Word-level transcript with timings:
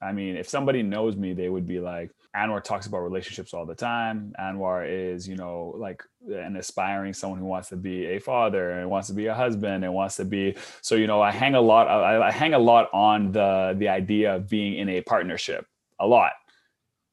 I 0.00 0.12
mean, 0.12 0.36
if 0.36 0.48
somebody 0.48 0.82
knows 0.82 1.16
me, 1.16 1.32
they 1.32 1.48
would 1.48 1.66
be 1.66 1.80
like, 1.80 2.12
Anwar 2.36 2.62
talks 2.62 2.86
about 2.86 2.98
relationships 2.98 3.52
all 3.52 3.66
the 3.66 3.74
time. 3.74 4.32
Anwar 4.38 4.86
is, 4.88 5.26
you 5.26 5.34
know, 5.34 5.74
like 5.76 6.02
an 6.28 6.56
aspiring 6.56 7.12
someone 7.12 7.40
who 7.40 7.46
wants 7.46 7.68
to 7.70 7.76
be 7.76 8.06
a 8.06 8.18
father 8.20 8.70
and 8.70 8.88
wants 8.88 9.08
to 9.08 9.14
be 9.14 9.26
a 9.26 9.34
husband 9.34 9.84
and 9.84 9.92
wants 9.92 10.16
to 10.16 10.24
be. 10.24 10.54
So, 10.82 10.94
you 10.94 11.06
know, 11.06 11.20
I 11.20 11.32
hang 11.32 11.54
a 11.54 11.60
lot. 11.60 11.88
I, 11.88 12.28
I 12.28 12.30
hang 12.30 12.54
a 12.54 12.58
lot 12.58 12.88
on 12.92 13.32
the 13.32 13.74
the 13.76 13.88
idea 13.88 14.36
of 14.36 14.48
being 14.48 14.74
in 14.74 14.88
a 14.88 15.00
partnership, 15.00 15.66
a 15.98 16.06
lot. 16.06 16.32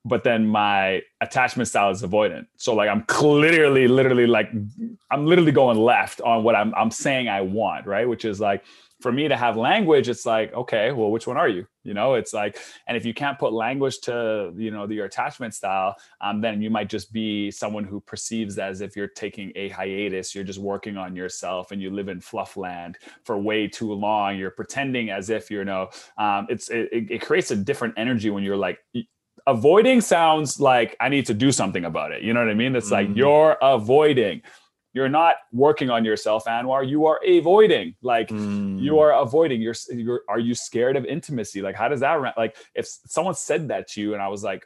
But 0.08 0.24
then 0.24 0.46
my 0.46 1.02
attachment 1.20 1.68
style 1.68 1.90
is 1.90 2.04
avoidant. 2.04 2.46
So 2.58 2.76
like 2.76 2.90
I'm 2.90 3.02
clearly, 3.04 3.88
literally 3.88 4.28
like 4.28 4.52
I'm 5.10 5.26
literally 5.26 5.52
going 5.52 5.80
left 5.80 6.22
on 6.22 6.44
what 6.44 6.56
I'm 6.56 6.76
I'm 6.76 6.92
saying 6.92 7.30
I 7.30 7.42
want, 7.42 7.88
right? 7.88 8.08
Which 8.08 8.26
is 8.26 8.40
like 8.40 8.64
for 9.02 9.12
me 9.12 9.28
to 9.28 9.36
have 9.36 9.58
language 9.58 10.10
it's 10.10 10.26
like 10.26 10.54
okay 10.54 10.92
well 10.92 11.12
which 11.12 11.28
one 11.28 11.38
are 11.38 11.50
you? 11.50 11.68
You 11.84 11.94
know 11.94 12.16
it's 12.16 12.34
like 12.34 12.58
and 12.88 12.98
if 12.98 13.06
you 13.06 13.14
can't 13.14 13.38
put 13.38 13.54
language 13.54 14.00
to 14.02 14.54
you 14.58 14.72
know 14.72 14.88
your 14.88 15.06
attachment 15.06 15.54
style 15.54 15.96
um, 16.22 16.42
then 16.42 16.62
you 16.62 16.70
might 16.70 16.90
just 16.90 17.14
be 17.14 17.52
someone 17.52 17.84
who 17.84 18.00
perceives 18.02 18.58
as 18.58 18.82
if 18.82 18.96
you're 18.96 19.08
taking 19.08 19.52
a 19.56 19.70
hiatus 19.70 20.34
you're 20.34 20.44
just 20.44 20.60
working 20.60 20.98
on 20.98 21.16
yourself 21.16 21.72
and 21.72 21.82
you 21.82 21.92
live 21.92 22.08
in 22.08 22.20
fluff 22.20 22.58
land 22.58 22.98
for 23.24 23.38
way 23.38 23.68
too 23.68 23.94
long. 23.94 24.38
You're 24.38 24.52
pretending 24.52 25.10
as 25.10 25.30
if 25.30 25.52
you 25.52 25.64
know 25.66 25.90
um, 26.18 26.48
it's 26.50 26.70
it, 26.70 26.90
it 26.92 27.22
creates 27.22 27.52
a 27.52 27.56
different 27.56 27.94
energy 27.98 28.30
when 28.30 28.44
you're 28.44 28.58
like 28.58 28.80
avoiding 29.48 30.02
sounds 30.02 30.60
like 30.60 30.96
i 31.00 31.08
need 31.08 31.24
to 31.28 31.34
do 31.34 31.52
something 31.52 31.86
about 31.86 32.12
it. 32.12 32.24
You 32.24 32.34
know 32.34 32.40
what 32.40 32.50
i 32.50 32.54
mean? 32.54 32.76
It's 32.76 32.92
mm-hmm. 32.92 33.10
like 33.10 33.18
you're 33.18 33.58
avoiding 33.62 34.42
you're 34.96 35.10
not 35.10 35.36
working 35.52 35.90
on 35.90 36.06
yourself 36.06 36.46
anwar. 36.46 36.88
You 36.88 37.06
are 37.06 37.20
avoiding 37.28 37.96
like 38.02 38.30
mm. 38.30 38.82
you 38.82 38.98
are 39.00 39.12
avoiding. 39.12 39.62
You're, 39.62 39.76
you're 39.92 40.22
are 40.30 40.40
you 40.40 40.56
scared 40.56 40.96
of 40.96 41.04
intimacy? 41.04 41.62
Like 41.62 41.76
how 41.76 41.90
does 41.90 42.00
that 42.00 42.38
like 42.38 42.56
if 42.74 42.88
someone 42.88 43.36
said 43.36 43.68
that 43.68 43.90
to 43.90 44.02
you 44.02 44.14
and 44.14 44.24
i 44.24 44.30
was 44.30 44.42
like 44.42 44.66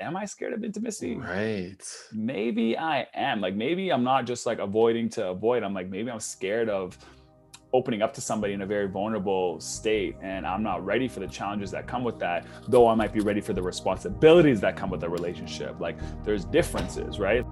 am 0.00 0.16
i 0.16 0.24
scared 0.24 0.54
of 0.54 0.64
intimacy? 0.64 1.16
Right. 1.16 1.86
Maybe 2.14 2.78
i 2.78 3.06
am. 3.12 3.42
Like 3.42 3.54
maybe 3.54 3.92
i'm 3.92 4.02
not 4.02 4.24
just 4.24 4.46
like 4.46 4.58
avoiding 4.58 5.10
to 5.10 5.28
avoid. 5.28 5.62
I'm 5.62 5.74
like 5.74 5.90
maybe 5.90 6.10
i'm 6.10 6.18
scared 6.18 6.70
of 6.70 6.96
opening 7.74 8.00
up 8.00 8.14
to 8.14 8.22
somebody 8.22 8.54
in 8.54 8.62
a 8.62 8.66
very 8.66 8.86
vulnerable 8.86 9.58
state 9.58 10.14
and 10.20 10.46
i'm 10.46 10.62
not 10.62 10.84
ready 10.84 11.08
for 11.08 11.20
the 11.20 11.26
challenges 11.26 11.70
that 11.70 11.86
come 11.86 12.04
with 12.04 12.18
that 12.18 12.46
though 12.68 12.86
i 12.86 12.94
might 12.94 13.14
be 13.14 13.20
ready 13.20 13.40
for 13.40 13.54
the 13.54 13.62
responsibilities 13.62 14.60
that 14.60 14.76
come 14.76 14.90
with 14.90 15.02
a 15.04 15.08
relationship. 15.08 15.80
Like 15.80 15.96
there's 16.22 16.44
differences 16.44 17.18
right 17.18 17.46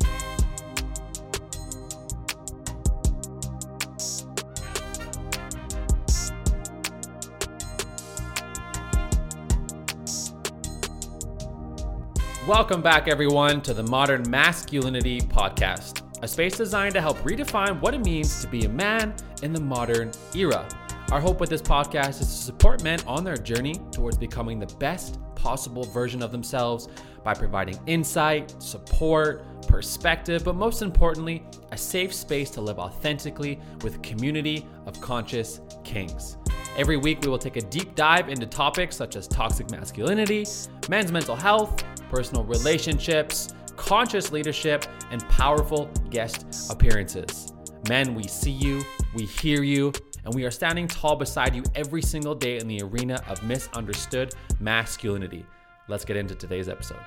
Welcome 12.51 12.83
back, 12.83 13.06
everyone, 13.06 13.61
to 13.61 13.73
the 13.73 13.84
Modern 13.84 14.29
Masculinity 14.29 15.20
Podcast, 15.20 16.03
a 16.20 16.27
space 16.27 16.57
designed 16.57 16.95
to 16.95 17.01
help 17.01 17.17
redefine 17.19 17.81
what 17.81 17.95
it 17.95 18.05
means 18.05 18.41
to 18.41 18.48
be 18.48 18.65
a 18.65 18.69
man 18.69 19.15
in 19.45 19.53
the 19.53 19.61
modern 19.61 20.11
era. 20.34 20.69
Our 21.12 21.20
hope 21.20 21.39
with 21.39 21.48
this 21.48 21.62
podcast 21.62 22.20
is 22.20 22.27
to 22.27 22.42
support 22.42 22.83
men 22.83 22.98
on 23.07 23.23
their 23.23 23.37
journey 23.37 23.77
towards 23.92 24.17
becoming 24.17 24.59
the 24.59 24.67
best 24.79 25.20
possible 25.37 25.84
version 25.84 26.25
of 26.25 26.33
themselves 26.33 26.89
by 27.23 27.34
providing 27.34 27.79
insight, 27.87 28.61
support, 28.61 29.45
perspective, 29.69 30.42
but 30.42 30.57
most 30.57 30.83
importantly, 30.83 31.45
a 31.70 31.79
safe 31.79 32.12
space 32.12 32.51
to 32.51 32.61
live 32.61 32.81
authentically 32.81 33.61
with 33.85 33.95
a 33.95 33.98
community 33.98 34.67
of 34.87 35.01
conscious 35.01 35.61
kings. 35.85 36.37
Every 36.77 36.97
week, 36.97 37.21
we 37.23 37.29
will 37.29 37.39
take 37.39 37.57
a 37.57 37.63
deep 37.63 37.97
dive 37.97 38.29
into 38.29 38.47
topics 38.47 38.95
such 38.95 39.17
as 39.17 39.27
toxic 39.27 39.71
masculinity, 39.73 40.47
men's 40.89 41.11
mental 41.11 41.35
health, 41.35 41.83
personal 42.09 42.45
relationships, 42.45 43.53
conscious 43.77 44.31
leadership, 44.31 44.85
and 45.11 45.21
powerful 45.29 45.91
guest 46.11 46.71
appearances. 46.71 47.53
Men, 47.89 48.14
we 48.14 48.23
see 48.23 48.53
you, 48.53 48.83
we 49.17 49.27
hear 49.27 49.64
you, 49.64 49.92
and 50.25 50.33
we 50.33 50.45
are 50.45 50.51
standing 50.51 50.86
tall 50.86 51.17
beside 51.17 51.57
you 51.57 51.64
every 51.75 52.03
single 52.03 52.36
day 52.36 52.59
in 52.59 52.69
the 52.69 52.80
arena 52.83 53.20
of 53.29 53.42
misunderstood 53.42 54.33
masculinity. 54.61 55.45
Let's 55.89 56.05
get 56.05 56.17
into 56.17 56.36
today's 56.36 56.69
episode. 56.69 57.01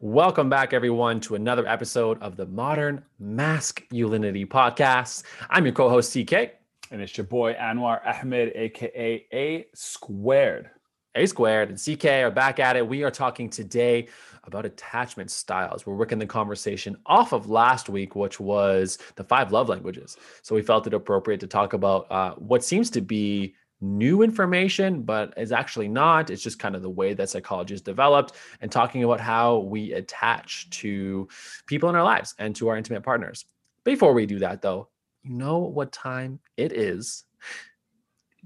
Welcome 0.00 0.48
back, 0.48 0.72
everyone, 0.72 1.20
to 1.20 1.34
another 1.34 1.66
episode 1.66 2.20
of 2.22 2.36
the 2.36 2.46
Modern 2.46 3.04
Masculinity 3.18 4.46
Podcast. 4.46 5.24
I'm 5.50 5.66
your 5.66 5.74
co 5.74 5.90
host, 5.90 6.16
CK. 6.16 6.55
And 6.90 7.02
it's 7.02 7.16
your 7.16 7.26
boy, 7.26 7.54
Anwar 7.54 8.00
Ahmed, 8.06 8.52
aka 8.54 9.26
A 9.32 9.66
Squared. 9.74 10.70
A 11.16 11.24
squared 11.24 11.70
and 11.70 11.78
CK 11.78 12.04
are 12.04 12.30
back 12.30 12.60
at 12.60 12.76
it. 12.76 12.86
We 12.86 13.02
are 13.02 13.10
talking 13.10 13.48
today 13.48 14.08
about 14.44 14.66
attachment 14.66 15.30
styles. 15.30 15.86
We're 15.86 15.94
working 15.94 16.18
the 16.18 16.26
conversation 16.26 16.94
off 17.06 17.32
of 17.32 17.48
last 17.48 17.88
week, 17.88 18.14
which 18.14 18.38
was 18.38 18.98
the 19.14 19.24
five 19.24 19.50
love 19.50 19.70
languages. 19.70 20.18
So 20.42 20.54
we 20.54 20.60
felt 20.60 20.86
it 20.86 20.92
appropriate 20.92 21.40
to 21.40 21.46
talk 21.46 21.72
about 21.72 22.06
uh, 22.12 22.34
what 22.34 22.62
seems 22.62 22.90
to 22.90 23.00
be 23.00 23.54
new 23.80 24.20
information, 24.20 25.02
but 25.02 25.32
is 25.38 25.52
actually 25.52 25.88
not. 25.88 26.28
It's 26.28 26.42
just 26.42 26.58
kind 26.58 26.76
of 26.76 26.82
the 26.82 26.90
way 26.90 27.14
that 27.14 27.30
psychology 27.30 27.74
is 27.74 27.80
developed 27.80 28.34
and 28.60 28.70
talking 28.70 29.02
about 29.02 29.20
how 29.20 29.58
we 29.58 29.94
attach 29.94 30.68
to 30.70 31.28
people 31.66 31.88
in 31.88 31.94
our 31.96 32.04
lives 32.04 32.34
and 32.38 32.54
to 32.56 32.68
our 32.68 32.76
intimate 32.76 33.02
partners. 33.02 33.46
Before 33.84 34.12
we 34.12 34.26
do 34.26 34.38
that, 34.40 34.60
though, 34.60 34.88
you 35.26 35.34
know 35.34 35.58
what 35.58 35.90
time 35.90 36.38
it 36.56 36.72
is. 36.72 37.24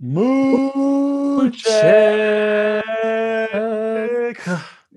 Mood 0.01 1.53
check. 1.55 2.83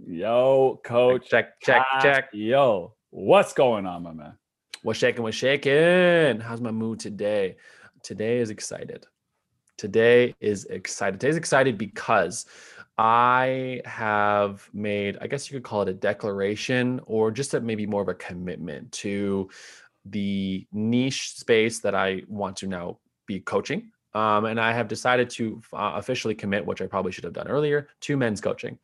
Yo, 0.08 0.80
coach. 0.86 1.30
Check, 1.30 1.60
check, 1.60 1.86
check. 2.02 2.30
Yo, 2.32 2.94
what's 3.10 3.52
going 3.52 3.86
on, 3.86 4.04
my 4.04 4.14
man? 4.14 4.38
What's 4.84 5.00
shaking? 5.00 5.24
What's 5.24 5.36
shaking? 5.36 6.40
How's 6.40 6.62
my 6.62 6.72
mood 6.72 7.02
today? 7.02 7.58
Today 8.02 8.38
is 8.38 8.50
excited. 8.50 9.06
Today 9.78 10.36
is 10.40 10.64
excited. 10.66 11.20
Today's 11.20 11.36
excited 11.36 11.78
because 11.78 12.46
I 12.98 13.82
have 13.86 14.70
made, 14.72 15.18
I 15.20 15.28
guess 15.28 15.50
you 15.50 15.58
could 15.58 15.66
call 15.66 15.82
it 15.82 15.90
a 15.90 15.94
declaration 15.94 17.02
or 17.06 17.32
just 17.32 17.54
a, 17.56 17.60
maybe 17.60 17.86
more 17.88 18.04
of 18.04 18.08
a 18.08 18.14
commitment 18.14 18.92
to 18.94 19.50
the 20.06 20.68
niche 20.72 21.36
space 21.36 21.80
that 21.80 21.96
I 21.96 22.24
want 22.28 22.58
to 22.58 22.68
now 22.68 23.00
be 23.26 23.40
coaching 23.40 23.92
um, 24.14 24.46
and 24.46 24.60
I 24.60 24.72
have 24.74 24.88
decided 24.88 25.30
to 25.32 25.62
uh, 25.74 25.94
officially 25.96 26.36
commit, 26.36 26.66
which 26.66 26.82
I 26.82 26.88
probably 26.88 27.12
should 27.12 27.24
have 27.24 27.34
done 27.34 27.48
earlier, 27.48 27.88
to 28.02 28.18
men's 28.18 28.42
coaching. 28.42 28.78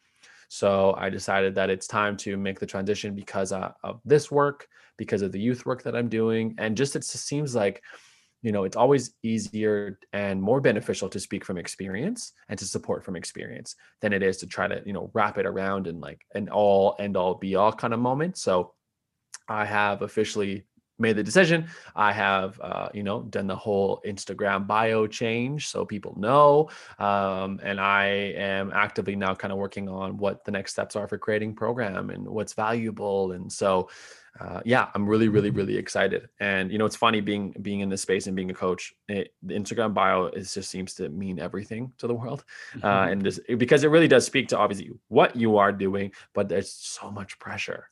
So 0.47 0.95
I 0.97 1.09
decided 1.09 1.53
that 1.55 1.69
it's 1.69 1.87
time 1.87 2.17
to 2.17 2.35
make 2.35 2.59
the 2.59 2.65
transition 2.65 3.13
because 3.13 3.51
uh, 3.51 3.71
of 3.83 4.01
this 4.03 4.31
work, 4.31 4.67
because 4.97 5.21
of 5.21 5.31
the 5.31 5.39
youth 5.39 5.65
work 5.65 5.83
that 5.83 5.95
I'm 5.95 6.09
doing, 6.09 6.55
and 6.57 6.75
just 6.75 6.95
it 6.95 7.03
seems 7.03 7.53
like, 7.53 7.83
you 8.41 8.51
know, 8.51 8.63
it's 8.63 8.75
always 8.75 9.13
easier 9.21 9.99
and 10.13 10.41
more 10.41 10.61
beneficial 10.61 11.09
to 11.09 11.19
speak 11.19 11.45
from 11.45 11.59
experience 11.59 12.33
and 12.47 12.57
to 12.57 12.65
support 12.65 13.03
from 13.03 13.15
experience 13.15 13.75
than 14.01 14.13
it 14.13 14.23
is 14.23 14.37
to 14.37 14.47
try 14.47 14.67
to, 14.67 14.81
you 14.85 14.93
know, 14.93 15.11
wrap 15.13 15.37
it 15.37 15.45
around 15.45 15.85
in 15.85 15.99
like 15.99 16.25
an 16.33 16.49
all 16.49 16.95
end 16.99 17.17
all 17.17 17.35
be 17.35 17.55
all 17.55 17.73
kind 17.73 17.93
of 17.93 17.99
moment. 17.99 18.37
So 18.37 18.73
I 19.47 19.65
have 19.65 20.01
officially 20.01 20.63
made 20.99 21.15
the 21.15 21.23
decision. 21.23 21.67
I 21.95 22.11
have, 22.11 22.59
uh, 22.61 22.89
you 22.93 23.03
know, 23.03 23.23
done 23.23 23.47
the 23.47 23.55
whole 23.55 24.01
Instagram 24.05 24.67
bio 24.67 25.07
change 25.07 25.67
so 25.67 25.85
people 25.85 26.13
know. 26.17 26.69
Um, 26.99 27.59
and 27.63 27.79
I 27.79 28.05
am 28.35 28.71
actively 28.73 29.15
now 29.15 29.33
kind 29.35 29.51
of 29.51 29.57
working 29.57 29.89
on 29.89 30.17
what 30.17 30.45
the 30.45 30.51
next 30.51 30.71
steps 30.73 30.95
are 30.95 31.07
for 31.07 31.17
creating 31.17 31.55
program 31.55 32.09
and 32.09 32.27
what's 32.27 32.53
valuable. 32.53 33.31
And 33.31 33.51
so, 33.51 33.89
uh, 34.39 34.61
yeah, 34.63 34.87
I'm 34.93 35.07
really, 35.07 35.27
really, 35.27 35.49
really 35.49 35.77
excited. 35.77 36.29
And 36.39 36.71
you 36.71 36.77
know, 36.77 36.85
it's 36.85 36.95
funny 36.95 37.19
being 37.19 37.53
being 37.61 37.81
in 37.81 37.89
this 37.89 38.01
space 38.01 38.27
and 38.27 38.35
being 38.35 38.51
a 38.51 38.53
coach. 38.53 38.93
It, 39.07 39.33
the 39.43 39.55
Instagram 39.55 39.93
bio 39.93 40.27
is 40.27 40.53
just 40.53 40.69
seems 40.69 40.93
to 40.95 41.09
mean 41.09 41.39
everything 41.39 41.91
to 41.97 42.07
the 42.07 42.13
world, 42.13 42.45
uh, 42.75 42.77
mm-hmm. 42.77 43.11
and 43.11 43.23
just 43.23 43.41
because 43.57 43.83
it 43.83 43.89
really 43.89 44.07
does 44.07 44.25
speak 44.25 44.47
to 44.49 44.57
obviously 44.57 44.91
what 45.07 45.35
you 45.35 45.57
are 45.57 45.71
doing, 45.71 46.11
but 46.33 46.47
there's 46.47 46.71
so 46.71 47.11
much 47.11 47.39
pressure 47.39 47.89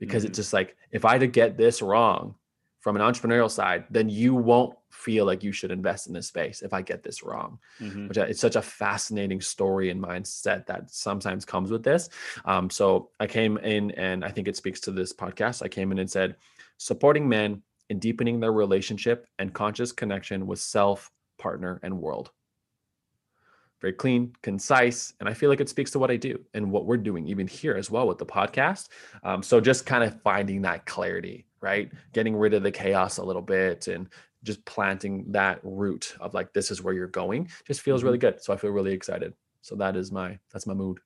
because 0.00 0.22
mm-hmm. 0.22 0.30
it's 0.30 0.38
just 0.38 0.52
like 0.52 0.76
if 0.90 1.04
I 1.04 1.18
to 1.18 1.28
get 1.28 1.56
this 1.56 1.80
wrong, 1.80 2.34
from 2.80 2.96
an 2.96 3.02
entrepreneurial 3.02 3.50
side, 3.50 3.84
then 3.90 4.08
you 4.08 4.34
won't 4.34 4.74
feel 4.90 5.26
like 5.26 5.44
you 5.44 5.52
should 5.52 5.70
invest 5.70 6.06
in 6.06 6.14
this 6.14 6.26
space 6.26 6.62
if 6.62 6.72
I 6.72 6.80
get 6.80 7.02
this 7.02 7.22
wrong. 7.22 7.58
Mm-hmm. 7.78 8.08
Which 8.08 8.16
it's 8.16 8.40
such 8.40 8.56
a 8.56 8.62
fascinating 8.62 9.40
story 9.40 9.90
and 9.90 10.02
mindset 10.02 10.66
that 10.66 10.90
sometimes 10.90 11.44
comes 11.44 11.70
with 11.70 11.84
this. 11.84 12.08
Um, 12.46 12.70
so 12.70 13.10
I 13.20 13.26
came 13.26 13.58
in, 13.58 13.90
and 13.92 14.24
I 14.24 14.30
think 14.30 14.48
it 14.48 14.56
speaks 14.56 14.80
to 14.80 14.92
this 14.92 15.12
podcast. 15.12 15.62
I 15.62 15.68
came 15.68 15.92
in 15.92 15.98
and 15.98 16.10
said, 16.10 16.36
supporting 16.78 17.28
men 17.28 17.62
in 17.90 17.98
deepening 17.98 18.40
their 18.40 18.52
relationship 18.52 19.26
and 19.38 19.52
conscious 19.52 19.92
connection 19.92 20.46
with 20.46 20.58
self, 20.58 21.10
partner, 21.38 21.80
and 21.82 22.00
world. 22.00 22.30
Very 23.80 23.94
clean, 23.94 24.34
concise, 24.42 25.14
and 25.20 25.28
I 25.28 25.34
feel 25.34 25.48
like 25.48 25.60
it 25.60 25.68
speaks 25.68 25.90
to 25.92 25.98
what 25.98 26.10
I 26.10 26.16
do 26.16 26.38
and 26.52 26.70
what 26.70 26.84
we're 26.84 26.98
doing, 26.98 27.26
even 27.26 27.46
here 27.46 27.74
as 27.74 27.90
well 27.90 28.06
with 28.06 28.18
the 28.18 28.26
podcast. 28.26 28.88
Um, 29.22 29.42
so 29.42 29.60
just 29.60 29.86
kind 29.86 30.04
of 30.04 30.20
finding 30.22 30.62
that 30.62 30.84
clarity 30.86 31.46
right? 31.60 31.90
Getting 32.12 32.36
rid 32.36 32.54
of 32.54 32.62
the 32.62 32.70
chaos 32.70 33.18
a 33.18 33.24
little 33.24 33.42
bit 33.42 33.88
and 33.88 34.08
just 34.42 34.64
planting 34.64 35.30
that 35.32 35.60
root 35.62 36.14
of 36.20 36.34
like 36.34 36.52
this 36.52 36.70
is 36.70 36.82
where 36.82 36.94
you're 36.94 37.06
going 37.06 37.48
just 37.66 37.82
feels 37.82 38.02
really 38.02 38.18
mm-hmm. 38.18 38.36
good. 38.36 38.42
So 38.42 38.52
I 38.52 38.56
feel 38.56 38.70
really 38.70 38.92
excited. 38.92 39.34
So 39.62 39.76
that 39.76 39.96
is 39.96 40.10
my 40.10 40.38
that's 40.52 40.66
my 40.66 40.74
mood. 40.74 41.00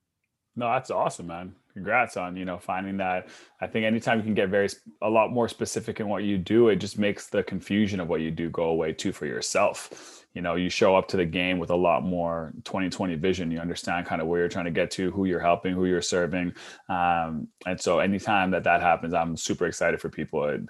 No, 0.57 0.67
that's 0.67 0.91
awesome, 0.91 1.27
man. 1.27 1.55
Congrats 1.75 2.17
on 2.17 2.37
you 2.37 2.45
know 2.45 2.59
finding 2.59 2.97
that. 2.99 3.29
I 3.61 3.67
think 3.67 3.85
anytime 3.85 4.19
you 4.19 4.25
can 4.25 4.35
get 4.35 4.49
very 4.49 4.69
a 5.03 5.11
lot 5.11 5.33
more 5.33 5.49
specific 5.49 5.99
in 5.99 6.09
what 6.09 6.23
you 6.23 6.39
do, 6.39 6.69
it 6.69 6.77
just 6.77 6.99
makes 6.99 7.27
the 7.27 7.43
confusion 7.43 7.99
of 7.99 8.09
what 8.09 8.21
you 8.21 8.31
do 8.31 8.49
go 8.49 8.65
away 8.65 8.93
too 8.93 9.13
for 9.13 9.27
yourself. 9.27 10.25
You 10.35 10.43
know, 10.43 10.55
you 10.55 10.71
show 10.71 10.97
up 10.97 11.09
to 11.09 11.17
the 11.17 11.25
game 11.25 11.59
with 11.59 11.71
a 11.71 11.77
lot 11.77 12.05
more 12.05 12.53
2020 12.65 13.17
vision. 13.17 13.51
You 13.51 13.59
understand 13.59 14.07
kind 14.07 14.23
of 14.23 14.29
where 14.29 14.41
you're 14.41 14.49
trying 14.49 14.65
to 14.67 14.71
get 14.71 14.91
to, 14.93 15.11
who 15.11 15.25
you're 15.25 15.41
helping, 15.41 15.75
who 15.75 15.87
you're 15.87 16.01
serving, 16.01 16.55
um, 16.89 17.49
and 17.67 17.81
so 17.81 17.99
anytime 17.99 18.53
that 18.53 18.65
that 18.65 18.81
happens, 18.81 19.13
I'm 19.13 19.37
super 19.37 19.67
excited 19.67 20.01
for 20.01 20.09
people. 20.09 20.45
It, 20.45 20.61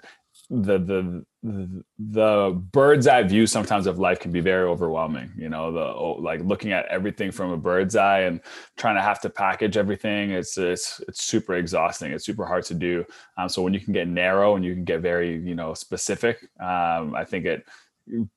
the 0.49 0.77
the 0.77 1.83
the 1.97 2.61
bird's 2.71 3.07
eye 3.07 3.23
view 3.23 3.47
sometimes 3.47 3.87
of 3.87 3.97
life 3.97 4.19
can 4.19 4.31
be 4.31 4.39
very 4.39 4.67
overwhelming 4.67 5.31
you 5.35 5.49
know 5.49 5.71
the 5.71 5.79
oh, 5.79 6.17
like 6.19 6.39
looking 6.41 6.71
at 6.71 6.85
everything 6.87 7.31
from 7.31 7.51
a 7.51 7.57
bird's 7.57 7.95
eye 7.95 8.21
and 8.21 8.41
trying 8.77 8.95
to 8.95 9.01
have 9.01 9.19
to 9.19 9.29
package 9.29 9.75
everything 9.75 10.31
it's 10.31 10.57
it's 10.57 11.01
it's 11.07 11.23
super 11.23 11.55
exhausting 11.55 12.11
it's 12.11 12.25
super 12.25 12.45
hard 12.45 12.63
to 12.63 12.73
do. 12.73 13.03
Um, 13.37 13.49
so 13.49 13.61
when 13.61 13.73
you 13.73 13.79
can 13.79 13.93
get 13.93 14.07
narrow 14.07 14.55
and 14.55 14.63
you 14.63 14.73
can 14.73 14.83
get 14.83 15.01
very 15.01 15.37
you 15.37 15.55
know 15.55 15.73
specific 15.73 16.47
um, 16.59 17.15
i 17.15 17.23
think 17.23 17.45
it 17.45 17.65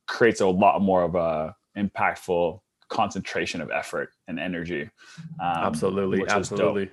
creates 0.06 0.40
a 0.40 0.46
lot 0.46 0.80
more 0.80 1.02
of 1.02 1.14
a 1.14 1.54
impactful 1.76 2.60
concentration 2.88 3.60
of 3.60 3.70
effort 3.70 4.10
and 4.28 4.40
energy 4.40 4.82
um, 5.40 5.58
absolutely 5.58 6.24
absolutely 6.28 6.90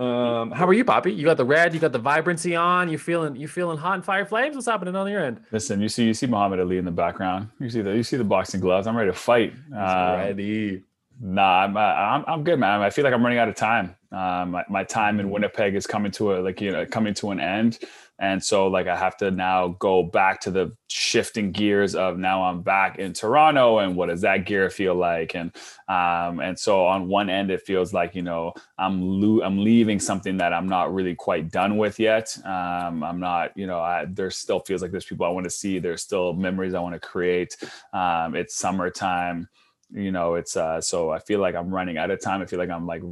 um, 0.00 0.50
how 0.50 0.66
are 0.66 0.72
you, 0.72 0.84
Poppy? 0.84 1.12
You 1.12 1.24
got 1.24 1.36
the 1.36 1.44
red, 1.44 1.74
you 1.74 1.80
got 1.80 1.92
the 1.92 1.98
vibrancy 1.98 2.56
on. 2.56 2.88
You 2.88 2.96
feeling 2.96 3.36
you 3.36 3.46
feeling 3.46 3.76
hot 3.76 3.94
and 3.94 4.04
fire 4.04 4.24
flames? 4.24 4.56
What's 4.56 4.66
happening 4.66 4.96
on 4.96 5.06
your 5.10 5.22
end? 5.22 5.42
Listen, 5.52 5.80
you 5.80 5.90
see 5.90 6.06
you 6.06 6.14
see 6.14 6.26
Muhammad 6.26 6.58
Ali 6.58 6.78
in 6.78 6.86
the 6.86 6.90
background. 6.90 7.50
You 7.60 7.68
see 7.68 7.82
the 7.82 7.94
you 7.94 8.02
see 8.02 8.16
the 8.16 8.24
boxing 8.24 8.60
gloves. 8.60 8.86
I'm 8.86 8.96
ready 8.96 9.10
to 9.10 9.16
fight. 9.16 9.52
Um, 9.68 10.18
ready. 10.18 10.82
Nah, 11.20 11.64
I'm, 11.64 11.76
I'm 11.76 12.24
I'm 12.26 12.44
good, 12.44 12.58
man. 12.58 12.80
I 12.80 12.88
feel 12.88 13.04
like 13.04 13.12
I'm 13.12 13.22
running 13.22 13.38
out 13.38 13.48
of 13.48 13.56
time. 13.56 13.94
Um, 14.10 14.52
my, 14.52 14.64
my 14.70 14.84
time 14.84 15.20
in 15.20 15.30
Winnipeg 15.30 15.74
is 15.74 15.86
coming 15.86 16.10
to 16.12 16.34
a 16.34 16.40
like 16.40 16.62
you 16.62 16.72
know 16.72 16.86
coming 16.86 17.12
to 17.14 17.30
an 17.30 17.38
end 17.38 17.80
and 18.20 18.42
so 18.42 18.68
like 18.68 18.86
i 18.86 18.96
have 18.96 19.16
to 19.16 19.30
now 19.30 19.68
go 19.80 20.02
back 20.04 20.40
to 20.40 20.50
the 20.50 20.72
shifting 20.88 21.50
gears 21.52 21.94
of 21.94 22.18
now 22.18 22.44
i'm 22.44 22.62
back 22.62 22.98
in 22.98 23.12
toronto 23.12 23.78
and 23.78 23.96
what 23.96 24.08
does 24.08 24.20
that 24.20 24.46
gear 24.46 24.70
feel 24.70 24.94
like? 24.94 25.34
And 25.34 25.54
um 25.88 26.40
and 26.40 26.58
so 26.58 26.86
on 26.86 27.08
one 27.08 27.28
end 27.30 27.50
it 27.50 27.62
feels 27.62 27.92
like 27.92 28.14
you 28.14 28.22
know 28.22 28.52
i'm 28.78 29.00
lo- 29.00 29.42
i'm 29.42 29.58
leaving 29.58 29.98
something 29.98 30.36
that 30.38 30.52
i'm 30.52 30.68
not 30.68 30.92
really 30.94 31.14
quite 31.14 31.50
done 31.50 31.76
with 31.76 31.98
yet. 31.98 32.36
Um 32.44 33.02
i'm 33.02 33.20
not 33.20 33.56
you 33.56 33.66
know 33.66 33.80
I, 33.80 34.06
there 34.08 34.30
still 34.30 34.60
feels 34.60 34.82
like 34.82 34.90
there's 34.90 35.04
people 35.04 35.26
i 35.26 35.30
want 35.30 35.44
to 35.44 35.50
see. 35.50 35.78
There's 35.78 36.02
still 36.02 36.32
memories 36.32 36.74
i 36.74 36.80
want 36.80 36.94
to 36.94 37.00
create. 37.00 37.56
Um 37.92 38.34
it's 38.34 38.56
summertime 38.56 39.48
you 39.92 40.12
know 40.12 40.34
it's 40.34 40.56
uh 40.56 40.80
so 40.80 41.10
i 41.10 41.18
feel 41.18 41.40
like 41.40 41.54
i'm 41.54 41.70
running 41.70 41.98
out 41.98 42.10
of 42.10 42.20
time. 42.20 42.42
I 42.42 42.46
feel 42.46 42.58
like 42.58 42.70
i'm 42.70 42.86
like 42.86 43.02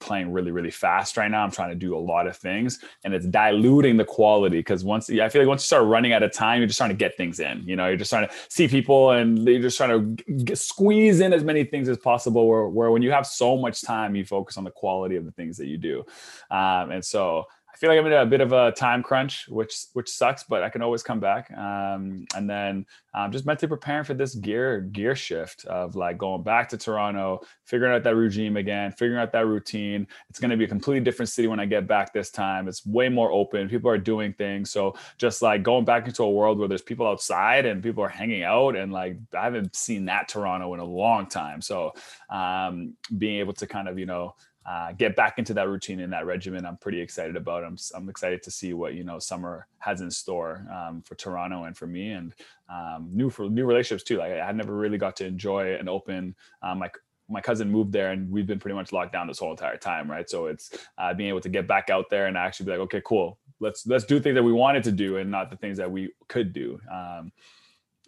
playing 0.00 0.32
really 0.32 0.50
really 0.50 0.70
fast 0.70 1.16
right 1.16 1.30
now. 1.30 1.42
I'm 1.42 1.50
trying 1.50 1.70
to 1.70 1.74
do 1.74 1.96
a 1.96 1.98
lot 1.98 2.26
of 2.26 2.36
things 2.36 2.80
and 3.04 3.14
it's 3.14 3.26
diluting 3.26 3.96
the 3.96 4.04
quality 4.04 4.58
because 4.58 4.84
once 4.84 5.08
i 5.08 5.28
feel 5.28 5.42
like 5.42 5.48
once 5.48 5.62
you 5.62 5.66
start 5.66 5.84
running 5.84 6.12
out 6.12 6.22
of 6.22 6.32
time 6.32 6.58
you're 6.58 6.66
just 6.66 6.78
trying 6.78 6.90
to 6.90 6.96
get 6.96 7.16
things 7.16 7.40
in 7.40 7.62
you 7.64 7.76
know? 7.76 7.86
You're 7.86 7.96
just 7.96 8.10
trying 8.10 8.28
to 8.28 8.34
see 8.48 8.68
people 8.68 9.10
and 9.10 9.46
you're 9.46 9.60
just 9.60 9.76
trying 9.76 10.16
to 10.16 10.56
squeeze 10.56 11.20
in 11.20 11.32
as 11.32 11.44
many 11.44 11.64
things 11.64 11.88
as 11.88 11.98
possible 11.98 12.48
where, 12.48 12.68
where 12.68 12.90
when 12.90 13.02
you 13.02 13.10
have 13.10 13.26
so 13.26 13.56
much 13.56 13.82
time 13.82 14.14
you 14.14 14.24
focus 14.24 14.56
on 14.56 14.64
the 14.64 14.70
quality 14.70 15.16
of 15.16 15.24
the 15.24 15.32
things 15.32 15.56
that 15.56 15.66
you 15.66 15.78
do. 15.78 16.04
Um, 16.50 16.90
and 16.90 17.04
so 17.04 17.46
feel 17.80 17.88
like 17.88 17.98
I'm 17.98 18.06
in 18.06 18.12
a 18.12 18.26
bit 18.26 18.42
of 18.42 18.52
a 18.52 18.72
time 18.72 19.02
crunch, 19.02 19.48
which 19.48 19.86
which 19.94 20.10
sucks, 20.10 20.44
but 20.44 20.62
I 20.62 20.68
can 20.68 20.82
always 20.82 21.02
come 21.02 21.18
back. 21.18 21.50
Um, 21.56 22.26
and 22.36 22.48
then 22.48 22.84
um, 23.14 23.32
just 23.32 23.46
mentally 23.46 23.68
preparing 23.68 24.04
for 24.04 24.12
this 24.12 24.34
gear 24.34 24.82
gear 24.82 25.16
shift 25.16 25.64
of 25.64 25.96
like 25.96 26.18
going 26.18 26.42
back 26.42 26.68
to 26.68 26.76
Toronto, 26.76 27.40
figuring 27.64 27.94
out 27.94 28.02
that 28.02 28.16
regime 28.16 28.58
again, 28.58 28.92
figuring 28.92 29.18
out 29.18 29.32
that 29.32 29.46
routine. 29.46 30.06
It's 30.28 30.38
going 30.38 30.50
to 30.50 30.58
be 30.58 30.64
a 30.64 30.68
completely 30.68 31.02
different 31.02 31.30
city 31.30 31.48
when 31.48 31.58
I 31.58 31.64
get 31.64 31.86
back 31.86 32.12
this 32.12 32.30
time. 32.30 32.68
It's 32.68 32.84
way 32.84 33.08
more 33.08 33.32
open. 33.32 33.66
People 33.66 33.90
are 33.90 33.98
doing 33.98 34.34
things. 34.34 34.70
So 34.70 34.94
just 35.16 35.40
like 35.40 35.62
going 35.62 35.86
back 35.86 36.06
into 36.06 36.22
a 36.22 36.30
world 36.30 36.58
where 36.58 36.68
there's 36.68 36.82
people 36.82 37.06
outside 37.06 37.64
and 37.64 37.82
people 37.82 38.04
are 38.04 38.10
hanging 38.10 38.42
out, 38.42 38.76
and 38.76 38.92
like 38.92 39.16
I 39.34 39.44
haven't 39.44 39.74
seen 39.74 40.04
that 40.04 40.28
Toronto 40.28 40.74
in 40.74 40.80
a 40.80 40.84
long 40.84 41.26
time. 41.28 41.62
So 41.62 41.94
um, 42.28 42.92
being 43.16 43.40
able 43.40 43.54
to 43.54 43.66
kind 43.66 43.88
of 43.88 43.98
you 43.98 44.04
know 44.04 44.34
uh, 44.66 44.92
get 44.92 45.16
back 45.16 45.38
into 45.38 45.54
that 45.54 45.68
routine 45.68 46.00
and 46.00 46.12
that 46.12 46.26
regimen. 46.26 46.66
I'm 46.66 46.76
pretty 46.76 47.00
excited 47.00 47.36
about. 47.36 47.64
I'm 47.64 47.76
I'm 47.94 48.08
excited 48.08 48.42
to 48.42 48.50
see 48.50 48.74
what 48.74 48.94
you 48.94 49.04
know 49.04 49.18
summer 49.18 49.66
has 49.78 50.00
in 50.00 50.10
store 50.10 50.66
um, 50.72 51.02
for 51.02 51.14
Toronto 51.14 51.64
and 51.64 51.76
for 51.76 51.86
me, 51.86 52.10
and 52.10 52.34
um, 52.68 53.08
new 53.10 53.30
for 53.30 53.48
new 53.48 53.64
relationships 53.64 54.06
too. 54.06 54.18
Like 54.18 54.32
I 54.32 54.44
had 54.44 54.56
never 54.56 54.74
really 54.74 54.98
got 54.98 55.16
to 55.16 55.26
enjoy 55.26 55.74
an 55.74 55.88
open 55.88 56.34
um, 56.62 56.78
like 56.78 56.96
my 57.30 57.40
cousin 57.40 57.70
moved 57.70 57.92
there 57.92 58.10
and 58.10 58.28
we've 58.30 58.46
been 58.46 58.58
pretty 58.58 58.74
much 58.74 58.92
locked 58.92 59.12
down 59.12 59.28
this 59.28 59.38
whole 59.38 59.52
entire 59.52 59.76
time 59.76 60.10
right 60.10 60.28
so 60.28 60.46
it's 60.46 60.76
uh, 60.98 61.14
being 61.14 61.28
able 61.28 61.40
to 61.40 61.48
get 61.48 61.68
back 61.68 61.88
out 61.88 62.10
there 62.10 62.26
and 62.26 62.36
actually 62.36 62.66
be 62.66 62.72
like 62.72 62.80
okay 62.80 63.00
cool 63.04 63.38
let's 63.60 63.86
let's 63.86 64.04
do 64.04 64.18
things 64.18 64.34
that 64.34 64.42
we 64.42 64.52
wanted 64.52 64.82
to 64.82 64.90
do 64.90 65.16
and 65.18 65.30
not 65.30 65.48
the 65.48 65.56
things 65.56 65.78
that 65.78 65.90
we 65.90 66.10
could 66.28 66.52
do 66.52 66.78
um, 66.92 67.30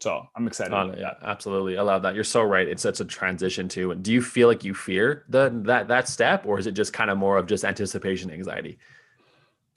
so 0.02 0.26
I'm 0.34 0.48
excited. 0.48 0.74
Uh, 0.74 0.92
yeah, 0.98 1.14
absolutely. 1.22 1.78
I 1.78 1.82
love 1.82 2.02
that. 2.02 2.16
You're 2.16 2.24
so 2.24 2.42
right. 2.42 2.66
It's 2.66 2.82
such 2.82 2.98
a 2.98 3.04
transition 3.04 3.68
too. 3.68 3.92
And 3.92 4.02
do 4.02 4.12
you 4.12 4.20
feel 4.20 4.48
like 4.48 4.64
you 4.64 4.74
fear 4.74 5.24
the 5.28 5.50
that 5.64 5.88
that 5.88 6.08
step, 6.08 6.44
or 6.44 6.58
is 6.58 6.66
it 6.66 6.72
just 6.72 6.92
kind 6.92 7.08
of 7.08 7.16
more 7.18 7.38
of 7.38 7.46
just 7.46 7.64
anticipation 7.64 8.30
anxiety? 8.30 8.78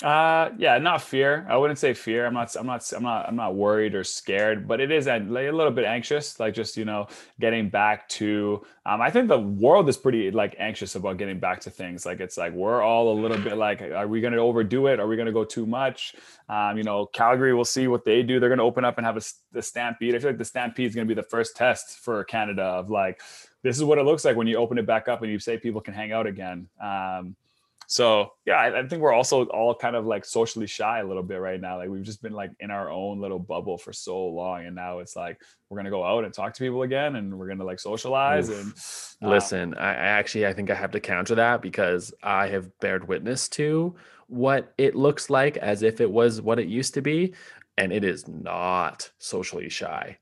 Uh, 0.04 0.50
yeah, 0.58 0.78
not 0.78 1.02
fear. 1.02 1.48
I 1.50 1.56
wouldn't 1.56 1.80
say 1.80 1.94
fear. 1.94 2.26
I'm 2.26 2.34
not. 2.34 2.54
I'm 2.58 2.66
not. 2.66 2.92
I'm 2.94 3.04
not. 3.04 3.30
I'm 3.30 3.36
not 3.38 3.56
worried 3.56 3.96
or 3.96 4.04
scared, 4.04 4.68
but 4.68 4.82
it 4.82 4.92
is 4.92 5.08
a, 5.08 5.16
a 5.16 5.52
little 5.52 5.72
bit 5.72 5.86
anxious. 5.86 6.38
Like 6.38 6.54
just 6.54 6.76
you 6.76 6.84
know, 6.84 7.08
getting 7.40 7.70
back 7.70 8.10
to. 8.10 8.62
Um, 8.86 9.00
I 9.00 9.10
think 9.10 9.30
the 9.30 9.40
world 9.40 9.88
is 9.88 9.96
pretty 9.96 10.32
like 10.32 10.54
anxious 10.60 10.96
about 10.96 11.16
getting 11.18 11.40
back 11.40 11.62
to 11.62 11.70
things. 11.70 12.06
Like 12.06 12.20
it's 12.20 12.38
like 12.38 12.52
we're 12.52 12.82
all 12.82 13.14
a 13.14 13.18
little 13.18 13.38
bit 13.38 13.56
like, 13.56 13.82
are 13.82 14.08
we 14.08 14.20
going 14.20 14.34
to 14.34 14.40
overdo 14.40 14.88
it? 14.88 15.00
Are 15.00 15.08
we 15.08 15.16
going 15.16 15.28
to 15.28 15.32
go 15.32 15.46
too 15.46 15.66
much? 15.66 16.14
Um, 16.50 16.78
you 16.78 16.84
know, 16.84 17.06
Calgary. 17.06 17.54
We'll 17.56 17.64
see 17.64 17.88
what 17.88 18.04
they 18.04 18.22
do. 18.22 18.42
They're 18.42 18.50
going 18.50 18.60
to 18.60 18.66
open 18.66 18.84
up 18.84 18.98
and 18.98 19.08
have 19.08 19.16
a 19.16 19.22
the 19.54 19.62
stampede. 19.62 20.14
I 20.14 20.20
feel 20.20 20.30
like 20.30 20.38
the 20.38 20.44
stampede 20.44 20.88
is 20.88 20.96
going 20.96 21.08
to 21.08 21.16
be 21.16 21.20
the 21.20 21.28
first 21.28 21.56
test 21.56 22.00
for 22.00 22.22
Canada 22.26 22.64
of 22.64 22.90
like, 22.90 23.22
this 23.64 23.78
is 23.78 23.84
what 23.86 23.98
it 23.98 24.04
looks 24.04 24.26
like 24.26 24.36
when 24.36 24.46
you 24.46 24.58
open 24.58 24.78
it 24.78 24.86
back 24.86 25.08
up 25.08 25.22
and 25.22 25.32
you 25.32 25.40
say 25.40 25.58
people 25.58 25.80
can 25.80 25.94
hang 25.94 26.12
out 26.12 26.28
again. 26.28 26.68
Um, 26.84 27.38
so 27.88 28.32
yeah 28.46 28.56
I, 28.56 28.80
I, 28.80 28.88
think 28.88 29.02
we're 29.02 29.14
also 29.14 29.46
all 29.46 29.76
kind 29.76 29.96
of 29.96 30.06
like 30.06 30.26
socially 30.26 30.68
shy 30.68 31.00
a 31.00 31.06
little 31.06 31.24
bit 31.24 31.38
right 31.38 31.60
now 31.60 31.78
like 31.78 31.90
we've 31.90 32.04
just 32.04 32.22
been 32.22 32.34
like 32.34 32.52
in 32.60 32.72
our 32.72 32.90
own 32.90 33.20
little 33.20 33.40
bubble 33.40 33.78
for 33.78 33.94
so 33.94 34.28
long 34.28 34.66
and 34.66 34.76
now 34.76 35.00
it's 35.00 35.16
like 35.16 35.40
we're 35.70 35.78
gonna 35.78 35.90
go 35.90 36.04
out 36.04 36.24
and 36.24 36.34
talk 36.34 36.54
to 36.54 36.60
people 36.60 36.84
again 36.84 37.16
and 37.16 37.38
we're 37.38 37.48
gonna 37.48 37.64
like 37.64 37.80
socialize 37.80 38.50
Oof. 38.50 39.16
and 39.22 39.28
uh, 39.28 39.34
listen 39.34 39.74
I, 39.76 39.90
I 39.90 39.94
actually 39.94 40.48
i 40.48 40.54
think 40.54 40.70
i 40.70 40.76
have 40.76 40.92
to 40.92 41.00
counter 41.00 41.36
that 41.36 41.62
because 41.62 42.14
i 42.24 42.48
have 42.48 42.70
bared 42.80 43.08
witness 43.08 43.50
to 43.50 43.96
what 44.28 44.74
it 44.78 44.96
looks 44.96 45.30
like 45.30 45.58
as 45.58 45.84
if 45.84 46.02
it 46.02 46.10
was 46.10 46.42
what 46.42 46.60
it 46.60 46.68
used 46.68 46.94
to 46.96 47.02
be 47.02 47.34
and 47.78 47.92
it 47.92 48.04
is 48.04 48.28
not 48.28 49.12
socially 49.20 49.70
shy 49.70 50.18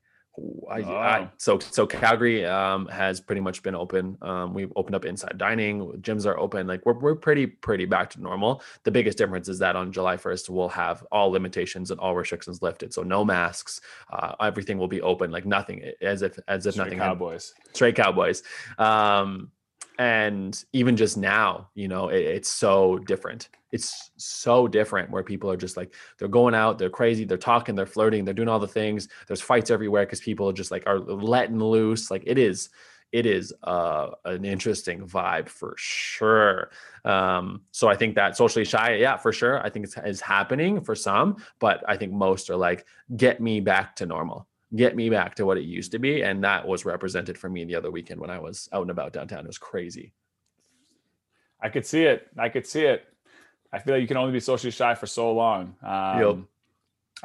I, 0.68 0.82
oh. 0.82 0.94
I, 0.96 1.30
so 1.36 1.58
so 1.60 1.86
Calgary 1.86 2.44
um, 2.44 2.86
has 2.88 3.20
pretty 3.20 3.40
much 3.40 3.62
been 3.62 3.76
open. 3.76 4.18
Um, 4.20 4.52
we've 4.52 4.72
opened 4.74 4.96
up 4.96 5.04
inside 5.04 5.38
dining. 5.38 5.92
Gyms 6.00 6.26
are 6.26 6.38
open. 6.38 6.66
Like 6.66 6.84
we're 6.84 6.98
we're 6.98 7.14
pretty 7.14 7.46
pretty 7.46 7.84
back 7.84 8.10
to 8.10 8.20
normal. 8.20 8.62
The 8.82 8.90
biggest 8.90 9.16
difference 9.16 9.48
is 9.48 9.60
that 9.60 9.76
on 9.76 9.92
July 9.92 10.16
first 10.16 10.50
we'll 10.50 10.68
have 10.70 11.06
all 11.12 11.30
limitations 11.30 11.92
and 11.92 12.00
all 12.00 12.16
restrictions 12.16 12.62
lifted. 12.62 12.92
So 12.92 13.02
no 13.02 13.24
masks. 13.24 13.80
Uh, 14.12 14.34
everything 14.40 14.76
will 14.76 14.88
be 14.88 15.00
open. 15.02 15.30
Like 15.30 15.46
nothing 15.46 15.92
as 16.02 16.22
if 16.22 16.36
as 16.48 16.66
if 16.66 16.74
Straight 16.74 16.86
nothing. 16.86 16.98
Cowboys. 16.98 17.54
Had, 17.56 17.76
straight 17.76 17.96
Cowboys. 17.96 18.42
Um, 18.78 19.52
and 20.00 20.64
even 20.72 20.96
just 20.96 21.16
now 21.16 21.68
you 21.74 21.86
know 21.86 22.08
it, 22.08 22.22
it's 22.22 22.50
so 22.50 22.98
different 22.98 23.48
it's 23.74 24.12
so 24.16 24.68
different 24.68 25.10
where 25.10 25.24
people 25.24 25.50
are 25.50 25.56
just 25.56 25.76
like 25.76 25.94
they're 26.18 26.28
going 26.28 26.54
out 26.54 26.78
they're 26.78 26.88
crazy 26.88 27.24
they're 27.24 27.36
talking 27.36 27.74
they're 27.74 27.84
flirting 27.84 28.24
they're 28.24 28.32
doing 28.32 28.48
all 28.48 28.60
the 28.60 28.68
things 28.68 29.08
there's 29.26 29.40
fights 29.40 29.70
everywhere 29.70 30.06
because 30.06 30.20
people 30.20 30.52
just 30.52 30.70
like 30.70 30.84
are 30.86 31.00
letting 31.00 31.58
loose 31.58 32.10
like 32.10 32.22
it 32.26 32.38
is 32.38 32.70
it 33.12 33.26
is 33.26 33.52
uh, 33.62 34.08
an 34.24 34.44
interesting 34.44 35.06
vibe 35.06 35.48
for 35.48 35.74
sure 35.76 36.70
um, 37.04 37.62
so 37.72 37.88
i 37.88 37.96
think 37.96 38.14
that 38.14 38.36
socially 38.36 38.64
shy 38.64 38.94
yeah 38.94 39.16
for 39.16 39.32
sure 39.32 39.60
i 39.66 39.68
think 39.68 39.84
it's, 39.84 39.96
it's 40.04 40.20
happening 40.20 40.80
for 40.80 40.94
some 40.94 41.36
but 41.58 41.82
i 41.88 41.96
think 41.96 42.12
most 42.12 42.50
are 42.50 42.56
like 42.56 42.86
get 43.16 43.40
me 43.40 43.60
back 43.60 43.96
to 43.96 44.06
normal 44.06 44.46
get 44.76 44.96
me 44.96 45.08
back 45.10 45.34
to 45.36 45.46
what 45.46 45.58
it 45.58 45.64
used 45.64 45.92
to 45.92 45.98
be. 45.98 46.22
And 46.22 46.42
that 46.44 46.66
was 46.66 46.84
represented 46.84 47.38
for 47.38 47.48
me 47.48 47.64
the 47.64 47.76
other 47.76 47.90
weekend 47.90 48.20
when 48.20 48.30
I 48.30 48.38
was 48.38 48.68
out 48.72 48.82
and 48.82 48.90
about 48.90 49.12
downtown. 49.12 49.40
It 49.40 49.46
was 49.46 49.58
crazy. 49.58 50.12
I 51.60 51.68
could 51.68 51.86
see 51.86 52.04
it. 52.04 52.26
I 52.38 52.48
could 52.48 52.66
see 52.66 52.82
it. 52.82 53.04
I 53.74 53.80
feel 53.80 53.94
like 53.94 54.02
you 54.02 54.06
can 54.06 54.16
only 54.16 54.32
be 54.32 54.38
socially 54.38 54.70
shy 54.70 54.94
for 54.94 55.08
so 55.08 55.32
long. 55.32 55.74
Um, 55.82 56.20
yep. 56.20 56.36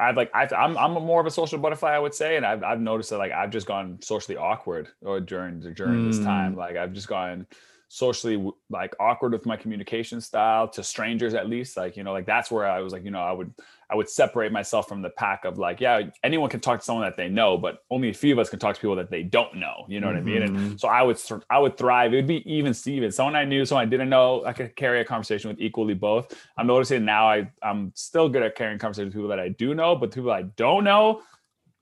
I've 0.00 0.16
like 0.16 0.30
i 0.34 0.42
am 0.44 0.76
I'm, 0.76 0.96
I'm 0.96 1.02
more 1.04 1.20
of 1.20 1.26
a 1.26 1.30
social 1.30 1.58
butterfly, 1.58 1.92
I 1.92 1.98
would 1.98 2.14
say, 2.14 2.36
and 2.36 2.44
I've 2.44 2.64
I've 2.64 2.80
noticed 2.80 3.10
that 3.10 3.18
like 3.18 3.30
I've 3.30 3.50
just 3.50 3.68
gone 3.68 3.98
socially 4.02 4.36
awkward 4.36 4.88
or 5.00 5.20
during 5.20 5.60
during 5.60 6.00
mm. 6.00 6.10
this 6.10 6.18
time. 6.24 6.56
Like 6.56 6.76
I've 6.76 6.92
just 6.92 7.06
gone 7.06 7.46
socially 7.92 8.48
like 8.70 8.94
awkward 9.00 9.32
with 9.32 9.44
my 9.46 9.56
communication 9.56 10.20
style 10.20 10.68
to 10.68 10.80
strangers 10.80 11.34
at 11.34 11.48
least 11.48 11.76
like 11.76 11.96
you 11.96 12.04
know 12.04 12.12
like 12.12 12.24
that's 12.24 12.48
where 12.48 12.64
i 12.64 12.78
was 12.78 12.92
like 12.92 13.02
you 13.02 13.10
know 13.10 13.18
i 13.18 13.32
would 13.32 13.52
i 13.90 13.96
would 13.96 14.08
separate 14.08 14.52
myself 14.52 14.86
from 14.86 15.02
the 15.02 15.10
pack 15.10 15.44
of 15.44 15.58
like 15.58 15.80
yeah 15.80 16.00
anyone 16.22 16.48
can 16.48 16.60
talk 16.60 16.78
to 16.78 16.84
someone 16.84 17.04
that 17.04 17.16
they 17.16 17.28
know 17.28 17.58
but 17.58 17.82
only 17.90 18.08
a 18.08 18.14
few 18.14 18.32
of 18.32 18.38
us 18.38 18.48
can 18.48 18.60
talk 18.60 18.76
to 18.76 18.80
people 18.80 18.94
that 18.94 19.10
they 19.10 19.24
don't 19.24 19.56
know 19.56 19.84
you 19.88 19.98
know 19.98 20.06
what 20.06 20.14
mm-hmm. 20.14 20.28
i 20.28 20.32
mean 20.32 20.42
and 20.42 20.56
mm-hmm. 20.56 20.76
so 20.76 20.86
i 20.86 21.02
would 21.02 21.20
i 21.50 21.58
would 21.58 21.76
thrive 21.76 22.12
it 22.12 22.16
would 22.16 22.28
be 22.28 22.48
even 22.48 22.72
steven 22.72 23.10
someone 23.10 23.34
i 23.34 23.44
knew 23.44 23.66
someone 23.66 23.84
i 23.84 23.90
didn't 23.90 24.08
know 24.08 24.44
i 24.44 24.52
could 24.52 24.76
carry 24.76 25.00
a 25.00 25.04
conversation 25.04 25.50
with 25.50 25.58
equally 25.58 25.94
both 25.94 26.32
i'm 26.58 26.68
noticing 26.68 27.04
now 27.04 27.28
i 27.28 27.50
i'm 27.60 27.90
still 27.96 28.28
good 28.28 28.44
at 28.44 28.54
carrying 28.54 28.78
conversations 28.78 29.12
with 29.12 29.14
people 29.14 29.28
that 29.28 29.40
i 29.40 29.48
do 29.48 29.74
know 29.74 29.96
but 29.96 30.14
people 30.14 30.30
i 30.30 30.42
don't 30.42 30.84
know 30.84 31.22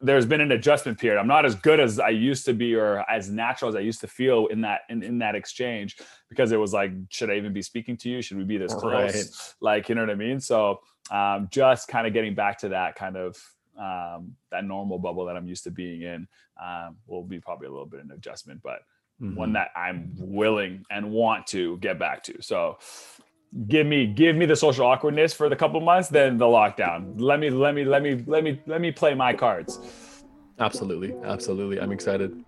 there's 0.00 0.26
been 0.26 0.40
an 0.40 0.52
adjustment 0.52 0.98
period. 0.98 1.18
I'm 1.18 1.26
not 1.26 1.44
as 1.44 1.54
good 1.56 1.80
as 1.80 1.98
I 1.98 2.10
used 2.10 2.44
to 2.44 2.54
be 2.54 2.74
or 2.74 3.04
as 3.10 3.30
natural 3.30 3.68
as 3.68 3.74
I 3.74 3.80
used 3.80 4.00
to 4.02 4.06
feel 4.06 4.46
in 4.46 4.60
that 4.60 4.82
in, 4.88 5.02
in 5.02 5.18
that 5.18 5.34
exchange 5.34 5.96
because 6.28 6.52
it 6.52 6.56
was 6.56 6.72
like, 6.72 6.92
should 7.08 7.30
I 7.30 7.34
even 7.34 7.52
be 7.52 7.62
speaking 7.62 7.96
to 7.98 8.08
you? 8.08 8.22
Should 8.22 8.36
we 8.36 8.44
be 8.44 8.58
this 8.58 8.74
close? 8.74 9.54
Like, 9.60 9.88
you 9.88 9.94
know 9.94 10.02
what 10.02 10.10
I 10.10 10.14
mean? 10.14 10.40
So 10.40 10.80
um, 11.10 11.48
just 11.50 11.88
kind 11.88 12.06
of 12.06 12.12
getting 12.12 12.34
back 12.34 12.58
to 12.58 12.68
that 12.70 12.94
kind 12.94 13.16
of 13.16 13.36
um, 13.78 14.34
that 14.50 14.64
normal 14.64 14.98
bubble 14.98 15.24
that 15.26 15.36
I'm 15.36 15.46
used 15.46 15.64
to 15.64 15.70
being 15.70 16.02
in 16.02 16.28
um, 16.62 16.96
will 17.06 17.24
be 17.24 17.40
probably 17.40 17.66
a 17.68 17.70
little 17.70 17.86
bit 17.86 18.04
an 18.04 18.10
adjustment, 18.12 18.60
but 18.62 18.80
mm-hmm. 19.20 19.36
one 19.36 19.52
that 19.54 19.70
I'm 19.76 20.12
willing 20.16 20.84
and 20.90 21.10
want 21.10 21.46
to 21.48 21.76
get 21.78 21.98
back 21.98 22.22
to. 22.24 22.40
So 22.40 22.78
give 23.66 23.86
me 23.86 24.06
give 24.06 24.36
me 24.36 24.46
the 24.46 24.56
social 24.56 24.86
awkwardness 24.86 25.32
for 25.32 25.48
the 25.48 25.56
couple 25.56 25.80
months 25.80 26.08
then 26.08 26.36
the 26.38 26.44
lockdown. 26.44 27.14
Let 27.20 27.40
me 27.40 27.50
let 27.50 27.74
me 27.74 27.84
let 27.84 28.02
me 28.02 28.22
let 28.26 28.44
me 28.44 28.60
let 28.66 28.80
me 28.80 28.92
play 28.92 29.14
my 29.14 29.32
cards. 29.32 29.80
Absolutely. 30.58 31.14
Absolutely. 31.24 31.80
I'm 31.80 31.92
excited. 31.92 32.44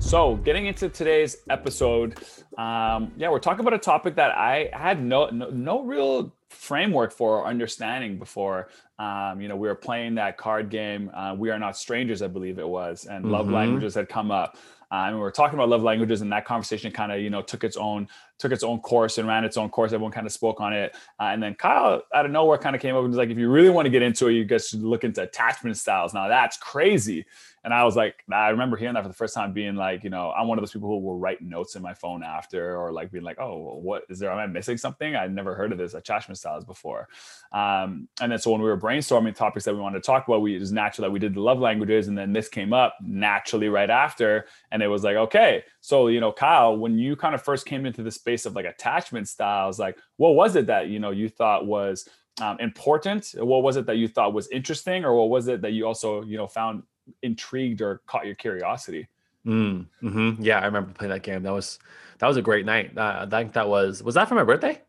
So 0.00 0.36
getting 0.36 0.66
into 0.66 0.88
today's 0.88 1.36
episode 1.50 2.18
um, 2.58 3.12
yeah 3.16 3.30
we're 3.30 3.38
talking 3.38 3.60
about 3.60 3.72
a 3.72 3.78
topic 3.78 4.16
that 4.16 4.32
i 4.32 4.68
had 4.72 5.02
no 5.02 5.30
no, 5.30 5.48
no 5.50 5.82
real 5.82 6.34
framework 6.50 7.12
for 7.12 7.46
understanding 7.46 8.18
before. 8.18 8.68
Um, 8.98 9.40
you 9.40 9.46
know 9.46 9.54
we 9.54 9.68
were 9.68 9.76
playing 9.76 10.16
that 10.16 10.36
card 10.36 10.70
game 10.70 11.10
uh, 11.14 11.34
we 11.38 11.50
are 11.50 11.58
not 11.58 11.76
strangers 11.76 12.20
i 12.20 12.26
believe 12.26 12.58
it 12.58 12.68
was 12.68 13.04
and 13.04 13.22
mm-hmm. 13.22 13.32
love 13.32 13.48
languages 13.48 13.94
had 13.94 14.08
come 14.08 14.32
up 14.32 14.56
um, 14.90 15.14
we 15.14 15.20
were 15.20 15.30
talking 15.30 15.58
about 15.58 15.68
love 15.68 15.82
languages, 15.82 16.22
and 16.22 16.32
that 16.32 16.44
conversation 16.44 16.90
kind 16.90 17.12
of 17.12 17.20
you 17.20 17.30
know 17.30 17.42
took 17.42 17.62
its 17.64 17.76
own 17.76 18.08
took 18.38 18.52
its 18.52 18.62
own 18.62 18.78
course 18.80 19.18
and 19.18 19.28
ran 19.28 19.44
its 19.44 19.56
own 19.56 19.68
course. 19.68 19.92
Everyone 19.92 20.12
kind 20.12 20.26
of 20.26 20.32
spoke 20.32 20.60
on 20.60 20.72
it, 20.72 20.94
uh, 21.20 21.24
and 21.24 21.42
then 21.42 21.54
Kyle 21.54 22.02
out 22.14 22.24
of 22.24 22.30
nowhere 22.30 22.56
kind 22.56 22.74
of 22.74 22.80
came 22.80 22.94
up 22.94 23.00
and 23.00 23.08
was 23.08 23.18
like, 23.18 23.28
"If 23.28 23.38
you 23.38 23.50
really 23.50 23.70
want 23.70 23.86
to 23.86 23.90
get 23.90 24.02
into 24.02 24.28
it, 24.28 24.32
you 24.32 24.44
guys 24.44 24.68
should 24.68 24.82
look 24.82 25.04
into 25.04 25.22
attachment 25.22 25.76
styles." 25.76 26.14
Now 26.14 26.28
that's 26.28 26.56
crazy. 26.56 27.26
And 27.68 27.74
I 27.74 27.84
was 27.84 27.96
like, 27.96 28.24
I 28.32 28.48
remember 28.48 28.78
hearing 28.78 28.94
that 28.94 29.02
for 29.02 29.10
the 29.10 29.14
first 29.14 29.34
time, 29.34 29.52
being 29.52 29.74
like, 29.74 30.02
you 30.02 30.08
know, 30.08 30.30
I'm 30.30 30.48
one 30.48 30.56
of 30.56 30.62
those 30.62 30.72
people 30.72 30.88
who 30.88 31.00
will 31.00 31.18
write 31.18 31.42
notes 31.42 31.76
in 31.76 31.82
my 31.82 31.92
phone 31.92 32.22
after, 32.22 32.74
or 32.78 32.92
like 32.92 33.12
being 33.12 33.24
like, 33.24 33.38
oh, 33.38 33.78
what 33.82 34.04
is 34.08 34.18
there? 34.18 34.32
Am 34.32 34.38
I 34.38 34.46
missing 34.46 34.78
something? 34.78 35.14
I'd 35.14 35.34
never 35.34 35.54
heard 35.54 35.70
of 35.70 35.76
this 35.76 35.92
attachment 35.92 36.38
styles 36.38 36.64
before. 36.64 37.08
Um, 37.52 38.08
and 38.22 38.32
then 38.32 38.38
so 38.38 38.52
when 38.52 38.62
we 38.62 38.68
were 38.70 38.80
brainstorming 38.80 39.34
topics 39.34 39.66
that 39.66 39.74
we 39.74 39.82
wanted 39.82 40.02
to 40.02 40.06
talk 40.06 40.26
about, 40.26 40.40
we 40.40 40.56
it 40.56 40.60
was 40.60 40.72
natural 40.72 41.02
that 41.02 41.12
we 41.12 41.18
did 41.18 41.34
the 41.34 41.42
love 41.42 41.58
languages, 41.58 42.08
and 42.08 42.16
then 42.16 42.32
this 42.32 42.48
came 42.48 42.72
up 42.72 42.96
naturally 43.02 43.68
right 43.68 43.90
after, 43.90 44.46
and 44.72 44.82
it 44.82 44.88
was 44.88 45.04
like, 45.04 45.16
okay, 45.16 45.62
so 45.82 46.08
you 46.08 46.20
know, 46.20 46.32
Kyle, 46.32 46.74
when 46.74 46.98
you 46.98 47.16
kind 47.16 47.34
of 47.34 47.42
first 47.42 47.66
came 47.66 47.84
into 47.84 48.02
the 48.02 48.10
space 48.10 48.46
of 48.46 48.54
like 48.54 48.64
attachment 48.64 49.28
styles, 49.28 49.78
like 49.78 49.98
what 50.16 50.36
was 50.36 50.56
it 50.56 50.68
that 50.68 50.88
you 50.88 51.00
know 51.00 51.10
you 51.10 51.28
thought 51.28 51.66
was 51.66 52.08
um, 52.40 52.58
important? 52.60 53.34
What 53.36 53.62
was 53.62 53.76
it 53.76 53.84
that 53.84 53.98
you 53.98 54.08
thought 54.08 54.32
was 54.32 54.48
interesting, 54.48 55.04
or 55.04 55.14
what 55.14 55.28
was 55.28 55.48
it 55.48 55.60
that 55.60 55.72
you 55.72 55.86
also 55.86 56.22
you 56.22 56.38
know 56.38 56.46
found 56.46 56.84
intrigued 57.22 57.80
or 57.80 58.00
caught 58.06 58.26
your 58.26 58.34
curiosity. 58.34 59.08
Mm, 59.46 59.86
hmm 60.00 60.32
Yeah, 60.38 60.60
I 60.60 60.66
remember 60.66 60.92
playing 60.92 61.12
that 61.12 61.22
game. 61.22 61.42
That 61.42 61.52
was 61.52 61.78
that 62.18 62.26
was 62.26 62.36
a 62.36 62.42
great 62.42 62.66
night. 62.66 62.96
Uh, 62.96 63.20
I 63.20 63.26
think 63.26 63.52
that 63.54 63.68
was 63.68 64.02
was 64.02 64.14
that 64.14 64.28
for 64.28 64.34
my 64.34 64.44
birthday? 64.44 64.82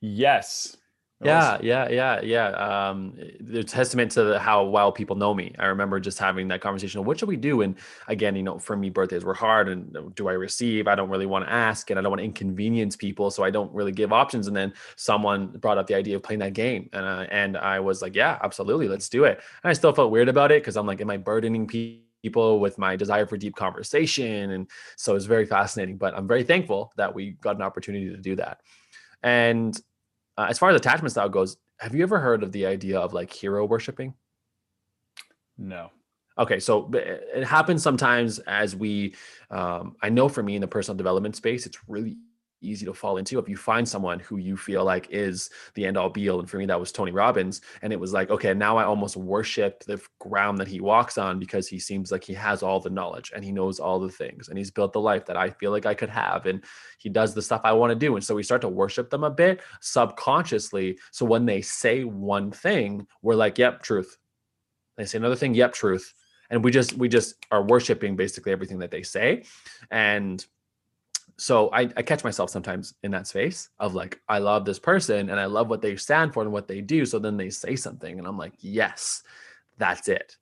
Yes. 0.00 0.76
Yeah, 1.22 1.58
yeah, 1.62 1.88
yeah, 1.88 2.20
yeah. 2.20 2.48
Um, 2.48 3.14
it's 3.16 3.72
testament 3.72 4.10
to 4.12 4.24
the, 4.24 4.38
how 4.38 4.64
well 4.64 4.92
people 4.92 5.16
know 5.16 5.32
me. 5.32 5.54
I 5.58 5.66
remember 5.66 5.98
just 5.98 6.18
having 6.18 6.48
that 6.48 6.60
conversation. 6.60 7.02
What 7.04 7.18
should 7.18 7.28
we 7.28 7.36
do? 7.36 7.62
And 7.62 7.76
again, 8.08 8.36
you 8.36 8.42
know, 8.42 8.58
for 8.58 8.76
me, 8.76 8.90
birthdays 8.90 9.24
were 9.24 9.32
hard. 9.32 9.70
And 9.70 10.14
do 10.16 10.28
I 10.28 10.32
receive? 10.32 10.86
I 10.86 10.94
don't 10.94 11.08
really 11.08 11.24
want 11.24 11.46
to 11.46 11.52
ask, 11.52 11.88
and 11.88 11.98
I 11.98 12.02
don't 12.02 12.10
want 12.10 12.20
to 12.20 12.24
inconvenience 12.24 12.94
people, 12.96 13.30
so 13.30 13.42
I 13.42 13.50
don't 13.50 13.72
really 13.72 13.92
give 13.92 14.12
options. 14.12 14.48
And 14.48 14.56
then 14.56 14.74
someone 14.96 15.46
brought 15.46 15.78
up 15.78 15.86
the 15.86 15.94
idea 15.94 16.16
of 16.16 16.22
playing 16.22 16.40
that 16.40 16.52
game, 16.52 16.90
and 16.92 17.06
uh, 17.06 17.26
and 17.30 17.56
I 17.56 17.80
was 17.80 18.02
like, 18.02 18.14
yeah, 18.14 18.38
absolutely, 18.42 18.88
let's 18.88 19.08
do 19.08 19.24
it. 19.24 19.40
And 19.62 19.70
I 19.70 19.72
still 19.72 19.94
felt 19.94 20.10
weird 20.10 20.28
about 20.28 20.52
it 20.52 20.62
because 20.62 20.76
I'm 20.76 20.86
like, 20.86 21.00
am 21.00 21.10
I 21.10 21.16
burdening 21.16 21.66
people? 21.66 22.00
with 22.58 22.78
my 22.78 22.96
desire 22.96 23.26
for 23.26 23.36
deep 23.36 23.54
conversation. 23.54 24.52
And 24.52 24.66
so 24.96 25.14
it's 25.14 25.26
very 25.26 25.44
fascinating. 25.44 25.98
But 25.98 26.16
I'm 26.16 26.26
very 26.26 26.42
thankful 26.42 26.90
that 26.96 27.14
we 27.14 27.32
got 27.32 27.56
an 27.56 27.60
opportunity 27.60 28.08
to 28.08 28.16
do 28.16 28.34
that. 28.36 28.60
And 29.22 29.78
uh, 30.36 30.46
as 30.48 30.58
far 30.58 30.70
as 30.70 30.76
attachment 30.76 31.12
style 31.12 31.28
goes, 31.28 31.56
have 31.78 31.94
you 31.94 32.02
ever 32.02 32.18
heard 32.18 32.42
of 32.42 32.52
the 32.52 32.66
idea 32.66 32.98
of 32.98 33.12
like 33.12 33.32
hero 33.32 33.64
worshiping? 33.64 34.14
No. 35.58 35.90
Okay, 36.36 36.58
so 36.58 36.90
it 36.92 37.44
happens 37.44 37.82
sometimes 37.82 38.40
as 38.40 38.74
we. 38.74 39.14
Um, 39.50 39.94
I 40.02 40.08
know 40.08 40.28
for 40.28 40.42
me 40.42 40.56
in 40.56 40.60
the 40.60 40.66
personal 40.66 40.96
development 40.96 41.36
space, 41.36 41.64
it's 41.64 41.78
really 41.88 42.16
easy 42.64 42.86
to 42.86 42.94
fall 42.94 43.16
into 43.16 43.38
if 43.38 43.48
you 43.48 43.56
find 43.56 43.88
someone 43.88 44.18
who 44.20 44.38
you 44.38 44.56
feel 44.56 44.84
like 44.84 45.08
is 45.10 45.50
the 45.74 45.84
end 45.84 45.96
all 45.96 46.10
be 46.10 46.28
all. 46.28 46.40
And 46.40 46.48
for 46.48 46.58
me 46.58 46.66
that 46.66 46.80
was 46.80 46.92
tony 46.92 47.12
robbins. 47.12 47.60
And 47.82 47.92
it 47.92 48.00
was 48.00 48.12
like 48.12 48.30
okay 48.30 48.54
now 48.54 48.76
i 48.76 48.84
almost 48.84 49.16
worship 49.16 49.84
the 49.84 50.00
ground 50.18 50.58
that 50.58 50.68
he 50.68 50.80
walks 50.80 51.18
on 51.18 51.38
because 51.38 51.68
he 51.68 51.78
seems 51.78 52.10
like 52.10 52.24
he 52.24 52.34
has 52.34 52.62
all 52.62 52.80
the 52.80 52.90
knowledge 52.90 53.32
and 53.34 53.44
he 53.44 53.52
knows 53.52 53.78
all 53.78 54.00
the 54.00 54.10
things 54.10 54.48
and 54.48 54.58
he's 54.58 54.70
built 54.70 54.92
the 54.92 55.00
life 55.00 55.26
that 55.26 55.36
i 55.36 55.50
feel 55.50 55.70
like 55.70 55.86
i 55.86 55.94
could 55.94 56.08
have 56.08 56.46
and 56.46 56.64
he 56.98 57.08
does 57.08 57.34
the 57.34 57.42
stuff 57.42 57.60
i 57.64 57.72
want 57.72 57.90
to 57.90 57.94
do. 57.94 58.16
And 58.16 58.24
so 58.24 58.34
we 58.34 58.42
start 58.42 58.60
to 58.62 58.68
worship 58.68 59.10
them 59.10 59.24
a 59.24 59.30
bit 59.30 59.60
subconsciously. 59.80 60.98
So 61.10 61.24
when 61.24 61.46
they 61.46 61.60
say 61.60 62.04
one 62.04 62.50
thing 62.50 63.06
we're 63.22 63.34
like 63.34 63.58
yep 63.58 63.82
truth. 63.82 64.18
They 64.96 65.04
say 65.04 65.18
another 65.18 65.36
thing 65.36 65.54
yep 65.54 65.72
truth. 65.72 66.14
And 66.50 66.62
we 66.62 66.70
just 66.70 66.92
we 66.94 67.08
just 67.08 67.34
are 67.50 67.62
worshiping 67.62 68.16
basically 68.16 68.52
everything 68.52 68.78
that 68.78 68.90
they 68.90 69.02
say. 69.02 69.44
And 69.90 70.44
so 71.36 71.70
I, 71.72 71.88
I 71.96 72.02
catch 72.02 72.22
myself 72.24 72.50
sometimes 72.50 72.94
in 73.02 73.10
that 73.10 73.26
space 73.26 73.68
of 73.78 73.94
like 73.94 74.20
i 74.28 74.38
love 74.38 74.64
this 74.64 74.78
person 74.78 75.30
and 75.30 75.40
i 75.40 75.46
love 75.46 75.68
what 75.68 75.82
they 75.82 75.96
stand 75.96 76.32
for 76.32 76.42
and 76.42 76.52
what 76.52 76.68
they 76.68 76.80
do. 76.80 77.04
So 77.06 77.18
then 77.18 77.36
they 77.36 77.50
say 77.50 77.76
something 77.76 78.18
and 78.18 78.26
i'm 78.26 78.38
like 78.38 78.54
yes 78.60 79.22
that's 79.78 80.08
it. 80.08 80.36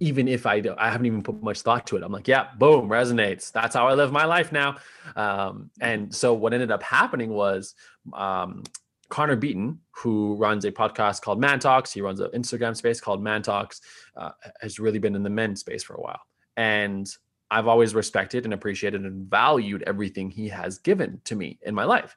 Even 0.00 0.28
if 0.28 0.46
i 0.46 0.60
don't 0.60 0.78
i 0.78 0.90
haven't 0.90 1.06
even 1.06 1.22
put 1.22 1.42
much 1.42 1.62
thought 1.62 1.86
to 1.88 1.96
it. 1.96 2.02
I'm 2.02 2.12
like 2.12 2.28
yeah 2.28 2.48
boom 2.58 2.88
resonates. 2.88 3.52
That's 3.52 3.74
how 3.74 3.88
i 3.88 3.94
live 3.94 4.12
my 4.12 4.24
life 4.24 4.52
now. 4.52 4.76
Um, 5.16 5.70
and 5.80 6.14
so 6.14 6.34
what 6.34 6.52
ended 6.52 6.70
up 6.70 6.82
happening 6.82 7.30
was 7.30 7.74
um, 8.12 8.64
connor 9.08 9.36
beaton 9.36 9.78
who 9.92 10.34
runs 10.34 10.64
a 10.64 10.72
podcast 10.72 11.20
called 11.20 11.38
man 11.38 11.60
talks 11.60 11.92
he 11.92 12.00
runs 12.00 12.20
an 12.20 12.30
instagram 12.30 12.74
space 12.74 13.00
called 13.00 13.22
man 13.22 13.42
talks 13.42 13.82
uh, 14.16 14.30
has 14.60 14.78
really 14.78 14.98
been 14.98 15.14
in 15.14 15.22
the 15.22 15.30
men 15.30 15.56
space 15.56 15.82
for 15.82 15.94
a 15.94 16.00
while. 16.00 16.20
And 16.56 17.08
I've 17.54 17.68
always 17.68 17.94
respected 17.94 18.44
and 18.44 18.52
appreciated 18.52 19.02
and 19.04 19.30
valued 19.30 19.84
everything 19.86 20.28
he 20.28 20.48
has 20.48 20.78
given 20.78 21.20
to 21.24 21.36
me 21.36 21.60
in 21.62 21.72
my 21.72 21.84
life. 21.84 22.16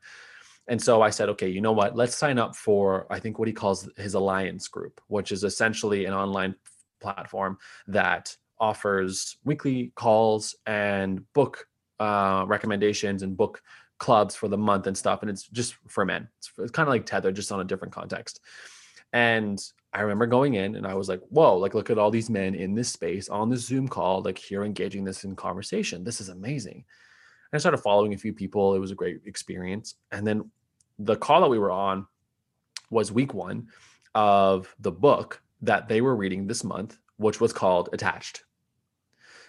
And 0.67 0.82
so 0.82 1.03
I 1.03 1.12
said, 1.12 1.29
okay, 1.29 1.48
you 1.48 1.62
know 1.62 1.74
what? 1.74 1.96
Let's 1.96 2.17
sign 2.17 2.39
up 2.39 2.56
for, 2.56 3.06
I 3.12 3.20
think, 3.20 3.38
what 3.38 3.48
he 3.48 3.53
calls 3.53 3.88
his 3.98 4.15
alliance 4.15 4.67
group, 4.67 5.00
which 5.08 5.32
is 5.32 5.44
essentially 5.44 6.06
an 6.06 6.13
online 6.15 6.56
platform 7.00 7.60
that 7.86 8.36
offers 8.60 9.38
weekly 9.44 9.91
calls 9.94 10.56
and 10.65 11.32
book 11.34 11.67
uh, 12.00 12.44
recommendations 12.48 13.22
and 13.22 13.38
book 13.38 13.62
clubs 14.00 14.36
for 14.36 14.48
the 14.48 14.58
month 14.58 14.88
and 14.88 14.98
stuff. 14.98 15.22
And 15.22 15.29
it's 15.29 15.48
just 15.48 15.75
for 15.88 16.03
men. 16.03 16.27
It's, 16.39 16.51
it's 16.58 16.72
kind 16.72 16.89
of 16.89 16.94
like 16.94 17.06
Tethr, 17.06 17.32
just 17.32 17.51
on 17.51 17.60
a 17.60 17.63
different 17.63 17.94
context. 17.94 18.39
And 19.13 19.63
I 19.98 20.01
remember 20.01 20.27
going 20.27 20.54
in 20.54 20.75
and 20.75 20.86
I 20.86 20.94
was 20.94 21.10
like, 21.10 21.22
whoa, 21.30 21.58
like 21.58 21.74
look 21.74 21.89
at 21.89 21.98
all 21.98 22.12
these 22.12 22.30
men 22.30 22.54
in 22.54 22.75
this 22.75 22.89
space 22.89 23.30
on 23.30 23.50
this 23.50 23.66
Zoom 23.66 23.88
call, 23.88 24.22
like 24.22 24.38
here 24.38 24.63
engaging 24.63 25.04
this 25.04 25.24
in 25.24 25.36
conversation. 25.36 26.04
This 26.04 26.22
is 26.22 26.30
amazing. 26.30 26.75
And 26.75 27.54
I 27.54 27.58
started 27.58 27.80
following 27.80 28.13
a 28.13 28.18
few 28.18 28.32
people. 28.32 28.75
It 28.75 28.80
was 28.80 28.92
a 28.92 28.96
great 28.96 29.22
experience. 29.25 29.96
And 30.12 30.25
then 30.25 30.51
the 31.00 31.16
call 31.16 31.42
that 31.42 31.50
we 31.50 31.58
were 31.58 31.72
on 31.72 32.06
was 32.92 33.12
week 33.12 33.34
one 33.34 33.70
of 34.13 34.72
the 34.80 34.92
book 34.92 35.42
that 35.63 35.88
they 35.88 36.01
were 36.01 36.16
reading 36.16 36.46
this 36.46 36.63
month, 36.63 37.00
which 37.18 37.42
was 37.42 37.51
called 37.51 37.89
Attached. 37.92 38.44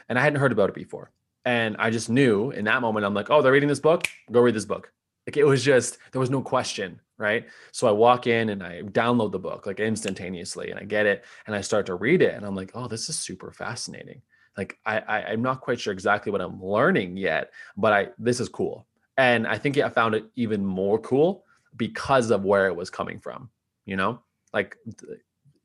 And 0.08 0.18
I 0.18 0.22
hadn't 0.22 0.40
heard 0.40 0.52
about 0.52 0.70
it 0.70 0.74
before. 0.74 1.10
And 1.44 1.76
I 1.78 1.90
just 1.90 2.08
knew 2.08 2.52
in 2.52 2.64
that 2.64 2.80
moment, 2.80 3.04
I'm 3.04 3.12
like, 3.12 3.28
oh, 3.28 3.42
they're 3.42 3.52
reading 3.52 3.68
this 3.68 3.80
book. 3.80 4.08
Go 4.32 4.40
read 4.40 4.54
this 4.54 4.64
book. 4.64 4.94
Like 5.28 5.36
it 5.36 5.44
was 5.44 5.62
just, 5.62 5.98
there 6.10 6.20
was 6.20 6.30
no 6.30 6.42
question 6.42 7.00
right? 7.18 7.46
So 7.72 7.88
I 7.88 7.90
walk 7.90 8.26
in 8.26 8.50
and 8.50 8.62
I 8.62 8.82
download 8.82 9.32
the 9.32 9.38
book 9.38 9.66
like 9.66 9.80
instantaneously 9.80 10.70
and 10.70 10.78
I 10.78 10.84
get 10.84 11.04
it 11.04 11.24
and 11.46 11.54
I 11.54 11.60
start 11.60 11.86
to 11.86 11.96
read 11.96 12.22
it 12.22 12.34
and 12.34 12.46
I'm 12.46 12.54
like, 12.54 12.70
oh, 12.74 12.86
this 12.86 13.08
is 13.08 13.18
super 13.18 13.50
fascinating. 13.50 14.22
Like 14.56 14.78
I, 14.86 14.98
I 15.00 15.32
am 15.32 15.42
not 15.42 15.60
quite 15.60 15.80
sure 15.80 15.92
exactly 15.92 16.32
what 16.32 16.40
I'm 16.40 16.62
learning 16.62 17.16
yet, 17.16 17.50
but 17.76 17.92
I 17.92 18.08
this 18.18 18.40
is 18.40 18.48
cool. 18.48 18.86
And 19.16 19.46
I 19.46 19.58
think 19.58 19.76
I 19.78 19.88
found 19.88 20.14
it 20.14 20.26
even 20.36 20.64
more 20.64 20.98
cool 20.98 21.44
because 21.76 22.30
of 22.30 22.44
where 22.44 22.68
it 22.68 22.76
was 22.76 22.88
coming 22.88 23.18
from, 23.18 23.50
you 23.84 23.96
know? 23.96 24.20
Like 24.54 24.76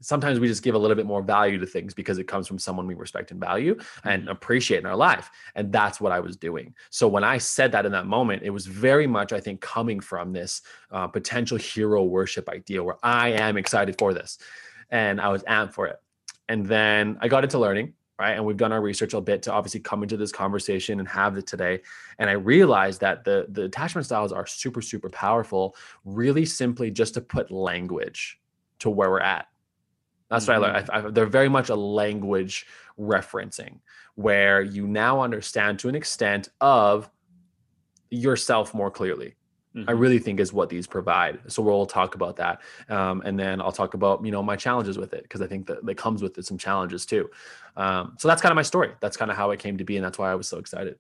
sometimes 0.04 0.40
we 0.40 0.48
just 0.48 0.64
give 0.64 0.76
a 0.76 0.78
little 0.78 0.96
bit 0.96 1.06
more 1.06 1.22
value 1.22 1.58
to 1.58 1.66
things 1.66 1.94
because 1.94 2.18
it 2.18 2.26
comes 2.26 2.48
from 2.48 2.60
someone 2.60 2.86
we 2.86 2.94
respect 2.94 3.32
and 3.32 3.40
value 3.40 3.78
and 4.04 4.24
mm-hmm. 4.24 4.32
appreciate 4.32 4.80
in 4.80 4.86
our 4.86 4.96
life. 4.96 5.32
And 5.56 5.72
that's 5.72 6.02
what 6.02 6.12
I 6.12 6.20
was 6.20 6.36
doing. 6.36 6.76
So 6.90 7.08
when 7.08 7.24
I 7.24 7.38
said 7.38 7.72
that 7.72 7.86
in 7.86 7.92
that 7.94 8.06
moment, 8.06 8.44
it 8.44 8.50
was 8.50 8.66
very 8.66 9.08
much, 9.08 9.32
I 9.32 9.40
think, 9.40 9.62
coming 9.62 10.00
from 10.00 10.34
this 10.34 10.62
uh, 10.92 11.08
potential 11.08 11.58
hero 11.58 12.04
worship 12.04 12.50
idea 12.50 12.84
where 12.84 12.98
I 13.02 13.30
am 13.30 13.58
excited 13.58 13.96
for 13.98 14.14
this. 14.14 14.38
And 14.92 15.22
I 15.22 15.30
was 15.30 15.44
amped 15.44 15.74
for 15.74 15.88
it. 15.88 16.00
And 16.50 16.66
then 16.66 17.18
I 17.22 17.28
got 17.30 17.44
into 17.44 17.58
learning 17.58 17.94
right 18.20 18.34
and 18.34 18.46
we've 18.46 18.58
done 18.58 18.72
our 18.72 18.82
research 18.82 19.14
a 19.14 19.22
bit 19.22 19.42
to 19.42 19.52
obviously 19.52 19.80
come 19.80 20.04
into 20.04 20.18
this 20.18 20.32
conversation 20.32 21.00
and 21.00 21.08
have 21.08 21.36
it 21.38 21.48
today 21.48 21.82
and 22.20 22.30
i 22.30 22.34
realized 22.34 23.02
that 23.02 23.24
the 23.24 23.48
the 23.50 23.64
attachment 23.64 24.06
styles 24.06 24.32
are 24.32 24.46
super 24.46 24.82
super 24.82 25.10
powerful 25.10 25.76
really 26.06 26.46
simply 26.46 26.92
just 26.92 27.16
to 27.16 27.22
put 27.22 27.50
language 27.50 28.40
to 28.80 28.90
where 28.90 29.10
we're 29.10 29.20
at 29.20 29.48
that's 30.30 30.46
mm-hmm. 30.46 30.62
what 30.62 30.70
I 30.70 30.74
learned. 30.74 30.90
I, 30.92 30.98
I, 30.98 31.12
they're 31.12 31.26
very 31.26 31.50
much 31.50 31.70
a 31.70 31.76
language 31.76 32.66
referencing 33.00 33.80
where 34.16 34.62
you 34.62 34.88
now 34.88 35.22
understand 35.22 35.80
to 35.80 35.90
an 35.90 35.96
extent 35.96 36.50
of 36.62 37.10
yourself 38.10 38.74
more 38.74 38.92
clearly. 38.92 39.36
Mm-hmm. 39.76 39.90
I 39.90 39.94
really 39.94 40.20
think 40.20 40.40
is 40.40 40.54
what 40.54 40.70
these 40.70 40.86
provide. 40.86 41.40
So 41.48 41.64
we'll 41.64 41.88
talk 41.88 42.14
about 42.14 42.36
that, 42.36 42.62
um, 42.90 43.24
and 43.26 43.40
then 43.40 43.60
I'll 43.60 43.72
talk 43.72 43.96
about 43.96 44.24
you 44.24 44.32
know 44.32 44.44
my 44.44 44.56
challenges 44.56 45.00
with 45.00 45.14
it 45.14 45.24
because 45.24 45.42
I 45.42 45.48
think 45.48 45.66
that 45.66 45.80
it 45.88 45.98
comes 45.98 46.22
with 46.22 46.38
it 46.38 46.46
some 46.46 46.60
challenges 46.60 47.08
too. 47.08 47.28
Um, 47.76 48.16
so 48.20 48.28
that's 48.28 48.40
kind 48.40 48.52
of 48.52 48.56
my 48.56 48.62
story. 48.62 48.92
That's 49.00 49.18
kind 49.18 49.32
of 49.32 49.38
how 49.38 49.50
it 49.50 49.60
came 49.60 49.80
to 49.80 49.84
be, 49.84 49.98
and 49.98 50.06
that's 50.06 50.20
why 50.20 50.32
I 50.32 50.36
was 50.36 50.48
so 50.48 50.60
excited. 50.60 51.00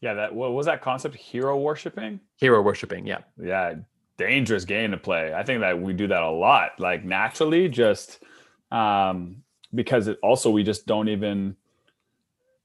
Yeah, 0.00 0.14
that 0.14 0.34
what 0.34 0.52
was 0.52 0.66
that 0.66 0.82
concept? 0.82 1.14
Hero 1.14 1.56
worshiping. 1.56 2.20
Hero 2.36 2.62
worshiping. 2.62 3.06
Yeah. 3.06 3.18
Yeah, 3.40 3.74
dangerous 4.18 4.64
game 4.64 4.90
to 4.90 4.96
play. 4.96 5.32
I 5.32 5.44
think 5.44 5.60
that 5.60 5.80
we 5.80 5.92
do 5.92 6.08
that 6.08 6.22
a 6.22 6.30
lot, 6.30 6.78
like 6.78 7.04
naturally, 7.04 7.68
just 7.68 8.22
um, 8.70 9.42
because 9.74 10.08
it 10.08 10.18
also 10.22 10.50
we 10.50 10.62
just 10.62 10.86
don't 10.86 11.08
even 11.08 11.56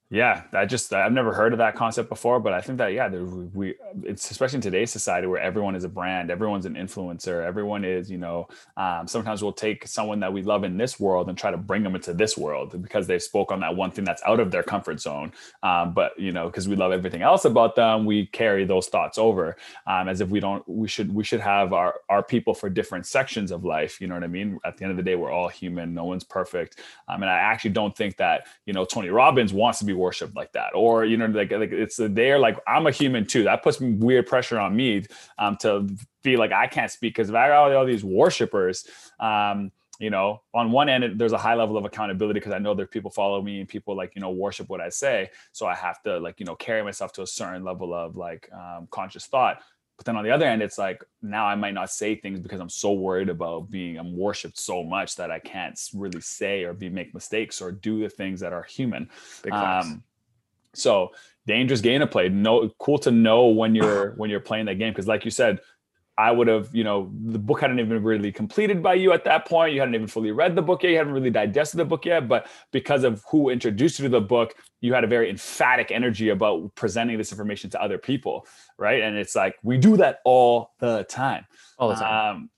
yeah, 0.10 0.43
I 0.53 0.65
just 0.65 0.93
I've 0.93 1.12
never 1.12 1.33
heard 1.33 1.53
of 1.53 1.57
that 1.57 1.75
concept 1.75 2.07
before, 2.07 2.39
but 2.39 2.53
I 2.53 2.62
think 2.62 2.77
that 2.77 2.93
yeah, 2.93 3.10
we 3.10 3.74
it's 4.03 4.29
especially 4.29 4.57
in 4.57 4.62
today's 4.62 4.91
society 4.91 5.25
where 5.25 5.41
everyone 5.41 5.75
is 5.75 5.86
a 5.86 5.89
brand, 5.89 6.29
everyone's 6.29 6.67
an 6.67 6.75
influencer, 6.75 7.43
everyone 7.43 7.83
is 7.83 8.12
you 8.12 8.19
know. 8.19 8.48
Um, 8.77 9.07
sometimes 9.07 9.41
we'll 9.41 9.53
take 9.53 9.88
someone 9.88 10.19
that 10.19 10.31
we 10.31 10.43
love 10.43 10.65
in 10.65 10.77
this 10.77 11.00
world 11.00 11.29
and 11.29 11.38
try 11.38 11.50
to 11.50 11.57
bring 11.57 11.81
them 11.81 11.95
into 11.95 12.13
this 12.13 12.38
world 12.38 12.79
because 12.79 13.07
they 13.07 13.17
spoke 13.17 13.51
on 13.51 13.60
that 13.62 13.75
one 13.75 13.89
thing 13.89 14.05
that's 14.05 14.22
out 14.24 14.39
of 14.39 14.51
their 14.51 14.62
comfort 14.62 15.00
zone. 15.00 15.31
Um, 15.63 15.95
but 15.95 16.12
you 16.19 16.31
know, 16.31 16.45
because 16.45 16.67
we 16.67 16.75
love 16.75 16.91
everything 16.91 17.24
else 17.24 17.45
about 17.45 17.75
them, 17.75 18.05
we 18.05 18.27
carry 18.27 18.65
those 18.65 18.88
thoughts 18.89 19.17
over 19.17 19.57
um, 19.88 20.07
as 20.07 20.22
if 20.22 20.29
we 20.29 20.39
don't. 20.39 20.63
We 20.69 20.88
should 20.88 21.12
we 21.12 21.24
should 21.24 21.41
have 21.41 21.74
our 21.74 21.95
our 22.10 22.22
people 22.22 22.53
for 22.53 22.69
different 22.69 23.07
sections 23.07 23.50
of 23.50 23.65
life. 23.65 24.00
You 24.00 24.05
know 24.05 24.13
what 24.13 24.24
I 24.24 24.27
mean? 24.27 24.60
At 24.63 24.77
the 24.77 24.83
end 24.83 24.91
of 24.91 24.98
the 24.98 25.03
day, 25.03 25.15
we're 25.15 25.31
all 25.31 25.48
human. 25.48 25.95
No 25.95 26.03
one's 26.03 26.24
perfect, 26.24 26.81
um, 27.07 27.24
and 27.24 27.31
I 27.31 27.38
actually 27.38 27.72
don't 27.72 27.98
think 27.98 28.17
that 28.17 28.45
you 28.67 28.74
know 28.74 28.86
Tony 28.86 29.10
Robbins 29.10 29.53
wants 29.53 29.79
to 29.79 29.86
be 29.86 30.02
worshipped 30.03 30.36
like 30.36 30.51
that. 30.51 30.72
Or 30.75 31.05
you 31.05 31.17
know 31.17 31.27
like, 31.27 31.51
like 31.51 31.72
it's 31.72 31.98
they're 31.98 32.39
like 32.39 32.57
i'm 32.67 32.88
a 32.88 32.91
human 32.91 33.25
too. 33.25 33.43
That 33.43 33.63
puts 33.63 33.79
weird 33.79 34.27
pressure 34.27 34.60
on 34.60 34.75
me 34.75 35.05
um, 35.38 35.57
to 35.62 35.88
feel 36.24 36.39
like 36.39 36.51
i 36.51 36.67
can't 36.67 36.91
speak. 36.91 37.13
Because 37.13 37.29
if 37.29 37.36
i 37.36 37.48
got 37.48 37.72
all 37.72 37.86
these 37.86 38.03
worshipers 38.03 38.86
um, 39.19 39.72
you 40.00 40.10
know 40.10 40.41
on 40.53 40.72
one 40.72 40.89
end 40.89 41.19
there's 41.19 41.33
a 41.33 41.38
high 41.38 41.53
level 41.53 41.77
of 41.77 41.86
accountability 41.86 42.39
because 42.39 42.51
i 42.51 42.57
know 42.57 42.74
there's 42.74 42.89
people 42.89 43.12
follow 43.12 43.41
me 43.41 43.60
and 43.60 43.69
people 43.69 43.95
like 43.95 44.12
you 44.15 44.22
know 44.22 44.31
worship 44.31 44.67
what 44.69 44.81
i 44.81 44.89
say. 44.89 45.29
So 45.51 45.65
i 45.65 45.75
have 45.75 46.01
to 46.03 46.19
like 46.19 46.39
you 46.39 46.45
know 46.45 46.55
carry 46.55 46.83
myself 46.83 47.13
to 47.13 47.22
a 47.22 47.27
certain 47.27 47.63
level 47.63 47.93
of 47.93 48.15
like 48.15 48.50
um, 48.53 48.88
conscious 48.91 49.25
thought 49.25 49.62
but 49.97 50.05
then 50.05 50.15
on 50.15 50.23
the 50.23 50.31
other 50.31 50.45
end, 50.45 50.62
it's 50.62 50.77
like 50.77 51.03
now 51.21 51.45
I 51.45 51.55
might 51.55 51.73
not 51.73 51.91
say 51.91 52.15
things 52.15 52.39
because 52.39 52.59
I'm 52.59 52.69
so 52.69 52.93
worried 52.93 53.29
about 53.29 53.69
being 53.69 53.97
I'm 53.97 54.17
worshipped 54.17 54.57
so 54.57 54.83
much 54.83 55.15
that 55.17 55.31
I 55.31 55.39
can't 55.39 55.79
really 55.93 56.21
say 56.21 56.63
or 56.63 56.73
be 56.73 56.89
make 56.89 57.13
mistakes 57.13 57.62
or 57.62 57.71
do 57.71 58.01
the 58.01 58.09
things 58.09 58.39
that 58.39 58.53
are 58.53 58.63
human. 58.63 59.09
Um, 59.51 60.03
so 60.73 61.12
dangerous 61.45 61.81
game 61.81 62.00
to 62.00 62.07
play. 62.07 62.29
No, 62.29 62.69
cool 62.79 62.97
to 63.00 63.12
know 63.12 63.47
when 63.47 63.75
you're 63.75 64.12
when 64.12 64.29
you're 64.29 64.39
playing 64.39 64.65
that 64.65 64.75
game 64.75 64.91
because, 64.91 65.07
like 65.07 65.25
you 65.25 65.31
said, 65.31 65.59
I 66.17 66.32
would 66.32 66.48
have, 66.48 66.70
you 66.74 66.84
know, 66.84 67.12
the 67.25 67.39
book 67.39 67.62
hadn't 67.62 67.79
even 67.79 68.03
really 68.03 68.32
completed 68.32 68.84
by 68.84 68.93
you 68.93 69.13
at 69.13 69.24
that 69.24 69.48
point. 69.48 69.74
You 69.74 69.79
hadn't 69.79 69.96
even 69.96 70.08
fully 70.08 70.32
read 70.32 70.55
the 70.55 70.62
book 70.62 70.84
yet. 70.84 70.91
You 70.91 70.98
hadn't 70.98 71.13
really 71.13 71.32
digested 71.32 71.79
the 71.79 71.86
book 71.86 72.05
yet. 72.05 72.27
But 72.27 72.48
because 72.72 73.03
of 73.03 73.24
who 73.32 73.50
introduced 73.50 74.00
you 74.00 74.03
to 74.03 74.10
the 74.10 74.22
book, 74.22 74.53
you 74.82 74.93
had 74.93 75.03
a 75.03 75.08
very 75.08 75.29
emphatic 75.29 75.91
energy 75.91 76.29
about 76.29 76.75
presenting 76.75 77.17
this 77.17 77.32
information 77.32 77.70
to 77.72 77.82
other 77.82 77.98
people, 77.98 78.46
right? 78.77 79.01
And 79.01 79.18
it's 79.18 79.35
like 79.35 79.55
we 79.64 79.77
do 79.77 79.98
that 79.98 80.20
all 80.24 80.74
the 80.79 81.03
time. 81.09 81.46
All 81.79 81.90
the 81.90 81.96
time. 81.96 82.35
Um, 82.35 82.50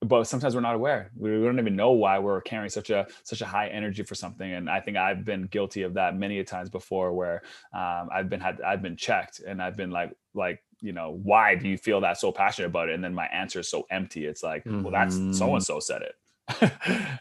but 0.00 0.24
sometimes 0.24 0.54
we're 0.54 0.60
not 0.60 0.74
aware. 0.74 1.10
We, 1.16 1.30
don't 1.30 1.58
even 1.58 1.74
know 1.74 1.90
why 1.90 2.18
we're 2.18 2.40
carrying 2.40 2.70
such 2.70 2.90
a 2.90 3.06
such 3.24 3.40
a 3.40 3.46
high 3.46 3.68
energy 3.68 4.04
for 4.04 4.14
something. 4.14 4.52
And 4.52 4.70
I 4.70 4.80
think 4.80 4.96
I've 4.96 5.24
been 5.24 5.46
guilty 5.46 5.82
of 5.82 5.94
that 5.94 6.16
many 6.16 6.38
a 6.38 6.44
times 6.44 6.70
before, 6.70 7.12
where 7.12 7.42
um, 7.72 8.08
I've 8.12 8.28
been 8.28 8.40
had 8.40 8.60
I've 8.60 8.82
been 8.82 8.96
checked 8.96 9.40
and 9.40 9.60
I've 9.60 9.76
been 9.76 9.90
like 9.90 10.12
like 10.34 10.62
you 10.80 10.92
know 10.92 11.18
why 11.22 11.54
do 11.54 11.68
you 11.68 11.78
feel 11.78 12.00
that 12.00 12.18
so 12.18 12.32
passionate 12.32 12.68
about 12.68 12.88
it? 12.88 12.94
And 12.94 13.04
then 13.04 13.14
my 13.14 13.26
answer 13.26 13.60
is 13.60 13.68
so 13.68 13.86
empty. 13.90 14.26
It's 14.26 14.42
like, 14.42 14.64
mm-hmm. 14.64 14.82
well, 14.82 14.92
that's 14.92 15.16
so 15.36 15.54
and 15.54 15.64
so 15.64 15.80
said 15.80 16.02
it. 16.02 16.14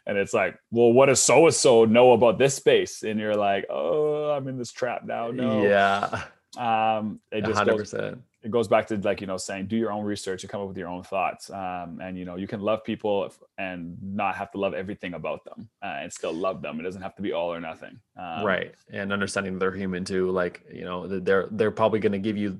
and 0.05 0.17
it's 0.17 0.33
like, 0.33 0.57
well, 0.71 0.93
what 0.93 1.07
does 1.07 1.19
so 1.19 1.45
and 1.45 1.53
so 1.53 1.85
know 1.85 2.13
about 2.13 2.37
this 2.37 2.55
space? 2.55 3.03
And 3.03 3.19
you're 3.19 3.35
like, 3.35 3.65
oh, 3.69 4.29
I'm 4.29 4.47
in 4.47 4.57
this 4.57 4.71
trap 4.71 5.05
now. 5.05 5.31
No, 5.31 5.63
yeah. 5.63 6.23
Um, 6.57 7.19
it 7.31 7.43
just 7.43 7.61
100%. 7.61 7.67
Goes, 7.67 8.17
it 8.47 8.51
goes 8.51 8.67
back 8.67 8.87
to 8.87 8.97
like 8.97 9.19
you 9.19 9.27
know 9.27 9.37
saying 9.37 9.67
do 9.67 9.75
your 9.75 9.91
own 9.91 10.05
research 10.05 10.43
and 10.43 10.49
come 10.49 10.61
up 10.61 10.67
with 10.67 10.77
your 10.77 10.87
own 10.87 11.03
thoughts 11.03 11.49
um, 11.49 11.99
and 12.01 12.17
you 12.17 12.25
know 12.25 12.35
you 12.35 12.47
can 12.47 12.61
love 12.61 12.83
people 12.83 13.31
and 13.57 13.97
not 14.01 14.35
have 14.35 14.51
to 14.51 14.57
love 14.57 14.73
everything 14.73 15.13
about 15.13 15.43
them 15.43 15.69
uh, 15.83 15.97
and 16.01 16.11
still 16.11 16.33
love 16.33 16.61
them 16.61 16.79
it 16.79 16.83
doesn't 16.83 17.01
have 17.01 17.15
to 17.15 17.21
be 17.21 17.33
all 17.33 17.53
or 17.53 17.59
nothing 17.59 17.99
um, 18.15 18.45
right 18.45 18.73
and 18.89 19.11
understanding 19.11 19.59
they're 19.59 19.71
human 19.75 20.05
too 20.05 20.31
like 20.31 20.63
you 20.71 20.85
know 20.85 21.07
they're 21.07 21.47
they're 21.51 21.71
probably 21.71 21.99
going 21.99 22.11
to 22.11 22.19
give 22.19 22.37
you 22.37 22.57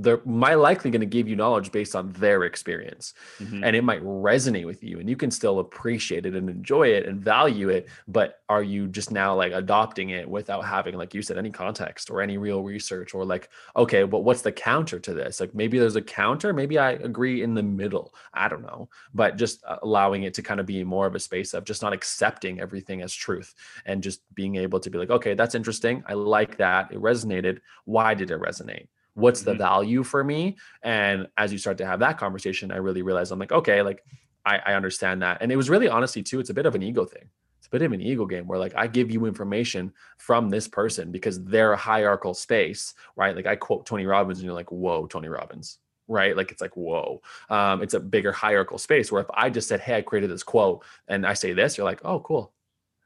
they're 0.00 0.20
my 0.24 0.54
likely 0.54 0.90
going 0.90 1.00
to 1.00 1.06
give 1.06 1.28
you 1.28 1.34
knowledge 1.34 1.72
based 1.72 1.96
on 1.96 2.12
their 2.12 2.44
experience 2.44 3.14
mm-hmm. 3.40 3.64
and 3.64 3.74
it 3.74 3.82
might 3.82 4.02
resonate 4.02 4.64
with 4.64 4.82
you 4.82 5.00
and 5.00 5.08
you 5.08 5.16
can 5.16 5.30
still 5.30 5.58
appreciate 5.58 6.24
it 6.24 6.34
and 6.34 6.48
enjoy 6.48 6.86
it 6.86 7.06
and 7.06 7.20
value 7.20 7.68
it 7.68 7.88
but 8.06 8.40
are 8.48 8.62
you 8.62 8.86
just 8.86 9.10
now 9.10 9.34
like 9.34 9.52
adopting 9.52 10.10
it 10.10 10.28
without 10.28 10.64
having 10.64 10.96
like 10.96 11.14
you 11.14 11.20
said 11.20 11.36
any 11.36 11.50
context 11.50 12.10
or 12.10 12.22
any 12.22 12.38
real 12.38 12.62
research 12.62 13.12
or 13.12 13.24
like 13.24 13.48
okay 13.76 14.04
but 14.04 14.20
what's 14.20 14.42
the 14.42 14.52
counter 14.52 15.00
to 15.00 15.12
this 15.12 15.40
like 15.40 15.54
maybe 15.54 15.78
there's 15.78 15.96
a 15.96 16.02
counter 16.02 16.52
maybe 16.52 16.78
i 16.78 16.92
agree 16.92 17.42
in 17.42 17.54
the 17.54 17.62
middle 17.62 18.14
i 18.32 18.48
don't 18.48 18.62
know 18.62 18.88
but 19.14 19.36
just 19.36 19.64
uh, 19.64 19.78
allowing 19.82 20.22
it 20.22 20.32
to 20.32 20.42
kind 20.42 20.60
of 20.60 20.66
be 20.66 20.84
more 20.84 21.06
of 21.06 21.14
a 21.16 21.20
space 21.20 21.54
of 21.54 21.64
just 21.64 21.82
not 21.82 21.92
accepting 21.92 22.60
everything 22.60 23.02
as 23.02 23.12
truth 23.12 23.54
and 23.84 24.02
just 24.02 24.22
being 24.34 24.54
able 24.54 24.78
to 24.78 24.90
be 24.90 24.98
like 24.98 25.10
okay 25.10 25.34
that's 25.34 25.56
interesting 25.56 26.04
i 26.06 26.14
like 26.14 26.56
that 26.56 26.92
it 26.92 27.00
resonated 27.00 27.58
why 27.84 28.14
did 28.14 28.30
it 28.30 28.40
resonate 28.40 28.86
what's 29.18 29.42
the 29.42 29.50
mm-hmm. 29.50 29.58
value 29.58 30.02
for 30.02 30.22
me 30.22 30.56
and 30.82 31.26
as 31.36 31.52
you 31.52 31.58
start 31.58 31.76
to 31.78 31.86
have 31.86 32.00
that 32.00 32.18
conversation 32.18 32.70
i 32.70 32.76
really 32.76 33.02
realized 33.02 33.32
i'm 33.32 33.38
like 33.38 33.52
okay 33.52 33.82
like 33.82 34.04
I, 34.46 34.60
I 34.66 34.74
understand 34.74 35.22
that 35.22 35.38
and 35.40 35.52
it 35.52 35.56
was 35.56 35.68
really 35.68 35.88
honestly 35.88 36.22
too 36.22 36.40
it's 36.40 36.50
a 36.50 36.54
bit 36.54 36.66
of 36.66 36.74
an 36.74 36.82
ego 36.82 37.04
thing 37.04 37.28
it's 37.58 37.66
a 37.66 37.70
bit 37.70 37.82
of 37.82 37.92
an 37.92 38.00
ego 38.00 38.24
game 38.24 38.46
where 38.46 38.58
like 38.58 38.74
I 38.76 38.86
give 38.86 39.10
you 39.10 39.26
information 39.26 39.92
from 40.16 40.48
this 40.48 40.68
person 40.68 41.10
because 41.10 41.42
they're 41.44 41.72
a 41.72 41.76
hierarchical 41.76 42.34
space, 42.34 42.94
right? 43.16 43.34
Like 43.34 43.46
I 43.46 43.56
quote 43.56 43.84
Tony 43.84 44.06
Robbins 44.06 44.38
and 44.38 44.46
you're 44.46 44.54
like, 44.54 44.70
whoa, 44.70 45.06
Tony 45.06 45.28
Robbins, 45.28 45.78
right? 46.06 46.36
Like 46.36 46.52
it's 46.52 46.60
like, 46.60 46.76
whoa. 46.76 47.20
Um, 47.50 47.82
it's 47.82 47.94
a 47.94 48.00
bigger 48.00 48.32
hierarchical 48.32 48.78
space 48.78 49.10
where 49.10 49.22
if 49.22 49.28
I 49.34 49.50
just 49.50 49.68
said, 49.68 49.80
hey, 49.80 49.96
I 49.96 50.02
created 50.02 50.30
this 50.30 50.44
quote 50.44 50.84
and 51.08 51.26
I 51.26 51.34
say 51.34 51.52
this, 51.52 51.76
you're 51.76 51.84
like, 51.84 52.00
oh, 52.04 52.20
cool 52.20 52.52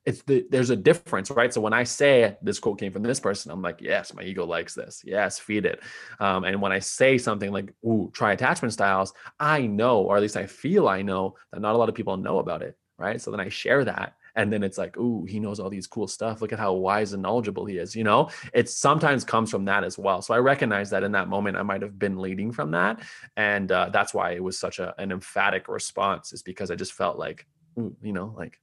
it's 0.05 0.23
the 0.23 0.47
there's 0.51 0.71
a 0.71 0.77
difference 0.77 1.31
right? 1.31 1.53
So 1.53 1.61
when 1.61 1.73
i 1.73 1.85
say 1.85 2.37
this 2.43 2.59
quote 2.59 2.79
came 2.79 2.93
from 2.93 3.03
this 3.03 3.21
person 3.21 3.51
i'm 3.51 3.62
like 3.62 3.81
yes 3.81 4.15
my 4.15 4.23
ego 4.23 4.45
likes 4.45 4.75
this. 4.75 5.03
Yes 5.05 5.38
feed 5.38 5.67
it. 5.67 5.81
Um, 6.21 6.45
and 6.45 6.61
when 6.61 6.73
i 6.73 6.79
say 6.79 7.19
something 7.19 7.53
like 7.53 7.73
ooh 7.85 8.11
try 8.12 8.33
attachment 8.33 8.73
styles 8.73 9.12
i 9.38 9.67
know 9.67 10.03
or 10.03 10.17
at 10.17 10.23
least 10.23 10.37
i 10.37 10.47
feel 10.47 10.88
i 10.88 11.03
know 11.03 11.37
that 11.53 11.61
not 11.61 11.75
a 11.75 11.79
lot 11.79 11.88
of 11.88 11.95
people 11.95 12.17
know 12.17 12.38
about 12.38 12.62
it 12.62 12.77
right? 12.99 13.21
So 13.21 13.31
then 13.31 13.41
i 13.41 13.49
share 13.49 13.85
that 13.85 14.15
and 14.35 14.53
then 14.53 14.62
it's 14.62 14.79
like 14.79 14.97
ooh 14.97 15.25
he 15.25 15.38
knows 15.38 15.61
all 15.61 15.71
these 15.71 15.87
cool 15.87 16.09
stuff. 16.09 16.41
Look 16.41 16.53
at 16.53 16.59
how 16.59 16.73
wise 16.73 17.12
and 17.12 17.23
knowledgeable 17.23 17.67
he 17.67 17.79
is 17.79 17.95
you 17.95 18.05
know? 18.05 18.31
It 18.53 18.69
sometimes 18.69 19.25
comes 19.25 19.51
from 19.51 19.65
that 19.67 19.85
as 19.85 19.99
well. 19.99 20.23
So 20.23 20.35
i 20.35 20.38
recognize 20.38 20.91
that 20.91 21.05
in 21.05 21.12
that 21.12 21.29
moment 21.29 21.57
i 21.57 21.62
might 21.62 21.83
have 21.83 21.99
been 21.99 22.19
leading 22.19 22.51
from 22.53 22.73
that 22.73 23.01
and 23.37 23.71
uh, 23.71 23.91
that's 23.93 24.15
why 24.15 24.33
it 24.33 24.43
was 24.43 24.59
such 24.59 24.79
a, 24.79 24.95
an 24.99 25.12
emphatic 25.12 25.69
response 25.69 26.33
is 26.33 26.43
because 26.43 26.71
i 26.71 26.75
just 26.75 26.93
felt 26.93 27.19
like 27.19 27.47
ooh, 27.79 27.95
you 28.03 28.12
know 28.12 28.35
like 28.37 28.59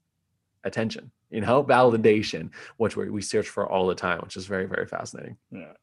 attention 0.63 1.11
you 1.29 1.41
know, 1.41 1.63
validation, 1.75 2.49
which 2.77 2.95
we 2.97 3.21
search 3.21 3.49
for 3.49 3.69
all 3.69 3.87
the 3.87 3.95
time, 3.95 4.19
which 4.19 4.37
is 4.37 4.45
very, 4.45 4.65
very 4.65 4.85
fascinating. 4.85 5.37
Yeah. 5.51 5.73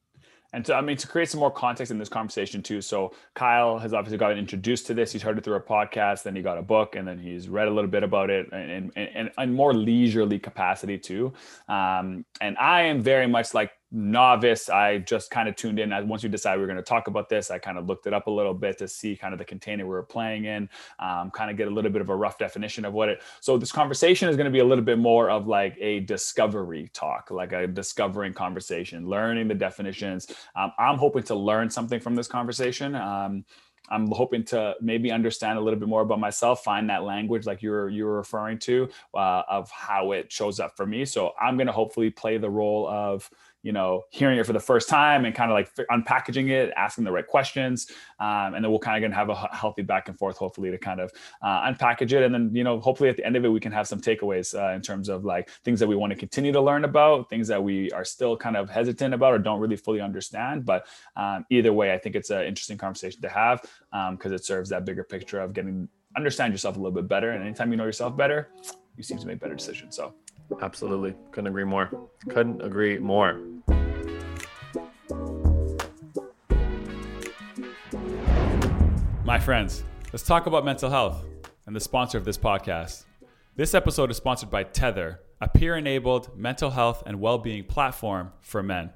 And 0.53 0.65
to, 0.67 0.75
I 0.75 0.81
mean, 0.81 0.97
to 0.97 1.09
create 1.09 1.29
some 1.29 1.41
more 1.41 1.51
context 1.51 1.91
in 1.91 1.99
this 1.99 2.09
conversation 2.09 2.63
too. 2.63 2.81
So 2.81 3.13
Kyle 3.35 3.79
has 3.79 3.93
obviously 3.93 4.17
gotten 4.17 4.39
introduced 4.39 4.87
to 4.87 4.95
this. 4.95 5.13
He's 5.13 5.21
heard 5.21 5.37
it 5.37 5.45
through 5.45 5.57
a 5.57 5.61
podcast, 5.61 6.23
then 6.23 6.37
he 6.37 6.41
got 6.41 6.57
a 6.57 6.63
book, 6.63 6.95
and 6.95 7.07
then 7.07 7.19
he's 7.19 7.49
read 7.49 7.69
a 7.69 7.71
little 7.71 7.91
bit 7.91 8.05
about 8.05 8.31
it, 8.31 8.51
and 8.53 8.91
and, 8.97 9.31
and, 9.37 9.55
more 9.55 9.75
leisurely 9.75 10.39
capacity 10.39 10.99
too. 10.99 11.35
Um, 11.69 12.25
and 12.41 12.57
I 12.59 12.83
am 12.83 13.03
very 13.03 13.27
much 13.27 13.55
like 13.55 13.73
novice, 13.93 14.69
I 14.69 14.99
just 14.99 15.31
kind 15.31 15.49
of 15.49 15.57
tuned 15.57 15.79
in. 15.79 15.91
Once 16.09 16.23
we 16.23 16.29
decide 16.29 16.57
we 16.59 16.65
are 16.65 16.67
going 16.67 16.77
to 16.77 16.83
talk 16.83 17.07
about 17.07 17.29
this, 17.29 17.51
I 17.51 17.59
kind 17.59 17.79
of 17.79 17.87
looked 17.87 18.07
it 18.07 18.13
up 18.13 18.27
a 18.27 18.31
little 18.31 18.55
bit 18.55 18.79
to 18.79 18.89
see 18.89 19.17
kind 19.17 19.33
of 19.33 19.39
the 19.39 19.45
container 19.45 19.85
we 19.85 19.91
were 19.91 20.03
playing 20.03 20.45
in, 20.45 20.69
um, 20.99 21.31
kind 21.31 21.51
of 21.51 21.57
get 21.57 21.69
a 21.69 21.71
little 21.71 21.91
bit 21.91 22.03
of 22.03 22.09
a 22.09 22.17
rough 22.17 22.39
definition 22.39 22.85
of 22.85 22.93
what 22.93 23.09
it. 23.09 23.23
So 23.41 23.57
this 23.57 23.73
conversation 23.73 24.29
is 24.29 24.37
going 24.37 24.47
to 24.47 24.51
be 24.51 24.59
a 24.59 24.65
little 24.65 24.85
bit 24.85 24.99
more 24.99 25.31
of 25.31 25.47
like 25.47 25.77
a 25.81 26.01
discovery 26.01 26.91
talk, 26.93 27.31
like 27.31 27.53
a 27.53 27.67
discovering 27.67 28.33
conversation, 28.33 29.09
learning 29.09 29.49
the 29.49 29.55
definitions. 29.55 30.27
Um, 30.57 30.73
I'm 30.79 30.99
hoping 30.99 31.23
to 31.25 31.35
learn 31.35 31.71
something 31.71 32.01
from 32.01 32.15
this 32.15 32.29
conversation. 32.29 32.95
Um, 32.97 33.45
I'm 33.89 34.11
hoping 34.11 34.45
to 34.47 34.75
maybe 34.81 35.13
understand 35.13 35.59
a 35.59 35.61
little 35.61 35.79
bit 35.79 35.89
more 35.89 36.03
about 36.03 36.19
myself, 36.19 36.65
find 36.65 36.91
that 36.91 37.05
language 37.05 37.47
like 37.47 37.63
you're 37.63 37.89
you're 37.89 38.17
referring 38.17 38.59
to 38.61 38.89
uh, 39.15 39.43
of 39.49 39.71
how 39.71 40.13
it 40.13 40.33
shows 40.33 40.61
up 40.61 40.77
for 40.77 40.87
me. 40.87 41.05
So 41.05 41.33
I'm 41.41 41.57
going 41.57 41.69
to 41.69 41.73
hopefully 41.73 42.11
play 42.11 42.39
the 42.39 42.51
role 42.51 42.89
of 42.89 43.31
you 43.67 43.73
know 43.73 44.05
hearing 44.11 44.39
it 44.39 44.47
for 44.47 44.53
the 44.53 44.61
first 44.61 44.89
time 44.89 45.25
and 45.25 45.35
kind 45.35 45.51
of 45.51 45.55
like 45.57 45.75
unpackaging 45.91 46.51
it 46.51 46.73
asking 46.77 47.03
the 47.03 47.11
right 47.11 47.27
questions 47.27 47.91
um, 48.21 48.55
and 48.55 48.65
then 48.65 48.71
we'll 48.71 48.79
kind 48.79 48.97
of 48.97 49.07
gonna 49.07 49.19
have 49.19 49.29
a 49.29 49.35
healthy 49.55 49.83
back 49.83 50.09
and 50.09 50.17
forth 50.17 50.37
hopefully 50.37 50.71
to 50.71 50.79
kind 50.79 51.01
of 51.01 51.11
uh, 51.43 51.69
unpackage 51.69 52.13
it 52.13 52.23
and 52.23 52.33
then 52.33 52.49
you 52.55 52.63
know 52.63 52.79
hopefully 52.79 53.11
at 53.11 53.17
the 53.17 53.27
end 53.27 53.35
of 53.35 53.45
it 53.45 53.49
we 53.49 53.59
can 53.59 53.73
have 53.73 53.89
some 53.89 54.01
takeaways 54.01 54.55
uh, 54.55 54.73
in 54.73 54.81
terms 54.81 55.09
of 55.09 55.25
like 55.25 55.51
things 55.65 55.81
that 55.81 55.89
we 55.89 55.97
want 55.97 56.13
to 56.13 56.17
continue 56.17 56.53
to 56.53 56.61
learn 56.61 56.85
about 56.85 57.29
things 57.29 57.49
that 57.49 57.63
we 57.63 57.91
are 57.91 58.05
still 58.05 58.37
kind 58.37 58.57
of 58.57 58.71
hesitant 58.71 59.13
about 59.13 59.35
or 59.35 59.39
don't 59.39 59.59
really 59.59 59.77
fully 59.77 60.01
understand 60.01 60.65
but 60.65 60.87
um, 61.17 61.45
either 61.51 61.73
way 61.73 61.93
i 61.93 61.99
think 61.99 62.15
it's 62.15 62.31
an 62.31 62.45
interesting 62.45 62.79
conversation 62.79 63.21
to 63.21 63.29
have 63.29 63.61
because 64.13 64.31
um, 64.31 64.33
it 64.33 64.45
serves 64.45 64.71
that 64.71 64.85
bigger 64.85 65.03
picture 65.03 65.41
of 65.41 65.53
getting 65.53 65.89
understand 66.17 66.55
yourself 66.55 66.77
a 66.77 66.79
little 66.79 66.95
bit 66.95 67.09
better 67.09 67.33
and 67.33 67.43
anytime 67.43 67.73
you 67.73 67.77
know 67.77 67.85
yourself 67.85 68.17
better 68.17 68.49
you 68.97 69.03
seem 69.03 69.19
to 69.19 69.27
make 69.27 69.41
better 69.41 69.57
decisions 69.57 69.97
so 69.97 70.15
Absolutely. 70.63 71.15
Couldn't 71.33 71.49
agree 71.49 71.65
more. 71.65 71.91
Couldn't 72.29 72.63
agree 72.63 72.99
more. 72.99 73.41
My 79.37 79.43
friends, 79.43 79.85
let's 80.15 80.23
talk 80.23 80.47
about 80.47 80.65
mental 80.65 80.89
health 80.89 81.23
and 81.67 81.77
the 81.77 81.81
sponsor 81.81 82.17
of 82.17 82.25
this 82.25 82.39
podcast. 82.39 83.05
This 83.55 83.75
episode 83.75 84.11
is 84.11 84.17
sponsored 84.17 84.49
by 84.49 84.65
Tethr, 84.65 85.19
a 85.43 85.47
peer 85.47 85.77
enabled 85.77 86.35
mental 86.39 86.71
health 86.71 87.03
and 87.05 87.21
well 87.21 87.37
being 87.37 87.63
platform 87.65 88.33
for 88.41 88.63
men. 88.63 88.95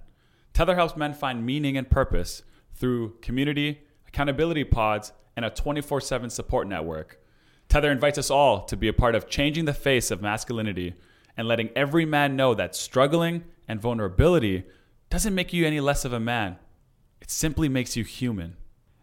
Tethr 0.54 0.74
helps 0.74 0.96
men 0.96 1.12
find 1.12 1.44
meaning 1.44 1.76
and 1.76 1.90
purpose 1.90 2.42
through 2.72 3.18
community, 3.20 3.82
accountability 4.08 4.64
pods, 4.64 5.12
and 5.36 5.44
a 5.44 5.50
24 5.50 6.00
7 6.00 6.30
support 6.30 6.66
network. 6.66 7.20
Tethr 7.68 7.92
invites 7.92 8.16
us 8.16 8.30
all 8.30 8.64
to 8.64 8.78
be 8.78 8.88
a 8.88 8.94
part 8.94 9.14
of 9.14 9.28
changing 9.28 9.66
the 9.66 9.74
face 9.74 10.10
of 10.10 10.22
masculinity 10.22 10.94
and 11.36 11.48
letting 11.48 11.68
every 11.76 12.06
man 12.06 12.34
know 12.34 12.54
that 12.54 12.74
struggling 12.74 13.44
and 13.68 13.78
vulnerability 13.78 14.64
doesn't 15.10 15.34
make 15.34 15.52
you 15.52 15.66
any 15.66 15.80
less 15.80 16.06
of 16.06 16.14
a 16.14 16.18
man. 16.18 16.56
It 17.20 17.30
simply 17.30 17.68
makes 17.68 17.94
you 17.94 18.04
human. 18.04 18.56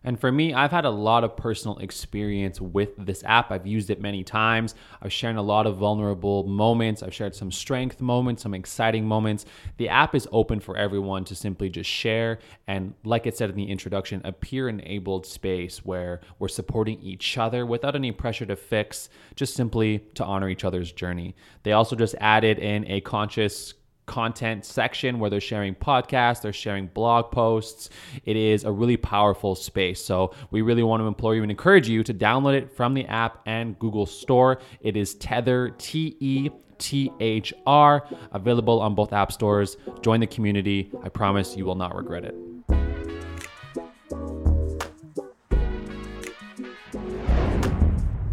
And 0.08 0.18
for 0.18 0.32
me, 0.32 0.54
I've 0.54 0.72
had 0.72 0.86
a 0.86 0.90
lot 0.90 1.26
of 1.26 1.36
personal 1.36 1.80
experience 1.80 2.62
with 2.62 2.92
this 2.98 3.26
app. 3.26 3.52
I've 3.52 3.68
used 3.68 3.90
it 3.90 4.00
many 4.00 4.24
times. 4.24 4.74
I've 5.02 5.12
shared 5.12 5.36
a 5.36 5.42
lot 5.42 5.68
of 5.68 5.76
vulnerable 5.76 6.46
moments. 6.46 7.04
I've 7.04 7.14
shared 7.14 7.36
some 7.36 7.52
strength 7.52 8.00
moments, 8.00 8.44
some 8.44 8.54
exciting 8.54 9.06
moments. 9.06 9.44
The 9.76 9.90
app 9.90 10.16
is 10.16 10.26
open 10.32 10.62
for 10.62 10.78
everyone 10.78 11.26
to 11.26 11.36
simply 11.36 11.70
just 11.70 11.90
share. 11.90 12.40
And 12.68 12.94
like 13.04 13.28
I 13.28 13.32
said 13.32 13.50
in 13.50 13.58
the 13.58 13.70
introduction, 13.70 14.22
a 14.24 14.32
peer 14.32 14.70
enabled 14.70 15.26
space 15.26 15.80
where 15.80 16.22
we're 16.40 16.48
supporting 16.48 17.02
each 17.02 17.38
other 17.38 17.66
without 17.66 17.94
any 17.94 18.14
pressure 18.14 18.46
to 18.46 18.56
fix, 18.56 19.10
just 19.36 19.56
simply 19.56 20.00
to 20.14 20.24
honor 20.24 20.48
each 20.48 20.64
other's 20.64 20.94
journey. 20.94 21.36
They 21.64 21.74
also 21.74 21.98
just 21.98 22.16
added 22.22 22.60
in 22.60 22.90
a 22.90 23.02
conscious 23.02 23.74
content 24.08 24.66
section 24.66 25.20
where 25.20 25.30
they're 25.30 25.40
sharing 25.40 25.76
podcasts, 25.76 26.42
they're 26.42 26.52
sharing 26.52 26.88
blog 26.88 27.32
posts. 27.32 27.90
It 28.26 28.36
is 28.36 28.64
a 28.64 28.72
really 28.72 28.98
powerful 28.98 29.54
space. 29.54 30.04
So 30.04 30.34
we 30.50 30.62
really 30.62 30.84
want 30.84 31.02
to 31.02 31.08
implore 31.08 31.36
you 31.36 31.44
and 31.44 31.52
encourage 31.52 31.88
you 31.88 32.04
to 32.04 32.14
download 32.14 32.58
it 32.58 32.72
from 32.76 32.96
the 32.96 33.06
app 33.06 33.42
and 33.46 33.78
Google 33.78 34.08
Store. 34.08 34.60
It 34.82 34.98
is 34.98 35.16
Tethr 35.16 35.78
T 35.78 36.18
E 36.20 36.50
T 36.80 37.12
H 37.20 37.54
R, 37.66 38.08
available 38.32 38.82
on 38.82 38.96
both 38.96 39.14
app 39.14 39.32
stores. 39.32 39.78
Join 40.02 40.20
the 40.20 40.28
community. 40.28 40.92
I 41.04 41.10
promise 41.10 41.56
you 41.56 41.66
will 41.66 41.76
not 41.76 41.96
regret 41.96 42.24
it. 42.26 42.36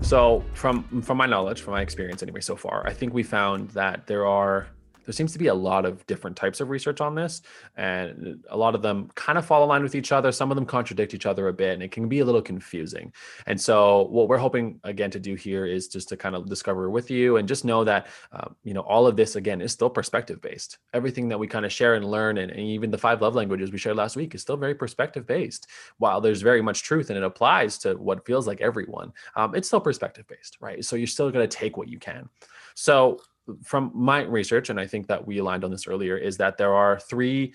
So, 0.03 0.45
from 0.53 1.01
from 1.01 1.17
my 1.17 1.25
knowledge, 1.27 1.63
from 1.63 1.73
my 1.73 1.81
experience 1.81 2.23
anyway 2.23 2.41
so 2.41 2.57
far, 2.57 2.87
I 2.87 2.93
think 2.93 3.15
we 3.15 3.23
found 3.23 3.71
that 3.71 4.07
there 4.07 4.27
are 4.27 4.69
there 5.05 5.13
seems 5.13 5.33
to 5.33 5.39
be 5.39 5.49
a 5.49 5.55
lot 5.55 5.85
of 5.85 6.05
different 6.07 6.37
types 6.37 6.61
of 6.61 6.71
research 6.71 7.01
on 7.01 7.15
this 7.15 7.43
and 7.77 8.43
a 8.51 8.57
lot 8.57 8.75
of 8.75 8.83
them 8.83 9.11
kind 9.15 9.39
of 9.39 9.47
fall 9.47 9.63
in 9.63 9.69
line 9.69 9.83
with 9.83 9.95
each 9.95 10.13
other. 10.13 10.33
Some 10.33 10.51
of 10.51 10.57
them 10.57 10.67
contradict 10.67 11.15
each 11.15 11.27
other 11.27 11.49
a 11.49 11.53
bit 11.53 11.75
and 11.75 11.83
it 11.83 11.93
can 11.93 12.09
be 12.09 12.21
a 12.21 12.25
little 12.25 12.43
confusing. 12.43 13.13
And 13.47 13.61
so 13.61 14.03
what 14.07 14.29
we're 14.29 14.39
hoping 14.39 14.81
again 14.85 15.11
to 15.13 15.21
do 15.21 15.35
here 15.35 15.67
is 15.67 15.89
just 15.89 16.09
to 16.09 16.17
kind 16.17 16.35
of 16.35 16.49
discover 16.49 16.91
with 16.91 17.11
you 17.11 17.37
and 17.37 17.47
just 17.47 17.65
know 17.65 17.85
that 17.85 18.09
um, 18.33 18.55
you 18.65 18.75
know 18.75 18.81
all 18.81 19.07
of 19.07 19.17
this 19.17 19.37
again 19.37 19.61
is 19.61 19.73
still 19.73 19.91
perspective 19.91 20.41
based 20.41 20.79
everything 20.93 21.29
that 21.29 21.39
we 21.39 21.47
kind 21.47 21.65
of 21.65 21.73
share 21.73 21.95
and 21.95 22.05
learn 22.05 22.39
and, 22.39 22.51
and 22.51 22.61
even 22.61 22.91
the 22.91 22.99
five 22.99 23.23
love 23.23 23.35
languages 23.35 23.71
we 23.71 23.79
shared 23.79 23.97
last 23.97 24.17
week 24.17 24.35
is 24.35 24.43
still 24.43 24.57
very 24.57 24.75
perspective 24.75 25.27
based 25.27 25.69
while 25.99 26.21
there's 26.21 26.43
very 26.43 26.63
much 26.63 26.83
truth 26.83 27.11
and 27.11 27.17
it 27.17 27.25
applies 27.25 27.79
to 27.79 27.95
what 27.95 28.25
feels 28.27 28.47
like 28.47 28.61
everyone 28.61 29.13
um, 29.37 29.55
it's 29.55 29.69
still 29.69 29.81
perspective 29.81 30.27
based 30.27 30.55
right? 30.61 30.85
So 30.85 30.97
you're 30.97 31.07
still 31.07 31.31
going 31.31 31.49
to 31.49 31.57
take 31.57 31.77
what 31.77 31.89
you 31.89 31.99
can. 31.99 32.29
So 32.75 33.21
from 33.63 33.91
my 33.95 34.23
research, 34.23 34.71
and 34.71 34.81
I 34.81 34.87
think 34.87 35.07
that 35.09 35.27
we 35.27 35.39
aligned 35.39 35.65
on 35.65 35.71
this 35.71 35.87
earlier, 35.87 36.17
is 36.17 36.37
that 36.39 36.57
there 36.57 36.75
are 36.75 36.99
three 36.99 37.55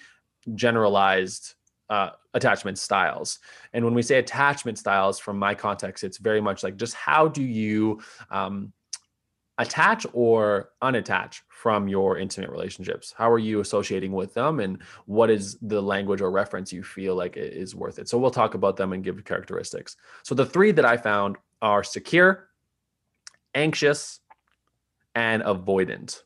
generalized 0.55 1.55
uh, 1.89 2.11
attachment 2.33 2.77
styles. 2.77 3.39
And 3.73 3.83
when 3.83 3.93
we 3.93 4.03
say 4.03 4.19
attachment 4.19 4.77
styles, 4.77 5.19
from 5.19 5.39
my 5.39 5.55
context, 5.55 6.03
it's 6.03 6.17
very 6.17 6.41
much 6.41 6.63
like 6.63 6.77
just 6.77 6.93
how 6.93 7.27
do 7.27 7.43
you 7.43 8.01
um, 8.29 8.71
attach 9.57 10.05
or 10.13 10.69
unattach 10.81 11.41
from 11.49 11.87
your 11.87 12.17
intimate 12.17 12.49
relationships? 12.49 13.13
How 13.17 13.29
are 13.29 13.39
you 13.39 13.59
associating 13.59 14.13
with 14.13 14.33
them? 14.33 14.61
And 14.61 14.81
what 15.05 15.29
is 15.29 15.57
the 15.61 15.81
language 15.81 16.21
or 16.21 16.31
reference 16.31 16.71
you 16.71 16.83
feel 16.83 17.15
like 17.15 17.35
is 17.35 17.75
worth 17.75 17.99
it? 17.99 18.07
So 18.07 18.17
we'll 18.17 18.31
talk 18.31 18.53
about 18.53 18.77
them 18.77 18.93
and 18.93 19.03
give 19.03 19.23
characteristics. 19.25 19.97
So 20.23 20.33
the 20.33 20.45
three 20.45 20.71
that 20.71 20.85
I 20.85 20.95
found 20.95 21.35
are 21.61 21.83
secure, 21.83 22.47
anxious, 23.53 24.21
and 25.15 25.43
avoidant. 25.43 26.21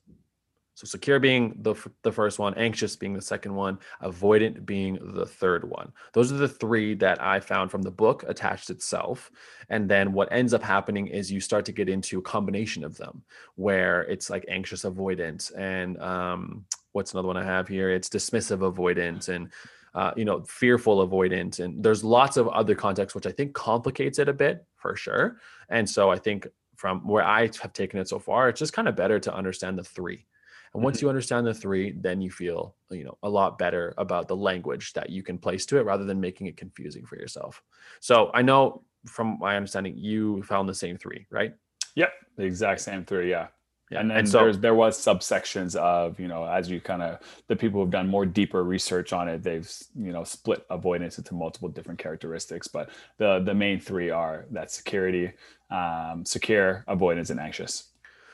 So 0.76 0.88
secure 0.88 1.20
being 1.20 1.56
the, 1.62 1.76
the 2.02 2.12
first 2.12 2.40
one, 2.40 2.56
anxious 2.56 2.96
being 2.96 3.14
the 3.14 3.22
second 3.22 3.54
one, 3.54 3.78
avoidant 4.02 4.66
being 4.66 4.98
the 5.14 5.26
third 5.26 5.70
one. 5.70 5.92
Those 6.14 6.32
are 6.32 6.38
the 6.38 6.48
three 6.48 6.96
that 6.96 7.22
I 7.22 7.40
found 7.40 7.70
from 7.70 7.84
the 7.84 7.92
book 7.92 8.26
attached 8.28 8.72
itself. 8.72 9.32
And 9.70 9.88
then 9.88 10.14
what 10.14 10.32
ends 10.32 10.54
up 10.54 10.64
happening 10.64 11.08
is 11.08 11.32
you 11.32 11.40
start 11.40 11.66
to 11.66 11.72
get 11.72 11.90
into 11.90 12.18
a 12.18 12.24
combination 12.24 12.84
of 12.84 12.98
them 12.98 13.22
where 13.56 14.02
it's 14.04 14.32
like 14.32 14.46
anxious 14.50 14.84
avoidant 14.84 15.56
and 15.56 16.02
um, 16.02 16.66
what's 16.94 17.14
another 17.14 17.28
one 17.28 17.38
I 17.38 17.44
have 17.44 17.68
here? 17.68 17.92
It's 17.92 18.10
dismissive 18.10 18.60
avoidant 18.74 19.30
and 19.30 19.52
uh, 19.96 20.12
you 20.16 20.26
know, 20.26 20.42
fearful 20.42 21.08
avoidant. 21.08 21.60
And 21.60 21.84
there's 21.84 22.04
lots 22.04 22.36
of 22.36 22.48
other 22.48 22.74
contexts, 22.74 23.14
which 23.14 23.28
I 23.28 23.32
think 23.32 23.54
complicates 23.54 24.18
it 24.18 24.28
a 24.28 24.34
bit 24.34 24.66
for 24.76 24.96
sure. 24.96 25.38
And 25.70 25.88
so 25.88 26.10
I 26.10 26.18
think 26.18 26.48
from 26.84 27.00
where 27.08 27.24
I 27.24 27.44
have 27.62 27.72
taken 27.72 27.98
it 27.98 28.10
so 28.10 28.20
far, 28.20 28.50
it's 28.50 28.60
just 28.60 28.74
kind 28.74 28.90
of 28.90 28.96
better 28.98 29.18
to 29.18 29.34
understand 29.34 29.80
the 29.80 29.86
three. 29.86 30.26
And 30.74 30.84
once 30.84 30.98
mm-hmm. 30.98 31.06
you 31.06 31.10
understand 31.12 31.48
the 31.48 31.54
three, 31.54 31.94
then 31.94 32.20
you 32.20 32.30
feel, 32.30 32.76
you 32.92 33.06
know, 33.06 33.18
a 33.24 33.30
lot 33.30 33.58
better 33.58 33.94
about 33.98 34.28
the 34.28 34.36
language 34.36 34.92
that 34.92 35.10
you 35.10 35.24
can 35.24 35.38
place 35.38 35.66
to 35.68 35.78
it 35.78 35.86
rather 35.86 36.04
than 36.04 36.20
making 36.20 36.48
it 36.48 36.58
confusing 36.58 37.06
for 37.06 37.16
yourself. 37.16 37.64
So 38.02 38.32
I 38.34 38.42
know 38.42 38.84
from 39.06 39.38
my 39.40 39.56
understanding, 39.56 39.94
you 39.96 40.44
found 40.44 40.68
the 40.68 40.74
same 40.74 40.98
three, 40.98 41.26
right? 41.30 41.54
Yep. 41.96 42.12
The 42.36 42.44
exact 42.44 42.82
same 42.82 43.06
three. 43.06 43.30
Yeah. 43.30 43.48
Yeah, 43.94 44.00
and, 44.00 44.12
and 44.12 44.28
so 44.28 44.52
there 44.52 44.74
was 44.74 44.98
subsections 44.98 45.76
of 45.76 46.20
you 46.20 46.28
know 46.28 46.46
as 46.46 46.70
you 46.70 46.82
kind 46.82 47.04
of 47.04 47.20
the 47.48 47.56
people 47.56 47.80
who've 47.80 47.92
done 47.92 48.08
more 48.08 48.26
deeper 48.26 48.64
research 48.64 49.14
on 49.14 49.28
it 49.28 49.44
they've 49.44 49.72
you 49.96 50.12
know 50.12 50.24
split 50.24 50.66
avoidance 50.72 51.20
into 51.20 51.36
multiple 51.36 51.70
different 51.70 52.00
characteristics. 52.00 52.68
But 52.68 52.90
the 53.18 53.40
the 53.40 53.54
main 53.54 53.80
three 53.80 54.10
are 54.10 54.46
that 54.52 54.72
security 54.72 55.32
um, 55.70 56.26
secure 56.26 56.84
avoidance 56.88 57.30
and 57.30 57.40
anxious. 57.40 57.90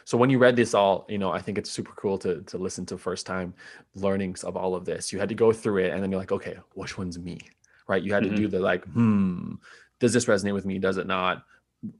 So 0.05 0.17
when 0.17 0.29
you 0.29 0.37
read 0.39 0.55
this 0.55 0.73
all 0.73 1.05
you 1.09 1.17
know 1.17 1.31
i 1.31 1.41
think 1.41 1.57
it's 1.57 1.69
super 1.69 1.91
cool 1.95 2.17
to 2.19 2.41
to 2.43 2.57
listen 2.57 2.85
to 2.87 2.97
first 2.97 3.25
time 3.25 3.53
learnings 3.95 4.43
of 4.43 4.55
all 4.55 4.75
of 4.75 4.85
this. 4.85 5.11
You 5.11 5.19
had 5.19 5.29
to 5.29 5.35
go 5.35 5.51
through 5.51 5.83
it 5.83 5.93
and 5.93 6.01
then 6.01 6.09
you're 6.09 6.21
like 6.21 6.31
okay 6.31 6.57
which 6.73 6.97
one's 6.97 7.19
me? 7.19 7.39
Right? 7.87 8.01
You 8.01 8.13
had 8.13 8.23
mm-hmm. 8.23 8.35
to 8.35 8.41
do 8.41 8.47
the 8.47 8.59
like 8.59 8.85
hmm 8.85 9.55
does 9.99 10.13
this 10.13 10.25
resonate 10.25 10.53
with 10.53 10.65
me? 10.65 10.79
Does 10.79 10.97
it 10.97 11.07
not 11.07 11.43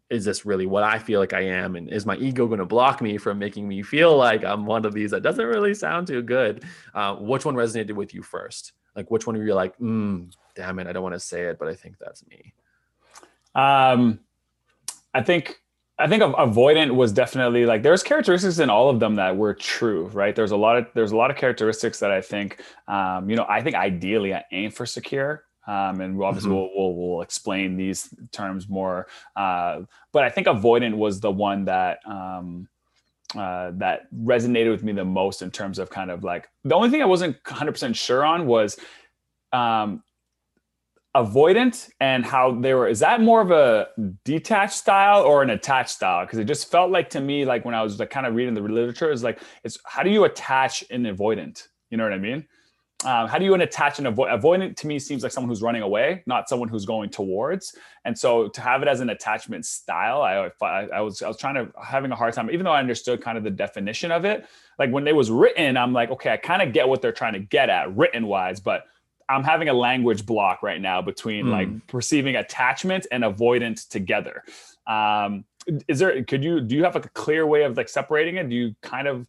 is 0.10 0.26
this 0.26 0.46
really 0.46 0.66
what 0.66 0.84
I 0.84 1.00
feel 1.00 1.20
like 1.20 1.34
I 1.34 1.42
am? 1.42 1.76
And 1.76 1.92
is 1.92 2.06
my 2.06 2.16
ego 2.18 2.48
going 2.48 2.60
to 2.60 2.66
block 2.66 3.02
me 3.02 3.18
from 3.18 3.40
making 3.40 3.68
me 3.68 3.82
feel 3.82 4.18
like 4.18 4.44
I'm 4.44 4.66
one 4.66 4.86
of 4.86 4.94
these 4.94 5.12
that 5.12 5.24
doesn't 5.24 5.46
really 5.46 5.74
sound 5.74 6.08
too 6.08 6.22
good? 6.22 6.64
Uh, 6.94 7.16
which 7.16 7.46
one 7.46 7.56
resonated 7.56 7.94
with 7.94 8.14
you 8.14 8.22
first? 8.22 8.74
Like, 8.96 9.10
which 9.10 9.26
one 9.26 9.36
of 9.36 9.44
you 9.44 9.54
like, 9.54 9.78
mm, 9.78 10.32
damn 10.56 10.80
it, 10.80 10.88
I 10.88 10.92
don't 10.92 11.04
want 11.04 11.16
to 11.16 11.20
say 11.20 11.44
it, 11.44 11.60
but 11.60 11.68
I 11.68 11.76
think 11.76 11.96
that's 12.00 12.26
me? 12.28 12.54
Um, 13.56 14.20
I 15.14 15.24
think 15.24 15.62
I 16.00 16.08
think 16.08 16.24
avoidant 16.24 16.96
was 16.96 17.12
definitely 17.12 17.66
like 17.66 17.84
there's 17.84 18.04
characteristics 18.04 18.60
in 18.60 18.70
all 18.70 18.90
of 18.90 19.02
them 19.02 19.16
that 19.16 19.36
were 19.36 19.54
true, 19.54 20.08
right? 20.14 20.34
There's 20.34 20.52
a 20.52 20.58
lot 20.58 20.78
of 20.78 20.88
there's 20.94 21.12
a 21.12 21.18
lot 21.18 21.30
of 21.30 21.36
characteristics 21.36 22.00
that 22.00 22.10
I 22.10 22.22
think, 22.22 22.64
um, 22.88 23.30
you 23.30 23.36
know, 23.36 23.46
I 23.50 23.62
think 23.62 23.76
ideally 23.76 24.34
I 24.34 24.46
aim 24.52 24.72
for 24.72 24.86
secure, 24.86 25.44
um, 25.70 26.02
and 26.02 26.22
obviously 26.22 26.50
mm-hmm. 26.50 26.58
we'll, 26.76 26.94
we'll, 26.96 27.10
we'll 27.10 27.22
explain 27.22 27.78
these 27.78 28.10
terms 28.32 28.68
more. 28.68 29.08
Uh, 29.36 29.82
but 30.12 30.24
I 30.24 30.30
think 30.30 30.48
avoidant 30.48 30.96
was 30.96 31.20
the 31.20 31.32
one 31.32 31.66
that 31.66 32.00
um, 32.08 32.68
uh, 33.38 33.72
that 33.76 34.12
resonated 34.12 34.72
with 34.72 34.84
me 34.84 34.94
the 34.94 35.06
most 35.06 35.44
in 35.44 35.52
terms 35.52 35.78
of 35.78 35.92
kind 35.92 36.10
of 36.10 36.24
like 36.24 36.50
the 36.64 36.74
only 36.74 36.90
thing 36.90 37.04
I 37.04 37.06
wasn't 37.06 37.38
100 37.46 37.72
percent 37.72 37.96
sure 37.96 38.26
on 38.26 38.48
was 38.48 38.80
um, 39.54 40.02
avoidant 41.16 41.90
and 42.00 42.26
how 42.26 42.60
they 42.60 42.74
were 42.74 42.88
is 42.88 43.00
that 43.00 43.22
more 43.22 43.42
of 43.42 43.52
a 43.52 43.88
detached 44.26 44.74
style 44.74 45.22
or 45.22 45.44
an 45.44 45.52
attached 45.52 45.92
style 45.92 46.26
because 46.26 46.40
it 46.40 46.46
just 46.46 46.72
felt 46.72 46.92
like 46.92 47.10
to 47.10 47.20
me 47.20 47.46
like 47.46 47.66
when 47.66 47.74
i 47.74 47.82
was 47.82 48.00
like 48.00 48.12
kind 48.12 48.28
of 48.28 48.36
reading 48.36 48.54
the 48.54 48.62
literature 48.62 49.12
is 49.12 49.24
like 49.24 49.40
it's 49.64 49.80
how 49.86 50.04
do 50.04 50.12
you 50.12 50.26
attach 50.26 50.84
an 50.92 51.06
avoidant 51.06 51.68
you 51.90 51.98
know 51.98 52.04
what 52.04 52.14
i 52.14 52.18
mean 52.18 52.46
um, 53.06 53.30
how 53.30 53.38
do 53.38 53.46
you 53.46 53.54
attach 53.54 53.98
an 54.00 54.06
avo- 54.06 54.30
avoidant 54.30 54.76
to 54.76 54.86
me 54.86 55.00
seems 55.00 55.24
like 55.24 55.32
someone 55.32 55.50
who's 55.50 55.62
running 55.62 55.82
away 55.82 56.22
not 56.26 56.50
someone 56.50 56.68
who's 56.68 56.86
going 56.86 57.10
towards 57.10 57.76
and 58.06 58.18
so 58.18 58.48
to 58.50 58.62
have 58.62 58.82
it 58.82 58.88
as 58.88 59.00
an 59.00 59.10
attachment 59.10 59.66
style 59.66 60.22
I, 60.22 60.50
I, 60.62 60.88
I 60.96 61.02
was 61.02 61.22
i 61.22 61.28
was 61.28 61.38
trying 61.38 61.56
to 61.56 61.72
having 61.82 62.12
a 62.12 62.16
hard 62.16 62.34
time 62.34 62.50
even 62.52 62.66
though 62.66 62.72
i 62.72 62.80
understood 62.80 63.22
kind 63.22 63.38
of 63.38 63.44
the 63.44 63.52
definition 63.52 64.12
of 64.12 64.26
it 64.26 64.46
like 64.78 64.92
when 64.92 65.08
it 65.08 65.16
was 65.16 65.32
written 65.32 65.78
i'm 65.78 65.94
like 65.94 66.10
okay 66.12 66.32
i 66.32 66.38
kind 66.38 66.62
of 66.62 66.74
get 66.74 66.88
what 66.88 67.02
they're 67.02 67.12
trying 67.12 67.34
to 67.34 67.40
get 67.40 67.70
at 67.70 67.96
written 67.96 68.28
wise 68.28 68.60
but 68.60 68.86
I'm 69.30 69.44
having 69.44 69.70
a 69.70 69.74
language 69.74 70.26
block 70.26 70.64
right 70.64 70.82
now 70.82 71.02
between 71.04 71.46
mm. 71.46 71.52
like 71.52 71.88
perceiving 71.88 72.36
attachment 72.36 73.06
and 73.12 73.24
avoidance 73.24 73.86
together. 73.86 74.44
Um, 74.88 75.46
is 75.88 76.00
there? 76.00 76.24
Could 76.24 76.44
you 76.44 76.60
do 76.62 76.76
you 76.76 76.84
have 76.84 76.96
like 76.96 77.06
a 77.06 77.10
clear 77.10 77.46
way 77.46 77.64
of 77.64 77.78
like 77.78 77.90
separating 77.90 78.38
it? 78.38 78.50
Do 78.50 78.56
you 78.56 78.76
kind 78.82 79.08
of? 79.08 79.28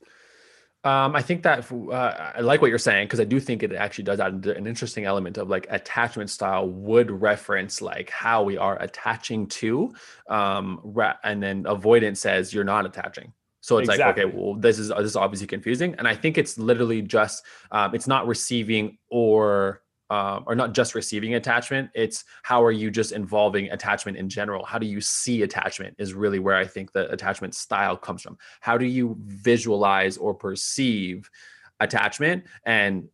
Um, 0.82 1.14
I 1.14 1.20
think 1.20 1.42
that 1.42 1.70
uh, 1.70 2.32
I 2.36 2.40
like 2.40 2.62
what 2.62 2.70
you're 2.70 2.78
saying 2.78 3.06
because 3.06 3.20
I 3.20 3.24
do 3.24 3.38
think 3.38 3.62
it 3.62 3.72
actually 3.72 4.04
does 4.04 4.18
add 4.18 4.46
an 4.46 4.66
interesting 4.66 5.04
element 5.04 5.36
of 5.36 5.50
like 5.50 5.66
attachment 5.68 6.30
style 6.30 6.70
would 6.70 7.10
reference 7.10 7.82
like 7.82 8.08
how 8.08 8.42
we 8.42 8.56
are 8.56 8.80
attaching 8.80 9.46
to, 9.48 9.92
um, 10.30 10.80
and 11.22 11.42
then 11.42 11.66
avoidance 11.66 12.20
says 12.20 12.54
you're 12.54 12.64
not 12.64 12.86
attaching. 12.86 13.34
So 13.60 13.76
it's 13.76 13.90
exactly. 13.90 14.24
like, 14.24 14.32
okay, 14.32 14.38
well, 14.38 14.54
this 14.54 14.78
is 14.78 14.88
this 14.88 15.04
is 15.04 15.16
obviously 15.16 15.46
confusing, 15.46 15.94
and 15.98 16.08
I 16.08 16.14
think 16.14 16.38
it's 16.38 16.56
literally 16.56 17.02
just 17.02 17.44
um, 17.70 17.94
it's 17.94 18.06
not 18.06 18.26
receiving 18.26 18.96
or 19.10 19.82
um, 20.10 20.44
or 20.46 20.54
not 20.54 20.74
just 20.74 20.94
receiving 20.94 21.36
attachment 21.36 21.88
it's 21.94 22.24
how 22.42 22.62
are 22.62 22.72
you 22.72 22.90
just 22.90 23.12
involving 23.12 23.70
attachment 23.70 24.16
in 24.18 24.28
general? 24.28 24.64
How 24.64 24.78
do 24.78 24.86
you 24.86 25.00
see 25.00 25.42
attachment 25.42 25.94
is 25.98 26.14
really 26.14 26.38
where 26.38 26.56
i 26.56 26.66
think 26.66 26.92
the 26.92 27.10
attachment 27.10 27.54
style 27.54 27.96
comes 27.96 28.22
from. 28.22 28.36
How 28.60 28.76
do 28.76 28.86
you 28.86 29.16
visualize 29.20 30.16
or 30.16 30.34
perceive 30.34 31.30
attachment? 31.78 32.44
And 32.64 33.08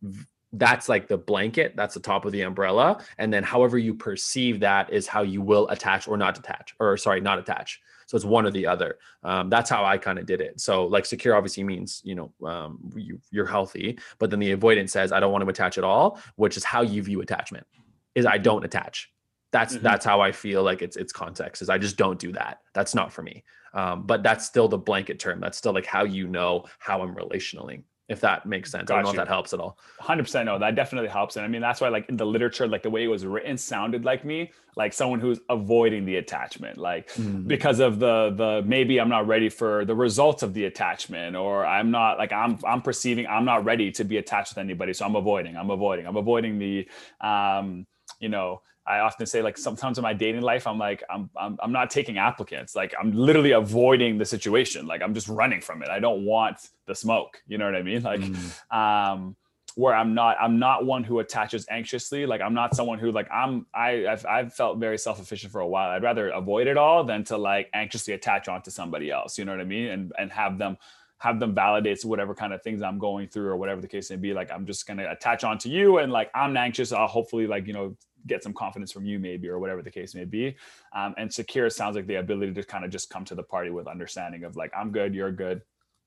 that's 0.53 0.89
like 0.89 1.07
the 1.07 1.17
blanket 1.17 1.75
that's 1.75 1.93
the 1.93 1.99
top 1.99 2.25
of 2.25 2.31
the 2.31 2.41
umbrella. 2.41 3.03
And 3.17 3.31
then 3.31 3.43
however 3.43 3.77
you 3.77 3.93
perceive 3.93 4.59
that 4.61 4.91
is 4.91 5.07
how 5.07 5.21
you 5.21 5.41
will 5.41 5.67
attach 5.69 6.07
or 6.07 6.17
not 6.17 6.37
attach 6.37 6.73
or 6.79 6.97
sorry 6.97 7.21
not 7.21 7.39
attach 7.39 7.81
so 8.07 8.15
it's 8.15 8.25
one 8.25 8.45
or 8.45 8.51
the 8.51 8.65
other. 8.65 8.97
Um, 9.23 9.49
that's 9.49 9.69
how 9.69 9.85
I 9.85 9.97
kind 9.97 10.17
of 10.17 10.25
did 10.25 10.41
it. 10.41 10.59
So 10.59 10.85
like 10.85 11.05
secure 11.05 11.35
obviously 11.35 11.63
means, 11.63 12.01
you 12.03 12.15
know, 12.15 12.33
um, 12.47 12.79
you, 12.95 13.19
you're 13.31 13.45
healthy, 13.45 13.99
but 14.17 14.29
then 14.29 14.39
the 14.39 14.53
avoidance 14.53 14.93
says, 14.93 15.11
I 15.11 15.19
don't 15.19 15.31
want 15.31 15.43
to 15.43 15.49
attach 15.49 15.77
at 15.77 15.83
all, 15.83 16.19
which 16.37 16.57
is 16.57 16.63
how 16.63 16.81
you 16.81 17.03
view 17.03 17.21
attachment 17.21 17.67
is 18.15 18.25
I 18.25 18.37
don't 18.37 18.65
attach. 18.65 19.11
That's, 19.51 19.75
mm-hmm. 19.75 19.83
that's 19.83 20.05
how 20.05 20.21
I 20.21 20.31
feel 20.31 20.63
like 20.63 20.81
it's, 20.81 20.95
it's 20.95 21.13
context 21.13 21.61
is 21.61 21.69
I 21.69 21.77
just 21.77 21.97
don't 21.97 22.17
do 22.17 22.31
that. 22.31 22.61
That's 22.73 22.95
not 22.95 23.11
for 23.11 23.21
me. 23.21 23.43
Um, 23.73 24.07
but 24.07 24.23
that's 24.23 24.45
still 24.45 24.69
the 24.69 24.77
blanket 24.77 25.19
term. 25.19 25.39
That's 25.39 25.57
still 25.57 25.73
like 25.73 25.85
how 25.85 26.03
you 26.03 26.27
know 26.27 26.65
how 26.79 27.01
I'm 27.01 27.13
relationally 27.13 27.83
if 28.09 28.21
that 28.21 28.45
makes 28.45 28.71
sense. 28.71 28.87
Got 28.87 28.93
I 28.93 28.97
don't 28.97 29.05
know 29.05 29.09
if 29.11 29.15
that 29.17 29.27
helps 29.27 29.53
at 29.53 29.59
all. 29.59 29.77
100% 30.01 30.45
no, 30.45 30.57
that 30.59 30.75
definitely 30.75 31.09
helps. 31.09 31.35
And 31.35 31.43
I 31.43 31.47
mean, 31.49 31.61
that's 31.61 31.81
why 31.81 31.89
like 31.89 32.07
in 32.07 32.15
the 32.15 32.25
literature, 32.25 32.67
like 32.67 32.81
the 32.81 32.89
way 32.89 33.03
it 33.03 33.07
was 33.07 33.25
written 33.25 33.57
sounded 33.57 34.05
like 34.05 34.23
me, 34.23 34.51
like 34.77 34.93
someone 34.93 35.19
who's 35.19 35.39
avoiding 35.49 36.05
the 36.05 36.15
attachment, 36.15 36.77
like 36.77 37.09
mm-hmm. 37.13 37.47
because 37.47 37.79
of 37.79 37.99
the, 37.99 38.33
the, 38.35 38.63
maybe 38.65 38.99
I'm 38.99 39.09
not 39.09 39.27
ready 39.27 39.49
for 39.49 39.83
the 39.83 39.95
results 39.95 40.41
of 40.41 40.53
the 40.53 40.65
attachment, 40.65 41.35
or 41.35 41.65
I'm 41.65 41.91
not 41.91 42.17
like, 42.17 42.31
I'm, 42.31 42.57
I'm 42.65 42.81
perceiving 42.81 43.27
I'm 43.27 43.45
not 43.45 43.65
ready 43.65 43.91
to 43.91 44.03
be 44.05 44.17
attached 44.17 44.51
with 44.51 44.59
anybody. 44.59 44.93
So 44.93 45.05
I'm 45.05 45.15
avoiding, 45.15 45.57
I'm 45.57 45.69
avoiding, 45.69 46.07
I'm 46.07 46.17
avoiding 46.17 46.59
the, 46.59 46.87
um, 47.19 47.85
you 48.19 48.29
know, 48.29 48.61
I 48.87 48.99
often 48.99 49.25
say 49.25 49.41
like 49.41 49.57
sometimes 49.57 49.97
in 49.97 50.01
my 50.01 50.13
dating 50.13 50.41
life, 50.41 50.65
I'm 50.65 50.77
like, 50.77 51.03
I'm, 51.09 51.29
I'm, 51.35 51.57
I'm 51.61 51.71
not 51.71 51.89
taking 51.89 52.17
applicants. 52.17 52.75
Like 52.75 52.93
I'm 52.99 53.11
literally 53.11 53.51
avoiding 53.51 54.17
the 54.17 54.25
situation. 54.25 54.87
Like 54.87 55.01
I'm 55.01 55.13
just 55.13 55.27
running 55.27 55.61
from 55.61 55.83
it. 55.83 55.89
I 55.89 55.99
don't 55.99 56.23
want 56.23 56.69
the 56.85 56.95
smoke. 56.95 57.41
You 57.47 57.57
know 57.57 57.65
what 57.65 57.75
I 57.75 57.83
mean? 57.83 58.01
Like, 58.03 58.21
mm. 58.21 58.75
um, 58.75 59.35
where 59.75 59.93
I'm 59.93 60.15
not, 60.15 60.37
I'm 60.41 60.57
not 60.57 60.85
one 60.85 61.03
who 61.03 61.19
attaches 61.19 61.67
anxiously. 61.69 62.25
Like 62.25 62.41
I'm 62.41 62.53
not 62.53 62.75
someone 62.75 62.97
who 62.97 63.11
like 63.11 63.27
I'm, 63.31 63.67
I, 63.73 64.07
I've, 64.07 64.25
I've 64.25 64.53
felt 64.53 64.79
very 64.79 64.97
self-efficient 64.97 65.51
for 65.51 65.61
a 65.61 65.67
while. 65.67 65.89
I'd 65.91 66.01
rather 66.01 66.29
avoid 66.29 66.67
it 66.67 66.77
all 66.77 67.03
than 67.03 67.23
to 67.25 67.37
like 67.37 67.69
anxiously 67.73 68.13
attach 68.13 68.47
onto 68.47 68.71
somebody 68.71 69.11
else. 69.11 69.37
You 69.37 69.45
know 69.45 69.51
what 69.51 69.61
I 69.61 69.65
mean? 69.65 69.87
And, 69.87 70.13
and 70.17 70.31
have 70.31 70.57
them, 70.57 70.77
have 71.19 71.39
them 71.39 71.53
validate 71.53 72.03
whatever 72.05 72.33
kind 72.33 72.53
of 72.53 72.61
things 72.61 72.81
I'm 72.81 72.99
going 72.99 73.27
through 73.27 73.47
or 73.47 73.57
whatever 73.57 73.81
the 73.81 73.87
case 73.87 74.09
may 74.09 74.15
be. 74.15 74.33
Like 74.33 74.51
I'm 74.51 74.65
just 74.65 74.87
gonna 74.87 75.09
attach 75.09 75.43
onto 75.43 75.69
you 75.69 75.97
and 75.97 76.11
like 76.11 76.29
I'm 76.33 76.55
anxious. 76.55 76.91
I'll 76.91 77.07
hopefully 77.07 77.47
like 77.47 77.67
you 77.67 77.73
know 77.73 77.95
get 78.25 78.43
some 78.43 78.53
confidence 78.53 78.91
from 78.91 79.05
you 79.05 79.19
maybe 79.19 79.47
or 79.47 79.59
whatever 79.59 79.81
the 79.81 79.91
case 79.91 80.15
may 80.15 80.25
be 80.25 80.55
um, 80.95 81.13
and 81.17 81.31
secure 81.31 81.69
sounds 81.69 81.95
like 81.95 82.07
the 82.07 82.15
ability 82.15 82.53
to 82.53 82.63
kind 82.63 82.83
of 82.83 82.91
just 82.91 83.09
come 83.09 83.23
to 83.23 83.35
the 83.35 83.43
party 83.43 83.69
with 83.69 83.87
understanding 83.87 84.43
of 84.43 84.55
like 84.55 84.71
i'm 84.77 84.91
good 84.91 85.13
you're 85.13 85.31
good 85.31 85.61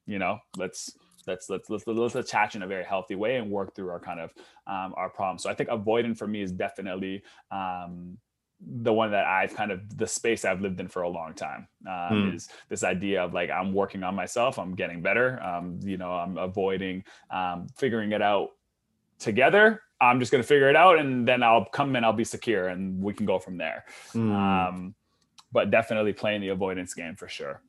you 0.06 0.18
know 0.18 0.38
let's 0.56 0.96
let's 1.26 1.48
let's 1.48 1.70
let's, 1.70 1.86
let's 1.86 2.14
attach 2.14 2.56
in 2.56 2.62
a 2.62 2.66
very 2.66 2.84
healthy 2.84 3.14
way 3.14 3.36
and 3.36 3.50
work 3.50 3.74
through 3.74 3.90
our 3.90 4.00
kind 4.00 4.20
of 4.20 4.32
um, 4.66 4.94
our 4.96 5.08
problems 5.08 5.42
so 5.42 5.50
i 5.50 5.54
think 5.54 5.68
avoidant 5.68 6.16
for 6.16 6.26
me 6.26 6.42
is 6.42 6.52
definitely 6.52 7.22
um, 7.50 8.16
the 8.60 8.92
one 8.92 9.10
that 9.10 9.26
I've 9.26 9.54
kind 9.54 9.70
of 9.70 9.96
the 9.96 10.06
space 10.06 10.44
I've 10.44 10.60
lived 10.60 10.80
in 10.80 10.88
for 10.88 11.02
a 11.02 11.08
long 11.08 11.32
time 11.34 11.66
um, 11.86 11.92
mm. 12.12 12.34
is 12.34 12.48
this 12.68 12.84
idea 12.84 13.22
of 13.22 13.32
like 13.32 13.50
I'm 13.50 13.72
working 13.72 14.02
on 14.02 14.14
myself, 14.14 14.58
I'm 14.58 14.74
getting 14.74 15.00
better, 15.00 15.42
um, 15.42 15.80
you 15.82 15.96
know, 15.96 16.12
I'm 16.12 16.36
avoiding 16.36 17.04
um, 17.30 17.68
figuring 17.76 18.12
it 18.12 18.22
out 18.22 18.50
together 19.18 19.82
I'm 20.00 20.18
just 20.18 20.32
going 20.32 20.42
to 20.42 20.46
figure 20.46 20.68
it 20.68 20.76
out 20.76 20.98
and 20.98 21.26
then 21.26 21.42
I'll 21.42 21.64
come 21.64 21.94
in, 21.96 22.04
I'll 22.04 22.12
be 22.12 22.24
secure 22.24 22.68
and 22.68 23.02
we 23.02 23.12
can 23.12 23.26
go 23.26 23.38
from 23.38 23.58
there. 23.58 23.84
Mm. 24.14 24.32
Um, 24.34 24.94
but 25.52 25.70
definitely 25.70 26.12
playing 26.12 26.40
the 26.40 26.48
avoidance 26.48 26.94
game 26.94 27.16
for 27.16 27.28
sure. 27.28 27.62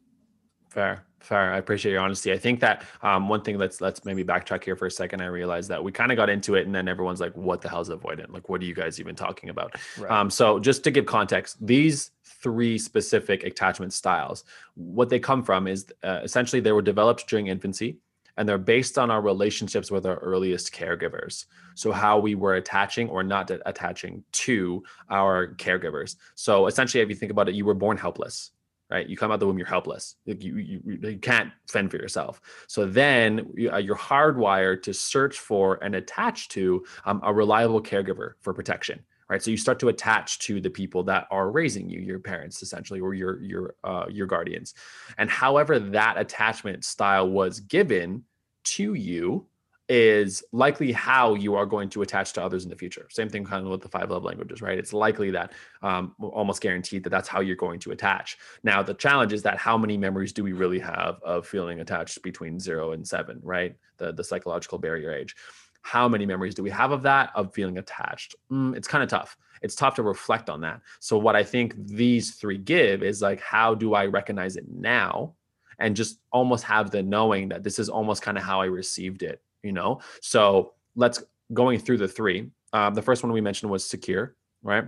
Fair, 0.72 1.04
fair. 1.20 1.54
I 1.54 1.58
appreciate 1.58 1.92
your 1.92 2.00
honesty. 2.00 2.32
I 2.32 2.38
think 2.38 2.62
that 2.62 2.86
um, 3.02 3.28
one 3.28 3.42
thing 3.42 3.58
let's 3.58 3.82
let's 3.82 4.06
maybe 4.06 4.24
backtrack 4.24 4.64
here 4.64 4.78
for 4.78 4.86
a 4.86 4.92
second. 4.92 5.22
I 5.22 5.26
realized 5.26 5.70
that 5.70 5.84
we 5.84 5.92
kind 5.92 6.14
of 6.14 6.16
got 6.16 6.30
into 6.30 6.56
it, 6.56 6.66
and 6.66 6.74
then 6.74 6.88
everyone's 6.88 7.20
like, 7.20 7.36
"What 7.36 7.60
the 7.60 7.68
hell's 7.68 7.90
avoidant? 7.90 8.32
Like, 8.32 8.48
what 8.48 8.62
are 8.62 8.64
you 8.64 8.74
guys 8.74 8.98
even 8.98 9.14
talking 9.14 9.50
about?" 9.50 9.76
Right. 9.98 10.10
Um, 10.10 10.30
so, 10.30 10.60
just 10.60 10.86
to 10.86 10.92
give 10.92 11.06
context, 11.06 11.58
these 11.60 12.12
three 12.24 12.78
specific 12.78 13.44
attachment 13.44 13.92
styles, 13.92 14.46
what 14.76 15.10
they 15.10 15.20
come 15.20 15.44
from 15.44 15.68
is 15.68 15.88
uh, 16.04 16.22
essentially 16.24 16.62
they 16.62 16.72
were 16.72 16.82
developed 16.82 17.28
during 17.28 17.48
infancy 17.48 17.98
and 18.38 18.48
they're 18.48 18.58
based 18.58 18.98
on 18.98 19.12
our 19.12 19.22
relationships 19.22 19.92
with 19.92 20.06
our 20.06 20.18
earliest 20.18 20.74
caregivers. 20.74 21.46
So, 21.76 21.92
how 21.92 22.20
we 22.20 22.36
were 22.36 22.56
attaching 22.56 23.10
or 23.10 23.24
not 23.24 23.52
attaching 23.66 24.24
to 24.34 24.84
our 25.10 25.54
caregivers. 25.56 26.16
So, 26.36 26.68
essentially, 26.68 27.02
if 27.02 27.10
you 27.10 27.16
think 27.16 27.32
about 27.32 27.50
it, 27.50 27.56
you 27.56 27.66
were 27.66 27.74
born 27.74 27.98
helpless, 27.98 28.52
right? 28.90 29.08
You 29.08 29.18
come 29.18 29.32
out 29.32 29.40
the 29.40 29.48
womb, 29.48 29.58
you're 29.58 29.68
helpless. 29.68 30.16
You, 30.26 30.36
you, 30.36 31.00
you 31.02 31.18
can't 31.20 31.52
fend 31.68 31.92
for 31.92 31.98
yourself. 31.98 32.42
So, 32.68 32.86
then 32.86 33.52
uh, 33.72 33.78
you're 33.78 33.96
hardwired 33.96 34.84
to 34.84 34.94
search 34.94 35.40
for 35.40 35.84
and 35.84 35.96
attach 35.96 36.50
to 36.50 36.86
um, 37.06 37.22
a 37.24 37.34
reliable 37.34 37.82
caregiver 37.82 38.34
for 38.42 38.54
protection. 38.54 39.04
Right, 39.32 39.42
so 39.42 39.50
you 39.50 39.56
start 39.56 39.80
to 39.80 39.88
attach 39.88 40.40
to 40.40 40.60
the 40.60 40.70
people 40.70 41.04
that 41.04 41.26
are 41.32 41.52
raising 41.52 41.90
you, 41.90 42.02
your 42.02 42.20
parents 42.20 42.62
essentially, 42.62 43.00
or 43.00 43.14
your 43.14 43.42
your 43.42 43.76
uh, 43.82 44.06
your 44.10 44.28
guardians, 44.28 44.74
and 45.18 45.30
however 45.30 45.80
that 45.80 46.18
attachment 46.18 46.84
style 46.84 47.30
was 47.30 47.62
given, 47.62 48.26
to 48.64 48.94
you 48.94 49.48
is 49.88 50.44
likely 50.54 50.92
how 50.92 51.34
you 51.34 51.56
are 51.56 51.66
going 51.66 51.90
to 51.90 52.02
attach 52.02 52.32
to 52.32 52.42
others 52.42 52.64
in 52.64 52.70
the 52.70 52.76
future. 52.76 53.08
Same 53.10 53.28
thing 53.28 53.44
kind 53.44 53.66
of 53.66 53.72
with 53.72 53.82
the 53.82 53.90
five 53.90 54.10
love 54.10 54.24
languages, 54.24 54.62
right? 54.62 54.78
It's 54.78 54.94
likely 54.94 55.32
that 55.32 55.52
um, 55.82 56.16
almost 56.20 56.62
guaranteed 56.62 57.04
that 57.04 57.10
that's 57.10 57.28
how 57.28 57.42
you're 57.42 57.58
going 57.58 57.80
to 57.82 57.92
attach. 57.92 58.38
Now, 58.64 58.82
the 58.82 58.94
challenge 58.94 59.34
is 59.34 59.44
that 59.44 59.58
how 59.58 59.78
many 59.78 59.98
memories 59.98 60.32
do 60.32 60.44
we 60.46 60.54
really 60.54 60.80
have 60.80 61.20
of 61.24 61.46
feeling 61.46 61.82
attached 61.82 62.22
between 62.24 62.58
zero 62.58 62.94
and 62.94 63.06
seven, 63.06 63.42
right? 63.44 63.76
The, 63.98 64.14
the 64.14 64.24
psychological 64.24 64.78
barrier 64.78 65.12
age. 65.14 65.36
How 65.82 66.08
many 66.08 66.26
memories 66.26 66.56
do 66.56 66.64
we 66.64 66.70
have 66.70 66.92
of 66.92 67.04
that, 67.04 67.32
of 67.36 67.54
feeling 67.54 67.78
attached? 67.78 68.36
Mm, 68.52 68.76
it's 68.76 68.88
kind 68.88 69.04
of 69.04 69.10
tough. 69.10 69.38
It's 69.62 69.76
tough 69.76 69.96
to 69.96 70.04
reflect 70.04 70.50
on 70.50 70.62
that. 70.62 70.82
So, 71.00 71.18
what 71.18 71.36
I 71.36 71.44
think 71.44 71.76
these 71.78 72.36
three 72.36 72.58
give 72.58 73.04
is 73.04 73.22
like, 73.22 73.42
how 73.42 73.76
do 73.76 73.94
I 73.94 74.06
recognize 74.06 74.56
it 74.56 74.66
now? 74.70 75.36
and 75.82 75.96
just 75.96 76.20
almost 76.32 76.64
have 76.64 76.92
the 76.92 77.02
knowing 77.02 77.50
that 77.50 77.64
this 77.64 77.80
is 77.80 77.90
almost 77.90 78.22
kind 78.22 78.38
of 78.38 78.44
how 78.44 78.62
I 78.62 78.66
received 78.66 79.24
it, 79.24 79.42
you 79.64 79.72
know? 79.72 80.00
So 80.22 80.74
let's 80.96 81.24
going 81.54 81.80
through 81.80 81.98
the 81.98 82.08
three. 82.08 82.50
Um, 82.72 82.94
the 82.94 83.02
first 83.02 83.24
one 83.24 83.34
we 83.34 83.42
mentioned 83.42 83.72
was 83.72 83.84
secure, 83.84 84.36
right? 84.64 84.86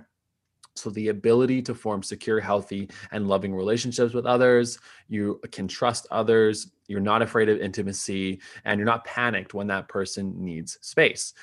So, 0.75 0.89
the 0.89 1.09
ability 1.09 1.61
to 1.63 1.75
form 1.75 2.01
secure, 2.01 2.39
healthy, 2.39 2.89
and 3.11 3.27
loving 3.27 3.53
relationships 3.53 4.13
with 4.13 4.25
others. 4.25 4.79
You 5.07 5.39
can 5.51 5.67
trust 5.67 6.07
others. 6.09 6.71
You're 6.87 6.99
not 6.99 7.21
afraid 7.21 7.49
of 7.49 7.59
intimacy, 7.59 8.41
and 8.65 8.79
you're 8.79 8.85
not 8.85 9.05
panicked 9.05 9.53
when 9.53 9.67
that 9.67 9.87
person 9.87 10.33
needs 10.43 10.79
space. 10.81 11.33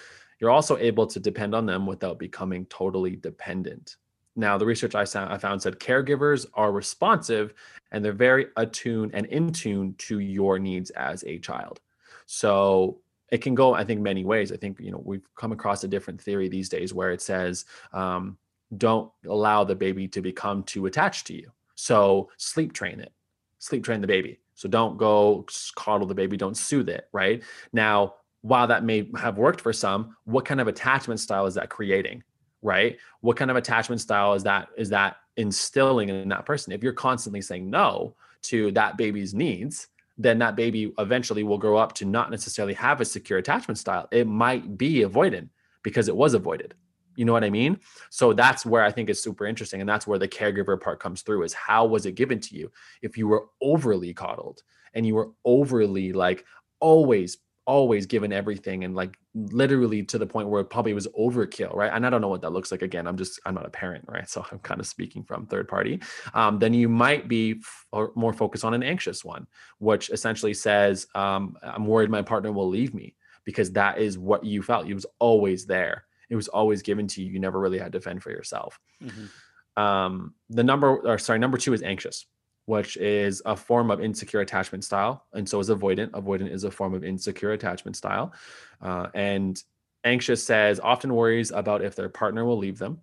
You're 0.41 0.51
also 0.51 0.79
able 0.79 1.07
to 1.07 1.21
depend 1.21 1.55
on 1.55 1.67
them 1.67 1.87
without 1.87 2.19
becoming 2.19 2.67
totally 2.67 3.15
dependent. 3.15 3.97
Now, 4.37 4.59
the 4.59 4.67
research 4.67 4.95
I 4.95 5.05
found 5.05 5.63
said 5.63 5.79
caregivers 5.79 6.47
are 6.55 6.73
responsive 6.73 7.53
and 7.93 8.05
they're 8.05 8.13
very 8.13 8.47
attuned 8.57 9.11
and 9.15 9.27
in 9.27 9.53
tune 9.53 9.95
to 9.99 10.21
your 10.21 10.59
needs 10.59 10.91
as 10.91 11.25
a 11.25 11.39
child. 11.39 11.81
So, 12.27 13.01
it 13.31 13.43
can 13.43 13.55
go, 13.55 13.75
I 13.75 13.85
think, 13.85 14.01
many 14.01 14.25
ways. 14.25 14.51
I 14.51 14.57
think, 14.57 14.81
you 14.81 14.91
know, 14.91 15.03
we've 15.05 15.29
come 15.37 15.53
across 15.53 15.85
a 15.85 15.89
different 15.89 16.21
theory 16.21 16.49
these 16.49 16.69
days 16.69 16.93
where 16.93 17.13
it 17.13 17.23
says, 17.23 17.65
um, 17.93 18.37
don't 18.77 19.11
allow 19.27 19.65
the 19.65 19.75
baby 19.75 20.09
to 20.09 20.21
become 20.21 20.63
too 20.63 20.87
attached 20.87 21.27
to 21.27 21.35
you. 21.35 21.51
So 21.75 22.31
sleep 22.37 22.73
train 22.73 23.01
it, 23.01 23.13
sleep 23.59 23.85
train 23.85 24.01
the 24.01 24.07
baby. 24.07 24.41
So 24.55 24.69
don't 24.69 24.99
go 24.99 25.47
coddle 25.75 26.07
the 26.07 26.15
baby, 26.15 26.37
don't 26.37 26.57
soothe 26.57 26.89
it, 26.89 27.09
right? 27.13 27.43
Now, 27.73 28.15
while 28.43 28.67
that 28.67 28.85
may 28.85 29.11
have 29.19 29.39
worked 29.39 29.61
for 29.61 29.73
some, 29.73 30.17
what 30.25 30.45
kind 30.45 30.61
of 30.61 30.69
attachment 30.69 31.21
style 31.21 31.47
is 31.47 31.55
that 31.55 31.71
creating? 31.71 32.23
Right? 32.63 32.99
What 33.23 33.37
kind 33.39 33.51
of 33.51 33.57
attachment 33.57 34.03
style 34.03 34.35
is 34.35 34.43
that 34.43 34.69
is 34.77 34.91
that 34.91 35.17
instilling 35.37 36.11
in 36.11 36.29
that 36.29 36.45
person? 36.45 36.73
If 36.73 36.83
you're 36.83 36.93
constantly 36.93 37.41
saying 37.41 37.71
no 37.71 38.15
to 38.43 38.71
that 38.73 38.99
baby's 38.99 39.33
needs, 39.33 39.89
then 40.19 40.39
that 40.41 40.57
baby 40.57 40.93
eventually 40.99 41.43
will 41.43 41.57
grow 41.57 41.79
up 41.79 41.95
to 41.95 42.05
not 42.05 42.31
necessarily 42.31 42.75
have 42.75 43.01
a 43.01 43.05
secure 43.07 43.39
attachment 43.39 43.79
style. 43.79 44.07
It 44.11 44.27
might 44.27 44.77
be 44.77 45.01
avoidant 45.01 45.49
because 45.83 46.09
it 46.09 46.17
was 46.17 46.35
avoided. 46.35 46.75
You 47.21 47.27
know 47.27 47.35
what 47.35 47.45
I 47.45 47.51
mean? 47.51 47.79
So 48.09 48.33
that's 48.33 48.65
where 48.65 48.83
I 48.83 48.91
think 48.91 49.11
is 49.11 49.23
super 49.23 49.45
interesting. 49.45 49.83
And 49.83 49.89
that's 49.89 50.07
where 50.07 50.19
the 50.19 50.27
caregiver 50.27 50.81
part 50.81 51.01
comes 51.01 51.21
through 51.21 51.43
is 51.43 51.53
how 51.53 51.85
was 51.85 52.07
it 52.07 52.15
given 52.15 52.41
to 52.41 52.57
you? 52.57 52.73
If 53.03 53.19
you 53.19 53.29
were 53.29 53.45
overly 53.61 54.15
coddled 54.15 54.63
and 54.95 55.05
you 55.05 55.17
were 55.17 55.29
overly 55.45 56.15
like 56.15 56.47
always, 56.81 57.37
always 57.67 58.07
given 58.07 58.33
everything 58.33 58.85
and 58.85 58.95
like 58.95 59.19
literally 59.35 60.03
to 60.05 60.17
the 60.17 60.27
point 60.27 60.49
where 60.49 60.63
it 60.63 60.71
probably 60.71 60.95
was 60.95 61.09
overkill, 61.09 61.75
right? 61.75 61.93
And 61.93 62.07
I 62.07 62.09
don't 62.09 62.23
know 62.23 62.29
what 62.29 62.41
that 62.41 62.55
looks 62.55 62.73
like. 62.73 62.81
Again, 62.81 63.07
I'm 63.07 63.19
just, 63.19 63.39
I'm 63.45 63.53
not 63.53 63.67
a 63.67 63.71
parent, 63.71 64.07
right? 64.09 64.27
So 64.31 64.47
I'm 64.51 64.59
kind 64.61 64.81
of 64.81 64.87
speaking 64.87 65.23
from 65.23 65.45
third 65.45 65.69
party. 65.69 66.01
Um, 66.33 66.59
then 66.59 66.73
you 66.73 66.89
might 66.89 67.29
be 67.29 67.61
f- 67.93 68.09
more 68.17 68.33
focused 68.33 68.65
on 68.65 68.73
an 68.73 68.83
anxious 68.83 69.27
one, 69.27 69.47
which 69.77 70.09
essentially 70.09 70.55
says, 70.55 71.07
um, 71.15 71.59
I'm 71.63 71.85
worried 71.85 72.09
my 72.09 72.23
partner 72.23 72.51
will 72.51 72.71
leave 72.71 72.95
me 72.95 73.15
because 73.45 73.73
that 73.73 73.99
is 73.99 74.17
what 74.17 74.43
you 74.43 74.63
felt. 74.63 74.89
It 74.89 74.95
was 74.95 75.05
always 75.19 75.67
there 75.67 76.07
it 76.31 76.37
was 76.37 76.49
always 76.49 76.83
given 76.83 77.07
to 77.09 77.23
you. 77.23 77.33
You 77.33 77.41
never 77.41 77.61
really 77.61 77.79
had 77.79 77.93
to 77.93 78.01
fend 78.01 78.23
for 78.23 78.31
yourself. 78.31 78.79
Mm-hmm. 79.03 79.83
Um, 79.83 80.35
the 80.49 80.65
number, 80.65 80.97
or 80.97 81.19
sorry, 81.19 81.39
number 81.39 81.59
two 81.59 81.75
is 81.75 81.83
anxious, 81.83 82.27
which 82.65 82.97
is 82.97 83.43
a 83.45 83.57
form 83.57 83.91
of 83.91 84.01
insecure 84.01 84.41
attachment 84.41 84.85
style, 84.85 85.27
and 85.33 85.49
so 85.49 85.59
is 85.59 85.69
avoidant. 85.69 86.11
Avoidant 86.11 86.51
is 86.51 86.65
a 86.65 86.71
form 86.71 86.95
of 86.95 87.05
insecure 87.05 87.53
attachment 87.53 87.97
style, 87.97 88.33
uh, 88.81 89.09
and 89.15 89.63
anxious 90.05 90.43
says 90.43 90.81
often 90.81 91.15
worries 91.15 91.51
about 91.51 91.83
if 91.83 91.95
their 91.95 92.09
partner 92.09 92.45
will 92.45 92.59
leave 92.59 92.79
them. 92.79 93.01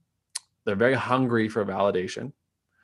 They're 0.66 0.76
very 0.76 0.96
hungry 0.96 1.48
for 1.48 1.64
validation. 1.66 2.32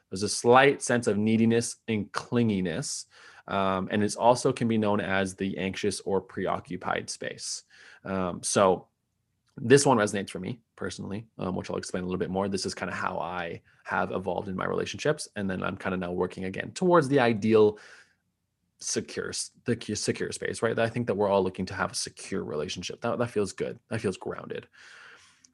There's 0.10 0.24
a 0.24 0.30
slight 0.30 0.82
sense 0.82 1.08
of 1.08 1.18
neediness 1.18 1.78
and 1.88 2.12
clinginess. 2.12 3.06
Um, 3.48 3.90
and 3.92 4.04
it 4.04 4.16
also 4.16 4.54
can 4.54 4.68
be 4.68 4.78
known 4.78 5.02
as 5.02 5.36
the 5.36 5.58
anxious 5.58 6.00
or 6.02 6.22
preoccupied 6.22 7.10
space. 7.10 7.64
Um, 8.06 8.42
so 8.42 8.88
this 9.58 9.86
one 9.86 9.98
resonates 9.98 10.30
for 10.30 10.40
me 10.40 10.60
personally, 10.76 11.28
um, 11.38 11.56
which 11.56 11.70
I'll 11.70 11.78
explain 11.78 12.04
a 12.04 12.08
little 12.08 12.20
bit 12.20 12.32
more. 12.32 12.48
This 12.48 12.66
is 12.66 12.74
kind 12.74 12.90
of 12.90 12.98
how 12.98 13.20
I 13.20 13.62
have 13.84 14.12
evolved 14.12 14.48
in 14.48 14.56
my 14.56 14.66
relationships, 14.66 15.28
and 15.36 15.50
then 15.50 15.64
I'm 15.64 15.78
kind 15.78 15.94
of 15.94 16.00
now 16.00 16.12
working 16.12 16.46
again 16.46 16.72
towards 16.72 17.08
the 17.08 17.20
ideal 17.20 17.78
secure 18.80 19.32
the 19.66 19.96
secure 19.96 20.32
space 20.34 20.62
right? 20.62 20.78
I 20.78 20.90
think 20.90 21.08
that 21.08 21.16
we're 21.16 21.30
all 21.30 21.42
looking 21.42 21.66
to 21.68 21.74
have 21.74 21.94
a 21.94 21.96
secure 21.96 22.44
relationship. 22.44 23.00
That, 23.02 23.18
that 23.18 23.30
feels 23.30 23.54
good. 23.54 23.80
That 23.90 24.02
feels 24.02 24.18
grounded. 24.18 24.68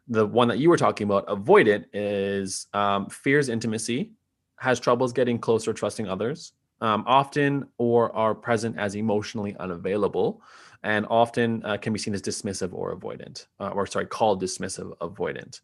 The 0.07 0.25
one 0.25 0.47
that 0.47 0.57
you 0.57 0.69
were 0.69 0.77
talking 0.77 1.05
about 1.05 1.27
avoidant 1.27 1.85
is 1.93 2.67
um, 2.73 3.07
fears 3.09 3.49
intimacy. 3.49 4.12
Has 4.57 4.79
troubles 4.79 5.13
getting 5.13 5.38
closer 5.39 5.73
trusting 5.73 6.07
others 6.07 6.53
um, 6.81 7.03
often 7.07 7.67
or 7.77 8.15
are 8.15 8.33
present 8.33 8.77
as 8.77 8.95
emotionally 8.95 9.55
unavailable 9.57 10.41
and 10.83 11.05
often 11.09 11.63
uh, 11.65 11.77
can 11.77 11.93
be 11.93 11.99
seen 11.99 12.13
as 12.13 12.21
dismissive 12.21 12.73
or 12.73 12.95
avoidant, 12.95 13.47
uh, 13.59 13.69
or 13.69 13.85
sorry, 13.85 14.05
called 14.05 14.41
dismissive 14.41 14.95
avoidant. 14.99 15.61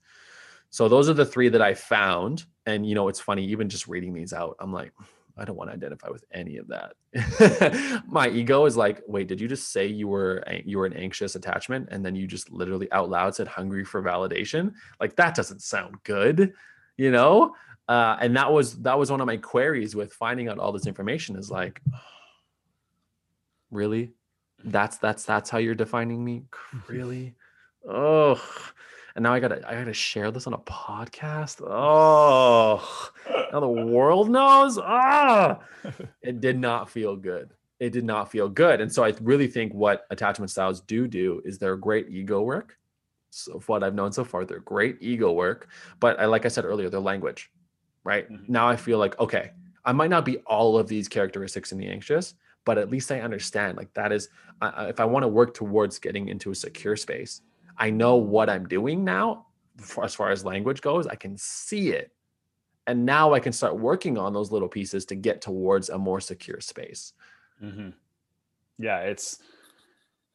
So 0.69 0.89
those 0.89 1.09
are 1.09 1.13
the 1.13 1.25
three 1.25 1.49
that 1.49 1.61
I 1.61 1.73
found. 1.73 2.45
And 2.65 2.85
you 2.85 2.95
know, 2.95 3.07
it's 3.07 3.19
funny, 3.19 3.45
even 3.45 3.69
just 3.69 3.87
reading 3.87 4.13
these 4.13 4.33
out, 4.33 4.57
I'm 4.59 4.73
like, 4.73 4.91
I 5.37 5.43
don't 5.43 5.57
want 5.57 5.69
to 5.69 5.73
identify 5.73 6.09
with 6.09 6.23
any 6.31 6.57
of 6.57 6.67
that. 6.67 8.03
My 8.07 8.29
ego 8.29 8.65
is 8.65 8.77
like, 8.77 9.01
wait, 9.05 9.27
did 9.27 9.41
you 9.41 9.47
just 9.47 9.71
say 9.71 9.85
you 9.85 10.07
were 10.07 10.43
you 10.63 10.77
were 10.77 10.85
an 10.85 10.93
anxious 10.93 11.35
attachment, 11.35 11.89
and 11.91 12.05
then 12.05 12.15
you 12.15 12.25
just 12.25 12.51
literally 12.51 12.91
out 12.91 13.09
loud 13.09 13.35
said 13.35 13.47
hungry 13.47 13.83
for 13.83 14.01
validation? 14.01 14.73
Like 14.99 15.15
that 15.17 15.35
doesn't 15.35 15.61
sound 15.61 15.95
good, 16.03 16.53
you 16.97 17.11
know. 17.11 17.53
Uh, 17.87 18.17
and 18.19 18.35
that 18.35 18.51
was 18.51 18.81
that 18.81 18.97
was 18.97 19.11
one 19.11 19.21
of 19.21 19.27
my 19.27 19.37
queries 19.37 19.95
with 19.95 20.13
finding 20.13 20.47
out 20.47 20.57
all 20.57 20.71
this 20.71 20.87
information. 20.87 21.35
Is 21.35 21.51
like, 21.51 21.81
really? 23.71 24.13
That's 24.65 24.97
that's 24.97 25.25
that's 25.25 25.49
how 25.49 25.57
you're 25.57 25.75
defining 25.75 26.23
me? 26.23 26.43
Really? 26.87 27.35
Oh 27.87 28.41
and 29.15 29.23
now 29.23 29.33
i 29.33 29.39
gotta 29.39 29.67
i 29.67 29.73
gotta 29.73 29.93
share 29.93 30.31
this 30.31 30.47
on 30.47 30.53
a 30.53 30.57
podcast? 30.59 31.61
Oh 31.67 33.09
now 33.51 33.59
the 33.59 33.67
world 33.67 34.29
knows? 34.29 34.77
Ah! 34.77 35.59
It 36.21 36.41
did 36.41 36.57
not 36.57 36.89
feel 36.89 37.15
good. 37.15 37.51
It 37.79 37.91
did 37.91 38.03
not 38.03 38.31
feel 38.31 38.49
good. 38.49 38.81
And 38.81 38.91
so 38.91 39.03
i 39.03 39.13
really 39.21 39.47
think 39.47 39.73
what 39.73 40.05
attachment 40.09 40.51
styles 40.51 40.81
do 40.81 41.07
do 41.07 41.41
is 41.45 41.57
they're 41.57 41.77
great 41.77 42.09
ego 42.09 42.41
work. 42.41 42.77
So 43.29 43.61
what 43.67 43.83
i've 43.83 43.95
known 43.95 44.11
so 44.11 44.23
far 44.23 44.45
they're 44.45 44.59
great 44.59 44.97
ego 45.01 45.31
work. 45.31 45.69
But 45.99 46.19
I, 46.19 46.25
like 46.25 46.45
i 46.45 46.49
said 46.49 46.65
earlier 46.65 46.89
they're 46.89 46.99
language 46.99 47.51
right? 48.03 48.31
Mm-hmm. 48.31 48.51
now 48.51 48.67
i 48.67 48.75
feel 48.75 48.99
like 48.99 49.19
okay 49.19 49.51
i 49.83 49.91
might 49.91 50.11
not 50.11 50.25
be 50.25 50.37
all 50.45 50.77
of 50.77 50.87
these 50.87 51.07
characteristics 51.07 51.71
in 51.71 51.77
the 51.79 51.87
anxious 51.87 52.35
but 52.65 52.77
at 52.77 52.89
least 52.89 53.11
I 53.11 53.21
understand 53.21 53.77
like 53.77 53.93
that 53.93 54.11
is 54.11 54.29
uh, 54.61 54.87
if 54.89 54.99
I 54.99 55.05
want 55.05 55.23
to 55.23 55.27
work 55.27 55.53
towards 55.53 55.99
getting 55.99 56.27
into 56.29 56.51
a 56.51 56.55
secure 56.55 56.95
space, 56.95 57.41
I 57.77 57.89
know 57.89 58.15
what 58.15 58.49
I'm 58.49 58.67
doing 58.67 59.03
now 59.03 59.47
for, 59.77 60.03
as 60.03 60.15
far 60.15 60.31
as 60.31 60.43
language 60.43 60.81
goes. 60.81 61.07
I 61.07 61.15
can 61.15 61.37
see 61.37 61.89
it. 61.89 62.11
And 62.87 63.05
now 63.05 63.33
I 63.33 63.39
can 63.39 63.51
start 63.51 63.79
working 63.79 64.17
on 64.17 64.33
those 64.33 64.51
little 64.51 64.67
pieces 64.67 65.05
to 65.05 65.15
get 65.15 65.41
towards 65.41 65.89
a 65.89 65.97
more 65.97 66.19
secure 66.19 66.61
space. 66.61 67.13
Mm-hmm. 67.63 67.89
Yeah, 68.77 68.99
it's 68.99 69.39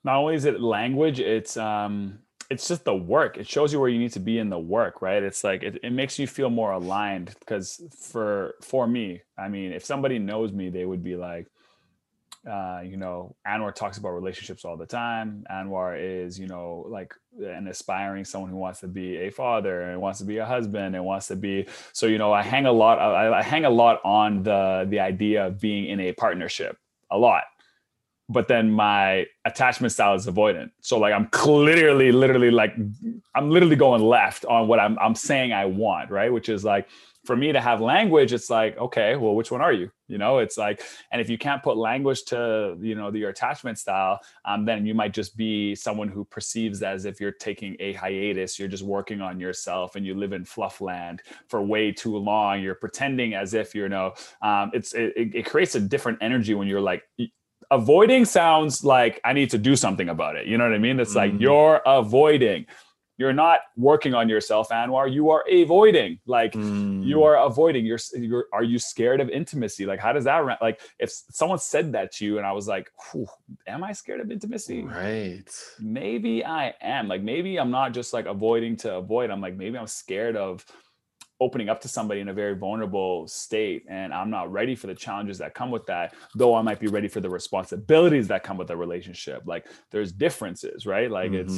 not 0.05 0.17
only 0.17 0.35
is 0.35 0.45
it 0.45 0.61
language, 0.61 1.21
it's 1.21 1.57
um 1.57 2.21
it's 2.51 2.67
just 2.67 2.85
the 2.85 2.95
work. 2.95 3.39
It 3.39 3.49
shows 3.49 3.73
you 3.73 3.79
where 3.79 3.89
you 3.89 4.01
need 4.01 4.13
to 4.13 4.21
be 4.21 4.39
in 4.39 4.51
the 4.51 4.59
work, 4.59 5.03
right? 5.03 5.23
It's 5.23 5.45
like 5.45 5.63
it, 5.63 5.79
it 5.85 5.91
makes 5.91 6.19
you 6.19 6.27
feel 6.27 6.51
more 6.51 6.73
aligned 6.73 7.35
because 7.39 7.81
for 7.97 8.55
for 8.61 8.89
me, 8.89 9.23
I 9.39 9.49
mean, 9.49 9.73
if 9.73 9.85
somebody 9.85 10.19
knows 10.19 10.53
me, 10.53 10.69
they 10.69 10.85
would 10.85 11.05
be 11.05 11.15
like, 11.15 11.47
uh, 12.49 12.81
you 12.83 12.97
know, 12.97 13.37
Anwar 13.47 13.75
talks 13.75 13.99
about 13.99 14.11
relationships 14.11 14.65
all 14.65 14.77
the 14.77 14.87
time. 14.87 15.45
Anwar 15.51 15.99
is, 16.01 16.39
you 16.39 16.47
know, 16.47 16.87
like 16.89 17.15
an 17.39 17.69
aspiring 17.69 18.25
someone 18.25 18.51
who 18.51 18.57
wants 18.57 18.81
to 18.81 18.89
be 18.89 19.17
a 19.19 19.31
father 19.31 19.83
and 19.83 20.01
wants 20.01 20.21
to 20.21 20.25
be 20.25 20.39
a 20.39 20.47
husband 20.47 20.97
and 20.97 21.05
wants 21.05 21.27
to 21.29 21.37
be. 21.37 21.67
So, 21.93 22.07
you 22.07 22.17
know, 22.17 22.33
I 22.33 22.43
hang 22.43 22.65
a 22.65 22.73
lot. 22.73 22.99
I, 22.99 23.39
I 23.39 23.43
hang 23.43 23.67
a 23.67 23.71
lot 23.71 24.01
on 24.05 24.43
the 24.43 24.87
the 24.89 25.01
idea 25.01 25.47
of 25.47 25.61
being 25.61 25.87
in 25.87 26.01
a 26.01 26.13
partnership, 26.13 26.79
a 27.11 27.19
lot. 27.19 27.45
But 28.31 28.49
then 28.49 28.71
my 28.71 29.27
attachment 29.45 29.93
style 29.93 30.15
is 30.15 30.27
avoidant. 30.27 30.71
So 30.81 30.99
like 30.99 31.13
I'm 31.13 31.27
clearly, 31.27 32.11
literally, 32.11 32.51
like 32.51 32.75
I'm 33.35 33.51
literally 33.51 33.77
going 33.77 34.03
left 34.03 34.47
on 34.47 34.67
what 34.67 34.81
I'm 34.81 34.99
I'm 34.99 35.15
saying 35.15 35.53
I 35.53 35.67
want, 35.67 36.11
right? 36.11 36.33
Which 36.33 36.49
is 36.49 36.65
like 36.65 36.89
for 37.25 37.37
me 37.37 37.53
to 37.53 37.61
have 37.61 37.81
language 37.81 38.33
it's 38.33 38.49
like 38.51 38.77
okay 38.79 39.17
well 39.17 39.35
which 39.35 39.51
one 39.51 39.61
are 39.61 39.73
you? 39.73 39.91
You 40.09 40.19
know 40.19 40.39
it's 40.39 40.59
like 40.59 40.83
and 41.13 41.21
if 41.21 41.31
you 41.31 41.39
can't 41.39 41.63
put 41.63 41.77
language 41.77 42.25
to 42.27 42.77
you 42.81 42.95
know 42.95 43.13
your 43.13 43.31
attachment 43.31 43.79
style 43.79 44.19
um, 44.45 44.65
then 44.65 44.85
you 44.85 44.95
might 44.95 45.15
just 45.15 45.37
be 45.37 45.75
someone 45.75 46.09
who 46.09 46.25
perceives 46.25 46.83
as 46.83 47.05
if 47.05 47.21
you're 47.21 47.31
taking 47.31 47.77
a 47.79 47.93
hiatus 47.93 48.59
you're 48.59 48.69
just 48.69 48.83
working 48.83 49.21
on 49.21 49.39
yourself 49.39 49.95
and 49.97 50.05
you 50.05 50.15
live 50.15 50.33
in 50.33 50.45
fluff 50.45 50.81
land 50.81 51.23
for 51.49 51.63
way 51.63 51.93
too 51.93 52.17
long. 52.17 52.63
You're 52.63 52.75
pretending 52.75 53.35
as 53.35 53.55
if 53.55 53.75
you 53.75 53.89
know 53.89 54.15
um, 54.43 54.71
it's 54.73 54.93
it, 54.95 55.13
it 55.17 55.47
creates 55.47 55.75
a 55.75 55.81
different 55.81 56.19
energy 56.21 56.55
when 56.55 56.69
you're 56.69 56.81
like 56.81 57.03
avoiding 57.71 58.25
sounds 58.25 58.83
like 58.83 59.21
i 59.25 59.33
need 59.33 59.49
to 59.51 59.59
do 59.59 59.77
something 59.77 60.09
about 60.09 60.37
it. 60.37 60.47
You 60.47 60.59
know 60.59 60.65
what 60.65 60.75
i 60.75 60.79
mean? 60.79 60.99
It's 60.99 61.15
mm-hmm. 61.15 61.33
like 61.35 61.41
you're 61.41 61.81
avoiding 61.87 62.67
you're 63.21 63.35
not 63.35 63.61
working 63.77 64.15
on 64.15 64.31
yourself 64.31 64.71
anwar. 64.71 65.13
You 65.13 65.29
are 65.29 65.45
avoiding 65.47 66.19
like 66.25 66.55
mm. 66.55 67.05
you 67.05 67.23
are 67.23 67.37
avoiding. 67.37 67.85
You're, 67.85 67.99
you're 68.15 68.47
are 68.51 68.63
you 68.63 68.79
scared 68.79 69.21
of 69.21 69.29
intimacy? 69.29 69.85
Like 69.85 70.01
how 70.01 70.15
does 70.15 70.25
that 70.25 70.43
like 70.63 70.81
if 70.99 71.11
someone 71.11 71.59
said 71.59 71.93
that 71.93 72.13
to 72.13 72.25
you 72.25 72.39
and 72.39 72.47
i 72.47 72.53
was 72.53 72.67
like 72.67 72.91
am 73.67 73.85
i 73.85 73.93
scared 73.93 74.21
of 74.21 74.31
intimacy? 74.31 74.85
Right. 74.85 75.55
Maybe 75.79 76.43
i 76.47 76.73
am. 76.81 77.09
Like 77.09 77.23
maybe 77.23 77.59
i'm 77.61 77.71
not 77.71 77.93
just 77.93 78.15
like 78.15 78.25
avoiding 78.25 78.75
to 78.79 78.95
avoid. 78.95 79.29
I'm 79.29 79.43
like 79.43 79.55
maybe 79.55 79.77
i'm 79.77 79.87
scared 79.87 80.35
of 80.35 80.65
opening 81.43 81.69
up 81.69 81.83
to 81.83 81.89
somebody 81.89 82.21
in 82.21 82.29
a 82.29 82.35
very 82.35 82.55
vulnerable 82.55 83.27
state 83.27 83.83
and 83.89 84.13
i'm 84.13 84.29
not 84.29 84.53
ready 84.53 84.75
for 84.75 84.89
the 84.89 84.95
challenges 84.95 85.39
that 85.39 85.55
come 85.55 85.71
with 85.71 85.87
that 85.87 86.13
though 86.35 86.55
i 86.55 86.61
might 86.61 86.79
be 86.79 86.87
ready 86.87 87.09
for 87.09 87.21
the 87.21 87.31
responsibilities 87.31 88.29
that 88.29 88.43
come 88.43 88.59
with 88.59 88.69
a 88.69 88.77
relationship. 88.77 89.43
Like 89.47 89.67
there's 89.91 90.13
differences 90.13 90.85
right? 90.87 91.11
Like 91.11 91.31
mm-hmm. 91.31 91.41
it's 91.41 91.55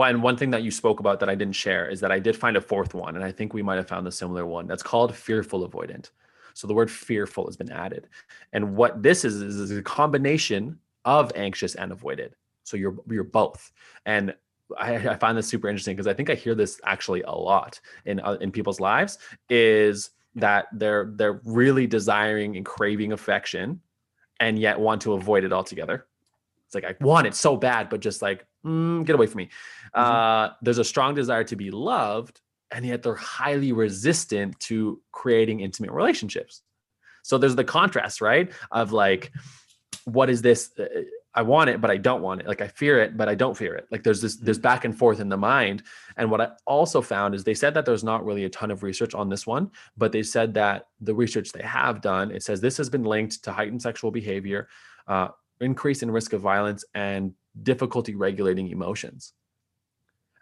and 0.00 0.22
one 0.22 0.36
thing 0.36 0.50
that 0.50 0.62
you 0.62 0.70
spoke 0.70 1.00
about 1.00 1.20
that 1.20 1.28
I 1.28 1.34
didn't 1.34 1.54
share 1.54 1.88
is 1.88 2.00
that 2.00 2.12
I 2.12 2.18
did 2.18 2.36
find 2.36 2.56
a 2.56 2.60
fourth 2.60 2.94
one, 2.94 3.16
and 3.16 3.24
I 3.24 3.32
think 3.32 3.52
we 3.52 3.62
might 3.62 3.76
have 3.76 3.88
found 3.88 4.06
a 4.06 4.12
similar 4.12 4.46
one. 4.46 4.66
That's 4.66 4.82
called 4.82 5.14
fearful 5.14 5.68
avoidant. 5.68 6.10
So 6.54 6.66
the 6.66 6.74
word 6.74 6.90
fearful 6.90 7.46
has 7.46 7.56
been 7.56 7.72
added, 7.72 8.08
and 8.52 8.76
what 8.76 9.02
this 9.02 9.24
is 9.24 9.40
is, 9.40 9.56
is 9.56 9.70
a 9.70 9.82
combination 9.82 10.78
of 11.04 11.32
anxious 11.34 11.74
and 11.74 11.92
avoided. 11.92 12.34
So 12.64 12.76
you're 12.76 12.96
you're 13.08 13.24
both, 13.24 13.72
and 14.06 14.34
I, 14.78 14.96
I 14.96 15.16
find 15.16 15.36
this 15.36 15.48
super 15.48 15.68
interesting 15.68 15.96
because 15.96 16.06
I 16.06 16.14
think 16.14 16.30
I 16.30 16.34
hear 16.34 16.54
this 16.54 16.80
actually 16.84 17.22
a 17.22 17.32
lot 17.32 17.80
in 18.04 18.20
uh, 18.20 18.36
in 18.40 18.52
people's 18.52 18.80
lives 18.80 19.18
is 19.48 20.10
that 20.34 20.66
they're 20.72 21.12
they're 21.16 21.40
really 21.44 21.86
desiring 21.86 22.56
and 22.56 22.64
craving 22.64 23.12
affection, 23.12 23.80
and 24.40 24.58
yet 24.58 24.78
want 24.78 25.02
to 25.02 25.14
avoid 25.14 25.44
it 25.44 25.52
altogether. 25.52 26.06
It's 26.66 26.74
like 26.74 26.84
I 26.84 26.94
want 27.04 27.26
it 27.26 27.34
so 27.34 27.56
bad, 27.56 27.88
but 27.88 28.00
just 28.00 28.22
like 28.22 28.46
mm, 28.64 29.04
get 29.04 29.14
away 29.14 29.26
from 29.26 29.38
me. 29.38 29.48
Mm-hmm. 29.94 30.00
Uh, 30.00 30.54
there's 30.62 30.78
a 30.78 30.84
strong 30.84 31.14
desire 31.14 31.44
to 31.44 31.56
be 31.56 31.70
loved, 31.70 32.40
and 32.70 32.84
yet 32.84 33.02
they're 33.02 33.14
highly 33.14 33.72
resistant 33.72 34.58
to 34.60 35.00
creating 35.12 35.60
intimate 35.60 35.92
relationships. 35.92 36.62
So 37.22 37.38
there's 37.38 37.56
the 37.56 37.64
contrast, 37.64 38.20
right? 38.20 38.50
Of 38.70 38.92
like, 38.92 39.32
what 40.04 40.30
is 40.30 40.42
this? 40.42 40.70
Uh, 40.78 41.02
I 41.34 41.42
want 41.42 41.70
it, 41.70 41.80
but 41.80 41.90
I 41.90 41.96
don't 41.96 42.20
want 42.20 42.42
it. 42.42 42.46
Like 42.46 42.60
I 42.60 42.68
fear 42.68 43.00
it, 43.00 43.16
but 43.16 43.28
I 43.28 43.34
don't 43.34 43.56
fear 43.56 43.74
it. 43.74 43.86
Like 43.90 44.02
there's 44.02 44.20
this 44.20 44.36
there's 44.36 44.58
mm-hmm. 44.58 44.62
back 44.62 44.84
and 44.84 44.96
forth 44.96 45.18
in 45.20 45.28
the 45.28 45.36
mind. 45.36 45.82
And 46.16 46.30
what 46.30 46.40
I 46.40 46.50
also 46.66 47.00
found 47.00 47.34
is 47.34 47.42
they 47.42 47.54
said 47.54 47.74
that 47.74 47.86
there's 47.86 48.04
not 48.04 48.24
really 48.24 48.44
a 48.44 48.50
ton 48.50 48.70
of 48.70 48.82
research 48.82 49.14
on 49.14 49.28
this 49.28 49.46
one, 49.46 49.70
but 49.96 50.12
they 50.12 50.22
said 50.22 50.52
that 50.54 50.88
the 51.00 51.14
research 51.14 51.52
they 51.52 51.62
have 51.62 52.02
done 52.02 52.30
it 52.30 52.42
says 52.42 52.60
this 52.60 52.76
has 52.76 52.90
been 52.90 53.04
linked 53.04 53.42
to 53.44 53.52
heightened 53.52 53.80
sexual 53.80 54.10
behavior, 54.10 54.68
uh, 55.08 55.28
increase 55.60 56.02
in 56.02 56.10
risk 56.10 56.34
of 56.34 56.42
violence, 56.42 56.84
and 56.94 57.32
difficulty 57.60 58.14
regulating 58.14 58.68
emotions. 58.68 59.32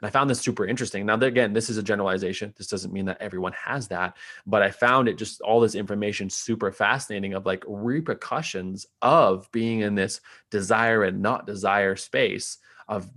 And 0.01 0.09
I 0.09 0.11
found 0.11 0.31
this 0.31 0.41
super 0.41 0.67
interesting. 0.67 1.05
Now, 1.05 1.15
again, 1.15 1.53
this 1.53 1.69
is 1.69 1.77
a 1.77 1.83
generalization. 1.83 2.55
This 2.57 2.69
doesn't 2.69 2.93
mean 2.93 3.05
that 3.07 3.21
everyone 3.21 3.53
has 3.53 3.89
that, 3.89 4.17
but 4.47 4.63
I 4.63 4.71
found 4.71 5.09
it 5.09 5.19
just 5.19 5.41
all 5.43 5.61
this 5.61 5.75
information 5.75 6.31
super 6.31 6.73
fascinating 6.73 7.35
of 7.35 7.45
like 7.45 7.65
repercussions 7.67 8.87
of 9.03 9.51
being 9.53 9.81
in 9.81 9.95
this 9.95 10.21
desire 10.51 11.05
and 11.05 11.21
not 11.21 11.47
desire 11.47 11.97
space 11.97 12.59
of 12.89 13.09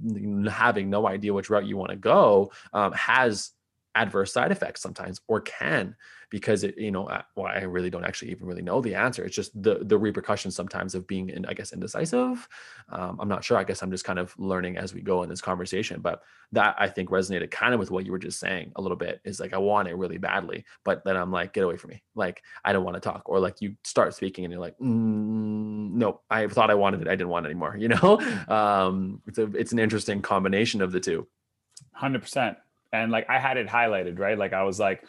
having 0.50 0.90
no 0.90 1.08
idea 1.08 1.34
which 1.34 1.50
route 1.50 1.66
you 1.66 1.78
want 1.78 1.92
to 1.92 1.98
go 1.98 2.52
um, 2.74 2.92
has 2.92 3.52
adverse 3.96 4.34
side 4.34 4.52
effects 4.52 4.82
sometimes 4.82 5.22
or 5.28 5.42
can 5.42 5.96
because 6.34 6.64
it 6.64 6.76
you 6.80 6.90
know 6.90 7.08
well 7.36 7.46
i 7.46 7.62
really 7.62 7.92
don't 7.92 8.04
actually 8.04 8.32
even 8.32 8.48
really 8.48 8.64
know 8.64 8.82
the 8.82 8.96
answer. 8.96 9.24
It's 9.24 9.36
just 9.36 9.52
the 9.62 9.84
the 9.84 10.00
repercussions 10.00 10.56
sometimes 10.56 10.96
of 10.96 11.06
being 11.06 11.30
in, 11.30 11.46
i 11.46 11.54
guess 11.54 11.74
indecisive. 11.74 12.50
Um, 12.90 13.20
i'm 13.22 13.28
not 13.30 13.44
sure. 13.44 13.56
I 13.56 13.64
guess 13.64 13.84
i'm 13.84 13.92
just 13.92 14.04
kind 14.04 14.18
of 14.18 14.34
learning 14.40 14.76
as 14.78 14.96
we 14.96 15.02
go 15.02 15.22
in 15.22 15.30
this 15.30 15.42
conversation 15.42 16.02
but 16.02 16.24
that 16.52 16.76
i 16.80 16.90
think 16.90 17.12
resonated 17.12 17.52
kind 17.52 17.76
of 17.76 17.80
with 17.80 17.92
what 17.92 18.04
you 18.04 18.12
were 18.12 18.18
just 18.18 18.40
saying 18.40 18.72
a 18.78 18.82
little 18.82 18.98
bit 18.98 19.22
is 19.24 19.40
like 19.40 19.54
i 19.54 19.60
want 19.60 19.88
it 19.88 19.96
really 19.96 20.18
badly 20.18 20.66
but 20.84 21.04
then 21.06 21.16
i'm 21.16 21.32
like 21.32 21.54
get 21.54 21.64
away 21.64 21.78
from 21.78 21.92
me. 21.92 22.02
Like 22.16 22.42
i 22.66 22.74
don't 22.74 22.84
want 22.84 22.96
to 22.96 23.00
talk. 23.00 23.22
Or 23.28 23.40
like 23.40 23.62
you 23.62 23.76
start 23.84 24.16
speaking 24.16 24.44
and 24.44 24.52
you're 24.52 24.60
like 24.60 24.78
mm, 24.80 25.92
no 25.92 26.22
i 26.32 26.48
thought 26.48 26.72
i 26.72 26.76
wanted 26.76 27.02
it. 27.02 27.08
I 27.08 27.16
didn't 27.16 27.30
want 27.30 27.46
it 27.46 27.50
anymore 27.52 27.78
you 27.84 27.90
know? 27.90 28.20
Um, 28.48 29.22
it's 29.28 29.38
a 29.38 29.44
it's 29.56 29.72
an 29.72 29.78
interesting 29.78 30.24
combination 30.24 30.82
of 30.82 30.92
the 30.92 31.00
two. 31.00 31.28
100% 32.02 32.56
and 32.92 33.12
like 33.12 33.30
i 33.30 33.38
had 33.38 33.58
it 33.58 33.68
highlighted 33.68 34.18
right? 34.18 34.38
Like 34.38 34.54
i 34.54 34.64
was 34.64 34.80
like 34.80 35.04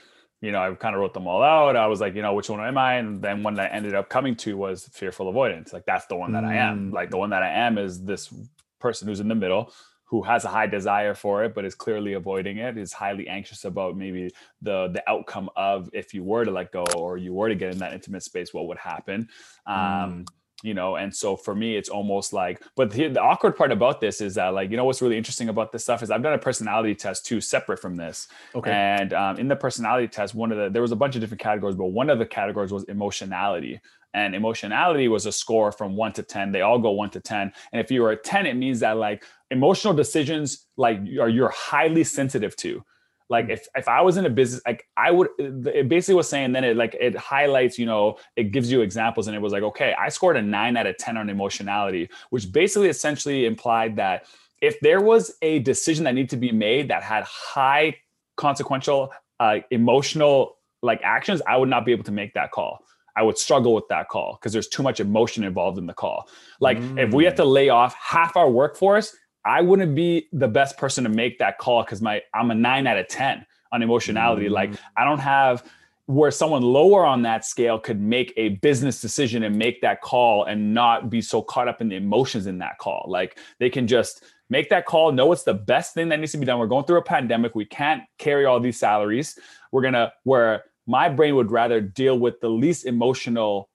you 0.45 0.53
know, 0.53 0.63
I 0.63 0.75
kind 0.75 0.95
of 0.95 1.01
wrote 1.01 1.15
them 1.15 1.27
all 1.27 1.43
out. 1.43 1.75
I 1.75 1.87
was 1.87 2.01
like, 2.01 2.15
you 2.15 2.23
know, 2.23 2.35
which 2.35 2.51
one 2.51 2.61
am 2.61 2.77
I? 2.77 2.95
And 2.95 3.23
then 3.23 3.43
one 3.43 3.55
that 3.55 3.73
I 3.73 3.75
ended 3.75 3.95
up 3.95 4.11
coming 4.11 4.37
to 4.37 4.57
was 4.57 4.89
fearful 4.93 5.29
avoidance. 5.29 5.73
Like 5.73 5.87
that's 5.87 6.07
the 6.07 6.17
one 6.17 6.33
that 6.33 6.45
mm. 6.45 6.49
I 6.49 6.57
am. 6.57 6.91
Like 6.91 7.11
the 7.11 7.17
one 7.17 7.31
that 7.31 7.43
I 7.43 7.49
am 7.49 7.79
is 7.79 8.05
this 8.05 8.33
person 8.79 9.09
who's 9.09 9.21
in 9.21 9.29
the 9.29 9.35
middle 9.35 9.73
who 10.07 10.23
has 10.23 10.45
a 10.45 10.49
high 10.49 10.67
desire 10.67 11.15
for 11.15 11.43
it 11.43 11.55
but 11.55 11.65
is 11.65 11.75
clearly 11.75 12.13
avoiding 12.13 12.59
it 12.59 12.77
is 12.77 12.93
highly 12.93 13.27
anxious 13.27 13.65
about 13.65 13.97
maybe 13.97 14.31
the 14.61 14.89
the 14.89 15.03
outcome 15.11 15.49
of 15.57 15.89
if 15.95 16.13
you 16.13 16.23
were 16.23 16.45
to 16.45 16.51
let 16.51 16.71
go 16.71 16.85
or 16.95 17.17
you 17.17 17.33
were 17.33 17.49
to 17.49 17.55
get 17.55 17.73
in 17.73 17.79
that 17.79 17.95
intimate 17.95 18.23
space 18.23 18.53
what 18.53 18.69
would 18.69 18.77
happen 18.77 19.27
um, 19.67 19.77
mm 19.77 20.27
you 20.63 20.73
know 20.73 20.97
and 20.97 21.15
so 21.15 21.37
for 21.37 21.55
me 21.55 21.77
it's 21.77 21.89
almost 21.89 22.33
like 22.33 22.63
but 22.77 22.91
the, 22.91 23.09
the, 23.09 23.21
awkward 23.21 23.57
part 23.57 23.73
about 23.73 24.01
this 24.01 24.21
is 24.21 24.37
that 24.37 24.49
like 24.49 24.71
you 24.71 24.77
know 24.77 24.85
what's 24.85 25.03
really 25.03 25.19
interesting 25.19 25.49
about 25.49 25.73
this 25.73 25.83
stuff 25.83 26.03
is 26.03 26.11
i've 26.11 26.23
done 26.23 26.33
a 26.33 26.39
personality 26.39 26.95
test 26.95 27.27
too 27.27 27.41
separate 27.41 27.79
from 27.79 27.97
this. 27.97 28.29
Okay. 28.55 28.71
And 28.71 29.13
um, 29.13 29.39
in 29.39 29.49
the 29.49 29.57
personality 29.57 30.09
test 30.09 30.35
one 30.35 30.53
of 30.53 30.59
the 30.59 30.69
there 30.69 30.83
was 30.83 30.93
a 30.93 30.97
bunch 30.97 31.15
of 31.15 31.21
different 31.21 31.41
categories 31.41 31.77
but 31.77 31.87
one 31.87 32.11
of 32.11 32.19
the 32.19 32.27
categories 32.27 32.73
was 32.73 32.85
emotionality. 32.85 33.81
And 34.15 34.33
emotionality 34.33 35.09
was 35.09 35.27
a 35.27 35.33
score 35.33 35.73
from 35.73 35.97
1 35.97 36.13
to 36.13 36.23
10 36.23 36.53
they 36.53 36.61
all 36.61 36.79
go 36.79 36.93
1 36.93 37.11
to 37.11 37.21
10 37.21 37.53
and 37.73 37.81
if 37.81 37.91
you're 37.91 38.13
a 38.13 38.17
10 38.17 38.47
it 38.47 38.55
means 38.55 38.81
that 38.81 38.97
like 38.97 39.25
emotional 39.51 39.93
decisions 39.93 40.67
like 40.77 40.99
are 41.21 41.29
you're 41.29 41.49
highly 41.49 42.05
sensitive 42.05 42.55
to 42.57 42.85
like 43.31 43.49
if, 43.49 43.67
if 43.75 43.89
i 43.89 44.01
was 44.01 44.17
in 44.17 44.27
a 44.27 44.31
business 44.31 44.61
like 44.67 44.87
i 44.97 45.11
would 45.11 45.29
it 45.39 45.89
basically 45.89 46.15
was 46.15 46.29
saying 46.29 46.53
then 46.53 46.65
it 46.65 46.77
like 46.77 46.95
it 47.01 47.17
highlights 47.17 47.79
you 47.79 47.87
know 47.87 48.17
it 48.37 48.53
gives 48.53 48.71
you 48.71 48.81
examples 48.81 49.27
and 49.27 49.37
it 49.37 49.41
was 49.41 49.53
like 49.53 49.63
okay 49.63 49.95
i 49.99 50.09
scored 50.09 50.37
a 50.37 50.43
9 50.43 50.77
out 50.77 50.87
of 50.87 50.97
10 50.97 51.17
on 51.17 51.31
emotionality 51.31 52.09
which 52.31 52.51
basically 52.53 52.89
essentially 52.89 53.47
implied 53.47 53.97
that 53.97 54.27
if 54.61 54.79
there 54.81 55.01
was 55.01 55.35
a 55.43 55.59
decision 55.61 56.05
that 56.05 56.15
needed 56.15 56.31
to 56.31 56.37
be 56.37 56.53
made 56.53 56.89
that 56.89 57.03
had 57.03 57.25
high 57.25 57.95
consequential 58.37 59.13
uh, 59.41 59.57
emotional 59.71 60.57
like 60.83 61.01
actions 61.03 61.41
i 61.47 61.57
would 61.57 61.69
not 61.69 61.85
be 61.85 61.93
able 61.93 62.05
to 62.05 62.13
make 62.13 62.35
that 62.35 62.51
call 62.51 62.81
I 63.17 63.23
would 63.23 63.39
struggle 63.39 63.75
with 63.75 63.87
that 63.89 64.09
call 64.09 64.39
because 64.41 64.53
there's 64.53 64.69
too 64.69 64.83
much 64.83 64.99
emotion 64.99 65.45
involved 65.45 65.79
in 65.79 65.87
the 65.87 65.95
call. 65.95 66.29
Like 66.61 66.79
mm. 66.79 66.99
if 66.99 67.15
we 67.15 67.25
have 67.25 67.37
to 67.37 67.45
lay 67.45 67.69
off 67.69 67.95
half 67.95 68.37
our 68.37 68.51
workforce, 68.51 69.17
I 69.45 69.61
wouldn't 69.61 69.95
be 69.95 70.29
the 70.33 70.49
best 70.49 70.77
person 70.79 71.05
to 71.05 71.11
make 71.11 71.39
that 71.39 71.59
call 71.59 71.83
because 71.83 72.01
my 72.01 72.23
I'm 72.33 72.51
a 72.51 72.55
nine 72.55 72.87
out 72.87 72.99
of 72.99 73.09
ten 73.09 73.45
on 73.73 73.83
emotionality. 73.83 74.47
Mm. 74.47 74.53
Like 74.53 74.75
I 74.97 75.05
don't 75.05 75.19
have 75.19 75.65
where 76.07 76.31
someone 76.31 76.63
lower 76.63 77.05
on 77.05 77.23
that 77.23 77.45
scale 77.45 77.79
could 77.79 78.01
make 78.01 78.33
a 78.37 78.51
business 78.51 79.01
decision 79.01 79.43
and 79.43 79.57
make 79.57 79.81
that 79.81 80.03
call 80.03 80.45
and 80.45 80.75
not 80.75 81.09
be 81.09 81.23
so 81.23 81.41
caught 81.41 81.67
up 81.67 81.81
in 81.81 81.89
the 81.89 81.97
emotions 81.97 82.47
in 82.47 82.59
that 82.59 82.77
call. 82.79 83.07
Like 83.09 83.39
they 83.59 83.71
can 83.71 83.87
just 83.87 84.23
make 84.51 84.69
that 84.69 84.85
call, 84.85 85.13
know 85.13 85.33
it's 85.33 85.45
the 85.45 85.55
best 85.55 85.95
thing 85.95 86.11
that 86.11 86.21
needs 86.21 86.33
to 86.33 86.39
be 86.39 86.45
done. 86.45 86.59
We're 86.59 86.67
going 86.67 86.85
through 86.85 86.99
a 86.99 87.03
pandemic. 87.03 87.55
We 87.55 87.65
can't 87.65 88.03
carry 88.19 88.45
all 88.45 88.61
these 88.61 88.79
salaries. 88.79 89.39
We're 89.73 89.83
gonna 89.83 90.13
where 90.25 90.65
my 90.87 91.09
brain 91.09 91.35
would 91.37 91.51
rather 91.51 91.81
deal 91.81 92.19
with 92.19 92.41
the 92.41 92.51
least 92.51 92.85
emotional 92.85 93.71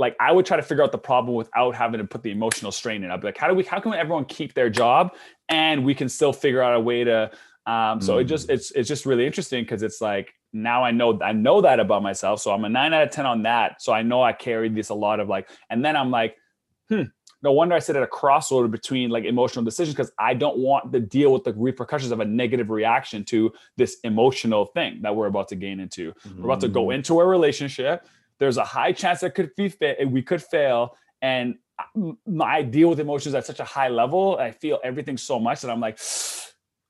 like 0.00 0.16
I 0.18 0.32
would 0.32 0.46
try 0.46 0.56
to 0.56 0.62
figure 0.62 0.82
out 0.82 0.92
the 0.92 0.98
problem 0.98 1.34
without 1.34 1.74
having 1.74 1.98
to 1.98 2.06
put 2.06 2.22
the 2.22 2.30
emotional 2.30 2.72
strain 2.72 3.04
in. 3.04 3.10
I'd 3.10 3.20
be 3.20 3.28
like, 3.28 3.36
how 3.36 3.48
do 3.48 3.54
we, 3.54 3.64
how 3.64 3.80
can 3.80 3.92
everyone 3.92 4.24
keep 4.24 4.54
their 4.54 4.70
job 4.70 5.14
and 5.50 5.84
we 5.84 5.94
can 5.94 6.08
still 6.08 6.32
figure 6.32 6.62
out 6.62 6.74
a 6.74 6.80
way 6.80 7.04
to, 7.04 7.30
um, 7.66 8.00
so 8.00 8.16
mm. 8.16 8.22
it 8.22 8.24
just, 8.24 8.48
mm. 8.48 8.54
it's, 8.54 8.70
it's 8.70 8.88
just 8.88 9.04
really 9.04 9.26
interesting 9.26 9.62
because 9.62 9.82
it's 9.82 10.00
like, 10.00 10.32
now 10.54 10.82
I 10.82 10.90
know, 10.90 11.20
I 11.22 11.32
know 11.32 11.60
that 11.60 11.80
about 11.80 12.02
myself. 12.02 12.40
So 12.40 12.50
I'm 12.50 12.64
a 12.64 12.68
nine 12.70 12.94
out 12.94 13.02
of 13.02 13.10
10 13.10 13.26
on 13.26 13.42
that. 13.42 13.82
So 13.82 13.92
I 13.92 14.02
know 14.02 14.22
I 14.22 14.32
carried 14.32 14.74
this 14.74 14.88
a 14.88 14.94
lot 14.94 15.20
of 15.20 15.28
like, 15.28 15.50
and 15.68 15.84
then 15.84 15.96
I'm 15.96 16.10
like, 16.10 16.34
hmm, 16.88 17.02
no 17.42 17.52
wonder 17.52 17.74
I 17.74 17.78
sit 17.78 17.94
at 17.94 18.02
a 18.02 18.06
crossroad 18.06 18.70
between 18.70 19.10
like 19.10 19.24
emotional 19.24 19.66
decisions 19.66 19.94
because 19.94 20.12
I 20.18 20.32
don't 20.32 20.58
want 20.58 20.92
to 20.92 21.00
deal 21.00 21.30
with 21.30 21.44
the 21.44 21.52
repercussions 21.52 22.10
of 22.10 22.20
a 22.20 22.24
negative 22.24 22.70
reaction 22.70 23.22
to 23.26 23.52
this 23.76 23.98
emotional 24.04 24.64
thing 24.64 25.02
that 25.02 25.14
we're 25.14 25.26
about 25.26 25.48
to 25.48 25.56
gain 25.56 25.78
into. 25.78 26.14
Mm. 26.26 26.38
We're 26.38 26.44
about 26.46 26.60
to 26.60 26.68
go 26.68 26.86
mm. 26.86 26.94
into 26.94 27.20
a 27.20 27.26
relationship 27.26 28.06
there's 28.40 28.56
a 28.56 28.64
high 28.64 28.92
chance 28.92 29.20
that 29.20 29.36
could 29.36 29.54
be 29.54 29.72
we 30.06 30.22
could 30.22 30.42
fail. 30.42 30.96
And 31.22 31.56
my 32.26 32.62
deal 32.62 32.88
with 32.88 32.98
emotions 32.98 33.34
at 33.34 33.46
such 33.46 33.60
a 33.60 33.64
high 33.64 33.88
level. 33.88 34.36
I 34.38 34.50
feel 34.50 34.80
everything 34.82 35.16
so 35.16 35.38
much 35.38 35.60
that 35.60 35.70
I'm 35.70 35.80
like, 35.80 35.98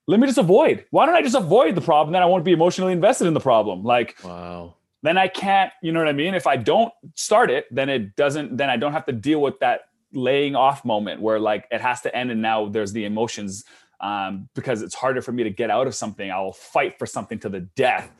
let 0.07 0.19
me 0.19 0.27
just 0.27 0.39
avoid. 0.39 0.87
Why 0.91 1.07
don't 1.07 1.15
I 1.15 1.23
just 1.23 1.37
avoid 1.37 1.75
the 1.75 1.81
problem? 1.81 2.13
Then 2.13 2.23
I 2.23 2.27
won't 2.27 2.45
be 2.45 2.53
emotionally 2.53 2.93
invested 2.93 3.27
in 3.27 3.35
the 3.35 3.41
problem. 3.41 3.83
Like, 3.83 4.17
wow. 4.25 4.77
Then 5.03 5.17
I 5.17 5.29
can't, 5.29 5.73
you 5.83 5.93
know 5.93 6.01
what 6.01 6.09
I 6.09 6.13
mean? 6.13 6.35
If 6.35 6.47
I 6.47 6.57
don't 6.57 6.93
start 7.15 7.51
it, 7.51 7.67
then 7.71 7.89
it 7.89 8.17
doesn't, 8.17 8.57
then 8.57 8.69
I 8.69 8.77
don't 8.77 8.93
have 8.93 9.07
to 9.07 9.13
deal 9.13 9.41
with 9.41 9.59
that 9.61 9.83
laying 10.13 10.55
off 10.55 10.85
moment 10.85 11.23
where 11.23 11.41
like 11.41 11.67
it 11.71 11.81
has 11.81 12.03
to 12.03 12.15
end 12.15 12.31
and 12.31 12.43
now 12.43 12.69
there's 12.69 12.93
the 12.93 13.07
emotions 13.07 13.65
um, 14.01 14.49
because 14.55 14.83
it's 14.83 14.95
harder 14.95 15.23
for 15.23 15.33
me 15.33 15.43
to 15.45 15.51
get 15.51 15.71
out 15.71 15.87
of 15.87 15.95
something. 15.95 16.31
I'll 16.31 16.53
fight 16.53 16.99
for 16.99 17.07
something 17.07 17.39
to 17.41 17.49
the 17.49 17.61
death 17.61 18.11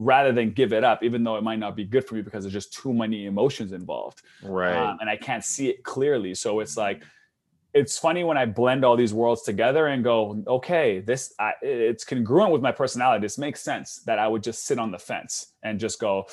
rather 0.00 0.32
than 0.32 0.50
give 0.50 0.72
it 0.72 0.82
up, 0.82 1.04
even 1.04 1.22
though 1.22 1.36
it 1.36 1.42
might 1.42 1.58
not 1.58 1.76
be 1.76 1.84
good 1.84 2.04
for 2.04 2.14
me 2.14 2.22
because 2.22 2.42
there's 2.42 2.54
just 2.54 2.72
too 2.72 2.92
many 2.92 3.26
emotions 3.26 3.72
involved. 3.72 4.22
Right. 4.42 4.74
Um, 4.74 4.96
and 5.00 5.10
I 5.10 5.16
can't 5.16 5.44
see 5.44 5.68
it 5.68 5.84
clearly. 5.84 6.34
So 6.34 6.60
it's 6.60 6.76
like, 6.76 7.04
it's 7.74 7.98
funny 7.98 8.24
when 8.24 8.38
I 8.38 8.46
blend 8.46 8.82
all 8.82 8.96
these 8.96 9.12
worlds 9.12 9.42
together 9.42 9.88
and 9.88 10.02
go, 10.02 10.42
okay, 10.46 11.00
this 11.00 11.34
I, 11.38 11.52
it's 11.60 12.04
congruent 12.04 12.50
with 12.50 12.62
my 12.62 12.72
personality. 12.72 13.20
This 13.20 13.38
makes 13.38 13.60
sense 13.60 14.02
that 14.06 14.18
I 14.18 14.26
would 14.26 14.42
just 14.42 14.64
sit 14.64 14.78
on 14.78 14.90
the 14.90 14.98
fence 14.98 15.52
and 15.62 15.78
just 15.78 16.00
go. 16.00 16.26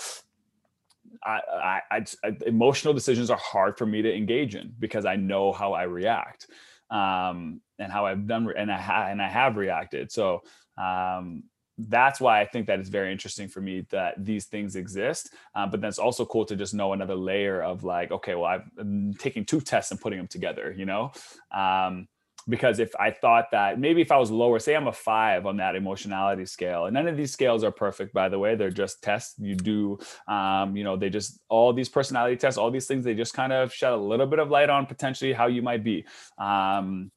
I, 1.24 1.82
I, 1.91 2.05
I, 2.24 2.38
emotional 2.45 2.93
decisions 2.93 3.30
are 3.30 3.38
hard 3.38 3.78
for 3.78 3.86
me 3.86 4.01
to 4.01 4.13
engage 4.13 4.55
in 4.55 4.74
because 4.80 5.05
I 5.05 5.15
know 5.15 5.51
how 5.51 5.74
I 5.74 5.84
react, 5.84 6.47
um, 6.89 7.61
and 7.80 7.91
how 7.91 8.05
I've 8.05 8.28
done, 8.28 8.51
and 8.55 8.72
I 8.72 8.78
ha- 8.78 9.07
and 9.09 9.22
I 9.22 9.30
have 9.30 9.57
reacted. 9.57 10.11
So 10.11 10.41
um, 10.78 11.43
that's 11.78 12.19
why 12.19 12.41
I 12.41 12.45
think 12.45 12.67
that 12.67 12.80
it's 12.80 12.89
very 12.89 13.11
interesting 13.11 13.47
for 13.47 13.61
me 13.61 13.86
that 13.91 14.13
these 14.23 14.45
things 14.45 14.75
exist. 14.75 15.34
Um, 15.55 15.69
but 15.69 15.82
then 15.82 15.89
it's 15.89 15.99
also 15.99 16.25
cool 16.25 16.45
to 16.45 16.55
just 16.55 16.73
know 16.73 16.93
another 16.93 17.15
layer 17.15 17.61
of 17.61 17.84
like, 17.84 18.11
okay, 18.11 18.36
well, 18.36 18.61
I'm 18.80 19.13
taking 19.19 19.45
two 19.45 19.61
tests 19.61 19.91
and 19.91 20.01
putting 20.01 20.17
them 20.17 20.28
together, 20.28 20.73
you 20.75 20.86
know? 20.86 21.11
Um, 21.55 22.07
because 22.49 22.80
if 22.80 22.95
I 22.97 23.11
thought 23.11 23.51
that 23.51 23.80
maybe 23.80 24.01
if 24.01 24.11
I 24.11 24.17
was 24.17 24.32
lower, 24.32 24.57
say 24.59 24.75
I'm 24.75 24.88
a 24.88 24.93
five 24.93 25.45
on 25.45 25.57
that 25.57 25.75
emotionality 25.75 26.45
scale, 26.45 26.86
and 26.86 26.93
none 26.93 27.07
of 27.07 27.17
these 27.17 27.34
scales 27.34 27.63
are 27.63 27.71
perfect, 27.71 28.13
by 28.13 28.30
the 28.30 28.39
way, 28.39 28.55
they're 28.55 28.71
just 28.71 29.03
tests. 29.03 29.36
You 29.38 29.55
do, 29.55 29.99
um, 30.28 30.78
you 30.78 30.84
know, 30.84 30.95
they 30.95 31.09
just 31.09 31.39
all 31.49 31.73
these 31.73 31.89
personality 31.89 32.38
tests, 32.38 32.57
all 32.57 32.71
these 32.71 32.88
things, 32.88 33.03
they 33.03 33.15
just 33.15 33.34
kind 33.34 33.51
of 33.51 33.73
shed 33.73 33.91
a 33.91 33.97
little 33.97 34.28
bit 34.28 34.39
of 34.39 34.49
light 34.49 34.69
on 34.69 34.86
potentially 34.86 35.34
how 35.34 35.47
you 35.47 35.61
might 35.61 35.84
be. 35.84 36.05
Um, 36.38 37.11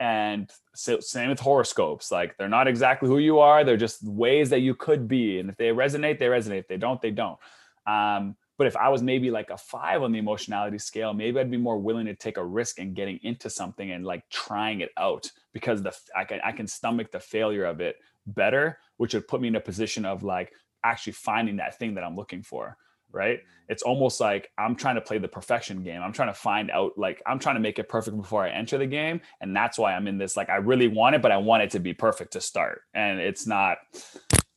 and 0.00 0.50
so, 0.74 0.98
same 1.00 1.28
with 1.28 1.40
horoscopes 1.40 2.10
like 2.10 2.36
they're 2.36 2.48
not 2.48 2.66
exactly 2.66 3.08
who 3.08 3.18
you 3.18 3.38
are 3.38 3.64
they're 3.64 3.76
just 3.76 4.02
ways 4.02 4.50
that 4.50 4.60
you 4.60 4.74
could 4.74 5.06
be 5.06 5.38
and 5.38 5.48
if 5.50 5.56
they 5.56 5.68
resonate 5.68 6.18
they 6.18 6.26
resonate 6.26 6.60
if 6.60 6.68
they 6.68 6.76
don't 6.76 7.00
they 7.00 7.10
don't. 7.10 7.38
Um, 7.86 8.36
but 8.56 8.66
if 8.66 8.76
i 8.76 8.88
was 8.88 9.02
maybe 9.02 9.30
like 9.30 9.50
a 9.50 9.56
five 9.56 10.02
on 10.02 10.12
the 10.12 10.18
emotionality 10.18 10.78
scale 10.78 11.12
maybe 11.12 11.38
i'd 11.38 11.50
be 11.50 11.56
more 11.56 11.78
willing 11.78 12.06
to 12.06 12.14
take 12.14 12.36
a 12.36 12.44
risk 12.44 12.78
in 12.78 12.94
getting 12.94 13.18
into 13.22 13.50
something 13.50 13.92
and 13.92 14.04
like 14.04 14.28
trying 14.30 14.80
it 14.80 14.90
out 14.96 15.30
because 15.52 15.82
the 15.82 15.92
i 16.16 16.24
can 16.24 16.40
i 16.44 16.52
can 16.52 16.66
stomach 16.66 17.10
the 17.10 17.20
failure 17.20 17.64
of 17.64 17.80
it 17.80 17.96
better 18.26 18.78
which 18.96 19.14
would 19.14 19.28
put 19.28 19.40
me 19.40 19.48
in 19.48 19.56
a 19.56 19.60
position 19.60 20.04
of 20.04 20.22
like 20.22 20.52
actually 20.82 21.12
finding 21.12 21.56
that 21.56 21.78
thing 21.78 21.94
that 21.94 22.04
i'm 22.04 22.16
looking 22.16 22.42
for 22.42 22.76
right? 23.14 23.40
It's 23.68 23.82
almost 23.82 24.20
like 24.20 24.50
i'm 24.58 24.76
trying 24.76 24.96
to 24.96 25.00
play 25.00 25.18
the 25.18 25.28
perfection 25.28 25.82
game. 25.82 26.02
I'm 26.02 26.12
trying 26.12 26.28
to 26.28 26.34
find 26.34 26.70
out 26.70 26.92
like 26.96 27.22
i'm 27.26 27.38
trying 27.38 27.56
to 27.56 27.60
make 27.60 27.78
it 27.78 27.88
perfect 27.88 28.16
before 28.16 28.44
i 28.44 28.50
enter 28.50 28.78
the 28.78 28.86
game 28.86 29.20
and 29.40 29.56
that's 29.56 29.78
why 29.78 29.94
i'm 29.94 30.06
in 30.06 30.18
this 30.18 30.36
like 30.36 30.50
i 30.50 30.56
really 30.56 30.88
want 30.88 31.14
it 31.14 31.22
but 31.22 31.32
i 31.32 31.36
want 31.36 31.62
it 31.62 31.70
to 31.70 31.78
be 31.78 31.94
perfect 31.94 32.32
to 32.32 32.40
start. 32.40 32.82
And 32.92 33.20
it's 33.20 33.46
not 33.46 33.78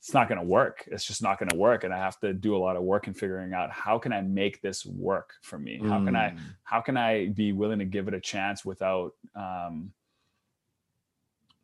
it's 0.08 0.14
not 0.14 0.30
going 0.30 0.40
to 0.40 0.46
work. 0.46 0.88
It's 0.88 1.04
just 1.04 1.22
not 1.22 1.38
going 1.38 1.50
to 1.50 1.58
work 1.58 1.84
and 1.84 1.94
i 1.94 1.98
have 1.98 2.20
to 2.22 2.34
do 2.34 2.56
a 2.56 2.60
lot 2.60 2.76
of 2.76 2.84
work 2.84 3.08
in 3.08 3.14
figuring 3.14 3.54
out 3.54 3.72
how 3.72 4.00
can 4.00 4.14
i 4.14 4.22
make 4.22 4.62
this 4.62 4.86
work 4.86 5.34
for 5.42 5.60
me? 5.60 5.80
How 5.82 6.04
can 6.04 6.16
i 6.16 6.30
mm. 6.30 6.40
how 6.64 6.82
can 6.82 6.98
i 6.98 7.28
be 7.28 7.52
willing 7.52 7.80
to 7.80 7.86
give 7.86 8.08
it 8.08 8.14
a 8.14 8.20
chance 8.20 8.66
without 8.66 9.12
um 9.36 9.92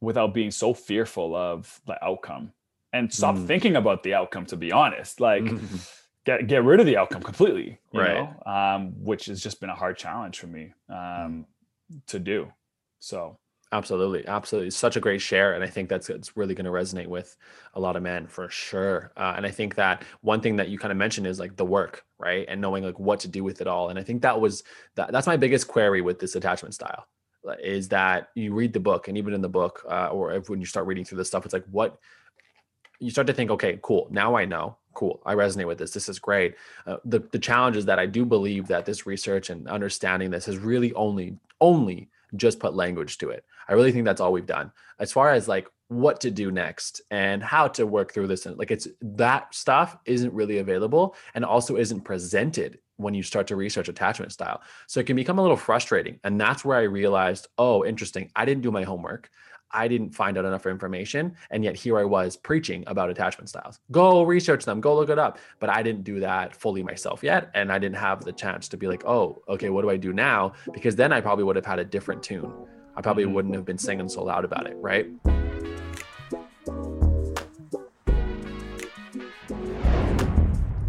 without 0.02 0.34
being 0.34 0.52
so 0.52 0.74
fearful 0.74 1.36
of 1.36 1.82
the 1.86 2.04
outcome? 2.04 2.52
And 2.92 3.12
stop 3.12 3.36
mm. 3.36 3.48
thinking 3.48 3.76
about 3.76 4.04
the 4.04 4.14
outcome 4.14 4.46
to 4.48 4.58
be 4.58 4.72
honest. 4.72 5.20
Like 5.20 5.44
get 6.26 6.48
get 6.48 6.64
rid 6.64 6.80
of 6.80 6.86
the 6.86 6.98
outcome 6.98 7.22
completely, 7.22 7.80
right? 7.94 8.30
Know? 8.46 8.52
Um, 8.52 8.94
which 9.04 9.26
has 9.26 9.42
just 9.42 9.60
been 9.60 9.70
a 9.70 9.76
hard 9.76 9.98
challenge 9.98 10.40
for 10.40 10.48
me 10.48 10.74
um, 10.90 11.46
to 12.08 12.20
do. 12.20 12.52
So 13.00 13.38
absolutely, 13.72 14.26
absolutely, 14.28 14.72
such 14.72 14.96
a 14.96 15.00
great 15.00 15.22
share, 15.22 15.54
and 15.54 15.64
I 15.64 15.68
think 15.68 15.90
that's 15.90 16.10
it's 16.10 16.38
really 16.38 16.56
going 16.56 16.66
to 16.66 16.72
resonate 16.72 17.08
with 17.08 17.36
a 17.74 17.80
lot 17.80 17.96
of 17.96 18.04
men 18.04 18.28
for 18.28 18.50
sure. 18.50 19.12
Uh, 19.18 19.34
and 19.36 19.46
I 19.46 19.52
think 19.52 19.76
that 19.76 20.04
one 20.22 20.42
thing 20.42 20.56
that 20.58 20.70
you 20.70 20.78
kind 20.78 20.92
of 20.92 20.98
mentioned 20.98 21.28
is 21.28 21.40
like 21.40 21.56
the 21.56 21.66
work, 21.66 22.06
right, 22.18 22.46
and 22.48 22.62
knowing 22.62 22.84
like 22.84 23.00
what 23.00 23.20
to 23.22 23.28
do 23.28 23.44
with 23.44 23.62
it 23.62 23.68
all. 23.68 23.90
And 23.90 24.00
I 24.00 24.04
think 24.04 24.22
that 24.22 24.40
was 24.40 24.64
that 24.96 25.12
that's 25.12 25.28
my 25.28 25.38
biggest 25.38 25.68
query 25.68 26.02
with 26.02 26.20
this 26.20 26.36
attachment 26.36 26.74
style 26.76 27.08
is 27.62 27.90
that 27.90 28.30
you 28.36 28.54
read 28.54 28.74
the 28.74 28.80
book 28.80 29.08
and 29.08 29.18
even 29.18 29.34
in 29.34 29.42
the 29.42 29.50
book 29.50 29.86
uh, 29.90 30.08
or 30.08 30.34
if, 30.34 30.50
when 30.50 30.60
you 30.60 30.66
start 30.66 30.88
reading 30.88 31.04
through 31.04 31.18
the 31.18 31.26
stuff 31.26 31.44
it's 31.44 31.54
like 31.54 31.66
what 31.70 31.98
you 33.00 33.10
start 33.10 33.28
to 33.28 33.34
think 33.34 33.52
okay 33.52 33.80
cool 33.82 34.08
now 34.12 34.36
i 34.36 34.46
know. 34.46 34.78
Cool 34.94 35.22
i 35.26 35.34
resonate 35.34 35.68
with 35.68 35.78
this. 35.78 35.92
This 35.92 36.08
is 36.08 36.20
great. 36.20 36.56
Uh, 36.86 36.98
the, 37.06 37.20
the 37.32 37.40
challenge 37.40 37.78
is 37.78 37.86
that 37.86 38.00
i 38.00 38.06
do 38.06 38.26
believe 38.26 38.68
that 38.68 38.86
this 38.86 39.06
research 39.06 39.50
and 39.50 39.68
understanding 39.68 40.30
this 40.30 40.46
has 40.46 40.58
really 40.58 40.94
only 40.94 41.38
only 41.60 42.10
just 42.36 42.60
put 42.60 42.74
language 42.74 43.18
to 43.20 43.30
it. 43.30 43.46
I 43.68 43.74
really 43.74 43.92
think 43.92 44.06
that's 44.06 44.22
all 44.22 44.34
we've 44.34 44.46
done. 44.46 44.72
As 45.00 45.12
far 45.12 45.32
as 45.32 45.48
like 45.48 45.68
what 45.88 46.22
to 46.22 46.32
do 46.32 46.52
next 46.52 47.02
and 47.12 47.44
how 47.44 47.68
to 47.68 47.86
work 47.86 48.14
through 48.14 48.28
this 48.28 48.46
and 48.46 48.58
like 48.58 48.72
it's 48.72 48.88
that 49.02 49.54
stuff 49.54 49.98
isn't 50.06 50.34
really 50.34 50.58
available 50.58 51.16
and 51.36 51.46
also 51.46 51.78
isn't 51.78 52.02
presented 52.02 52.80
when 52.98 53.14
you 53.14 53.24
start 53.24 53.48
to 53.48 53.56
research 53.56 53.90
attachment 53.90 54.32
style. 54.32 54.62
So 54.88 55.00
it 55.00 55.06
can 55.06 55.16
become 55.16 55.40
a 55.40 55.42
little 55.42 55.58
frustrating 55.58 56.20
and 56.24 56.40
that's 56.40 56.66
where 56.66 56.78
i 56.78 56.84
realized 56.84 57.48
oh 57.58 57.86
interesting 57.86 58.32
i 58.36 58.46
didn't 58.46 58.64
do 58.64 58.72
my 58.72 58.84
homework 58.84 59.30
I 59.74 59.88
didn't 59.88 60.12
find 60.12 60.38
out 60.38 60.46
enough 60.46 60.66
information. 60.66 61.36
And 61.52 61.64
yet 61.64 61.76
here 61.76 62.00
I 62.00 62.04
was 62.04 62.38
preaching 62.38 62.84
about 62.88 63.10
attachment 63.10 63.50
styles. 63.50 63.80
Go 63.92 64.24
research 64.24 64.66
them, 64.66 64.80
go 64.82 64.96
look 64.96 65.10
it 65.10 65.20
up. 65.20 65.40
But 65.60 65.70
I 65.70 65.84
didn't 65.84 66.04
do 66.04 66.20
that 66.20 66.56
fully 66.56 66.84
myself 66.84 67.24
yet. 67.24 67.50
And 67.54 67.72
I 67.72 67.80
didn't 67.80 67.98
have 67.98 68.24
the 68.24 68.32
chance 68.32 68.68
to 68.70 68.78
be 68.78 68.88
like, 68.88 69.06
oh, 69.06 69.42
okay, 69.50 69.70
what 69.70 69.82
do 69.82 69.90
I 69.90 69.98
do 69.98 70.14
now? 70.14 70.54
Because 70.72 70.96
then 70.96 71.12
I 71.12 71.22
probably 71.22 71.44
would 71.44 71.56
have 71.56 71.66
had 71.66 71.80
a 71.80 71.86
different 71.86 72.24
tune. 72.24 72.54
I 72.96 73.02
probably 73.02 73.24
mm-hmm. 73.24 73.34
wouldn't 73.34 73.56
have 73.56 73.66
been 73.66 73.78
singing 73.78 74.08
so 74.08 74.24
loud 74.24 74.46
about 74.46 74.68
it, 74.68 74.78
right? 74.78 75.08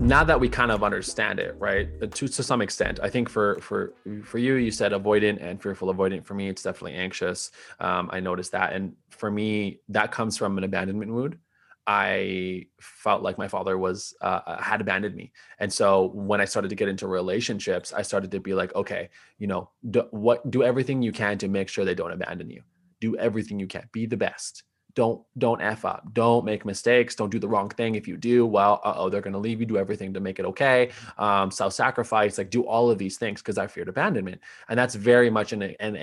Now 0.05 0.23
that 0.23 0.39
we 0.39 0.49
kind 0.49 0.71
of 0.71 0.85
understand 0.85 1.39
it 1.39 1.57
right 1.59 1.89
uh, 2.03 2.07
to, 2.07 2.29
to 2.29 2.43
some 2.43 2.61
extent 2.61 3.01
i 3.03 3.09
think 3.09 3.29
for 3.29 3.59
for 3.61 3.95
for 4.23 4.39
you 4.39 4.55
you 4.55 4.71
said 4.71 4.93
avoidant 4.93 5.43
and 5.43 5.63
fearful 5.63 5.93
avoidant. 5.93 6.25
For 6.25 6.35
me 6.35 6.49
it's 6.49 6.63
definitely 6.63 6.95
anxious. 6.95 7.51
Um, 7.81 8.11
i 8.13 8.21
noticed 8.21 8.53
that. 8.53 8.75
And 8.75 8.95
for 9.09 9.31
me 9.31 9.81
that 9.89 10.13
comes 10.13 10.37
from 10.37 10.59
an 10.59 10.65
abandonment 10.65 11.13
wound 11.13 11.39
i 11.87 12.67
felt 12.81 13.23
like 13.23 13.39
my 13.39 13.49
father 13.49 13.77
was 13.79 14.15
uh, 14.21 14.41
uh, 14.47 14.63
had 14.63 14.81
abandoned 14.81 15.15
me. 15.15 15.33
And 15.59 15.73
so 15.73 16.11
when 16.15 16.41
i 16.41 16.45
started 16.45 16.69
to 16.69 16.77
get 16.77 16.89
into 16.89 17.07
relationships 17.07 17.93
i 17.93 18.03
started 18.03 18.31
to 18.33 18.41
be 18.41 18.55
like 18.55 18.75
okay 18.75 19.09
you 19.39 19.47
know 19.47 19.71
do, 19.91 20.07
what 20.11 20.51
do 20.51 20.63
everything 20.63 21.03
you 21.03 21.13
can 21.13 21.39
to 21.39 21.49
make 21.49 21.69
sure 21.69 21.85
they 21.85 21.95
don't 21.95 22.13
abandon 22.13 22.51
you. 22.51 22.63
Do 23.01 23.17
everything 23.17 23.59
you 23.59 23.67
can. 23.67 23.89
Be 23.93 24.07
the 24.07 24.17
best 24.17 24.65
don't 24.95 25.23
don't 25.39 25.61
f 25.61 25.85
up. 25.85 26.07
Don't 26.13 26.45
make 26.45 26.65
mistakes. 26.65 27.15
Don't 27.15 27.31
do 27.31 27.39
the 27.39 27.49
wrong 27.49 27.69
thing 27.69 27.97
if 27.97 28.07
you 28.07 28.17
do. 28.17 28.47
Well 28.47 28.81
oh 28.85 29.09
they're 29.09 29.21
going 29.21 29.33
to 29.33 29.39
leave 29.39 29.61
you 29.61 29.67
do 29.67 29.77
everything 29.77 30.15
to 30.15 30.21
make 30.21 30.39
it 30.39 30.45
okay. 30.45 30.91
Um, 31.19 31.51
self-sacrifice 31.51 32.39
like 32.39 32.51
do 32.51 32.63
all 32.63 32.91
of 32.91 32.99
these 32.99 33.17
things 33.17 33.43
because 33.43 33.59
i 33.59 33.67
feared 33.67 33.89
abandonment. 33.89 34.41
And 34.69 34.79
that's 34.79 34.95
very 34.95 35.31
much 35.31 35.53
an, 35.53 35.63
an 35.63 35.97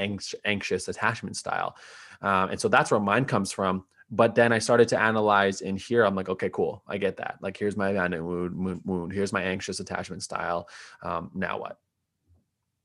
anxious 0.45 0.87
attachment 0.87 1.37
style. 1.37 1.75
Um, 2.21 2.49
and 2.49 2.59
so 2.59 2.67
that's 2.67 2.91
where 2.91 2.99
mine 2.99 3.25
comes 3.25 3.51
from. 3.51 3.85
But 4.09 4.35
then 4.35 4.51
i 4.51 4.59
started 4.59 4.89
to 4.89 4.99
analyze 4.99 5.61
in 5.61 5.77
here 5.77 6.03
i'm 6.03 6.15
like 6.15 6.29
okay 6.29 6.49
cool. 6.49 6.83
I 6.87 6.97
get 6.97 7.17
that. 7.17 7.37
Like 7.41 7.55
here's 7.57 7.77
my 7.77 7.89
abandonment 7.89 8.55
wound, 8.55 8.81
wound. 8.83 9.13
Here's 9.13 9.31
my 9.31 9.41
anxious 9.41 9.79
attachment 9.79 10.23
style. 10.23 10.67
Um, 11.01 11.31
now 11.33 11.59
what? 11.59 11.79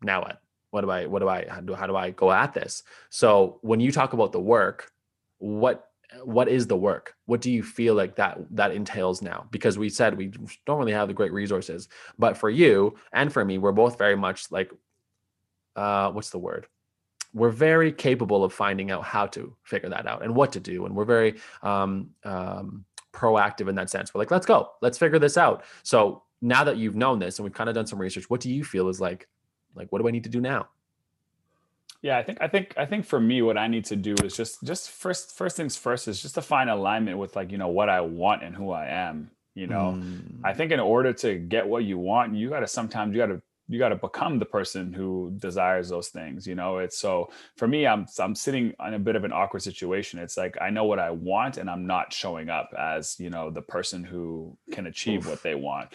Now 0.02 0.20
what? 0.20 0.40
What 0.70 0.82
do 0.82 0.90
i 0.90 1.06
what 1.06 1.18
do 1.18 1.28
i 1.28 1.46
how 1.48 1.60
do, 1.60 1.74
how 1.74 1.86
do 1.88 1.96
i 1.96 2.10
go 2.10 2.30
at 2.30 2.54
this? 2.54 2.84
So 3.10 3.58
when 3.62 3.80
you 3.80 3.90
talk 3.90 4.12
about 4.12 4.30
the 4.30 4.40
work 4.40 4.92
what 5.38 5.88
what 6.22 6.48
is 6.48 6.66
the 6.66 6.76
work? 6.76 7.14
What 7.26 7.40
do 7.40 7.50
you 7.50 7.62
feel 7.62 7.94
like 7.94 8.16
that 8.16 8.38
that 8.50 8.72
entails 8.72 9.22
now? 9.22 9.46
Because 9.50 9.78
we 9.78 9.88
said 9.88 10.16
we 10.16 10.32
don't 10.64 10.78
really 10.78 10.92
have 10.92 11.08
the 11.08 11.14
great 11.14 11.32
resources 11.32 11.88
but 12.18 12.36
for 12.36 12.50
you 12.50 12.96
and 13.12 13.32
for 13.32 13.44
me 13.44 13.58
we're 13.58 13.72
both 13.72 13.98
very 13.98 14.16
much 14.16 14.50
like 14.50 14.70
uh 15.74 16.10
what's 16.10 16.30
the 16.30 16.38
word? 16.38 16.66
We're 17.34 17.50
very 17.50 17.92
capable 17.92 18.44
of 18.44 18.52
finding 18.52 18.90
out 18.90 19.04
how 19.04 19.26
to 19.28 19.54
figure 19.62 19.90
that 19.90 20.06
out 20.06 20.22
and 20.22 20.34
what 20.34 20.52
to 20.52 20.60
do 20.60 20.86
and 20.86 20.94
we're 20.94 21.04
very 21.04 21.36
um, 21.62 22.10
um 22.24 22.84
proactive 23.12 23.68
in 23.68 23.74
that 23.76 23.90
sense. 23.90 24.12
We're 24.12 24.20
like 24.20 24.30
let's 24.30 24.46
go. 24.46 24.72
Let's 24.82 24.98
figure 24.98 25.18
this 25.18 25.36
out. 25.36 25.64
So 25.82 26.22
now 26.42 26.64
that 26.64 26.76
you've 26.76 26.96
known 26.96 27.18
this 27.18 27.38
and 27.38 27.44
we've 27.44 27.54
kind 27.54 27.68
of 27.68 27.74
done 27.74 27.86
some 27.86 27.98
research 27.98 28.28
what 28.28 28.40
do 28.40 28.50
you 28.50 28.64
feel 28.64 28.88
is 28.88 29.00
like 29.00 29.26
like 29.74 29.90
what 29.90 30.00
do 30.00 30.08
i 30.08 30.10
need 30.10 30.24
to 30.24 30.30
do 30.30 30.40
now 30.40 30.68
yeah, 32.02 32.18
I 32.18 32.22
think 32.22 32.38
I 32.40 32.48
think 32.48 32.74
I 32.76 32.86
think 32.86 33.04
for 33.04 33.20
me, 33.20 33.42
what 33.42 33.58
I 33.58 33.66
need 33.66 33.84
to 33.86 33.96
do 33.96 34.14
is 34.22 34.36
just 34.36 34.62
just 34.64 34.90
first 34.90 35.36
first 35.36 35.56
things 35.56 35.76
first 35.76 36.08
is 36.08 36.20
just 36.20 36.34
to 36.34 36.42
find 36.42 36.70
alignment 36.70 37.18
with 37.18 37.36
like 37.36 37.50
you 37.50 37.58
know 37.58 37.68
what 37.68 37.88
I 37.88 38.00
want 38.00 38.42
and 38.42 38.54
who 38.54 38.70
I 38.70 38.86
am. 38.86 39.30
You 39.54 39.66
know, 39.66 39.96
mm. 39.98 40.40
I 40.44 40.52
think 40.52 40.70
in 40.70 40.80
order 40.80 41.14
to 41.14 41.38
get 41.38 41.66
what 41.66 41.84
you 41.84 41.98
want, 41.98 42.34
you 42.34 42.50
got 42.50 42.60
to 42.60 42.66
sometimes 42.66 43.14
you 43.14 43.20
got 43.22 43.32
to 43.32 43.40
you 43.68 43.78
got 43.78 43.88
to 43.88 43.96
become 43.96 44.38
the 44.38 44.44
person 44.44 44.92
who 44.92 45.32
desires 45.38 45.88
those 45.88 46.08
things 46.08 46.46
you 46.46 46.54
know 46.54 46.78
it's 46.78 46.98
so 46.98 47.28
for 47.56 47.66
me 47.66 47.86
i'm 47.86 48.06
i'm 48.18 48.34
sitting 48.34 48.72
in 48.86 48.94
a 48.94 48.98
bit 48.98 49.16
of 49.16 49.24
an 49.24 49.32
awkward 49.32 49.60
situation 49.60 50.18
it's 50.18 50.36
like 50.36 50.56
i 50.60 50.70
know 50.70 50.84
what 50.84 50.98
i 50.98 51.10
want 51.10 51.56
and 51.56 51.68
i'm 51.68 51.86
not 51.86 52.12
showing 52.12 52.48
up 52.48 52.72
as 52.78 53.18
you 53.18 53.30
know 53.30 53.50
the 53.50 53.62
person 53.62 54.04
who 54.04 54.56
can 54.70 54.86
achieve 54.86 55.26
Oof. 55.26 55.30
what 55.30 55.42
they 55.42 55.54
want 55.54 55.88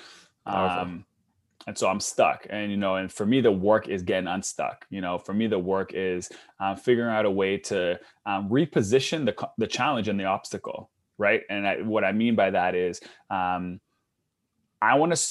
um, 0.46 1.06
and 1.68 1.78
so 1.78 1.88
i'm 1.88 2.00
stuck. 2.00 2.48
And 2.50 2.72
you 2.72 2.78
know 2.78 2.96
and 2.96 3.12
for 3.12 3.26
me 3.26 3.42
the 3.42 3.52
work 3.52 3.88
is 3.88 4.04
getting 4.04 4.28
unstuck. 4.28 4.86
You 4.90 5.02
know 5.02 5.18
for 5.18 5.34
me 5.34 5.48
the 5.48 5.60
work 5.60 5.94
is 5.94 6.30
um, 6.60 6.76
figuring 6.76 7.14
out 7.14 7.26
a 7.26 7.32
way 7.32 7.58
to 7.58 8.00
um, 8.26 8.50
reposition 8.50 9.26
the, 9.26 9.50
the 9.58 9.68
challenge 9.68 10.08
and 10.08 10.20
the 10.20 10.26
obstacle 10.26 10.90
right? 11.22 11.44
And 11.50 11.68
I, 11.68 11.82
what 11.82 12.04
i 12.04 12.12
mean 12.12 12.36
by 12.36 12.50
that 12.50 12.76
is 12.76 13.00
um, 13.30 13.80
i 14.82 14.96
want 14.96 15.16
to 15.16 15.22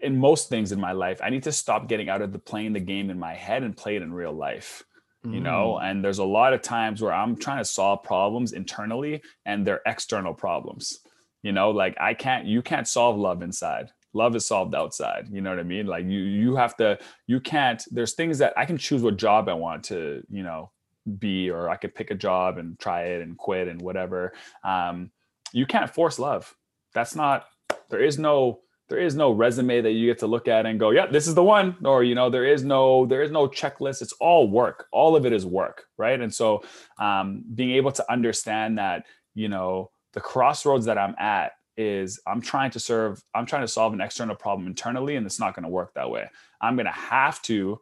in 0.00 0.18
most 0.18 0.48
things 0.48 0.72
in 0.72 0.80
my 0.80 0.92
life 0.92 1.20
i 1.22 1.30
need 1.30 1.44
to 1.44 1.52
stop 1.52 1.88
getting 1.88 2.08
out 2.08 2.22
of 2.22 2.32
the 2.32 2.38
playing 2.38 2.72
the 2.72 2.80
game 2.80 3.08
in 3.10 3.18
my 3.18 3.34
head 3.34 3.62
and 3.62 3.76
play 3.76 3.96
it 3.96 4.02
in 4.02 4.12
real 4.12 4.32
life 4.32 4.82
you 5.24 5.40
know? 5.40 5.78
Mm. 5.80 5.90
and 5.90 6.04
there's 6.04 6.18
a 6.18 6.24
lot 6.24 6.52
of 6.52 6.62
times 6.62 7.02
where 7.02 7.12
i'm 7.12 7.36
trying 7.36 7.58
to 7.58 7.64
solve 7.64 8.02
problems 8.02 8.52
internally 8.52 9.20
and 9.46 9.66
they're 9.66 9.82
external 9.86 10.34
problems 10.34 11.00
you 11.42 11.52
know? 11.52 11.70
Like 11.70 11.96
i 12.00 12.14
can't 12.14 12.46
you 12.46 12.62
can't 12.62 12.86
solve 12.86 13.16
love 13.16 13.42
inside 13.42 13.90
love 14.14 14.34
is 14.34 14.46
solved 14.46 14.74
outside 14.74 15.28
you 15.30 15.40
know 15.40 15.50
what 15.50 15.58
i 15.58 15.62
mean 15.62 15.86
like 15.86 16.04
you 16.04 16.20
you 16.20 16.56
have 16.56 16.76
to 16.76 16.98
you 17.26 17.40
can't 17.40 17.84
there's 17.90 18.14
things 18.14 18.38
that 18.38 18.52
i 18.56 18.64
can 18.64 18.78
choose 18.78 19.02
what 19.02 19.16
job 19.16 19.48
i 19.48 19.52
want 19.52 19.84
to 19.84 20.22
you 20.30 20.42
know 20.42 20.70
be 21.18 21.50
or 21.50 21.68
i 21.68 21.76
could 21.76 21.94
pick 21.94 22.10
a 22.10 22.14
job 22.14 22.58
and 22.58 22.78
try 22.78 23.02
it 23.04 23.22
and 23.22 23.36
quit 23.36 23.68
and 23.68 23.80
whatever 23.80 24.32
um 24.64 25.10
you 25.52 25.66
can't 25.66 25.90
force 25.90 26.18
love. 26.18 26.54
That's 26.94 27.14
not 27.14 27.46
there 27.90 28.02
is 28.02 28.18
no 28.18 28.60
there 28.88 28.98
is 28.98 29.14
no 29.14 29.32
resume 29.32 29.82
that 29.82 29.92
you 29.92 30.06
get 30.06 30.18
to 30.20 30.26
look 30.26 30.48
at 30.48 30.64
and 30.64 30.80
go, 30.80 30.90
yeah, 30.90 31.04
this 31.04 31.26
is 31.26 31.34
the 31.34 31.44
one. 31.44 31.76
Or, 31.84 32.02
you 32.02 32.14
know, 32.14 32.30
there 32.30 32.46
is 32.46 32.64
no, 32.64 33.04
there 33.04 33.20
is 33.20 33.30
no 33.30 33.46
checklist. 33.46 34.00
It's 34.00 34.14
all 34.14 34.48
work. 34.48 34.86
All 34.92 35.14
of 35.14 35.26
it 35.26 35.32
is 35.34 35.44
work. 35.44 35.84
Right. 35.98 36.18
And 36.18 36.32
so 36.32 36.62
um, 36.98 37.44
being 37.54 37.72
able 37.72 37.92
to 37.92 38.10
understand 38.10 38.78
that, 38.78 39.04
you 39.34 39.50
know, 39.50 39.90
the 40.14 40.22
crossroads 40.22 40.86
that 40.86 40.96
I'm 40.96 41.14
at 41.18 41.52
is 41.78 42.20
I'm 42.26 42.42
trying 42.42 42.70
to 42.72 42.80
serve, 42.80 43.22
I'm 43.34 43.46
trying 43.46 43.62
to 43.62 43.68
solve 43.68 43.94
an 43.94 44.00
external 44.00 44.34
problem 44.34 44.66
internally, 44.66 45.16
and 45.16 45.24
it's 45.24 45.40
not 45.40 45.54
going 45.54 45.62
to 45.62 45.70
work 45.70 45.94
that 45.94 46.10
way. 46.10 46.28
I'm 46.60 46.76
going 46.76 46.86
to 46.86 46.92
have 46.92 47.40
to 47.42 47.80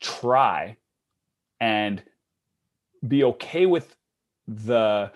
try 0.00 0.76
and 1.60 2.02
be 3.06 3.24
okay 3.24 3.66
with 3.66 3.96
the 4.46 5.10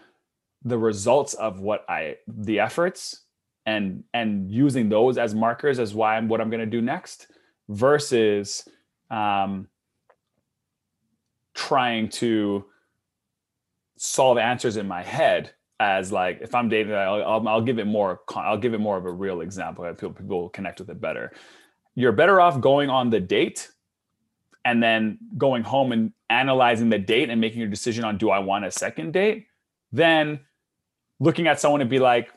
the 0.64 0.78
results 0.78 1.34
of 1.34 1.60
what 1.60 1.84
I 1.88 2.16
the 2.26 2.60
efforts 2.60 3.22
and 3.66 4.04
and 4.14 4.50
using 4.50 4.88
those 4.88 5.18
as 5.18 5.34
markers 5.34 5.78
as 5.78 5.94
why 5.94 6.16
I'm 6.16 6.28
what 6.28 6.40
I'm 6.40 6.50
going 6.50 6.60
to 6.60 6.66
do 6.66 6.80
next 6.80 7.28
versus 7.68 8.66
um, 9.10 9.68
trying 11.54 12.08
to 12.08 12.64
solve 13.96 14.38
answers 14.38 14.76
in 14.76 14.86
my 14.88 15.02
head 15.02 15.52
as 15.78 16.10
like 16.10 16.40
if 16.40 16.54
I'm 16.54 16.68
dating, 16.68 16.94
I'll, 16.94 17.22
I'll, 17.22 17.48
I'll, 17.48 17.60
give 17.60 17.78
it 17.78 17.86
more. 17.86 18.20
I'll 18.34 18.58
give 18.58 18.74
it 18.74 18.78
more 18.78 18.96
of 18.96 19.04
a 19.04 19.10
real 19.10 19.40
example. 19.40 19.84
I 19.84 19.94
feel 19.94 20.10
people 20.10 20.48
connect 20.48 20.80
with 20.80 20.90
it 20.90 21.00
better. 21.00 21.32
You're 21.94 22.12
better 22.12 22.40
off 22.40 22.60
going 22.60 22.90
on 22.90 23.10
the 23.10 23.20
date 23.20 23.70
and 24.64 24.82
then 24.82 25.18
going 25.38 25.62
home 25.62 25.92
and 25.92 26.12
analyzing 26.28 26.88
the 26.88 26.98
date 26.98 27.30
and 27.30 27.40
making 27.40 27.60
your 27.60 27.68
decision 27.68 28.04
on 28.04 28.18
do 28.18 28.30
I 28.30 28.40
want 28.40 28.64
a 28.64 28.70
second 28.70 29.12
date, 29.12 29.46
than 29.92 30.40
looking 31.20 31.46
at 31.46 31.60
someone 31.60 31.80
and 31.80 31.88
be 31.88 31.98
like, 31.98 32.32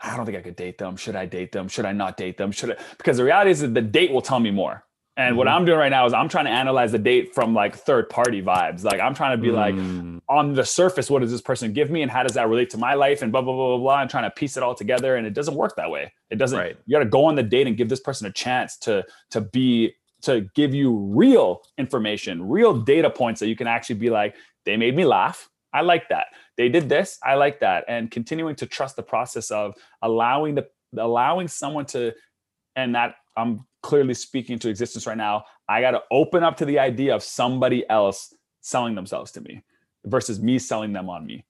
I 0.00 0.16
don't 0.16 0.26
think 0.26 0.38
I 0.38 0.42
could 0.42 0.56
date 0.56 0.78
them. 0.78 0.96
Should 0.96 1.16
I 1.16 1.26
date 1.26 1.52
them? 1.52 1.68
Should 1.68 1.84
I 1.84 1.92
not 1.92 2.16
date 2.16 2.36
them? 2.36 2.52
Should 2.52 2.72
I? 2.72 2.76
Because 2.98 3.16
the 3.16 3.24
reality 3.24 3.50
is 3.50 3.60
that 3.60 3.74
the 3.74 3.82
date 3.82 4.12
will 4.12 4.22
tell 4.22 4.40
me 4.40 4.50
more. 4.50 4.84
And 5.16 5.30
mm-hmm. 5.30 5.38
what 5.38 5.48
I'm 5.48 5.64
doing 5.64 5.78
right 5.78 5.88
now 5.88 6.06
is 6.06 6.12
I'm 6.12 6.28
trying 6.28 6.44
to 6.44 6.50
analyze 6.50 6.92
the 6.92 6.98
date 6.98 7.34
from 7.34 7.54
like 7.54 7.76
third 7.76 8.10
party 8.10 8.42
vibes. 8.42 8.84
Like 8.84 9.00
I'm 9.00 9.14
trying 9.14 9.36
to 9.36 9.42
be 9.42 9.48
mm. 9.48 9.54
like 9.54 10.22
on 10.28 10.54
the 10.54 10.64
surface, 10.64 11.08
what 11.08 11.22
does 11.22 11.30
this 11.30 11.40
person 11.40 11.72
give 11.72 11.90
me 11.90 12.02
and 12.02 12.10
how 12.10 12.22
does 12.22 12.34
that 12.34 12.48
relate 12.48 12.70
to 12.70 12.78
my 12.78 12.94
life 12.94 13.22
and 13.22 13.32
blah 13.32 13.42
blah 13.42 13.54
blah 13.54 13.68
blah 13.68 13.78
blah. 13.78 13.94
I'm 13.96 14.08
trying 14.08 14.24
to 14.24 14.30
piece 14.30 14.56
it 14.56 14.62
all 14.62 14.74
together, 14.74 15.16
and 15.16 15.26
it 15.26 15.34
doesn't 15.34 15.54
work 15.54 15.76
that 15.76 15.90
way. 15.90 16.12
It 16.30 16.36
doesn't. 16.36 16.58
Right. 16.58 16.76
You 16.86 16.92
got 16.92 17.04
to 17.04 17.10
go 17.10 17.24
on 17.24 17.34
the 17.34 17.42
date 17.42 17.66
and 17.66 17.76
give 17.76 17.88
this 17.88 18.00
person 18.00 18.26
a 18.26 18.32
chance 18.32 18.76
to 18.78 19.04
to 19.30 19.40
be 19.40 19.94
to 20.22 20.42
give 20.54 20.74
you 20.74 20.96
real 20.96 21.62
information, 21.78 22.48
real 22.48 22.74
data 22.74 23.10
points 23.10 23.40
that 23.40 23.48
you 23.48 23.56
can 23.56 23.66
actually 23.66 23.96
be 23.96 24.10
like, 24.10 24.34
they 24.64 24.76
made 24.76 24.96
me 24.96 25.04
laugh. 25.04 25.48
I 25.72 25.82
like 25.82 26.08
that 26.08 26.26
they 26.56 26.68
did 26.68 26.88
this 26.88 27.18
i 27.22 27.34
like 27.34 27.60
that 27.60 27.84
and 27.88 28.10
continuing 28.10 28.56
to 28.56 28.66
trust 28.66 28.96
the 28.96 29.02
process 29.02 29.50
of 29.50 29.74
allowing 30.02 30.54
the 30.54 30.66
allowing 30.98 31.48
someone 31.48 31.84
to 31.84 32.12
and 32.76 32.94
that 32.94 33.16
i'm 33.36 33.64
clearly 33.82 34.14
speaking 34.14 34.58
to 34.58 34.68
existence 34.68 35.06
right 35.06 35.16
now 35.16 35.44
i 35.68 35.80
got 35.80 35.92
to 35.92 36.02
open 36.10 36.42
up 36.42 36.56
to 36.56 36.64
the 36.64 36.78
idea 36.78 37.14
of 37.14 37.22
somebody 37.22 37.88
else 37.90 38.34
selling 38.60 38.94
themselves 38.94 39.32
to 39.32 39.40
me 39.40 39.62
versus 40.04 40.40
me 40.40 40.58
selling 40.58 40.92
them 40.92 41.10
on 41.10 41.26
me 41.26 41.44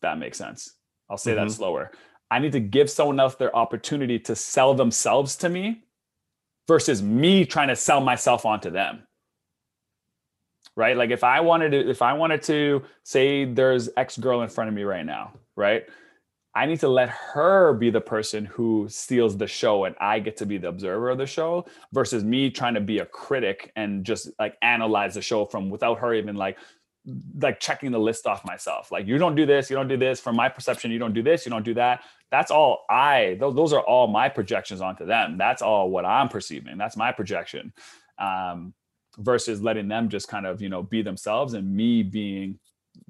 that 0.00 0.18
makes 0.18 0.38
sense 0.38 0.74
i'll 1.08 1.16
say 1.16 1.34
mm-hmm. 1.34 1.46
that 1.46 1.52
slower 1.52 1.90
i 2.30 2.38
need 2.38 2.52
to 2.52 2.60
give 2.60 2.88
someone 2.88 3.20
else 3.20 3.34
their 3.34 3.54
opportunity 3.54 4.18
to 4.18 4.34
sell 4.34 4.74
themselves 4.74 5.36
to 5.36 5.48
me 5.48 5.82
versus 6.66 7.02
me 7.02 7.44
trying 7.44 7.68
to 7.68 7.76
sell 7.76 8.00
myself 8.00 8.46
onto 8.46 8.70
them 8.70 9.02
right? 10.76 10.96
Like 10.96 11.10
if 11.10 11.24
I 11.24 11.40
wanted 11.40 11.70
to, 11.70 11.90
if 11.90 12.02
I 12.02 12.12
wanted 12.14 12.42
to 12.44 12.82
say 13.02 13.44
there's 13.44 13.88
X 13.96 14.16
girl 14.16 14.42
in 14.42 14.48
front 14.48 14.68
of 14.68 14.74
me 14.74 14.82
right 14.82 15.04
now, 15.04 15.32
right? 15.56 15.84
I 16.54 16.66
need 16.66 16.80
to 16.80 16.88
let 16.88 17.08
her 17.08 17.74
be 17.74 17.90
the 17.90 18.00
person 18.00 18.44
who 18.44 18.86
steals 18.88 19.36
the 19.36 19.46
show 19.46 19.84
and 19.84 19.94
I 20.00 20.18
get 20.18 20.36
to 20.38 20.46
be 20.46 20.58
the 20.58 20.68
observer 20.68 21.10
of 21.10 21.18
the 21.18 21.26
show 21.26 21.66
versus 21.92 22.24
me 22.24 22.50
trying 22.50 22.74
to 22.74 22.80
be 22.80 22.98
a 22.98 23.06
critic 23.06 23.72
and 23.76 24.04
just 24.04 24.30
like 24.38 24.56
analyze 24.60 25.14
the 25.14 25.22
show 25.22 25.44
from 25.44 25.70
without 25.70 26.00
her 26.00 26.12
even 26.12 26.34
like 26.34 26.58
like 27.38 27.60
checking 27.60 27.92
the 27.92 27.98
list 27.98 28.26
off 28.26 28.44
myself. 28.44 28.90
Like 28.92 29.06
you 29.06 29.16
don't 29.16 29.34
do 29.34 29.46
this, 29.46 29.70
you 29.70 29.76
don't 29.76 29.88
do 29.88 29.96
this. 29.96 30.20
From 30.20 30.36
my 30.36 30.48
perception, 30.48 30.90
you 30.90 30.98
don't 30.98 31.14
do 31.14 31.22
this, 31.22 31.46
you 31.46 31.50
don't 31.50 31.64
do 31.64 31.74
that. 31.74 32.02
That's 32.30 32.50
all 32.50 32.84
I 32.90 33.36
those, 33.38 33.54
those 33.54 33.72
are 33.72 33.82
all 33.82 34.08
my 34.08 34.28
projections 34.28 34.80
onto 34.80 35.06
them. 35.06 35.38
That's 35.38 35.62
all 35.62 35.88
what 35.90 36.04
I'm 36.04 36.28
perceiving. 36.28 36.78
That's 36.78 36.96
my 36.96 37.12
projection. 37.12 37.72
Um, 38.18 38.74
versus 39.18 39.60
letting 39.60 39.88
them 39.88 40.08
just 40.08 40.28
kind 40.28 40.46
of 40.46 40.60
you 40.60 40.68
know 40.68 40.82
be 40.82 41.02
themselves 41.02 41.54
and 41.54 41.74
me 41.74 42.02
being 42.02 42.58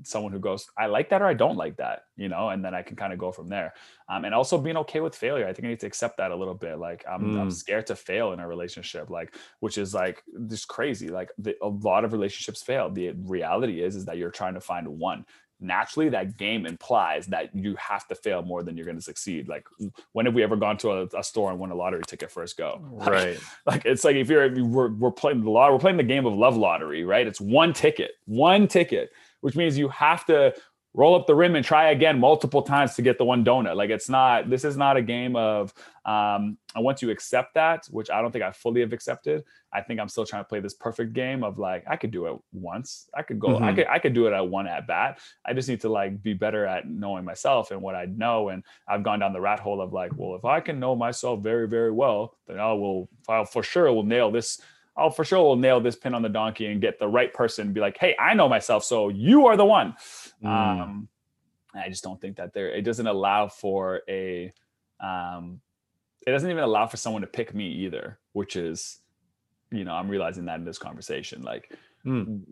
someone 0.03 0.33
who 0.33 0.39
goes 0.39 0.67
i 0.79 0.87
like 0.87 1.09
that 1.11 1.23
or 1.23 1.27
i 1.27 1.35
don't 1.35 1.57
like 1.57 1.77
that 1.77 2.05
you 2.17 2.29
know 2.29 2.51
and 2.51 2.65
then 2.65 2.75
i 2.75 2.83
can 2.83 2.97
kind 2.97 3.13
of 3.13 3.19
go 3.19 3.31
from 3.33 3.49
there. 3.49 3.75
Um, 4.09 4.25
and 4.25 4.35
also 4.35 4.59
being 4.59 4.77
okay 4.79 5.01
with 5.01 5.15
failure 5.15 5.47
i 5.47 5.53
think 5.53 5.67
i 5.67 5.69
need 5.69 5.81
to 5.81 5.87
accept 5.87 6.17
that 6.17 6.31
a 6.31 6.37
little 6.37 6.55
bit 6.55 6.79
like 6.79 7.05
i'm, 7.09 7.23
mm. 7.23 7.41
I'm 7.41 7.51
scared 7.51 7.87
to 7.87 7.97
fail 7.97 8.33
in 8.33 8.41
a 8.41 8.49
relationship 8.49 9.11
like 9.11 9.35
which 9.61 9.79
is 9.79 9.95
like 9.95 10.23
just 10.49 10.69
crazy 10.69 11.09
like 11.09 11.31
the, 11.39 11.55
a 11.63 11.69
lot 11.69 12.05
of 12.05 12.13
relationships 12.13 12.63
fail. 12.63 12.91
The 12.91 13.13
reality 13.25 13.83
is 13.83 13.97
is 13.97 14.05
that 14.07 14.17
you're 14.17 14.31
trying 14.31 14.55
to 14.55 14.61
find 14.61 14.87
one. 14.87 15.25
Naturally 15.63 16.09
that 16.09 16.39
game 16.39 16.65
implies 16.65 17.27
that 17.27 17.55
you 17.55 17.77
have 17.77 18.09
to 18.09 18.15
fail 18.15 18.41
more 18.43 18.63
than 18.63 18.77
you're 18.77 18.87
going 18.87 18.97
to 18.97 19.03
succeed 19.03 19.47
like 19.47 19.67
when 20.13 20.25
have 20.25 20.35
we 20.35 20.43
ever 20.43 20.57
gone 20.57 20.79
to 20.79 20.91
a, 20.91 21.07
a 21.19 21.23
store 21.23 21.51
and 21.51 21.61
won 21.61 21.71
a 21.71 21.75
lottery 21.75 22.03
ticket 22.07 22.31
first 22.31 22.57
go? 22.57 22.81
Right. 22.91 23.39
like, 23.67 23.85
it's 23.85 24.03
like 24.03 24.17
if 24.17 24.31
you're 24.31 24.45
if 24.45 24.57
we're, 24.57 24.91
we're 24.93 25.11
playing 25.11 25.45
the 25.45 25.51
law 25.51 25.71
we're 25.71 25.79
playing 25.79 25.99
the 25.99 26.03
game 26.03 26.25
of 26.25 26.33
love 26.33 26.57
lottery 26.57 27.05
right? 27.05 27.27
It's 27.27 27.41
one 27.41 27.75
ticket 27.75 28.13
one 28.25 28.69
ticket 28.69 29.11
which 29.41 29.57
means 29.57 29.79
you 29.79 29.89
have 29.89 30.25
to 30.27 30.55
roll 30.93 31.15
up 31.15 31.25
the 31.27 31.35
rim 31.35 31.55
and 31.55 31.65
try 31.65 31.91
again 31.91 32.19
multiple 32.19 32.63
times 32.63 32.95
to 32.95 33.03
get 33.03 33.17
the 33.17 33.25
one 33.25 33.45
donut. 33.45 33.77
Like 33.77 33.91
it's 33.91 34.09
not, 34.09 34.51
this 34.51 34.65
is 34.65 34.77
not 34.77 34.97
a 34.97 35.03
game 35.03 35.37
of, 35.37 35.73
um, 36.05 36.59
and 36.75 36.85
once 36.85 37.01
you 37.01 37.11
accept 37.11 37.55
that, 37.55 37.87
which 37.91 38.11
I 38.11 38.21
don't 38.21 38.33
think 38.33 38.43
I 38.43 38.51
fully 38.51 38.81
have 38.81 38.93
accepted, 38.93 39.45
I 39.73 39.83
think 39.83 40.01
I'm 40.01 40.09
still 40.09 40.27
trying 40.27 40.43
to 40.43 40.49
play 40.49 40.59
this 40.59 40.75
perfect 40.75 41.13
game 41.13 41.45
of 41.45 41.61
like, 41.61 41.85
I 41.89 41.95
could 41.95 42.11
do 42.11 42.27
it 42.27 42.37
once. 42.53 43.09
I 43.15 43.23
could 43.23 43.39
go, 43.39 43.51
mm-hmm. 43.51 43.65
I 43.65 43.73
could, 43.73 43.87
I 43.87 43.99
could 44.01 44.15
do 44.15 44.27
it 44.27 44.33
at 44.33 44.49
one 44.49 44.67
at 44.67 44.89
bat. 44.89 45.21
I 45.47 45.53
just 45.53 45.69
need 45.69 45.81
to 45.83 45.89
like 45.89 46.21
be 46.25 46.35
better 46.35 46.67
at 46.67 46.89
knowing 46.89 47.25
myself 47.25 47.71
and 47.71 47.81
what 47.81 47.95
I 47.95 48.07
know. 48.07 48.49
And 48.49 48.65
I've 48.89 49.05
gone 49.05 49.21
down 49.21 49.33
the 49.33 49.41
rat 49.41 49.61
hole 49.61 49.81
of 49.81 49.93
like, 49.93 50.11
well, 50.17 50.35
if 50.35 50.45
I 50.45 50.59
can 50.59 50.81
know 50.81 50.97
myself 50.97 51.41
very, 51.41 51.69
very 51.69 51.93
well, 51.93 52.37
then 52.49 52.59
I 52.59 52.73
will, 52.73 53.09
I 53.29 53.45
for 53.45 53.63
sure 53.63 53.93
will 53.93 54.03
nail 54.03 54.33
this 54.33 54.61
I'll 54.97 55.11
for 55.11 55.25
sure 55.25 55.43
will 55.43 55.57
nail 55.57 55.81
this 55.81 55.97
pin 55.97 56.15
on 56.15 56.23
the 56.23 56.29
donkey 56.29 56.67
and 56.67 56.81
get 56.81 56.99
the 56.99 57.09
right 57.09 57.33
person 57.33 57.69
and 57.69 57.75
be 57.75 57.81
like, 57.81 57.97
hey, 57.99 58.15
I 58.19 58.35
know 58.35 58.49
myself, 58.49 58.85
so 58.85 59.09
you 59.09 59.47
are 59.47 59.57
the 59.57 59.65
one. 59.65 59.95
Mm. 60.43 60.49
Um, 60.83 61.09
I 61.75 61.89
just 61.89 62.03
don't 62.03 62.21
think 62.21 62.37
that 62.37 62.53
there 62.53 62.71
it 62.71 62.83
doesn't 62.83 63.07
allow 63.07 63.49
for 63.49 64.03
a 64.09 64.53
um, 65.01 65.61
it 66.27 66.33
doesn't 66.33 66.51
even 66.51 66.63
allow 66.63 66.87
for 66.87 66.97
someone 66.97 67.23
to 67.23 67.29
pick 67.29 67.55
me 67.55 67.69
either, 67.69 68.19
which 68.33 68.57
is, 68.57 68.99
you 69.71 69.85
know, 69.85 69.93
I'm 69.93 70.09
realizing 70.09 70.45
that 70.47 70.59
in 70.59 70.65
this 70.65 70.79
conversation. 70.79 71.43
Like 71.43 71.73
mm. 72.05 72.43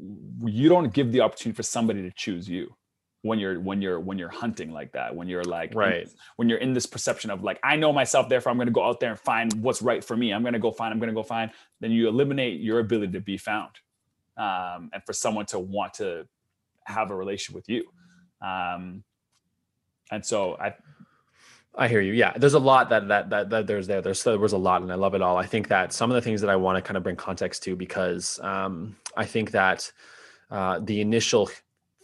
you 0.44 0.68
don't 0.68 0.92
give 0.92 1.12
the 1.12 1.20
opportunity 1.20 1.56
for 1.56 1.64
somebody 1.64 2.02
to 2.02 2.12
choose 2.12 2.48
you 2.48 2.74
when 3.22 3.38
you're 3.38 3.60
when 3.60 3.82
you're 3.82 3.98
when 3.98 4.18
you're 4.18 4.28
hunting 4.28 4.72
like 4.72 4.92
that 4.92 5.14
when 5.14 5.26
you're 5.28 5.44
like 5.44 5.74
right 5.74 6.02
in, 6.02 6.10
when 6.36 6.48
you're 6.48 6.58
in 6.58 6.72
this 6.72 6.86
perception 6.86 7.30
of 7.30 7.42
like 7.42 7.58
i 7.62 7.74
know 7.74 7.92
myself 7.92 8.28
therefore 8.28 8.50
i'm 8.50 8.56
going 8.56 8.66
to 8.68 8.72
go 8.72 8.84
out 8.84 9.00
there 9.00 9.10
and 9.10 9.18
find 9.18 9.52
what's 9.62 9.82
right 9.82 10.04
for 10.04 10.16
me 10.16 10.32
i'm 10.32 10.42
going 10.42 10.52
to 10.52 10.58
go 10.58 10.70
find 10.70 10.92
i'm 10.92 11.00
going 11.00 11.08
to 11.08 11.14
go 11.14 11.22
find 11.22 11.50
then 11.80 11.90
you 11.90 12.08
eliminate 12.08 12.60
your 12.60 12.78
ability 12.78 13.12
to 13.12 13.20
be 13.20 13.36
found 13.36 13.70
um, 14.36 14.88
and 14.92 15.02
for 15.04 15.12
someone 15.12 15.46
to 15.46 15.58
want 15.58 15.94
to 15.94 16.26
have 16.84 17.10
a 17.10 17.14
relationship 17.14 17.54
with 17.56 17.68
you 17.68 17.84
um, 18.40 19.02
and 20.10 20.24
so 20.24 20.56
i 20.60 20.72
I 21.78 21.86
hear 21.86 22.00
you. 22.00 22.12
Yeah, 22.12 22.32
there's 22.36 22.54
a 22.54 22.58
lot 22.58 22.88
that 22.90 23.06
that 23.06 23.30
that, 23.30 23.50
that 23.50 23.66
there's 23.68 23.86
there. 23.86 24.02
There's 24.02 24.24
there 24.24 24.36
was 24.36 24.52
a 24.52 24.58
lot, 24.58 24.82
and 24.82 24.90
I 24.90 24.96
love 24.96 25.14
it 25.14 25.22
all. 25.22 25.36
I 25.36 25.46
think 25.46 25.68
that 25.68 25.92
some 25.92 26.10
of 26.10 26.16
the 26.16 26.20
things 26.20 26.40
that 26.40 26.50
I 26.50 26.56
want 26.56 26.76
to 26.76 26.82
kind 26.82 26.96
of 26.96 27.04
bring 27.04 27.14
context 27.14 27.62
to 27.64 27.76
because 27.76 28.40
um, 28.42 28.96
I 29.16 29.24
think 29.24 29.52
that 29.52 29.92
uh, 30.50 30.80
the 30.80 31.00
initial 31.00 31.48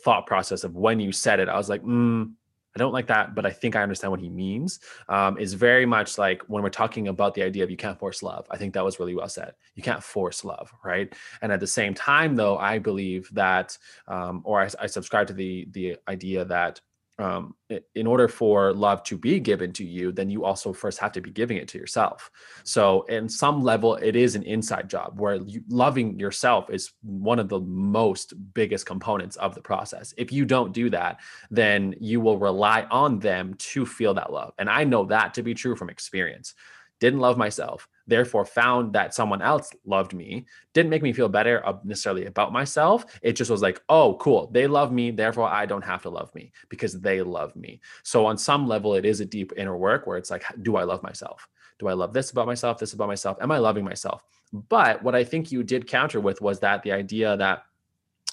thought 0.04 0.26
process 0.26 0.64
of 0.64 0.76
when 0.76 1.00
you 1.00 1.10
said 1.10 1.40
it. 1.40 1.48
I 1.48 1.56
was 1.56 1.68
like, 1.68 1.82
mm, 1.82 2.30
I 2.76 2.78
don't 2.78 2.92
like 2.92 3.06
that, 3.06 3.34
but 3.34 3.46
I 3.46 3.50
think 3.50 3.76
I 3.76 3.82
understand 3.82 4.10
what 4.10 4.20
he 4.20 4.28
means. 4.28 4.80
Um, 5.08 5.38
is 5.38 5.54
very 5.54 5.86
much 5.86 6.18
like 6.18 6.42
when 6.48 6.62
we're 6.62 6.70
talking 6.70 7.08
about 7.08 7.34
the 7.34 7.42
idea 7.42 7.62
of 7.62 7.70
you 7.70 7.76
can't 7.76 7.98
force 7.98 8.22
love. 8.22 8.46
I 8.50 8.56
think 8.56 8.74
that 8.74 8.84
was 8.84 8.98
really 8.98 9.14
well 9.14 9.28
said. 9.28 9.54
You 9.76 9.82
can't 9.82 10.02
force 10.02 10.44
love, 10.44 10.72
right? 10.84 11.12
And 11.40 11.52
at 11.52 11.60
the 11.60 11.66
same 11.66 11.94
time, 11.94 12.34
though, 12.34 12.58
I 12.58 12.78
believe 12.78 13.28
that, 13.32 13.78
um, 14.08 14.42
or 14.44 14.60
I, 14.60 14.68
I 14.80 14.86
subscribe 14.86 15.28
to 15.28 15.32
the 15.32 15.68
the 15.70 15.96
idea 16.08 16.44
that 16.46 16.80
um, 17.18 17.54
in 17.94 18.06
order 18.06 18.26
for 18.26 18.72
love 18.72 19.02
to 19.04 19.16
be 19.16 19.38
given 19.38 19.72
to 19.74 19.84
you, 19.84 20.10
then 20.10 20.30
you 20.30 20.44
also 20.44 20.72
first 20.72 20.98
have 20.98 21.12
to 21.12 21.20
be 21.20 21.30
giving 21.30 21.56
it 21.56 21.68
to 21.68 21.78
yourself. 21.78 22.30
So, 22.64 23.02
in 23.02 23.28
some 23.28 23.62
level, 23.62 23.94
it 23.96 24.16
is 24.16 24.34
an 24.34 24.42
inside 24.42 24.90
job 24.90 25.20
where 25.20 25.36
you, 25.36 25.62
loving 25.68 26.18
yourself 26.18 26.70
is 26.70 26.92
one 27.02 27.38
of 27.38 27.48
the 27.48 27.60
most 27.60 28.34
biggest 28.52 28.84
components 28.84 29.36
of 29.36 29.54
the 29.54 29.60
process. 29.60 30.12
If 30.16 30.32
you 30.32 30.44
don't 30.44 30.72
do 30.72 30.90
that, 30.90 31.20
then 31.50 31.94
you 32.00 32.20
will 32.20 32.38
rely 32.38 32.86
on 32.90 33.20
them 33.20 33.54
to 33.54 33.86
feel 33.86 34.14
that 34.14 34.32
love. 34.32 34.52
And 34.58 34.68
I 34.68 34.82
know 34.84 35.04
that 35.06 35.34
to 35.34 35.42
be 35.42 35.54
true 35.54 35.76
from 35.76 35.90
experience. 35.90 36.54
Didn't 36.98 37.20
love 37.20 37.38
myself. 37.38 37.88
Therefore 38.06 38.44
found 38.44 38.92
that 38.92 39.14
someone 39.14 39.42
else 39.42 39.70
loved 39.84 40.14
me 40.14 40.44
didn't 40.72 40.90
make 40.90 41.02
me 41.02 41.12
feel 41.12 41.28
better 41.28 41.62
necessarily 41.84 42.26
about 42.26 42.52
myself. 42.52 43.04
It 43.22 43.32
just 43.32 43.50
was 43.50 43.62
like 43.62 43.80
oh 43.88 44.16
cool 44.20 44.48
they 44.52 44.66
love 44.66 44.92
me 44.92 45.10
therefore 45.10 45.48
i 45.48 45.66
don't 45.66 45.84
have 45.84 46.02
to 46.02 46.10
love 46.10 46.34
me 46.34 46.52
because 46.68 47.00
they 47.00 47.22
love 47.22 47.54
me. 47.56 47.80
So 48.02 48.26
on 48.26 48.38
some 48.38 48.66
level 48.66 48.94
it 48.94 49.04
is 49.04 49.20
a 49.20 49.24
deep 49.24 49.52
inner 49.56 49.76
work 49.76 50.06
where 50.06 50.18
it's 50.18 50.30
like 50.30 50.44
do 50.62 50.76
i 50.76 50.84
love 50.84 51.02
myself? 51.02 51.48
Do 51.78 51.88
i 51.88 51.92
love 51.92 52.12
this 52.12 52.30
about 52.30 52.46
myself 52.46 52.78
this 52.78 52.92
about 52.92 53.08
myself? 53.08 53.38
Am 53.40 53.50
i 53.50 53.58
loving 53.58 53.84
myself? 53.84 54.24
But 54.68 55.02
what 55.02 55.14
i 55.14 55.24
think 55.24 55.50
you 55.50 55.62
did 55.62 55.86
counter 55.86 56.20
with 56.20 56.40
was 56.40 56.60
that 56.60 56.82
the 56.82 56.92
idea 56.92 57.36
that 57.36 57.64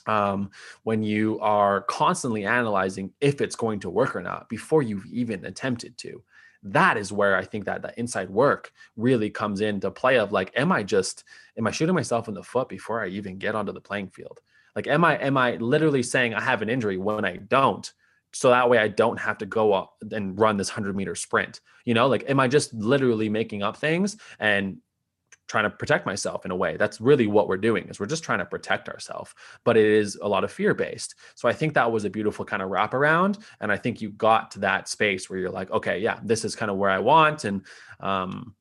um, 0.07 0.49
when 0.83 1.03
you 1.03 1.39
are 1.41 1.81
constantly 1.81 2.45
analyzing 2.45 3.11
if 3.21 3.41
it's 3.41 3.55
going 3.55 3.79
to 3.81 3.89
work 3.89 4.15
or 4.15 4.21
not 4.21 4.49
before 4.49 4.81
you've 4.81 5.05
even 5.05 5.45
attempted 5.45 5.97
to 5.99 6.23
that 6.63 6.97
is 6.97 7.11
where 7.11 7.35
I 7.35 7.43
think 7.43 7.65
that 7.65 7.81
the 7.81 7.97
inside 7.99 8.29
work 8.29 8.71
really 8.95 9.29
comes 9.29 9.61
into 9.61 9.89
play 9.91 10.19
of 10.19 10.31
like, 10.31 10.51
am 10.55 10.71
I 10.71 10.83
just, 10.83 11.23
am 11.57 11.67
I 11.67 11.71
shooting 11.71 11.95
myself 11.95 12.27
in 12.27 12.33
the 12.33 12.43
foot 12.43 12.69
before 12.69 13.03
I 13.03 13.07
even 13.07 13.37
get 13.37 13.55
onto 13.55 13.71
the 13.71 13.81
playing 13.81 14.09
field? 14.09 14.39
Like, 14.75 14.87
am 14.87 15.03
I, 15.03 15.17
am 15.17 15.37
I 15.37 15.55
literally 15.55 16.03
saying 16.03 16.33
I 16.33 16.41
have 16.41 16.61
an 16.61 16.69
injury 16.69 16.97
when 16.97 17.25
I 17.25 17.37
don't? 17.37 17.91
So 18.33 18.49
that 18.49 18.69
way 18.69 18.77
I 18.77 18.87
don't 18.87 19.19
have 19.19 19.37
to 19.39 19.45
go 19.45 19.73
up 19.73 19.95
and 20.11 20.39
run 20.39 20.55
this 20.57 20.69
100 20.69 20.95
meter 20.95 21.15
sprint. 21.15 21.59
You 21.83 21.93
know, 21.93 22.07
like, 22.07 22.29
am 22.29 22.39
I 22.39 22.47
just 22.47 22.73
literally 22.73 23.27
making 23.27 23.63
up 23.63 23.75
things 23.75 24.17
and 24.39 24.77
trying 25.47 25.63
to 25.65 25.69
protect 25.69 26.05
myself 26.05 26.45
in 26.45 26.51
a 26.51 26.55
way. 26.55 26.77
That's 26.77 27.01
really 27.01 27.27
what 27.27 27.47
we're 27.47 27.57
doing 27.57 27.87
is 27.89 27.99
we're 27.99 28.05
just 28.05 28.23
trying 28.23 28.39
to 28.39 28.45
protect 28.45 28.87
ourselves, 28.87 29.33
but 29.65 29.75
it 29.75 29.85
is 29.85 30.17
a 30.21 30.27
lot 30.27 30.43
of 30.43 30.51
fear 30.51 30.73
based. 30.73 31.15
So 31.35 31.49
I 31.49 31.53
think 31.53 31.73
that 31.73 31.91
was 31.91 32.05
a 32.05 32.09
beautiful 32.09 32.45
kind 32.45 32.61
of 32.61 32.69
wraparound. 32.69 33.43
And 33.59 33.71
I 33.71 33.77
think 33.77 34.01
you 34.01 34.11
got 34.11 34.51
to 34.51 34.59
that 34.59 34.87
space 34.87 35.29
where 35.29 35.39
you're 35.39 35.49
like, 35.49 35.69
okay, 35.71 35.99
yeah, 35.99 36.19
this 36.23 36.45
is 36.45 36.55
kind 36.55 36.71
of 36.71 36.77
where 36.77 36.89
I 36.89 36.99
want. 36.99 37.43
And 37.43 37.65
um, 37.99 38.55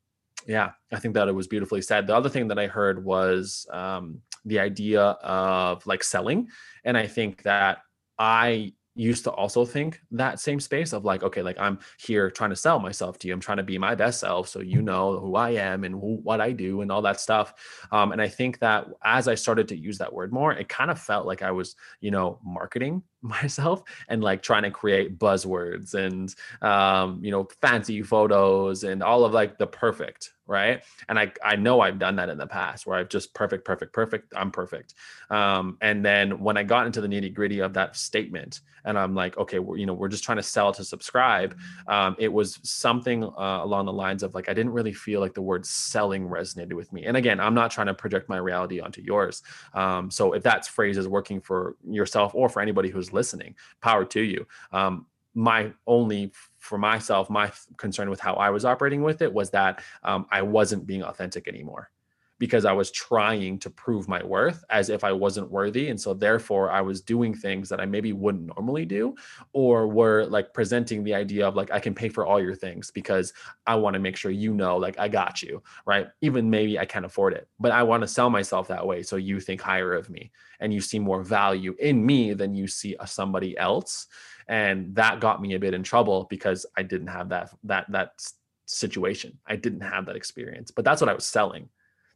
yeah, 0.46 0.72
I 0.92 0.98
think 0.98 1.14
that 1.14 1.28
it 1.28 1.34
was 1.34 1.46
beautifully 1.46 1.82
said. 1.82 2.06
The 2.06 2.16
other 2.16 2.28
thing 2.28 2.48
that 2.48 2.58
I 2.58 2.66
heard 2.66 3.04
was 3.04 3.66
um, 3.70 4.20
the 4.44 4.58
idea 4.58 5.02
of 5.02 5.86
like 5.86 6.02
selling. 6.02 6.48
And 6.84 6.96
I 6.96 7.06
think 7.06 7.42
that 7.44 7.78
I 8.18 8.72
used 9.00 9.24
to 9.24 9.30
also 9.30 9.64
think 9.64 10.00
that 10.10 10.38
same 10.38 10.60
space 10.60 10.92
of 10.92 11.04
like 11.04 11.22
okay 11.22 11.42
like 11.42 11.58
i'm 11.58 11.78
here 11.98 12.30
trying 12.30 12.50
to 12.50 12.56
sell 12.56 12.78
myself 12.78 13.18
to 13.18 13.28
you. 13.28 13.34
I'm 13.34 13.40
trying 13.40 13.56
to 13.56 13.62
be 13.62 13.78
my 13.78 13.94
best 13.94 14.20
self 14.20 14.48
so 14.48 14.60
you 14.60 14.82
know 14.82 15.18
who 15.18 15.36
i 15.36 15.50
am 15.50 15.84
and 15.84 15.94
who, 15.94 16.20
what 16.22 16.40
i 16.40 16.52
do 16.52 16.82
and 16.82 16.92
all 16.92 17.02
that 17.02 17.20
stuff. 17.20 17.54
Um, 17.90 18.12
and 18.12 18.20
i 18.20 18.28
think 18.28 18.58
that 18.58 18.86
as 19.04 19.28
i 19.28 19.34
started 19.34 19.68
to 19.68 19.76
use 19.76 19.98
that 19.98 20.12
word 20.12 20.32
more 20.32 20.52
it 20.52 20.68
kind 20.68 20.90
of 20.90 21.00
felt 21.00 21.26
like 21.26 21.42
i 21.42 21.50
was 21.50 21.76
you 22.00 22.10
know 22.10 22.38
marketing 22.44 23.02
myself 23.22 23.82
and 24.08 24.22
like 24.22 24.42
trying 24.42 24.62
to 24.62 24.70
create 24.70 25.18
buzzwords 25.18 25.94
and 25.94 26.34
um, 26.62 27.22
you 27.22 27.30
know 27.30 27.48
fancy 27.60 28.02
photos 28.02 28.84
and 28.84 29.02
all 29.02 29.24
of 29.24 29.32
like 29.32 29.58
the 29.58 29.66
perfect 29.66 30.32
right? 30.50 30.82
And 31.08 31.18
i 31.18 31.32
i 31.44 31.54
know 31.54 31.80
i've 31.80 32.00
done 32.00 32.16
that 32.16 32.28
in 32.28 32.36
the 32.36 32.46
past 32.46 32.84
where 32.84 32.98
i've 32.98 33.08
just 33.08 33.32
perfect 33.34 33.64
perfect 33.64 33.92
perfect 33.92 34.34
i'm 34.36 34.50
perfect. 34.50 34.94
Um, 35.30 35.78
and 35.80 36.04
then 36.04 36.40
when 36.40 36.56
i 36.56 36.64
got 36.64 36.86
into 36.86 37.00
the 37.00 37.06
nitty 37.06 37.32
gritty 37.32 37.60
of 37.60 37.72
that 37.74 37.96
statement 37.96 38.60
and 38.84 38.98
i'm 38.98 39.14
like 39.14 39.36
okay 39.38 39.58
we're 39.58 39.76
you 39.76 39.86
know 39.86 39.92
we're 39.92 40.08
just 40.08 40.24
trying 40.24 40.38
to 40.38 40.42
sell 40.42 40.72
to 40.72 40.84
subscribe 40.84 41.56
um, 41.86 42.16
it 42.18 42.32
was 42.32 42.58
something 42.62 43.22
uh, 43.24 43.60
along 43.62 43.86
the 43.86 43.92
lines 43.92 44.22
of 44.22 44.34
like 44.34 44.48
i 44.48 44.54
didn't 44.54 44.72
really 44.72 44.92
feel 44.92 45.20
like 45.20 45.34
the 45.34 45.42
word 45.42 45.64
selling 45.64 46.28
resonated 46.28 46.72
with 46.72 46.92
me. 46.92 47.04
And 47.04 47.16
again 47.16 47.38
i'm 47.40 47.54
not 47.54 47.70
trying 47.70 47.86
to 47.86 47.94
project 47.94 48.28
my 48.28 48.38
reality 48.38 48.80
onto 48.80 49.02
yours. 49.02 49.42
Um, 49.74 50.10
so 50.10 50.32
if 50.32 50.42
that 50.42 50.66
phrase 50.66 50.98
is 50.98 51.06
working 51.06 51.40
for 51.40 51.76
yourself 51.88 52.34
or 52.34 52.48
for 52.48 52.60
anybody 52.60 52.88
who's 52.88 53.09
listening 53.12 53.54
power 53.80 54.04
to 54.04 54.20
you. 54.20 54.46
Um, 54.72 55.06
my 55.34 55.72
only 55.86 56.32
for 56.58 56.76
myself 56.76 57.30
my 57.30 57.50
concern 57.76 58.10
with 58.10 58.18
how 58.18 58.34
i 58.34 58.50
was 58.50 58.64
operating 58.64 59.02
with 59.02 59.22
it 59.22 59.32
was 59.32 59.50
that 59.50 59.80
um, 60.02 60.26
i 60.32 60.42
wasn't 60.42 60.84
being 60.86 61.04
authentic 61.04 61.46
anymore 61.46 61.90
because 62.40 62.64
i 62.64 62.72
was 62.72 62.90
trying 62.90 63.56
to 63.56 63.70
prove 63.70 64.08
my 64.08 64.20
worth 64.24 64.64
as 64.70 64.90
if 64.90 65.04
i 65.04 65.12
wasn't 65.12 65.48
worthy 65.48 65.90
and 65.90 66.00
so 66.00 66.12
therefore 66.12 66.72
i 66.72 66.80
was 66.80 67.00
doing 67.00 67.32
things 67.32 67.68
that 67.68 67.80
i 67.80 67.86
maybe 67.86 68.12
wouldn't 68.12 68.50
normally 68.56 68.84
do 68.84 69.14
or 69.52 69.86
were 69.86 70.24
like 70.26 70.52
presenting 70.52 71.04
the 71.04 71.14
idea 71.14 71.46
of 71.46 71.54
like 71.54 71.70
i 71.70 71.78
can 71.78 71.94
pay 71.94 72.08
for 72.08 72.26
all 72.26 72.40
your 72.42 72.56
things 72.56 72.90
because 72.90 73.32
i 73.68 73.74
want 73.76 73.94
to 73.94 74.00
make 74.00 74.16
sure 74.16 74.32
you 74.32 74.52
know 74.52 74.76
like 74.76 74.98
i 74.98 75.06
got 75.06 75.40
you 75.40 75.62
right 75.86 76.08
even 76.20 76.50
maybe 76.50 76.76
i 76.80 76.84
can't 76.84 77.04
afford 77.04 77.32
it 77.32 77.46
but 77.60 77.70
i 77.70 77.84
want 77.84 78.02
to 78.02 78.08
sell 78.08 78.30
myself 78.30 78.66
that 78.66 78.84
way 78.84 79.02
so 79.02 79.14
you 79.14 79.38
think 79.38 79.60
higher 79.60 79.94
of 79.94 80.10
me 80.10 80.32
and 80.58 80.74
you 80.74 80.80
see 80.80 80.98
more 80.98 81.22
value 81.22 81.76
in 81.78 82.04
me 82.04 82.32
than 82.32 82.54
you 82.54 82.66
see 82.66 82.96
a 82.98 83.06
somebody 83.06 83.56
else 83.56 84.08
and 84.50 84.92
that 84.96 85.20
got 85.20 85.40
me 85.40 85.54
a 85.54 85.60
bit 85.60 85.74
in 85.74 85.82
trouble 85.82 86.26
because 86.28 86.66
I 86.76 86.82
didn't 86.82 87.06
have 87.06 87.28
that 87.28 87.50
that 87.64 87.90
that 87.92 88.20
situation. 88.66 89.38
I 89.46 89.56
didn't 89.56 89.80
have 89.80 90.06
that 90.06 90.16
experience, 90.16 90.70
but 90.70 90.84
that's 90.84 91.00
what 91.00 91.08
I 91.08 91.14
was 91.14 91.26
selling. 91.26 91.68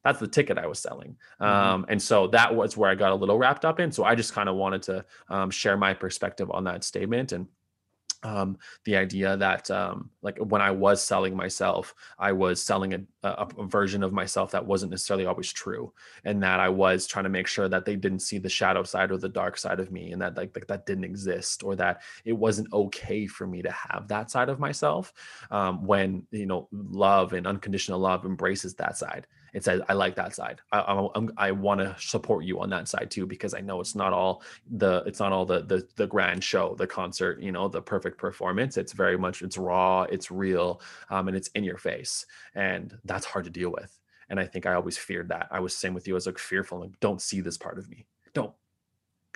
That's 0.04 0.20
the 0.20 0.28
ticket 0.28 0.58
I 0.58 0.66
was 0.66 0.78
selling, 0.78 1.16
mm-hmm. 1.40 1.44
um, 1.44 1.86
and 1.88 2.00
so 2.00 2.26
that 2.28 2.54
was 2.54 2.76
where 2.76 2.90
I 2.90 2.94
got 2.94 3.12
a 3.12 3.14
little 3.14 3.38
wrapped 3.38 3.64
up 3.64 3.80
in. 3.80 3.90
So 3.90 4.04
I 4.04 4.14
just 4.14 4.32
kind 4.32 4.48
of 4.48 4.56
wanted 4.56 4.82
to 4.82 5.04
um, 5.28 5.50
share 5.50 5.76
my 5.76 5.94
perspective 5.94 6.50
on 6.50 6.64
that 6.64 6.84
statement 6.84 7.32
and 7.32 7.46
um, 8.24 8.58
the 8.84 8.96
idea 8.96 9.36
that 9.36 9.70
um, 9.70 10.10
like 10.22 10.38
when 10.38 10.62
I 10.62 10.70
was 10.70 11.02
selling 11.02 11.36
myself, 11.36 11.94
I 12.18 12.32
was 12.32 12.60
selling 12.60 12.94
a, 12.94 13.00
a, 13.22 13.48
a, 13.58 13.66
version 13.66 14.02
of 14.02 14.12
myself 14.12 14.50
that 14.52 14.64
wasn't 14.64 14.90
necessarily 14.90 15.26
always 15.26 15.52
true, 15.52 15.92
and 16.24 16.42
that 16.42 16.58
I 16.58 16.70
was 16.70 17.06
trying 17.06 17.24
to 17.24 17.30
make 17.30 17.46
sure 17.46 17.68
that 17.68 17.84
they 17.84 17.96
didn't 17.96 18.20
see 18.20 18.38
the 18.38 18.48
shadow 18.48 18.82
side 18.82 19.10
or 19.10 19.18
the 19.18 19.28
dark 19.28 19.58
side 19.58 19.78
of 19.78 19.92
me, 19.92 20.12
and 20.12 20.22
that 20.22 20.36
like, 20.36 20.56
like 20.56 20.66
that 20.68 20.86
didn't 20.86 21.04
exist, 21.04 21.62
or 21.62 21.76
that 21.76 22.02
it 22.24 22.32
wasn't 22.32 22.72
okay 22.72 23.26
for 23.26 23.46
me 23.46 23.60
to 23.62 23.70
have 23.70 24.08
that 24.08 24.30
side 24.30 24.48
of 24.48 24.58
myself. 24.58 25.12
Um, 25.50 25.84
when 25.84 26.26
you 26.30 26.46
know 26.46 26.68
love 26.72 27.34
and 27.34 27.46
unconditional 27.46 28.00
love 28.00 28.24
embraces 28.24 28.74
that 28.74 28.96
side, 28.96 29.26
it 29.54 29.64
says 29.64 29.80
i 29.88 29.92
like 29.94 30.16
that 30.16 30.34
side. 30.34 30.60
I 30.72 30.80
i, 30.80 31.28
I 31.38 31.50
want 31.52 31.80
to 31.80 31.96
support 31.98 32.44
you 32.44 32.60
on 32.60 32.68
that 32.70 32.88
side 32.88 33.10
too 33.10 33.24
because 33.26 33.54
i 33.54 33.60
know 33.60 33.80
it's 33.80 33.94
not 33.94 34.12
all 34.12 34.42
the 34.76 35.02
it's 35.06 35.20
not 35.20 35.32
all 35.32 35.46
the 35.46 35.62
the 35.62 35.86
the 35.96 36.06
grand 36.06 36.44
show 36.44 36.74
the 36.74 36.86
concert 36.86 37.40
you 37.40 37.52
know 37.52 37.68
the 37.68 37.80
perfect 37.80 38.18
performance. 38.18 38.76
It's 38.76 38.92
very 38.92 39.16
much 39.16 39.40
it's 39.42 39.56
raw 39.56 40.02
it's 40.02 40.30
real 40.30 40.82
um, 41.08 41.28
and 41.28 41.36
it's 41.36 41.48
in 41.48 41.64
your 41.64 41.78
face 41.78 42.26
and 42.54 42.98
that's 43.04 43.24
hard 43.24 43.44
to 43.44 43.50
deal 43.50 43.70
with. 43.70 43.98
And 44.28 44.40
i 44.40 44.46
think 44.46 44.66
i 44.66 44.74
always 44.74 44.98
feared 44.98 45.28
that. 45.28 45.48
I 45.50 45.60
was 45.60 45.74
same 45.74 45.94
with 45.94 46.06
you. 46.06 46.14
I 46.14 46.16
was 46.16 46.26
like 46.26 46.38
fearful 46.38 46.80
like 46.80 46.98
don't 47.00 47.22
see 47.22 47.40
this 47.40 47.56
part 47.56 47.78
of 47.78 47.88
me. 47.88 48.04
Don't 48.34 48.52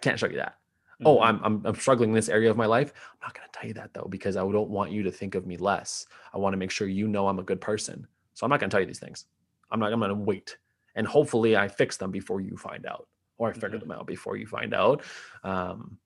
can't 0.03 0.19
show 0.19 0.29
you 0.29 0.37
that. 0.37 0.57
Oh, 1.05 1.17
mm-hmm. 1.17 1.23
oh 1.23 1.23
I'm, 1.23 1.41
I'm 1.45 1.63
i'm 1.65 1.75
struggling 1.77 2.11
in 2.11 2.17
this 2.17 2.29
area 2.29 2.51
of 2.51 2.57
my 2.57 2.67
life. 2.67 2.93
I'm 3.13 3.29
not 3.29 3.35
going 3.35 3.49
to 3.51 3.59
tell 3.59 3.69
you 3.69 3.75
that 3.75 3.95
though 3.95 4.09
because 4.11 4.37
i 4.37 4.41
don't 4.41 4.71
want 4.71 4.91
you 4.91 5.05
to 5.05 5.13
think 5.13 5.37
of 5.37 5.47
me 5.47 5.57
less. 5.57 6.07
I 6.35 6.39
want 6.39 6.55
to 6.55 6.59
make 6.59 6.73
sure 6.73 6.89
you 6.89 7.07
know 7.07 7.29
i'm 7.29 7.39
a 7.39 7.45
good 7.45 7.61
person. 7.61 8.07
So 8.35 8.45
i'm 8.45 8.51
not 8.51 8.59
going 8.61 8.71
to 8.71 8.75
tell 8.75 8.81
you 8.81 8.87
these 8.87 8.99
things 8.99 9.27
I'm 9.71 9.81
not. 9.81 9.93
I'm 9.93 10.01
going 10.01 10.11
to 10.11 10.15
wait, 10.15 10.57
and 10.95 11.07
hopefully, 11.07 11.57
I 11.57 11.69
fix 11.69 11.97
them 11.97 12.11
before 12.11 12.41
you 12.41 12.57
find 12.57 12.87
out, 12.87 13.09
or 13.37 13.51
I 13.51 13.53
figure 13.53 13.71
mm-hmm. 13.71 13.89
them 13.89 13.93
out 13.93 14.07
before 14.07 14.37
you 14.37 14.47
find 14.47 14.75
out. 14.75 15.03
Um, 15.45 15.99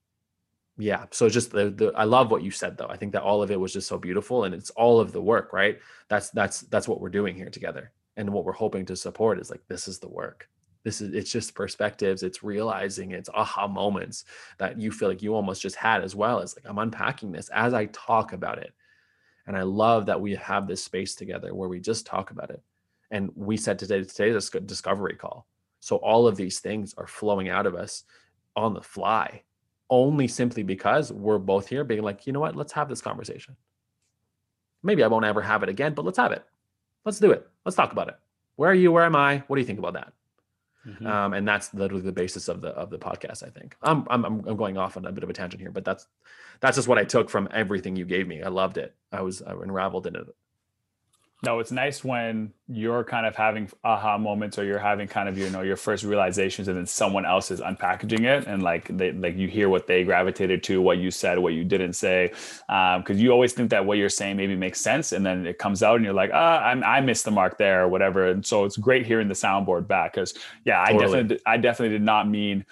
yeah. 0.78 1.04
So 1.10 1.28
just 1.28 1.50
the, 1.50 1.70
the 1.70 1.92
I 1.94 2.04
love 2.04 2.30
what 2.30 2.42
you 2.42 2.50
said 2.50 2.76
though. 2.78 2.88
I 2.88 2.96
think 2.96 3.12
that 3.12 3.22
all 3.22 3.42
of 3.42 3.50
it 3.50 3.60
was 3.60 3.72
just 3.72 3.88
so 3.88 3.98
beautiful, 3.98 4.44
and 4.44 4.54
it's 4.54 4.70
all 4.70 5.00
of 5.00 5.12
the 5.12 5.22
work, 5.22 5.52
right? 5.52 5.78
That's 6.08 6.30
that's 6.30 6.60
that's 6.62 6.88
what 6.88 7.00
we're 7.00 7.10
doing 7.10 7.36
here 7.36 7.50
together, 7.50 7.92
and 8.16 8.30
what 8.30 8.44
we're 8.44 8.52
hoping 8.52 8.86
to 8.86 8.96
support 8.96 9.38
is 9.38 9.50
like 9.50 9.62
this 9.68 9.86
is 9.86 9.98
the 9.98 10.08
work. 10.08 10.48
This 10.84 11.00
is 11.00 11.14
it's 11.14 11.30
just 11.30 11.54
perspectives, 11.54 12.22
it's 12.22 12.42
realizing, 12.42 13.12
it's 13.12 13.28
aha 13.32 13.68
moments 13.68 14.24
that 14.58 14.80
you 14.80 14.90
feel 14.90 15.08
like 15.08 15.22
you 15.22 15.34
almost 15.34 15.62
just 15.62 15.76
had 15.76 16.02
as 16.02 16.16
well 16.16 16.40
as 16.40 16.56
like 16.56 16.64
I'm 16.68 16.78
unpacking 16.78 17.32
this 17.32 17.48
as 17.50 17.74
I 17.74 17.86
talk 17.86 18.32
about 18.32 18.58
it. 18.58 18.72
And 19.46 19.56
I 19.56 19.62
love 19.62 20.06
that 20.06 20.20
we 20.20 20.36
have 20.36 20.66
this 20.66 20.84
space 20.84 21.14
together 21.14 21.54
where 21.54 21.68
we 21.68 21.80
just 21.80 22.06
talk 22.06 22.30
about 22.30 22.50
it 22.50 22.62
and 23.12 23.30
we 23.36 23.56
said 23.56 23.78
today 23.78 24.02
today 24.02 24.30
is 24.30 24.52
a 24.52 24.60
discovery 24.60 25.14
call. 25.14 25.46
So 25.78 25.96
all 25.96 26.26
of 26.26 26.34
these 26.34 26.58
things 26.58 26.94
are 26.96 27.06
flowing 27.06 27.48
out 27.48 27.66
of 27.66 27.74
us 27.74 28.04
on 28.56 28.74
the 28.74 28.82
fly 28.82 29.42
only 29.90 30.26
simply 30.26 30.62
because 30.62 31.12
we're 31.12 31.38
both 31.38 31.68
here 31.68 31.84
being 31.84 32.02
like 32.02 32.26
you 32.26 32.32
know 32.32 32.40
what? 32.40 32.56
Let's 32.56 32.72
have 32.72 32.88
this 32.88 33.02
conversation. 33.02 33.54
Maybe 34.82 35.04
i 35.04 35.06
won't 35.06 35.24
ever 35.24 35.42
have 35.42 35.62
it 35.62 35.68
again 35.68 35.94
but 35.94 36.04
let's 36.04 36.18
have 36.18 36.32
it. 36.32 36.44
Let's 37.04 37.20
do 37.20 37.30
it. 37.30 37.48
Let's 37.64 37.76
talk 37.76 37.92
about 37.92 38.08
it. 38.08 38.16
Where 38.56 38.70
are 38.70 38.74
you? 38.74 38.90
Where 38.90 39.04
am 39.04 39.14
i? 39.14 39.44
What 39.46 39.56
do 39.56 39.60
you 39.60 39.66
think 39.66 39.78
about 39.78 39.94
that? 39.94 40.12
Mm-hmm. 40.84 41.06
um, 41.06 41.32
and 41.32 41.46
that's 41.46 41.72
literally 41.74 42.02
the 42.02 42.10
basis 42.10 42.48
of 42.48 42.60
the 42.60 42.70
of 42.70 42.90
the 42.90 42.98
podcast 42.98 43.44
i 43.44 43.50
think. 43.50 43.76
I'm, 43.84 44.04
I'm 44.10 44.24
i'm 44.24 44.56
going 44.56 44.76
off 44.76 44.96
on 44.96 45.06
a 45.06 45.12
bit 45.12 45.22
of 45.22 45.30
a 45.30 45.32
tangent 45.32 45.60
here 45.60 45.70
but 45.70 45.84
that's 45.84 46.08
that's 46.58 46.76
just 46.76 46.88
what 46.88 46.98
i 46.98 47.04
took 47.04 47.30
from 47.30 47.48
everything 47.52 47.94
you 47.94 48.04
gave 48.04 48.26
me. 48.26 48.42
I 48.42 48.48
loved 48.48 48.78
it. 48.78 48.92
I 49.12 49.20
was 49.20 49.42
I 49.42 49.52
unraveled 49.52 50.08
in 50.08 50.16
it 50.16 50.26
no, 51.44 51.58
it's 51.58 51.72
nice 51.72 52.04
when 52.04 52.52
you're 52.68 53.02
kind 53.02 53.26
of 53.26 53.34
having 53.34 53.68
aha 53.82 54.16
moments 54.16 54.58
or 54.58 54.64
you're 54.64 54.78
having 54.78 55.08
kind 55.08 55.28
of 55.28 55.36
you 55.36 55.50
know 55.50 55.62
your 55.62 55.76
first 55.76 56.04
realizations 56.04 56.68
and 56.68 56.78
then 56.78 56.86
someone 56.86 57.26
else 57.26 57.50
is 57.50 57.60
unpackaging 57.60 58.20
it 58.20 58.46
and 58.46 58.62
like 58.62 58.86
they 58.96 59.10
like 59.10 59.36
you 59.36 59.48
hear 59.48 59.68
what 59.68 59.88
they 59.88 60.04
gravitated 60.04 60.62
to, 60.62 60.80
what 60.80 60.98
you 60.98 61.10
said, 61.10 61.38
what 61.38 61.52
you 61.52 61.64
didn't 61.64 61.94
say, 61.94 62.28
because 62.28 63.10
um, 63.10 63.16
you 63.16 63.32
always 63.32 63.52
think 63.52 63.70
that 63.70 63.84
what 63.84 63.98
you're 63.98 64.08
saying 64.08 64.36
maybe 64.36 64.54
makes 64.54 64.80
sense 64.80 65.10
and 65.10 65.26
then 65.26 65.44
it 65.44 65.58
comes 65.58 65.82
out 65.82 65.96
and 65.96 66.04
you're 66.04 66.14
like 66.14 66.30
ah 66.32 66.60
I'm, 66.62 66.84
I 66.84 67.00
missed 67.00 67.24
the 67.24 67.32
mark 67.32 67.58
there 67.58 67.82
or 67.82 67.88
whatever. 67.88 68.28
And 68.28 68.46
so 68.46 68.64
it's 68.64 68.76
great 68.76 69.04
hearing 69.04 69.26
the 69.26 69.34
soundboard 69.34 69.88
back 69.88 70.14
because 70.14 70.34
yeah 70.64 70.84
totally. 70.84 71.02
I 71.02 71.06
definitely 71.06 71.40
I 71.46 71.56
definitely 71.56 71.98
did 71.98 72.02
not 72.02 72.28
mean 72.28 72.64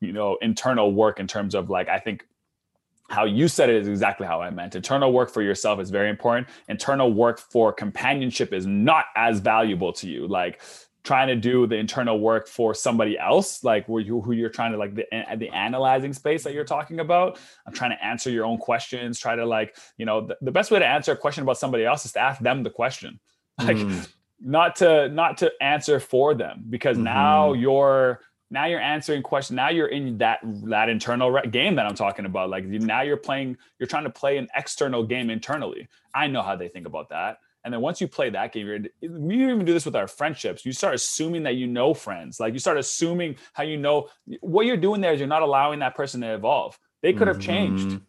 you 0.00 0.12
know 0.12 0.38
internal 0.40 0.92
work 0.92 1.18
in 1.18 1.26
terms 1.26 1.56
of 1.56 1.68
like 1.68 1.88
I 1.88 1.98
think 1.98 2.24
how 3.08 3.24
you 3.24 3.48
said 3.48 3.70
it 3.70 3.76
is 3.76 3.88
exactly 3.88 4.26
how 4.26 4.40
I 4.40 4.50
meant. 4.50 4.74
Internal 4.74 5.12
work 5.12 5.30
for 5.30 5.42
yourself 5.42 5.80
is 5.80 5.90
very 5.90 6.10
important. 6.10 6.48
Internal 6.68 7.12
work 7.12 7.38
for 7.38 7.72
companionship 7.72 8.52
is 8.52 8.66
not 8.66 9.06
as 9.14 9.38
valuable 9.38 9.92
to 9.94 10.08
you. 10.08 10.26
Like 10.26 10.60
trying 11.06 11.28
to 11.28 11.36
do 11.36 11.68
the 11.68 11.76
internal 11.76 12.18
work 12.18 12.48
for 12.48 12.74
somebody 12.74 13.16
else, 13.16 13.62
like 13.62 13.88
where 13.88 14.02
you, 14.02 14.20
who 14.20 14.32
you're 14.32 14.50
trying 14.50 14.72
to 14.72 14.78
like 14.78 14.94
the 14.94 15.06
the 15.36 15.48
analyzing 15.50 16.12
space 16.12 16.42
that 16.42 16.52
you're 16.52 16.64
talking 16.64 16.98
about. 16.98 17.38
I'm 17.66 17.72
trying 17.72 17.92
to 17.92 18.04
answer 18.04 18.28
your 18.28 18.44
own 18.44 18.58
questions. 18.58 19.18
Try 19.18 19.36
to 19.36 19.46
like 19.46 19.76
you 19.96 20.04
know 20.04 20.26
the, 20.26 20.36
the 20.42 20.50
best 20.50 20.70
way 20.70 20.80
to 20.80 20.86
answer 20.86 21.12
a 21.12 21.16
question 21.16 21.42
about 21.42 21.58
somebody 21.58 21.84
else 21.84 22.04
is 22.04 22.12
to 22.12 22.20
ask 22.20 22.40
them 22.40 22.64
the 22.64 22.70
question, 22.70 23.20
like 23.58 23.76
mm. 23.76 24.12
not 24.40 24.76
to 24.76 25.08
not 25.08 25.38
to 25.38 25.52
answer 25.60 26.00
for 26.00 26.34
them 26.34 26.64
because 26.68 26.96
mm-hmm. 26.96 27.04
now 27.04 27.52
you're 27.52 28.20
now 28.50 28.66
you're 28.66 28.80
answering 28.80 29.22
questions 29.22 29.56
now 29.56 29.68
you're 29.68 29.88
in 29.88 30.18
that 30.18 30.38
that 30.44 30.88
internal 30.88 31.40
game 31.50 31.74
that 31.74 31.86
i'm 31.86 31.94
talking 31.94 32.26
about 32.26 32.50
like 32.50 32.64
now 32.64 33.02
you're 33.02 33.16
playing 33.16 33.56
you're 33.78 33.86
trying 33.86 34.04
to 34.04 34.10
play 34.10 34.38
an 34.38 34.48
external 34.54 35.04
game 35.04 35.30
internally 35.30 35.88
i 36.14 36.26
know 36.26 36.42
how 36.42 36.56
they 36.56 36.68
think 36.68 36.86
about 36.86 37.08
that 37.08 37.38
and 37.66 37.74
then 37.74 37.80
once 37.80 38.00
you 38.00 38.06
play 38.06 38.30
that 38.30 38.52
game, 38.52 38.68
you're, 38.68 39.10
we 39.10 39.42
even 39.42 39.64
do 39.64 39.72
this 39.72 39.84
with 39.84 39.96
our 39.96 40.06
friendships. 40.06 40.64
You 40.64 40.70
start 40.70 40.94
assuming 40.94 41.42
that 41.42 41.56
you 41.56 41.66
know 41.66 41.94
friends. 41.94 42.38
Like 42.38 42.52
you 42.52 42.60
start 42.60 42.78
assuming 42.78 43.34
how 43.54 43.64
you 43.64 43.76
know 43.76 44.08
what 44.38 44.66
you're 44.66 44.76
doing 44.76 45.00
there 45.00 45.12
is 45.12 45.18
you're 45.18 45.26
not 45.26 45.42
allowing 45.42 45.80
that 45.80 45.96
person 45.96 46.20
to 46.20 46.32
evolve. 46.32 46.78
They 47.02 47.12
could 47.12 47.26
have 47.26 47.38
mm-hmm. 47.38 47.76
changed. 47.76 48.00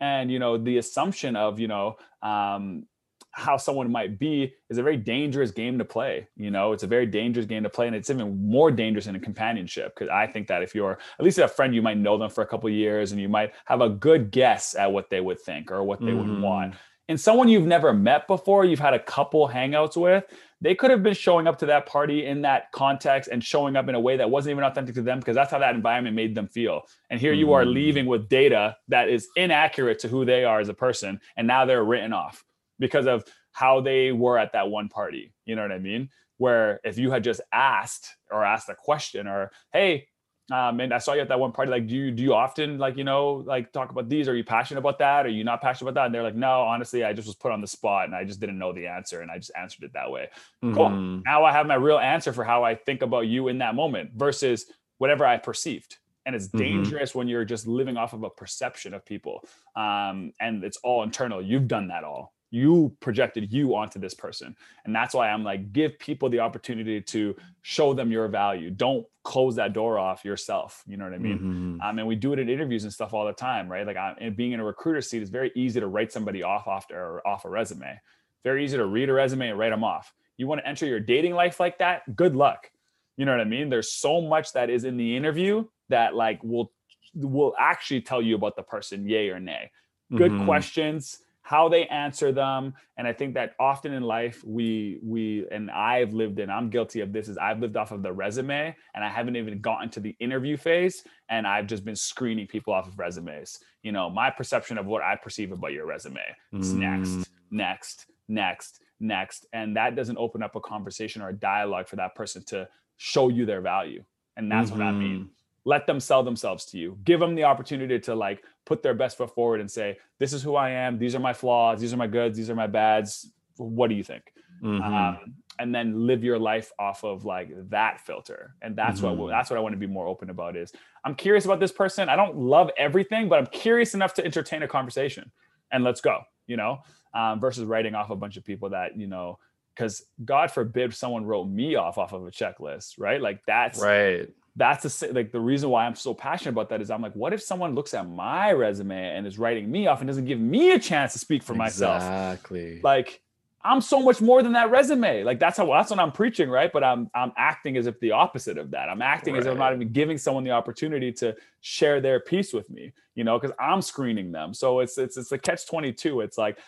And 0.00 0.32
you 0.32 0.38
know, 0.38 0.56
the 0.56 0.78
assumption 0.78 1.36
of, 1.36 1.60
you 1.60 1.68
know, 1.68 1.96
um, 2.22 2.86
how 3.32 3.56
someone 3.56 3.90
might 3.90 4.18
be 4.18 4.54
is 4.70 4.78
a 4.78 4.82
very 4.82 4.96
dangerous 4.96 5.50
game 5.50 5.78
to 5.78 5.84
play. 5.84 6.28
You 6.36 6.50
know, 6.50 6.72
it's 6.72 6.82
a 6.82 6.86
very 6.86 7.06
dangerous 7.06 7.46
game 7.46 7.62
to 7.62 7.70
play, 7.70 7.86
and 7.86 7.96
it's 7.96 8.10
even 8.10 8.48
more 8.48 8.70
dangerous 8.70 9.06
in 9.06 9.16
a 9.16 9.20
companionship. 9.20 9.94
Because 9.94 10.10
I 10.10 10.26
think 10.26 10.48
that 10.48 10.62
if 10.62 10.74
you're 10.74 10.98
at 11.18 11.24
least 11.24 11.38
a 11.38 11.48
friend, 11.48 11.74
you 11.74 11.82
might 11.82 11.98
know 11.98 12.18
them 12.18 12.30
for 12.30 12.42
a 12.42 12.46
couple 12.46 12.68
years, 12.70 13.12
and 13.12 13.20
you 13.20 13.28
might 13.28 13.52
have 13.64 13.80
a 13.80 13.88
good 13.88 14.30
guess 14.30 14.74
at 14.74 14.92
what 14.92 15.10
they 15.10 15.20
would 15.20 15.40
think 15.40 15.70
or 15.70 15.82
what 15.82 16.00
they 16.00 16.06
mm-hmm. 16.06 16.30
would 16.30 16.40
want 16.40 16.74
and 17.08 17.20
someone 17.20 17.48
you've 17.48 17.66
never 17.66 17.92
met 17.92 18.26
before, 18.26 18.64
you've 18.64 18.78
had 18.78 18.94
a 18.94 18.98
couple 18.98 19.48
hangouts 19.48 19.96
with, 19.96 20.24
they 20.60 20.74
could 20.74 20.90
have 20.90 21.02
been 21.02 21.14
showing 21.14 21.46
up 21.46 21.58
to 21.58 21.66
that 21.66 21.84
party 21.84 22.24
in 22.24 22.42
that 22.42 22.70
context 22.72 23.28
and 23.30 23.42
showing 23.42 23.76
up 23.76 23.88
in 23.88 23.94
a 23.94 24.00
way 24.00 24.16
that 24.16 24.30
wasn't 24.30 24.52
even 24.52 24.64
authentic 24.64 24.94
to 24.94 25.02
them 25.02 25.18
because 25.18 25.34
that's 25.34 25.50
how 25.50 25.58
that 25.58 25.74
environment 25.74 26.14
made 26.14 26.34
them 26.34 26.46
feel. 26.46 26.82
And 27.10 27.20
here 27.20 27.32
you 27.32 27.52
are 27.52 27.64
mm. 27.64 27.74
leaving 27.74 28.06
with 28.06 28.28
data 28.28 28.76
that 28.88 29.08
is 29.08 29.28
inaccurate 29.36 29.98
to 30.00 30.08
who 30.08 30.24
they 30.24 30.44
are 30.44 30.60
as 30.60 30.68
a 30.68 30.74
person. 30.74 31.20
And 31.36 31.46
now 31.46 31.64
they're 31.64 31.84
written 31.84 32.12
off 32.12 32.44
because 32.78 33.06
of 33.06 33.24
how 33.52 33.80
they 33.80 34.12
were 34.12 34.38
at 34.38 34.52
that 34.52 34.68
one 34.68 34.88
party. 34.88 35.32
You 35.44 35.56
know 35.56 35.62
what 35.62 35.72
I 35.72 35.78
mean? 35.78 36.08
Where 36.38 36.80
if 36.84 36.98
you 36.98 37.10
had 37.10 37.22
just 37.22 37.40
asked 37.52 38.08
or 38.30 38.44
asked 38.44 38.68
a 38.68 38.74
question 38.74 39.26
or, 39.26 39.52
hey, 39.72 40.08
um, 40.50 40.80
and 40.80 40.92
I 40.92 40.98
saw 40.98 41.12
you 41.12 41.20
at 41.20 41.28
that 41.28 41.38
one 41.38 41.52
party. 41.52 41.70
Like, 41.70 41.86
do 41.86 41.94
you 41.94 42.10
do 42.10 42.22
you 42.22 42.34
often 42.34 42.76
like 42.76 42.96
you 42.96 43.04
know 43.04 43.44
like 43.46 43.72
talk 43.72 43.90
about 43.90 44.08
these? 44.08 44.28
Are 44.28 44.34
you 44.34 44.44
passionate 44.44 44.80
about 44.80 44.98
that? 44.98 45.24
Are 45.24 45.30
you 45.30 45.44
not 45.44 45.62
passionate 45.62 45.90
about 45.90 46.00
that? 46.00 46.06
And 46.06 46.14
they're 46.14 46.22
like, 46.22 46.34
no, 46.34 46.62
honestly, 46.62 47.04
I 47.04 47.12
just 47.12 47.26
was 47.26 47.36
put 47.36 47.52
on 47.52 47.60
the 47.60 47.66
spot 47.66 48.06
and 48.06 48.14
I 48.14 48.24
just 48.24 48.40
didn't 48.40 48.58
know 48.58 48.72
the 48.72 48.86
answer 48.86 49.20
and 49.20 49.30
I 49.30 49.38
just 49.38 49.52
answered 49.56 49.84
it 49.84 49.92
that 49.94 50.10
way. 50.10 50.28
Mm-hmm. 50.62 50.74
Cool. 50.74 50.90
Now 51.24 51.44
I 51.44 51.52
have 51.52 51.66
my 51.66 51.76
real 51.76 51.98
answer 51.98 52.32
for 52.32 52.44
how 52.44 52.64
I 52.64 52.74
think 52.74 53.02
about 53.02 53.28
you 53.28 53.48
in 53.48 53.58
that 53.58 53.74
moment 53.74 54.10
versus 54.14 54.66
whatever 54.98 55.24
I 55.24 55.38
perceived. 55.38 55.96
And 56.26 56.34
it's 56.34 56.48
mm-hmm. 56.48 56.58
dangerous 56.58 57.10
mm-hmm. 57.10 57.20
when 57.20 57.28
you're 57.28 57.44
just 57.44 57.66
living 57.66 57.96
off 57.96 58.12
of 58.12 58.24
a 58.24 58.30
perception 58.30 58.94
of 58.94 59.04
people, 59.06 59.44
um, 59.74 60.32
and 60.40 60.62
it's 60.62 60.76
all 60.78 61.02
internal. 61.02 61.40
You've 61.40 61.66
done 61.66 61.88
that 61.88 62.04
all 62.04 62.34
you 62.52 62.94
projected 63.00 63.50
you 63.50 63.74
onto 63.74 63.98
this 63.98 64.12
person. 64.12 64.54
And 64.84 64.94
that's 64.94 65.14
why 65.14 65.30
i'm 65.30 65.42
like 65.42 65.72
give 65.72 65.98
people 65.98 66.28
the 66.28 66.40
opportunity 66.40 67.00
to 67.00 67.34
show 67.62 67.94
them 67.94 68.12
your 68.12 68.28
value. 68.28 68.70
Don't 68.70 69.06
close 69.24 69.56
that 69.56 69.72
door 69.72 69.98
off 69.98 70.24
yourself. 70.24 70.84
You 70.86 70.98
know 70.98 71.04
what 71.04 71.14
i 71.14 71.18
mean? 71.18 71.38
Mm-hmm. 71.38 71.80
um, 71.80 71.98
and 71.98 72.06
we 72.06 72.14
do 72.14 72.32
it 72.34 72.38
in 72.38 72.48
interviews 72.48 72.84
and 72.84 72.92
stuff 72.92 73.14
all 73.14 73.26
the 73.26 73.32
time 73.32 73.68
right? 73.68 73.86
Like 73.86 73.96
I, 73.96 74.14
and 74.20 74.36
being 74.36 74.52
in 74.52 74.60
a 74.60 74.64
recruiter 74.64 75.00
seat 75.00 75.22
is 75.22 75.30
very 75.30 75.50
easy 75.56 75.80
to 75.80 75.88
write 75.88 76.12
somebody 76.12 76.42
off 76.42 76.68
after 76.68 77.26
off 77.26 77.44
a 77.46 77.48
resume. 77.48 77.98
Very 78.44 78.64
easy 78.64 78.76
to 78.76 78.86
read 78.86 79.08
a 79.08 79.12
resume 79.12 79.48
and 79.48 79.58
write 79.58 79.70
them 79.70 79.82
off. 79.82 80.12
You 80.36 80.46
want 80.46 80.60
to 80.60 80.68
enter 80.68 80.86
your 80.86 81.00
dating 81.00 81.34
life 81.34 81.58
like 81.58 81.78
that? 81.78 82.14
Good 82.14 82.36
luck. 82.36 82.70
You 83.16 83.24
know 83.24 83.32
what 83.32 83.40
i 83.40 83.44
mean? 83.44 83.70
There's 83.70 83.92
so 83.92 84.20
much 84.20 84.52
that 84.52 84.68
is 84.68 84.84
in 84.84 84.96
the 84.98 85.16
interview 85.16 85.64
that 85.88 86.14
like 86.14 86.42
will 86.44 86.70
will 87.14 87.54
actually 87.58 88.02
tell 88.02 88.20
you 88.20 88.34
about 88.34 88.56
the 88.56 88.62
person 88.62 89.08
yay 89.08 89.30
or 89.30 89.40
nay. 89.40 89.70
Good 90.14 90.32
mm-hmm. 90.32 90.44
questions 90.44 91.18
how 91.42 91.68
they 91.68 91.86
answer 91.86 92.32
them. 92.32 92.74
And 92.96 93.06
i 93.06 93.12
think 93.12 93.34
that 93.34 93.54
often 93.58 93.92
in 93.92 94.02
life 94.02 94.42
we 94.44 94.98
we 95.02 95.46
and 95.50 95.70
i've 95.70 96.12
lived 96.12 96.38
in 96.38 96.50
i'm 96.50 96.70
guilty 96.70 97.00
of 97.00 97.12
this 97.12 97.28
is 97.28 97.36
i've 97.36 97.60
lived 97.60 97.76
off 97.76 97.90
of 97.90 98.02
the 98.02 98.12
resume 98.12 98.74
and 98.94 99.04
i 99.04 99.08
haven't 99.08 99.36
even 99.36 99.60
gotten 99.60 99.90
to 99.90 100.00
the 100.00 100.16
interview 100.20 100.56
phase. 100.56 101.02
And 101.28 101.46
i've 101.46 101.66
just 101.66 101.84
been 101.84 101.96
screening 101.96 102.46
people 102.46 102.72
off 102.72 102.88
of 102.88 102.98
resumes. 102.98 103.58
You 103.82 103.92
know 103.92 104.08
my 104.08 104.30
perception 104.30 104.78
of 104.78 104.86
what 104.86 105.02
i 105.02 105.16
perceive 105.16 105.52
about 105.52 105.72
your 105.72 105.86
resume. 105.86 106.20
Is 106.52 106.72
mm. 106.72 106.78
next 106.78 107.30
next 107.50 108.06
next. 108.28 108.78
Next 109.00 109.46
and 109.52 109.76
that 109.76 109.96
doesn't 109.96 110.16
open 110.16 110.44
up 110.44 110.54
a 110.54 110.60
conversation 110.60 111.22
or 111.22 111.30
a 111.30 111.32
dialogue 111.32 111.88
for 111.88 111.96
that 111.96 112.14
person 112.14 112.44
to 112.44 112.68
show 112.98 113.30
you 113.30 113.44
their 113.44 113.60
value. 113.60 114.04
And 114.36 114.50
that's 114.50 114.70
mm-hmm. 114.70 114.78
what 114.78 114.86
i 114.86 114.92
mean. 114.92 115.16
Mm-hmm 115.16 115.41
let 115.64 115.86
them 115.86 116.00
sell 116.00 116.22
themselves 116.22 116.64
to 116.66 116.78
you. 116.78 116.98
Give 117.04 117.20
them 117.20 117.34
the 117.34 117.44
opportunity 117.44 117.98
to 118.00 118.14
like 118.14 118.42
put 118.64 118.82
their 118.82 118.94
best 118.94 119.16
foot 119.16 119.34
forward 119.34 119.60
and 119.60 119.70
say 119.70 119.98
this 120.18 120.32
is 120.32 120.42
who 120.42 120.56
i 120.56 120.70
am. 120.70 120.98
These 120.98 121.14
are 121.14 121.20
my 121.20 121.32
flaws. 121.32 121.80
These 121.80 121.92
are 121.92 121.96
my 121.96 122.06
goods. 122.06 122.36
These 122.36 122.50
are 122.50 122.54
my 122.54 122.66
bads. 122.66 123.30
What 123.56 123.88
do 123.88 123.94
you 123.94 124.04
think? 124.04 124.32
Mm-hmm. 124.62 124.94
um, 124.94 125.34
and 125.58 125.74
then 125.74 126.06
live 126.06 126.22
your 126.22 126.38
life 126.38 126.70
off 126.78 127.04
of 127.04 127.24
like 127.24 127.50
that 127.70 128.00
filter. 128.00 128.54
And 128.62 128.76
that's 128.76 129.00
mm-hmm. 129.00 129.18
what 129.18 129.30
that's 129.30 129.50
what 129.50 129.56
i 129.56 129.60
want 129.60 129.72
to 129.72 129.78
be 129.78 129.86
more 129.86 130.06
open 130.06 130.30
about 130.30 130.56
is 130.56 130.72
i'm 131.04 131.14
curious 131.14 131.44
about 131.44 131.60
this 131.60 131.72
person. 131.72 132.08
I 132.08 132.16
don't 132.16 132.36
love 132.36 132.70
everything 132.76 133.28
but 133.28 133.38
i'm 133.38 133.46
curious 133.46 133.94
enough 133.94 134.14
to 134.14 134.24
entertain 134.24 134.62
a 134.62 134.68
conversation. 134.68 135.30
And 135.70 135.84
let's 135.84 136.00
go 136.00 136.22
you 136.46 136.56
know? 136.56 136.82
Um, 137.14 137.40
versus 137.40 137.64
writing 137.64 137.94
off 137.94 138.08
a 138.08 138.16
bunch 138.16 138.38
of 138.38 138.44
people 138.44 138.70
that 138.70 138.96
you 138.96 139.06
know 139.06 139.38
because 139.74 140.02
god 140.24 140.50
forbid 140.50 140.94
someone 140.94 141.26
wrote 141.26 141.44
me 141.46 141.74
off 141.74 141.98
off 141.98 142.14
of 142.14 142.26
a 142.26 142.30
checklist 142.30 142.94
right? 142.98 143.20
Like 143.20 143.44
that's 143.44 143.78
right 143.82 144.30
that's 144.56 145.00
the 145.00 145.12
like 145.12 145.32
the 145.32 145.40
reason 145.40 145.70
why 145.70 145.86
I'm 145.86 145.94
so 145.94 146.12
passionate 146.12 146.52
about 146.52 146.68
that 146.70 146.82
is 146.82 146.90
I'm 146.90 147.00
like, 147.00 147.14
what 147.14 147.32
if 147.32 147.42
someone 147.42 147.74
looks 147.74 147.94
at 147.94 148.08
my 148.08 148.52
resume 148.52 149.16
and 149.16 149.26
is 149.26 149.38
writing 149.38 149.70
me 149.70 149.86
off 149.86 150.00
and 150.00 150.08
doesn't 150.08 150.26
give 150.26 150.40
me 150.40 150.72
a 150.72 150.78
chance 150.78 151.14
to 151.14 151.18
speak 151.18 151.42
for 151.42 151.54
myself? 151.54 151.96
Exactly. 151.96 152.80
Like 152.82 153.22
I'm 153.64 153.80
so 153.80 154.00
much 154.00 154.20
more 154.20 154.42
than 154.42 154.52
that 154.52 154.70
resume. 154.70 155.24
Like 155.24 155.38
that's 155.38 155.56
how 155.56 155.66
that's 155.66 155.90
what 155.90 155.98
I'm 155.98 156.12
preaching, 156.12 156.50
right? 156.50 156.70
But 156.70 156.84
I'm 156.84 157.10
I'm 157.14 157.32
acting 157.36 157.78
as 157.78 157.86
if 157.86 157.98
the 158.00 158.10
opposite 158.10 158.58
of 158.58 158.72
that. 158.72 158.90
I'm 158.90 159.00
acting 159.00 159.34
right. 159.34 159.40
as 159.40 159.46
if 159.46 159.52
I'm 159.52 159.58
not 159.58 159.72
even 159.72 159.90
giving 159.90 160.18
someone 160.18 160.44
the 160.44 160.50
opportunity 160.50 161.12
to 161.12 161.34
share 161.60 162.02
their 162.02 162.20
piece 162.20 162.52
with 162.52 162.68
me, 162.68 162.92
you 163.14 163.24
know, 163.24 163.38
because 163.38 163.56
I'm 163.58 163.80
screening 163.80 164.32
them. 164.32 164.52
So 164.52 164.80
it's 164.80 164.98
it's 164.98 165.16
it's 165.16 165.32
a 165.32 165.38
catch 165.38 165.66
22. 165.66 166.20
It's 166.20 166.36
like 166.36 166.58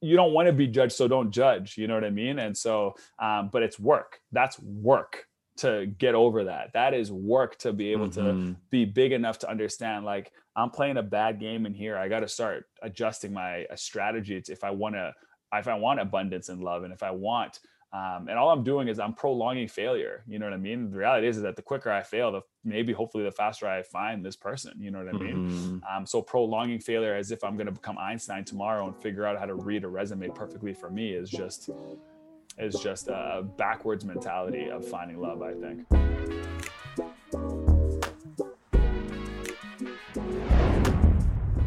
you 0.00 0.16
don't 0.16 0.32
want 0.32 0.46
to 0.46 0.52
be 0.52 0.66
judged, 0.66 0.92
so 0.92 1.08
don't 1.08 1.30
judge. 1.30 1.76
You 1.76 1.88
know 1.88 1.94
what 1.94 2.04
I 2.04 2.10
mean? 2.10 2.38
And 2.38 2.56
so, 2.56 2.94
um, 3.18 3.50
but 3.52 3.62
it's 3.62 3.78
work. 3.78 4.20
That's 4.32 4.58
work 4.60 5.26
to 5.56 5.86
get 5.98 6.14
over 6.14 6.44
that. 6.44 6.72
That 6.72 6.94
is 6.94 7.12
work 7.12 7.58
to 7.58 7.72
be 7.72 7.92
able 7.92 8.08
mm-hmm. 8.08 8.52
to 8.52 8.56
be 8.70 8.84
big 8.84 9.12
enough 9.12 9.38
to 9.40 9.50
understand 9.50 10.04
like 10.04 10.32
I'm 10.56 10.70
playing 10.70 10.96
a 10.96 11.02
bad 11.02 11.40
game 11.40 11.66
in 11.66 11.74
here. 11.74 11.96
I 11.96 12.08
got 12.08 12.20
to 12.20 12.28
start 12.28 12.66
adjusting 12.82 13.32
my 13.32 13.66
strategy 13.76 14.42
if 14.48 14.64
I 14.64 14.70
want 14.70 14.94
to 14.94 15.12
if 15.52 15.68
I 15.68 15.74
want 15.74 16.00
abundance 16.00 16.48
and 16.48 16.62
love 16.62 16.82
and 16.82 16.92
if 16.92 17.02
I 17.02 17.12
want 17.12 17.60
um, 17.94 18.26
and 18.28 18.36
all 18.36 18.50
I'm 18.50 18.64
doing 18.64 18.88
is 18.88 18.98
I'm 18.98 19.14
prolonging 19.14 19.68
failure. 19.68 20.24
You 20.26 20.40
know 20.40 20.46
what 20.46 20.52
I 20.52 20.56
mean? 20.56 20.90
The 20.90 20.98
reality 20.98 21.28
is, 21.28 21.36
is 21.36 21.44
that 21.44 21.54
the 21.54 21.62
quicker 21.62 21.92
I 21.92 22.02
fail, 22.02 22.32
the 22.32 22.40
maybe 22.64 22.92
hopefully 22.92 23.22
the 23.22 23.30
faster 23.30 23.68
I 23.68 23.84
find 23.84 24.26
this 24.26 24.34
person. 24.34 24.72
You 24.80 24.90
know 24.90 24.98
what 24.98 25.14
I 25.14 25.18
mean? 25.18 25.36
Mm-hmm. 25.36 25.96
Um, 25.96 26.04
so 26.04 26.20
prolonging 26.20 26.80
failure 26.80 27.14
as 27.14 27.30
if 27.30 27.44
I'm 27.44 27.54
going 27.54 27.66
to 27.66 27.72
become 27.72 27.96
Einstein 27.96 28.44
tomorrow 28.44 28.84
and 28.88 29.00
figure 29.00 29.24
out 29.24 29.38
how 29.38 29.46
to 29.46 29.54
read 29.54 29.84
a 29.84 29.88
resume 29.88 30.28
perfectly 30.30 30.74
for 30.74 30.90
me 30.90 31.12
is 31.12 31.30
just 31.30 31.70
is 32.58 32.74
just 32.76 33.08
a 33.08 33.44
backwards 33.56 34.04
mentality 34.04 34.68
of 34.68 34.86
finding 34.86 35.20
love, 35.20 35.42
I 35.42 35.54
think. 35.54 35.88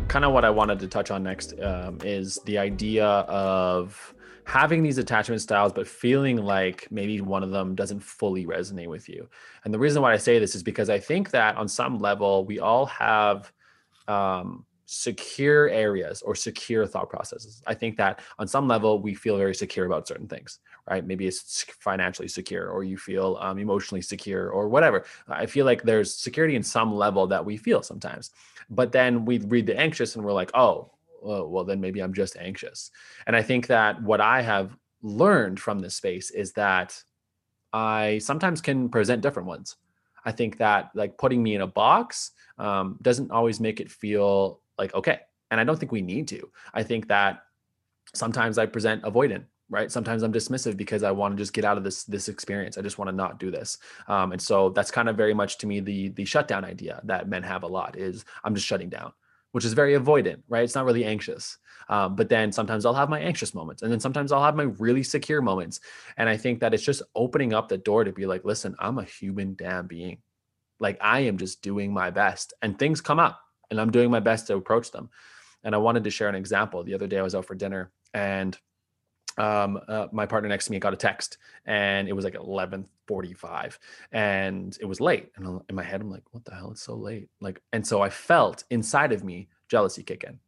Kind 0.07 0.23
of 0.23 0.31
what 0.31 0.45
I 0.45 0.49
wanted 0.49 0.79
to 0.79 0.87
touch 0.87 1.11
on 1.11 1.23
next 1.23 1.53
um, 1.61 1.99
is 2.03 2.39
the 2.45 2.57
idea 2.57 3.05
of 3.05 4.13
having 4.45 4.81
these 4.81 4.97
attachment 4.97 5.41
styles, 5.41 5.73
but 5.73 5.85
feeling 5.85 6.37
like 6.37 6.87
maybe 6.89 7.19
one 7.19 7.43
of 7.43 7.51
them 7.51 7.75
doesn't 7.75 7.99
fully 7.99 8.45
resonate 8.45 8.87
with 8.87 9.09
you. 9.09 9.27
And 9.65 9.73
the 9.73 9.79
reason 9.79 10.01
why 10.01 10.13
I 10.13 10.17
say 10.17 10.39
this 10.39 10.55
is 10.55 10.63
because 10.63 10.89
I 10.89 10.99
think 10.99 11.31
that 11.31 11.57
on 11.57 11.67
some 11.67 11.99
level, 11.99 12.45
we 12.45 12.59
all 12.59 12.85
have 12.85 13.51
um, 14.07 14.65
secure 14.87 15.67
areas 15.67 16.21
or 16.21 16.33
secure 16.33 16.87
thought 16.87 17.09
processes. 17.09 17.61
I 17.67 17.73
think 17.73 17.97
that 17.97 18.21
on 18.39 18.47
some 18.47 18.69
level 18.69 19.01
we 19.01 19.13
feel 19.13 19.37
very 19.37 19.53
secure 19.53 19.85
about 19.85 20.07
certain 20.07 20.27
things, 20.27 20.59
right? 20.89 21.05
Maybe 21.05 21.27
it's 21.27 21.65
financially 21.81 22.29
secure 22.29 22.69
or 22.69 22.85
you 22.85 22.97
feel 22.97 23.37
um, 23.41 23.59
emotionally 23.59 24.01
secure 24.01 24.49
or 24.49 24.69
whatever. 24.69 25.03
I 25.27 25.45
feel 25.45 25.65
like 25.65 25.83
there's 25.83 26.15
security 26.15 26.55
in 26.55 26.63
some 26.63 26.95
level 26.95 27.27
that 27.27 27.45
we 27.45 27.57
feel 27.57 27.83
sometimes. 27.83 28.31
But 28.69 28.93
then 28.93 29.25
we 29.25 29.39
read 29.39 29.65
the 29.65 29.77
anxious 29.77 30.15
and 30.15 30.23
we're 30.23 30.31
like, 30.31 30.51
oh, 30.53 30.91
well, 31.21 31.65
then 31.65 31.81
maybe 31.81 31.99
I'm 31.99 32.13
just 32.13 32.37
anxious. 32.37 32.89
And 33.27 33.35
I 33.35 33.41
think 33.41 33.67
that 33.67 34.01
what 34.01 34.21
I 34.21 34.41
have 34.41 34.77
learned 35.01 35.59
from 35.59 35.79
this 35.79 35.95
space 35.95 36.31
is 36.31 36.53
that 36.53 37.03
I 37.73 38.19
sometimes 38.19 38.61
can 38.61 38.87
present 38.87 39.21
different 39.21 39.49
ones. 39.49 39.75
I 40.23 40.31
think 40.31 40.57
that 40.59 40.91
like 40.93 41.17
putting 41.17 41.43
me 41.43 41.55
in 41.55 41.61
a 41.61 41.67
box 41.67 42.31
um, 42.57 42.97
doesn't 43.01 43.31
always 43.31 43.59
make 43.59 43.81
it 43.81 43.91
feel 43.91 44.61
like 44.77 44.93
okay 44.93 45.19
And 45.51 45.59
I 45.59 45.63
don't 45.63 45.79
think 45.79 45.91
we 45.91 46.01
need 46.01 46.27
to. 46.29 46.51
I 46.73 46.83
think 46.83 47.07
that 47.07 47.43
sometimes 48.13 48.57
I 48.57 48.65
present 48.65 49.03
avoidant, 49.03 49.45
right? 49.69 49.91
Sometimes 49.91 50.23
I'm 50.23 50.33
dismissive 50.33 50.77
because 50.77 51.03
I 51.03 51.11
want 51.11 51.35
to 51.35 51.41
just 51.43 51.53
get 51.53 51.65
out 51.65 51.77
of 51.77 51.83
this 51.83 52.03
this 52.05 52.29
experience. 52.29 52.77
I 52.77 52.81
just 52.81 52.97
want 52.97 53.09
to 53.09 53.15
not 53.15 53.39
do 53.39 53.51
this. 53.51 53.77
Um, 54.07 54.31
and 54.31 54.41
so 54.41 54.69
that's 54.69 54.91
kind 54.91 55.09
of 55.09 55.17
very 55.17 55.33
much 55.33 55.57
to 55.59 55.67
me 55.67 55.79
the 55.81 56.09
the 56.09 56.25
shutdown 56.25 56.65
idea 56.65 57.01
that 57.05 57.29
men 57.29 57.43
have 57.43 57.63
a 57.63 57.67
lot 57.67 57.97
is 57.97 58.25
I'm 58.43 58.55
just 58.55 58.67
shutting 58.67 58.89
down, 58.89 59.11
which 59.51 59.65
is 59.65 59.73
very 59.73 59.93
avoidant, 59.93 60.41
right? 60.49 60.63
It's 60.63 60.75
not 60.75 60.85
really 60.85 61.05
anxious. 61.05 61.57
Um, 61.89 62.15
but 62.15 62.27
then 62.29 62.51
sometimes 62.51 62.85
I'll 62.85 62.93
have 62.93 63.09
my 63.09 63.19
anxious 63.19 63.53
moments, 63.53 63.81
and 63.81 63.91
then 63.91 63.99
sometimes 64.01 64.31
I'll 64.31 64.43
have 64.43 64.55
my 64.55 64.63
really 64.63 65.03
secure 65.03 65.41
moments. 65.41 65.79
And 66.17 66.27
I 66.29 66.37
think 66.37 66.59
that 66.59 66.73
it's 66.73 66.83
just 66.83 67.01
opening 67.15 67.53
up 67.53 67.69
the 67.69 67.77
door 67.77 68.03
to 68.03 68.11
be 68.11 68.25
like, 68.25 68.43
listen, 68.43 68.75
I'm 68.79 68.97
a 68.99 69.03
human 69.03 69.55
damn 69.55 69.87
being. 69.87 70.17
Like 70.79 70.97
I 71.01 71.21
am 71.21 71.37
just 71.37 71.61
doing 71.61 71.93
my 71.93 72.09
best, 72.11 72.53
and 72.61 72.77
things 72.77 73.01
come 73.01 73.19
up, 73.19 73.39
and 73.69 73.79
I'm 73.79 73.91
doing 73.91 74.09
my 74.09 74.19
best 74.19 74.47
to 74.47 74.55
approach 74.55 74.91
them. 74.91 75.09
And 75.63 75.73
I 75.75 75.77
wanted 75.77 76.03
to 76.03 76.09
share 76.09 76.29
an 76.29 76.35
example. 76.35 76.83
The 76.83 76.93
other 76.93 77.07
day 77.07 77.17
I 77.17 77.23
was 77.23 77.35
out 77.35 77.45
for 77.45 77.55
dinner, 77.55 77.91
and 78.13 78.57
um, 79.37 79.79
uh, 79.87 80.07
my 80.11 80.25
partner 80.25 80.49
next 80.49 80.65
to 80.65 80.71
me 80.71 80.79
got 80.79 80.93
a 80.93 80.97
text 80.97 81.37
and 81.65 82.07
it 82.07 82.13
was 82.13 82.25
like 82.25 82.33
11:45 82.33 83.77
and 84.11 84.77
it 84.81 84.85
was 84.85 84.99
late. 84.99 85.31
And 85.35 85.61
in 85.69 85.75
my 85.75 85.83
head 85.83 86.01
I'm 86.01 86.09
like 86.09 86.23
what 86.31 86.43
the 86.45 86.55
hell? 86.55 86.71
It's 86.71 86.81
so 86.81 86.95
late. 86.95 87.29
Like 87.39 87.61
and 87.71 87.85
so 87.85 88.01
I 88.01 88.09
felt 88.09 88.63
inside 88.71 89.11
of 89.11 89.23
me 89.23 89.47
jealousy 89.67 90.03
kick 90.03 90.23
in 90.23 90.39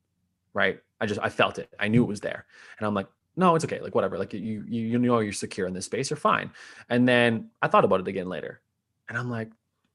right? 0.54 0.80
I 1.00 1.06
just 1.06 1.20
I 1.22 1.30
felt 1.30 1.60
it. 1.60 1.74
I 1.80 1.88
knew 1.88 2.04
it 2.04 2.08
was 2.08 2.22
there. 2.22 2.46
And 2.78 2.88
I'm 2.88 2.94
like 2.94 3.08
no 3.36 3.56
it's 3.56 3.66
okay. 3.66 3.80
Like 3.80 3.96
whatever. 3.96 4.18
Like 4.18 4.34
you 4.34 4.64
you 4.68 4.82
you 4.82 4.98
know 4.98 5.20
you're 5.20 5.34
secure 5.34 5.68
in 5.68 5.74
this 5.74 5.86
space. 5.86 6.10
You're 6.10 6.18
fine. 6.18 6.52
And 6.90 7.08
then 7.08 7.52
I 7.62 7.68
thought 7.68 7.86
about 7.86 8.00
it 8.00 8.08
again 8.08 8.28
later. 8.28 8.62
And 9.08 9.18
I'm 9.18 9.30
like 9.30 9.52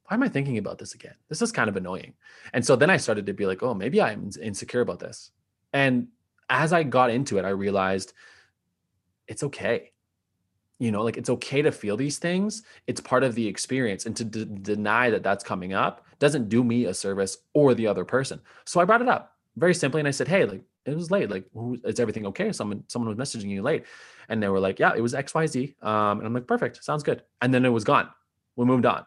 why 0.06 0.14
am 0.14 0.22
I 0.22 0.28
thinking 0.28 0.58
about 0.58 0.78
this 0.78 0.94
again? 0.94 1.14
This 1.28 1.40
is 1.40 1.52
kind 1.52 1.68
of 1.68 1.76
annoying. 1.76 2.14
And 2.52 2.64
so 2.64 2.76
then 2.76 2.90
I 2.90 2.98
started 2.98 3.26
to 3.26 3.32
be 3.32 3.46
like 3.46 3.62
oh 3.62 3.74
maybe 3.74 4.00
I'm 4.02 4.30
insecure 4.40 4.80
about 4.80 5.00
this. 5.00 5.30
And 5.72 6.08
as 6.50 6.72
I 6.72 6.82
got 6.82 7.10
into 7.10 7.38
it 7.38 7.44
I 7.44 7.50
realized 7.50 8.12
it's 9.26 9.42
okay. 9.44 9.92
You 10.78 10.90
know 10.90 11.02
like 11.02 11.16
it's 11.16 11.30
okay 11.30 11.62
to 11.62 11.72
feel 11.72 11.96
these 11.96 12.18
things. 12.18 12.62
It's 12.86 13.00
part 13.00 13.24
of 13.24 13.34
the 13.34 13.46
experience 13.46 14.06
and 14.06 14.16
to 14.16 14.24
d- 14.24 14.46
deny 14.62 15.10
that 15.10 15.22
that's 15.22 15.44
coming 15.44 15.72
up 15.72 16.04
doesn't 16.18 16.48
do 16.48 16.62
me 16.62 16.84
a 16.86 16.94
service 16.94 17.38
or 17.54 17.74
the 17.74 17.86
other 17.86 18.04
person. 18.04 18.40
So 18.66 18.80
i 18.80 18.84
brought 18.84 19.02
it 19.02 19.08
up 19.08 19.36
very 19.56 19.74
simply 19.74 20.00
and 20.00 20.08
i 20.08 20.10
said 20.10 20.28
hey 20.28 20.44
like 20.44 20.62
it 20.84 20.94
was 20.94 21.10
late. 21.10 21.30
Like 21.30 21.46
is 21.84 21.98
everything 21.98 22.26
okay? 22.26 22.52
Someone 22.52 22.84
someone 22.88 23.16
was 23.16 23.16
messaging 23.16 23.48
you 23.48 23.62
late. 23.62 23.84
And 24.28 24.42
they 24.42 24.48
were 24.48 24.60
like 24.60 24.78
yeah 24.78 24.92
it 24.94 25.00
was 25.00 25.14
xyz 25.14 25.82
um, 25.82 26.18
and 26.18 26.26
i'm 26.26 26.34
like 26.34 26.46
perfect. 26.46 26.84
Sounds 26.84 27.02
good. 27.02 27.22
And 27.40 27.54
then 27.54 27.64
it 27.64 27.70
was 27.70 27.84
gone. 27.84 28.10
We 28.56 28.66
moved 28.66 28.84
on 28.84 29.06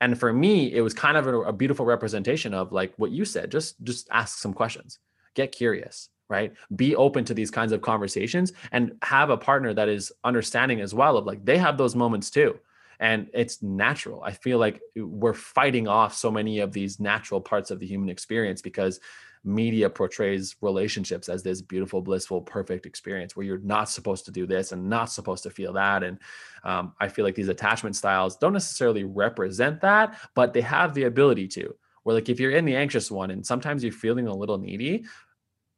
and 0.00 0.18
for 0.18 0.32
me 0.32 0.72
it 0.72 0.80
was 0.80 0.94
kind 0.94 1.16
of 1.16 1.26
a, 1.26 1.40
a 1.42 1.52
beautiful 1.52 1.86
representation 1.86 2.54
of 2.54 2.72
like 2.72 2.92
what 2.96 3.10
you 3.10 3.24
said 3.24 3.50
just 3.50 3.82
just 3.82 4.08
ask 4.10 4.38
some 4.38 4.52
questions. 4.52 4.98
Get 5.34 5.52
curious 5.52 6.08
right? 6.28 6.52
Be 6.74 6.96
open 6.96 7.24
to 7.26 7.34
these 7.34 7.50
kinds 7.50 7.72
of 7.72 7.82
conversations 7.82 8.52
and 8.72 8.92
have 9.02 9.30
a 9.30 9.36
partner 9.36 9.72
that 9.74 9.88
is 9.88 10.12
understanding 10.24 10.80
as 10.80 10.94
well 10.94 11.16
of 11.16 11.26
like 11.26 11.44
they 11.44 11.58
have 11.58 11.78
those 11.78 11.94
moments 11.94 12.30
too. 12.30 12.58
And 12.98 13.28
it's 13.34 13.62
natural. 13.62 14.22
I 14.22 14.32
feel 14.32 14.58
like 14.58 14.80
we're 14.96 15.34
fighting 15.34 15.86
off 15.86 16.14
so 16.14 16.30
many 16.30 16.60
of 16.60 16.72
these 16.72 16.98
natural 16.98 17.40
parts 17.40 17.70
of 17.70 17.78
the 17.78 17.86
human 17.86 18.08
experience 18.08 18.62
because 18.62 19.00
media 19.46 19.88
portrays 19.88 20.56
relationships 20.60 21.28
as 21.28 21.42
this 21.42 21.62
beautiful 21.62 22.02
blissful 22.02 22.40
perfect 22.40 22.84
experience 22.84 23.36
where 23.36 23.46
you're 23.46 23.58
not 23.58 23.88
supposed 23.88 24.24
to 24.24 24.30
do 24.30 24.46
this 24.46 24.72
and 24.72 24.88
not 24.88 25.10
supposed 25.10 25.42
to 25.44 25.50
feel 25.50 25.72
that. 25.72 26.02
And 26.02 26.18
um, 26.66 26.92
i 27.00 27.08
feel 27.08 27.24
like 27.24 27.34
these 27.34 27.48
attachment 27.48 27.96
styles 27.96 28.36
don't 28.36 28.52
necessarily 28.52 29.04
represent 29.04 29.80
that 29.80 30.18
but 30.34 30.52
they 30.52 30.60
have 30.60 30.92
the 30.92 31.04
ability 31.04 31.48
to 31.48 31.74
where 32.02 32.14
like 32.14 32.28
if 32.28 32.38
you're 32.38 32.50
in 32.50 32.64
the 32.64 32.76
anxious 32.76 33.10
one 33.10 33.30
and 33.30 33.46
sometimes 33.46 33.82
you're 33.82 33.92
feeling 33.92 34.26
a 34.26 34.34
little 34.34 34.58
needy 34.58 35.04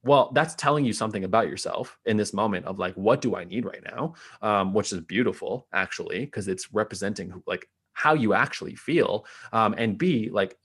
well 0.02 0.30
that's 0.34 0.54
telling 0.54 0.84
you 0.84 0.92
something 0.92 1.24
about 1.24 1.48
yourself 1.48 1.98
in 2.06 2.16
this 2.16 2.32
moment 2.32 2.64
of 2.64 2.78
like 2.78 2.94
what 2.94 3.20
do 3.20 3.36
i 3.36 3.44
need 3.44 3.64
right 3.64 3.82
now? 3.84 4.14
Um, 4.42 4.72
which 4.72 4.92
is 4.92 5.00
beautiful 5.00 5.66
actually 5.72 6.24
because 6.24 6.48
it's 6.48 6.72
representing 6.72 7.42
like 7.46 7.68
how 7.92 8.14
you 8.14 8.32
actually 8.32 8.76
feel. 8.76 9.26
Um, 9.52 9.74
and 9.76 9.98
b 9.98 10.30
like 10.32 10.56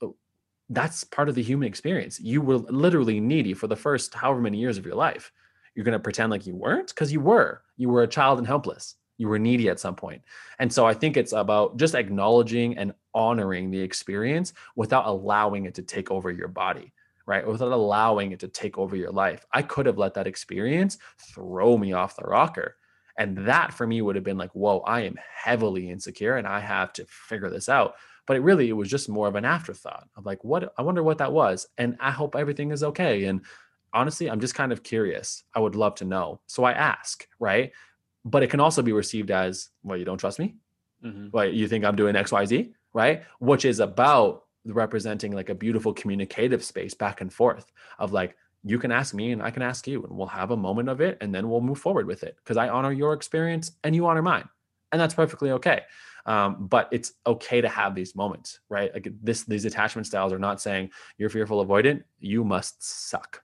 that's 0.70 1.04
part 1.04 1.28
of 1.28 1.34
the 1.34 1.42
human 1.42 1.68
experience 1.68 2.20
you 2.20 2.40
were 2.40 2.58
literally 2.58 3.20
needy 3.20 3.54
for 3.54 3.66
the 3.66 3.76
first 3.76 4.14
however 4.14 4.40
many 4.40 4.58
years 4.58 4.78
of 4.78 4.86
your 4.86 4.94
life 4.94 5.30
you're 5.74 5.84
going 5.84 5.92
to 5.92 5.98
pretend 5.98 6.30
like 6.30 6.46
you 6.46 6.54
weren't 6.54 6.88
because 6.88 7.12
you 7.12 7.20
were 7.20 7.62
you 7.76 7.88
were 7.88 8.02
a 8.02 8.08
child 8.08 8.38
and 8.38 8.46
helpless 8.46 8.96
you 9.18 9.28
were 9.28 9.38
needy 9.38 9.68
at 9.68 9.78
some 9.80 9.94
point 9.94 10.22
and 10.58 10.72
so 10.72 10.86
i 10.86 10.94
think 10.94 11.16
it's 11.16 11.32
about 11.32 11.76
just 11.76 11.94
acknowledging 11.94 12.76
and 12.78 12.94
honoring 13.14 13.70
the 13.70 13.78
experience 13.78 14.52
without 14.74 15.06
allowing 15.06 15.66
it 15.66 15.74
to 15.74 15.82
take 15.82 16.10
over 16.10 16.30
your 16.30 16.48
body 16.48 16.92
right? 17.26 17.46
Without 17.46 17.72
allowing 17.72 18.32
it 18.32 18.40
to 18.40 18.48
take 18.48 18.78
over 18.78 18.96
your 18.96 19.10
life. 19.10 19.46
I 19.52 19.62
could 19.62 19.86
have 19.86 19.98
let 19.98 20.14
that 20.14 20.26
experience 20.26 20.98
throw 21.18 21.78
me 21.78 21.92
off 21.92 22.16
the 22.16 22.24
rocker. 22.24 22.76
And 23.18 23.46
that 23.46 23.72
for 23.72 23.86
me 23.86 24.02
would 24.02 24.16
have 24.16 24.24
been 24.24 24.38
like, 24.38 24.50
whoa, 24.52 24.80
I 24.80 25.02
am 25.02 25.18
heavily 25.42 25.88
insecure 25.88 26.36
and 26.36 26.46
I 26.46 26.60
have 26.60 26.92
to 26.94 27.06
figure 27.08 27.48
this 27.48 27.68
out. 27.68 27.94
But 28.26 28.36
it 28.36 28.40
really, 28.40 28.68
it 28.68 28.72
was 28.72 28.88
just 28.88 29.08
more 29.08 29.28
of 29.28 29.34
an 29.34 29.44
afterthought 29.44 30.08
of 30.16 30.24
like, 30.24 30.42
what, 30.44 30.72
I 30.78 30.82
wonder 30.82 31.02
what 31.02 31.18
that 31.18 31.32
was. 31.32 31.66
And 31.76 31.96
I 32.00 32.10
hope 32.10 32.34
everything 32.34 32.70
is 32.70 32.82
okay. 32.82 33.24
And 33.24 33.42
honestly, 33.92 34.30
I'm 34.30 34.40
just 34.40 34.54
kind 34.54 34.72
of 34.72 34.82
curious. 34.82 35.44
I 35.54 35.60
would 35.60 35.76
love 35.76 35.94
to 35.96 36.04
know. 36.04 36.40
So 36.46 36.64
I 36.64 36.72
ask, 36.72 37.26
right? 37.38 37.72
But 38.24 38.42
it 38.42 38.50
can 38.50 38.60
also 38.60 38.82
be 38.82 38.92
received 38.92 39.30
as, 39.30 39.68
well, 39.82 39.98
you 39.98 40.04
don't 40.06 40.18
trust 40.18 40.38
me? 40.38 40.54
Mm-hmm. 41.04 41.28
Well, 41.32 41.46
you 41.46 41.68
think 41.68 41.84
I'm 41.84 41.96
doing 41.96 42.14
XYZ, 42.14 42.72
right? 42.94 43.24
Which 43.40 43.66
is 43.66 43.80
about 43.80 44.44
representing 44.64 45.32
like 45.32 45.50
a 45.50 45.54
beautiful 45.54 45.92
communicative 45.92 46.64
space 46.64 46.94
back 46.94 47.20
and 47.20 47.32
forth 47.32 47.70
of 47.98 48.12
like 48.12 48.36
you 48.62 48.78
can 48.78 48.90
ask 48.90 49.14
me 49.14 49.32
and 49.32 49.42
I 49.42 49.50
can 49.50 49.62
ask 49.62 49.86
you 49.86 50.02
and 50.02 50.16
we'll 50.16 50.26
have 50.26 50.50
a 50.50 50.56
moment 50.56 50.88
of 50.88 51.00
it 51.00 51.18
and 51.20 51.34
then 51.34 51.48
we'll 51.48 51.60
move 51.60 51.78
forward 51.78 52.06
with 52.06 52.22
it 52.22 52.36
because 52.36 52.56
I 52.56 52.68
honor 52.68 52.92
your 52.92 53.12
experience 53.12 53.72
and 53.84 53.94
you 53.94 54.06
honor 54.06 54.22
mine 54.22 54.48
and 54.90 55.00
that's 55.00 55.14
perfectly 55.14 55.50
okay 55.50 55.82
um, 56.26 56.66
but 56.66 56.88
it's 56.90 57.12
okay 57.26 57.60
to 57.60 57.68
have 57.68 57.94
these 57.94 58.14
moments 58.14 58.60
right 58.68 58.92
like 58.94 59.08
this 59.22 59.44
these 59.44 59.64
attachment 59.64 60.06
styles 60.06 60.32
are 60.32 60.38
not 60.38 60.60
saying 60.60 60.90
you're 61.18 61.30
fearful 61.30 61.64
avoidant 61.64 62.02
you 62.18 62.44
must 62.44 62.82
suck 62.82 63.42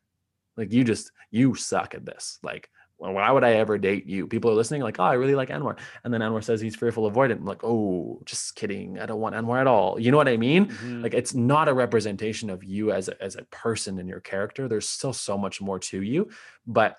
like 0.57 0.73
you 0.73 0.85
just 0.85 1.13
you 1.31 1.55
suck 1.55 1.95
at 1.95 2.05
this 2.05 2.39
like 2.43 2.71
why 3.01 3.31
would 3.31 3.45
I 3.45 3.55
ever 3.55 3.79
date 3.79 4.07
you? 4.07 4.27
People 4.27 4.51
are 4.51 4.55
listening, 4.55 4.83
like, 4.83 5.01
oh, 5.01 5.05
I 5.05 5.15
really 5.15 5.35
like 5.35 5.49
Anwar. 5.49 5.79
And 6.05 6.13
then 6.13 6.21
Anwar 6.21 6.45
says 6.45 6.61
he's 6.61 6.77
fearful 6.77 7.11
avoidant. 7.11 7.39
I'm 7.39 7.47
like, 7.47 7.65
oh, 7.65 8.21
just 8.27 8.55
kidding. 8.57 8.99
I 8.99 9.07
don't 9.07 9.21
want 9.21 9.35
Anwar 9.35 9.59
at 9.59 9.67
all. 9.67 9.99
You 9.99 10.11
know 10.11 10.19
what 10.19 10.29
I 10.29 10.37
mean? 10.37 10.67
Mm-hmm. 10.67 11.03
Like, 11.03 11.15
it's 11.15 11.33
not 11.33 11.69
a 11.69 11.73
representation 11.73 12.51
of 12.51 12.63
you 12.63 12.93
as 12.93 13.09
a, 13.09 13.23
as 13.23 13.37
a 13.37 13.45
person 13.45 13.99
and 13.99 14.09
your 14.09 14.21
character. 14.21 14.69
There's 14.69 14.89
still 14.89 15.15
so 15.15 15.39
much 15.39 15.63
more 15.63 15.79
to 15.79 16.03
you, 16.03 16.29
but 16.67 16.99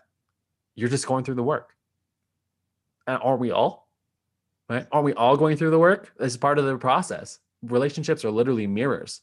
you're 0.74 0.90
just 0.90 1.06
going 1.06 1.24
through 1.24 1.36
the 1.36 1.44
work. 1.44 1.76
And 3.06 3.22
are 3.22 3.38
we 3.38 3.52
all? 3.52 3.81
Right? 4.72 4.88
Are 4.92 5.02
we 5.02 5.14
all 5.14 5.38
going 5.38 5.58
through 5.58 5.72
the 5.72 5.80
work? 5.80 6.14
This 6.18 6.34
is 6.34 6.38
part 6.38 6.58
of 6.58 6.66
the 6.66 6.78
process. 6.78 7.40
Relationships 7.62 8.24
are 8.26 8.32
literally 8.32 8.68
mirrors. 8.68 9.22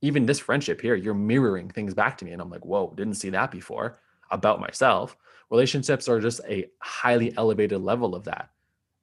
Even 0.00 0.26
this 0.26 0.40
friendship 0.40 0.80
here, 0.80 0.96
you're 0.96 1.14
mirroring 1.14 1.70
things 1.70 1.94
back 1.94 2.18
to 2.18 2.24
me. 2.24 2.32
And 2.32 2.42
I'm 2.42 2.50
like, 2.50 2.64
whoa, 2.64 2.92
didn't 2.96 3.14
see 3.14 3.30
that 3.30 3.50
before 3.50 3.98
about 4.32 4.60
myself 4.60 5.16
relationships 5.52 6.08
are 6.08 6.18
just 6.18 6.40
a 6.48 6.66
highly 6.80 7.36
elevated 7.36 7.80
level 7.80 8.14
of 8.14 8.24
that 8.24 8.50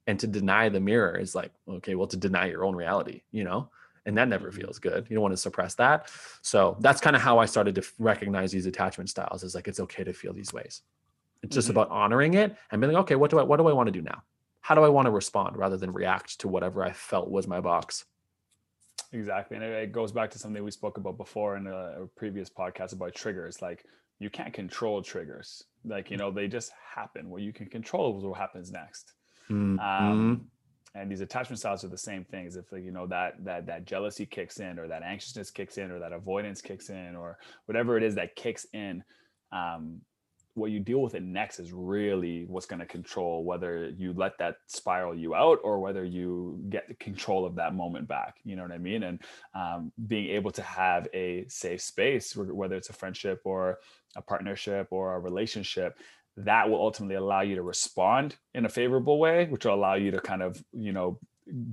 and 0.08 0.18
to 0.18 0.26
deny 0.26 0.68
the 0.68 0.80
mirror 0.80 1.16
is 1.16 1.34
like 1.34 1.52
okay 1.68 1.94
well 1.94 2.08
to 2.08 2.16
deny 2.16 2.46
your 2.46 2.64
own 2.64 2.74
reality 2.74 3.22
you 3.30 3.44
know 3.44 3.70
and 4.04 4.18
that 4.18 4.28
never 4.28 4.48
mm-hmm. 4.48 4.60
feels 4.60 4.78
good 4.80 5.06
you 5.08 5.14
don't 5.14 5.22
want 5.22 5.32
to 5.32 5.36
suppress 5.36 5.76
that 5.76 6.10
so 6.42 6.76
that's 6.80 7.00
kind 7.00 7.14
of 7.14 7.22
how 7.22 7.38
i 7.38 7.46
started 7.46 7.74
to 7.76 7.82
recognize 7.98 8.50
these 8.50 8.66
attachment 8.66 9.08
styles 9.08 9.44
is 9.44 9.54
like 9.54 9.68
it's 9.68 9.80
okay 9.80 10.02
to 10.02 10.12
feel 10.12 10.32
these 10.32 10.52
ways 10.52 10.82
it's 11.42 11.54
just 11.54 11.68
mm-hmm. 11.68 11.78
about 11.78 11.90
honoring 11.90 12.34
it 12.34 12.56
and 12.72 12.80
being 12.80 12.92
like 12.92 13.00
okay 13.00 13.14
what 13.14 13.30
do 13.30 13.38
i 13.38 13.42
what 13.42 13.58
do 13.58 13.68
i 13.68 13.72
want 13.72 13.86
to 13.86 13.92
do 13.92 14.02
now 14.02 14.20
how 14.60 14.74
do 14.74 14.82
i 14.82 14.88
want 14.88 15.06
to 15.06 15.10
respond 15.10 15.56
rather 15.56 15.76
than 15.76 15.92
react 15.92 16.40
to 16.40 16.48
whatever 16.48 16.84
i 16.84 16.92
felt 16.92 17.30
was 17.30 17.46
my 17.46 17.60
box 17.60 18.04
exactly 19.12 19.56
and 19.56 19.64
it 19.64 19.92
goes 19.92 20.12
back 20.12 20.30
to 20.30 20.38
something 20.38 20.62
we 20.62 20.70
spoke 20.70 20.96
about 20.96 21.16
before 21.16 21.56
in 21.56 21.66
a, 21.66 22.06
previous 22.16 22.48
podcast 22.48 22.92
about 22.92 23.14
triggers 23.14 23.60
like 23.60 23.84
you 24.20 24.30
can't 24.30 24.52
control 24.52 25.02
triggers. 25.02 25.64
Like, 25.84 26.10
you 26.10 26.18
know, 26.18 26.30
they 26.30 26.46
just 26.46 26.70
happen. 26.94 27.30
What 27.30 27.42
you 27.42 27.52
can 27.52 27.66
control 27.66 28.18
is 28.18 28.24
what 28.24 28.38
happens 28.38 28.70
next. 28.70 29.14
Mm-hmm. 29.50 29.80
Um, 29.80 30.46
and 30.94 31.10
these 31.10 31.22
attachment 31.22 31.58
styles 31.58 31.84
are 31.84 31.88
the 31.88 31.98
same 31.98 32.24
things. 32.24 32.56
If 32.56 32.70
like, 32.70 32.84
you 32.84 32.92
know, 32.92 33.06
that 33.06 33.42
that 33.44 33.66
that 33.66 33.86
jealousy 33.86 34.26
kicks 34.26 34.60
in 34.60 34.78
or 34.78 34.86
that 34.88 35.02
anxiousness 35.02 35.50
kicks 35.50 35.78
in 35.78 35.90
or 35.90 35.98
that 36.00 36.12
avoidance 36.12 36.60
kicks 36.60 36.90
in 36.90 37.16
or 37.16 37.38
whatever 37.66 37.96
it 37.96 38.02
is 38.02 38.14
that 38.16 38.36
kicks 38.36 38.66
in, 38.72 39.02
um, 39.52 40.02
what 40.60 40.70
you 40.70 40.78
deal 40.78 41.00
with 41.00 41.14
it 41.14 41.22
next 41.22 41.58
is 41.58 41.72
really 41.72 42.44
what's 42.46 42.66
going 42.66 42.78
to 42.78 42.86
control 42.86 43.42
whether 43.44 43.88
you 43.88 44.12
let 44.12 44.36
that 44.38 44.56
spiral 44.66 45.14
you 45.14 45.34
out 45.34 45.58
or 45.64 45.80
whether 45.80 46.04
you 46.04 46.62
get 46.68 46.86
the 46.86 46.94
control 46.94 47.46
of 47.46 47.54
that 47.54 47.74
moment 47.74 48.06
back 48.06 48.36
you 48.44 48.54
know 48.54 48.62
what 48.62 48.72
i 48.72 48.78
mean? 48.78 49.02
And 49.02 49.20
um, 49.54 49.92
being 50.06 50.28
able 50.30 50.50
to 50.52 50.62
have 50.62 51.08
a 51.14 51.46
safe 51.48 51.80
space 51.80 52.36
whether 52.36 52.76
it's 52.76 52.90
a 52.90 52.92
friendship 52.92 53.40
or 53.44 53.78
a 54.16 54.22
partnership 54.22 54.88
or 54.90 55.14
a 55.14 55.18
relationship 55.18 55.98
that 56.36 56.68
will 56.68 56.80
ultimately 56.80 57.16
allow 57.16 57.40
you 57.40 57.56
to 57.56 57.62
respond 57.62 58.36
in 58.54 58.66
a 58.66 58.68
favorable 58.68 59.18
way 59.18 59.46
which 59.46 59.64
will 59.64 59.74
allow 59.74 59.94
you 59.94 60.10
to 60.10 60.20
kind 60.20 60.42
of 60.42 60.62
you 60.72 60.92
know 60.92 61.18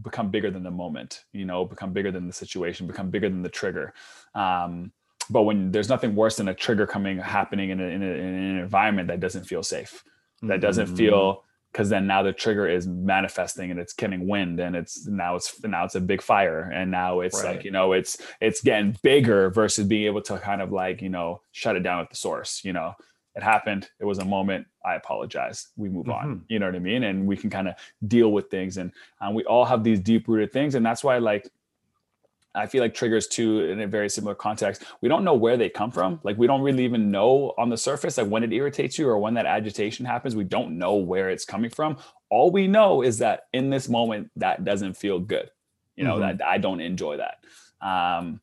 become 0.01 0.31
bigger 0.31 0.49
than 0.49 0.63
the 0.63 0.71
moment 0.71 1.25
you 1.33 1.45
know 1.45 1.65
become 1.65 1.93
bigger 1.93 2.11
than 2.11 2.25
the 2.25 2.33
situation 2.33 2.87
become 2.87 3.09
bigger 3.09 3.29
than 3.29 3.43
the 3.43 3.49
trigger. 3.49 3.93
Um, 4.33 4.91
but 5.29 5.43
when 5.43 5.71
there's 5.71 5.89
nothing 5.89 6.15
worse 6.15 6.37
than 6.37 6.47
a 6.47 6.53
trigger 6.53 6.87
coming 6.87 7.17
happening 7.17 7.69
in, 7.69 7.79
a, 7.79 7.83
in, 7.83 8.01
a, 8.03 8.05
in 8.05 8.33
an 8.33 8.57
environment 8.59 9.07
that 9.09 9.19
doesn't 9.19 9.43
feel 9.45 9.63
safe 9.63 10.03
that 10.43 10.61
doesn't 10.61 10.87
Mm-hmm. 10.87 10.95
feel 10.95 11.43
because 11.71 11.89
then 11.89 12.07
now 12.07 12.23
the 12.23 12.31
trigger 12.33 12.67
is 12.67 12.87
manifesting 12.87 13.71
and 13.71 13.79
it's 13.79 13.93
getting 13.93 14.27
wind 14.27 14.59
and 14.59 14.75
it's 14.75 15.05
now 15.07 15.35
it's 15.35 15.61
now 15.63 15.83
it's 15.85 15.95
a 15.95 15.99
big 15.99 16.21
fire. 16.21 16.71
And 16.73 16.89
now 16.91 17.19
it's 17.19 17.43
Right. 17.43 17.55
like 17.57 17.65
you 17.65 17.71
know 17.71 17.93
it's 17.93 18.17
it's 18.39 18.61
getting 18.61 18.95
bigger 19.03 19.49
versus 19.49 19.85
being 19.87 20.05
able 20.05 20.21
to 20.23 20.37
kind 20.39 20.61
of 20.61 20.71
like 20.71 21.01
you 21.01 21.09
know 21.09 21.41
shut 21.51 21.75
it 21.75 21.81
down 21.83 21.99
at 21.99 22.09
the 22.09 22.15
source 22.15 22.61
you 22.63 22.73
know? 22.73 22.95
It 23.35 23.43
happened. 23.43 23.89
It 23.99 24.05
was 24.05 24.17
a 24.17 24.25
moment. 24.25 24.65
I 24.83 24.95
apologize. 24.95 25.67
We 25.75 25.89
move 25.89 26.07
Mhm. 26.07 26.13
on 26.19 26.45
you 26.47 26.57
know 26.59 26.65
what 26.67 26.75
i 26.75 26.79
mean? 26.79 27.03
And 27.03 27.27
we 27.27 27.35
can 27.37 27.49
kind 27.51 27.67
of 27.67 27.75
deal 28.07 28.31
with 28.31 28.49
things. 28.49 28.77
And 28.77 28.91
um, 29.21 29.33
we 29.35 29.43
all 29.45 29.65
have 29.65 29.83
these 29.83 29.99
deep 29.99 30.27
rooted 30.27 30.51
things. 30.51 30.73
And 30.75 30.83
that's 30.85 31.03
why 31.03 31.17
like 31.19 31.47
I 32.57 32.65
feel 32.65 32.81
like 32.81 32.93
triggers 32.93 33.27
too 33.27 33.61
in 33.61 33.79
a 33.81 33.87
very 33.87 34.09
similar 34.09 34.35
context. 34.35 34.83
We 35.01 35.09
don't 35.09 35.23
know 35.23 35.33
where 35.35 35.57
they 35.57 35.69
come 35.69 35.91
from. 35.91 36.19
Like 36.23 36.37
we 36.37 36.47
don't 36.47 36.61
really 36.61 36.83
even 36.83 37.11
know 37.11 37.53
on 37.57 37.69
the 37.69 37.77
surface, 37.77 38.17
like 38.17 38.27
when 38.27 38.43
it 38.43 38.51
irritates 38.51 38.97
you 38.97 39.07
or 39.07 39.19
when 39.19 39.35
that 39.35 39.45
agitation 39.45 40.05
happens, 40.05 40.35
we 40.35 40.43
don't 40.43 40.77
know 40.77 40.95
where 40.95 41.29
it's 41.29 41.45
coming 41.45 41.69
from. 41.69 41.97
All 42.29 42.51
we 42.51 42.67
know 42.67 43.03
is 43.03 43.19
that 43.19 43.47
in 43.53 43.69
this 43.69 43.87
moment, 43.87 44.31
that 44.35 44.65
doesn't 44.65 44.95
feel 44.95 45.19
good. 45.19 45.49
You 45.95 46.03
know, 46.03 46.17
Mhm. 46.17 46.37
that 46.37 46.45
I 46.45 46.57
don't 46.57 46.81
enjoy 46.81 47.17
that. 47.17 47.37
Um, 47.81 48.41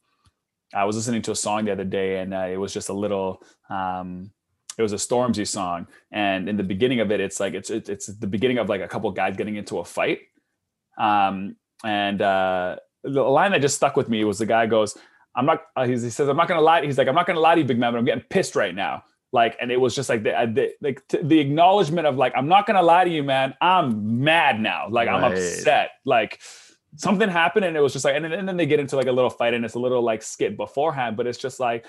I 0.72 0.84
was 0.84 0.96
listening 0.96 1.22
to 1.22 1.32
a 1.32 1.36
song 1.36 1.64
the 1.66 1.72
other 1.72 1.84
day 1.84 2.18
and 2.18 2.34
uh, 2.34 2.48
it 2.50 2.56
was 2.56 2.72
just 2.72 2.88
a 2.88 2.92
little, 2.92 3.42
um, 3.68 4.30
it 4.76 4.82
was 4.82 4.92
a 4.92 4.96
Stormzy 4.96 5.46
song. 5.46 5.86
And 6.10 6.48
in 6.48 6.56
the 6.56 6.64
beginning 6.64 7.00
of 7.00 7.12
it, 7.12 7.20
it's 7.20 7.38
like, 7.38 7.54
it's, 7.54 7.70
it's, 7.70 7.88
it's 7.88 8.06
the 8.06 8.26
beginning 8.26 8.58
of 8.58 8.68
like 8.68 8.80
a 8.80 8.88
couple 8.88 9.08
guys 9.12 9.36
getting 9.36 9.54
into 9.56 9.78
a 9.78 9.84
fight. 9.84 10.20
Um, 10.98 11.56
and, 11.84 12.20
uh, 12.22 12.76
the 13.04 13.22
line 13.22 13.52
that 13.52 13.60
just 13.60 13.76
stuck 13.76 13.96
with 13.96 14.08
me 14.08 14.24
was 14.24 14.38
the 14.38 14.46
guy 14.46 14.66
goes, 14.66 14.96
I'm 15.36 15.46
not, 15.46 15.62
uh, 15.76 15.86
he's, 15.86 16.02
he 16.02 16.10
says, 16.10 16.28
I'm 16.28 16.36
not 16.36 16.48
going 16.48 16.58
to 16.58 16.64
lie. 16.64 16.84
He's 16.84 16.98
like, 16.98 17.08
I'm 17.08 17.14
not 17.14 17.26
going 17.26 17.36
to 17.36 17.40
lie 17.40 17.54
to 17.54 17.60
you, 17.60 17.66
big 17.66 17.78
man, 17.78 17.92
but 17.92 17.98
I'm 17.98 18.04
getting 18.04 18.24
pissed 18.30 18.56
right 18.56 18.74
now. 18.74 19.04
Like, 19.32 19.56
and 19.60 19.70
it 19.72 19.80
was 19.80 19.94
just 19.94 20.08
like 20.08 20.22
the, 20.22 20.38
uh, 20.38 20.46
the 20.46 20.72
like 20.80 21.02
the 21.08 21.40
acknowledgement 21.40 22.06
of 22.06 22.16
like, 22.16 22.32
I'm 22.36 22.46
not 22.46 22.66
going 22.66 22.76
to 22.76 22.82
lie 22.82 23.04
to 23.04 23.10
you, 23.10 23.24
man. 23.24 23.54
I'm 23.60 24.22
mad 24.22 24.60
now. 24.60 24.86
Like, 24.88 25.08
I'm 25.08 25.24
upset. 25.24 25.90
Like, 26.04 26.40
something 26.96 27.28
happened, 27.28 27.64
and 27.64 27.76
it 27.76 27.80
was 27.80 27.92
just 27.92 28.04
like, 28.04 28.14
and 28.14 28.24
then, 28.24 28.32
and 28.32 28.46
then 28.46 28.56
they 28.56 28.66
get 28.66 28.78
into 28.78 28.94
like 28.94 29.08
a 29.08 29.12
little 29.12 29.30
fight, 29.30 29.54
and 29.54 29.64
it's 29.64 29.74
a 29.74 29.80
little 29.80 30.02
like 30.02 30.22
skit 30.22 30.56
beforehand, 30.56 31.16
but 31.16 31.26
it's 31.26 31.38
just 31.38 31.58
like, 31.58 31.84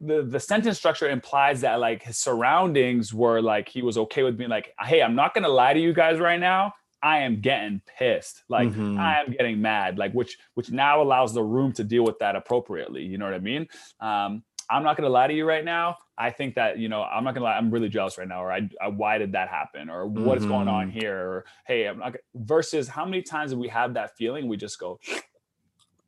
the, 0.00 0.22
the 0.22 0.40
sentence 0.40 0.78
structure 0.78 1.08
implies 1.10 1.60
that 1.60 1.78
like 1.78 2.02
his 2.02 2.16
surroundings 2.16 3.12
were 3.12 3.40
like 3.42 3.68
he 3.68 3.82
was 3.82 3.98
okay 3.98 4.22
with 4.22 4.38
being 4.38 4.48
like 4.48 4.72
hey 4.80 5.02
i'm 5.02 5.14
not 5.14 5.34
gonna 5.34 5.48
lie 5.48 5.74
to 5.74 5.80
you 5.80 5.92
guys 5.92 6.18
right 6.18 6.40
now 6.40 6.72
i 7.02 7.18
am 7.18 7.40
getting 7.40 7.80
pissed 7.98 8.42
like 8.48 8.68
Mhm. 8.68 8.98
i 8.98 9.20
am 9.20 9.32
getting 9.32 9.60
mad 9.60 9.98
like 9.98 10.12
which 10.12 10.38
which 10.54 10.70
now 10.70 11.02
allows 11.02 11.32
the 11.34 11.42
room 11.42 11.72
to 11.72 11.84
deal 11.84 12.04
with 12.04 12.18
that 12.18 12.36
appropriately 12.36 13.02
you 13.02 13.18
know 13.18 13.24
what 13.24 13.34
i 13.34 13.38
mean 13.38 13.66
um 14.00 14.42
i'm 14.68 14.82
not 14.82 14.96
gonna 14.96 15.08
lie 15.08 15.26
to 15.26 15.34
you 15.34 15.44
right 15.46 15.64
now 15.64 15.96
i 16.18 16.30
think 16.30 16.54
that 16.56 16.78
you 16.78 16.88
know 16.88 17.02
i'm 17.02 17.24
not 17.24 17.34
gonna 17.34 17.44
lie 17.46 17.56
i'm 17.56 17.70
really 17.70 17.88
jealous 17.88 18.18
right 18.18 18.28
now 18.28 18.42
or 18.42 18.52
i, 18.52 18.68
I 18.80 18.88
why 18.88 19.18
did 19.18 19.32
that 19.32 19.48
happen 19.48 19.88
or 19.90 20.06
what 20.06 20.36
is 20.38 20.44
going 20.44 20.68
on 20.68 20.88
Mhm. 20.88 20.92
here 21.00 21.16
or 21.16 21.44
hey 21.66 21.86
i'm 21.86 21.98
not 21.98 22.12
g-" 22.12 22.18
versus 22.34 22.88
how 22.88 23.04
many 23.04 23.22
times 23.22 23.52
do 23.52 23.58
we 23.58 23.68
have 23.68 23.94
that 23.94 24.16
feeling 24.16 24.46
we 24.48 24.56
just 24.56 24.78
go 24.78 24.98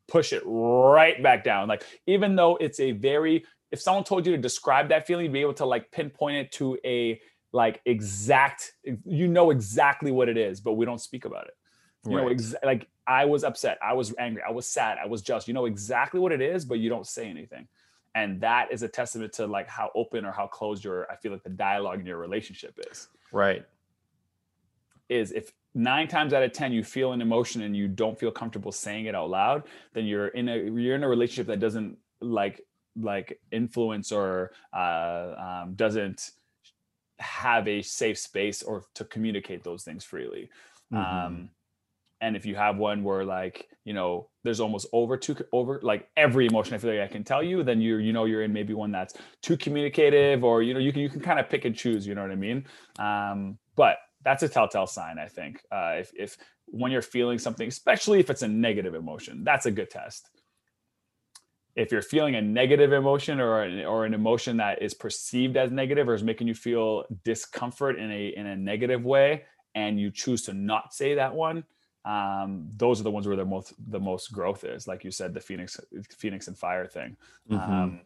push 0.09 0.33
it 0.33 0.43
right 0.45 1.23
back 1.23 1.43
down 1.45 1.69
like 1.69 1.85
even 2.07 2.37
though 2.37 2.57
it's 2.57 2.81
a 2.81 2.93
very 2.93 3.45
if 3.71 3.81
someone 3.81 4.05
told 4.05 4.27
you 4.27 4.33
to 4.33 4.39
describe 4.39 4.91
that 4.91 5.07
feeling 5.07 5.25
you'd 5.25 5.33
be 5.33 5.41
able 5.41 5.55
to 5.55 5.65
like 5.65 5.91
pinpoint 5.91 6.37
it 6.37 6.53
to 6.53 6.77
a 6.85 7.19
like 7.53 7.81
exact 7.85 8.73
you 9.05 9.29
know 9.29 9.51
exactly 9.51 10.11
what 10.11 10.29
it 10.29 10.37
is 10.37 10.61
but 10.61 10.73
we 10.73 10.85
don't 10.87 11.01
speak 11.01 11.25
about 11.25 11.47
it 11.47 11.55
you 12.07 12.17
know 12.17 12.25
Right. 12.25 12.33
ex- 12.33 12.55
like 12.65 12.89
i 13.07 13.25
was 13.25 13.45
upset 13.45 13.79
i 13.83 13.93
was 13.93 14.15
angry 14.19 14.43
i 14.47 14.51
was 14.51 14.67
sad 14.67 14.99
i 15.03 15.07
was 15.07 15.23
just 15.23 15.47
you 15.47 15.55
know 15.55 15.67
exactly 15.67 16.19
what 16.19 16.33
it 16.33 16.41
is 16.41 16.65
but 16.65 16.79
you 16.79 16.89
don't 16.89 17.07
say 17.07 17.29
anything 17.29 17.69
and 18.15 18.41
that 18.41 18.73
is 18.73 18.83
a 18.83 18.89
testament 18.89 19.33
to 19.35 19.47
like 19.47 19.69
how 19.69 19.91
open 19.95 20.25
or 20.25 20.33
how 20.33 20.47
closed 20.47 20.83
your 20.85 21.11
i 21.11 21.17
feel 21.17 21.31
like 21.33 21.43
the 21.43 21.51
dialogue 21.51 22.01
in 22.01 22.07
your 22.07 22.19
relationship 22.19 22.79
is 22.91 23.09
right. 23.33 23.65
is 25.09 25.33
if 25.33 25.53
nine 25.75 26.09
times 26.09 26.33
out 26.33 26.43
of 26.43 26.53
ten 26.53 26.73
you 26.73 26.83
feel 26.85 27.13
an 27.13 27.23
emotion 27.23 27.63
and 27.63 27.77
you 27.77 27.89
don't 27.89 28.19
feel 28.19 28.31
comfortable 28.31 28.73
saying 28.73 29.07
it 29.07 29.15
out 29.15 29.31
loud 29.31 29.63
then 29.95 30.05
you're 30.05 30.29
in 30.29 30.49
a 30.49 30.57
you're 30.57 30.95
in 30.95 31.05
a 31.05 31.09
relationship 31.09 31.47
that 31.47 31.61
doesn't 31.61 31.97
like 32.21 32.61
like 33.01 33.41
influence 33.51 34.13
or 34.13 34.53
uh, 34.75 35.63
um, 35.63 35.75
doesn't 35.75 36.33
have 37.23 37.67
a 37.69 37.83
safe 37.83 38.19
space 38.19 38.63
or 38.63 38.85
to 38.95 39.05
communicate 39.05 39.65
those 39.65 39.85
things 39.85 40.05
freely. 40.05 40.51
Mhm. 40.93 40.99
um 40.99 41.51
and 42.21 42.37
if 42.37 42.47
you 42.47 42.55
have 42.55 42.77
one 42.77 43.03
where 43.03 43.25
like 43.25 43.69
you 43.85 43.93
know 43.93 44.29
there's 44.45 44.61
almost 44.61 44.87
over 44.93 45.17
too 45.17 45.37
over 45.53 45.81
like 45.83 46.09
every 46.17 46.47
emotion 46.47 46.75
i 46.75 46.79
feel 46.79 46.93
like 46.95 47.01
i 47.11 47.13
can 47.13 47.25
tell 47.25 47.43
you 47.43 47.63
then 47.65 47.81
you 47.81 47.97
you 47.97 48.13
know 48.13 48.25
you're 48.27 48.43
in 48.45 48.53
maybe 48.53 48.75
one 48.75 48.93
that's 48.93 49.15
too 49.43 49.57
communicative 49.57 50.45
or 50.45 50.63
you 50.63 50.73
know 50.75 50.81
you 50.81 50.93
can 50.93 51.03
you 51.03 51.09
can 51.09 51.21
kind 51.21 51.41
of 51.41 51.49
pick 51.49 51.65
and 51.65 51.75
choose 51.75 52.07
you 52.07 52.15
know 52.15 52.23
what 52.23 52.31
i 52.31 52.37
mean? 52.37 52.65
Um 52.99 53.59
but 53.75 53.97
that's 54.25 54.43
a 54.45 54.49
telltale 54.49 54.87
sign 54.87 55.19
i 55.19 55.27
think 55.27 55.63
uh 55.73 55.95
if 55.99 56.13
if 56.17 56.37
when 56.67 56.93
you're 56.93 57.03
feeling 57.03 57.39
something 57.39 57.69
especially 57.69 58.21
if 58.21 58.31
it's 58.31 58.43
a 58.43 58.49
negative 58.49 58.95
emotion 58.95 59.43
that's 59.45 59.67
a 59.67 59.71
good 59.71 59.91
test 59.91 60.31
if 61.75 61.91
you're 61.91 62.03
feeling 62.03 62.35
a 62.35 62.43
negative 62.43 62.93
emotion 62.93 63.41
or 63.41 63.63
an, 63.63 63.85
or 63.85 64.05
an 64.05 64.15
emotion 64.15 64.57
that 64.59 64.83
is 64.83 64.93
perceived 64.95 65.57
as 65.57 65.71
negative 65.71 66.09
or 66.09 66.15
is 66.15 66.23
making 66.23 66.47
you 66.47 66.55
feel 66.55 67.05
discomfort 67.25 67.99
in 67.99 68.11
a 68.11 68.29
in 68.37 68.47
a 68.47 68.57
negative 68.57 69.05
way 69.05 69.45
and 69.75 69.99
you 69.99 70.11
choose 70.11 70.43
to 70.43 70.53
not 70.53 70.93
say 70.95 71.15
that 71.15 71.35
one 71.35 71.65
um, 72.05 72.69
those 72.77 73.01
are 73.01 73.05
the 73.05 73.11
ones 73.11 73.27
where 73.27 73.37
the 73.37 73.45
most 73.45 73.73
the 73.91 74.01
most 74.01 74.33
growth 74.33 74.65
is 74.65 74.87
like 74.87 75.05
you 75.05 75.11
said 75.11 75.33
the 75.33 75.41
phoenix 75.41 75.79
phoenix 76.11 76.49
and 76.49 76.59
fire 76.59 76.87
thing 76.87 77.17
Mhm. 77.51 77.69
um, 77.69 78.01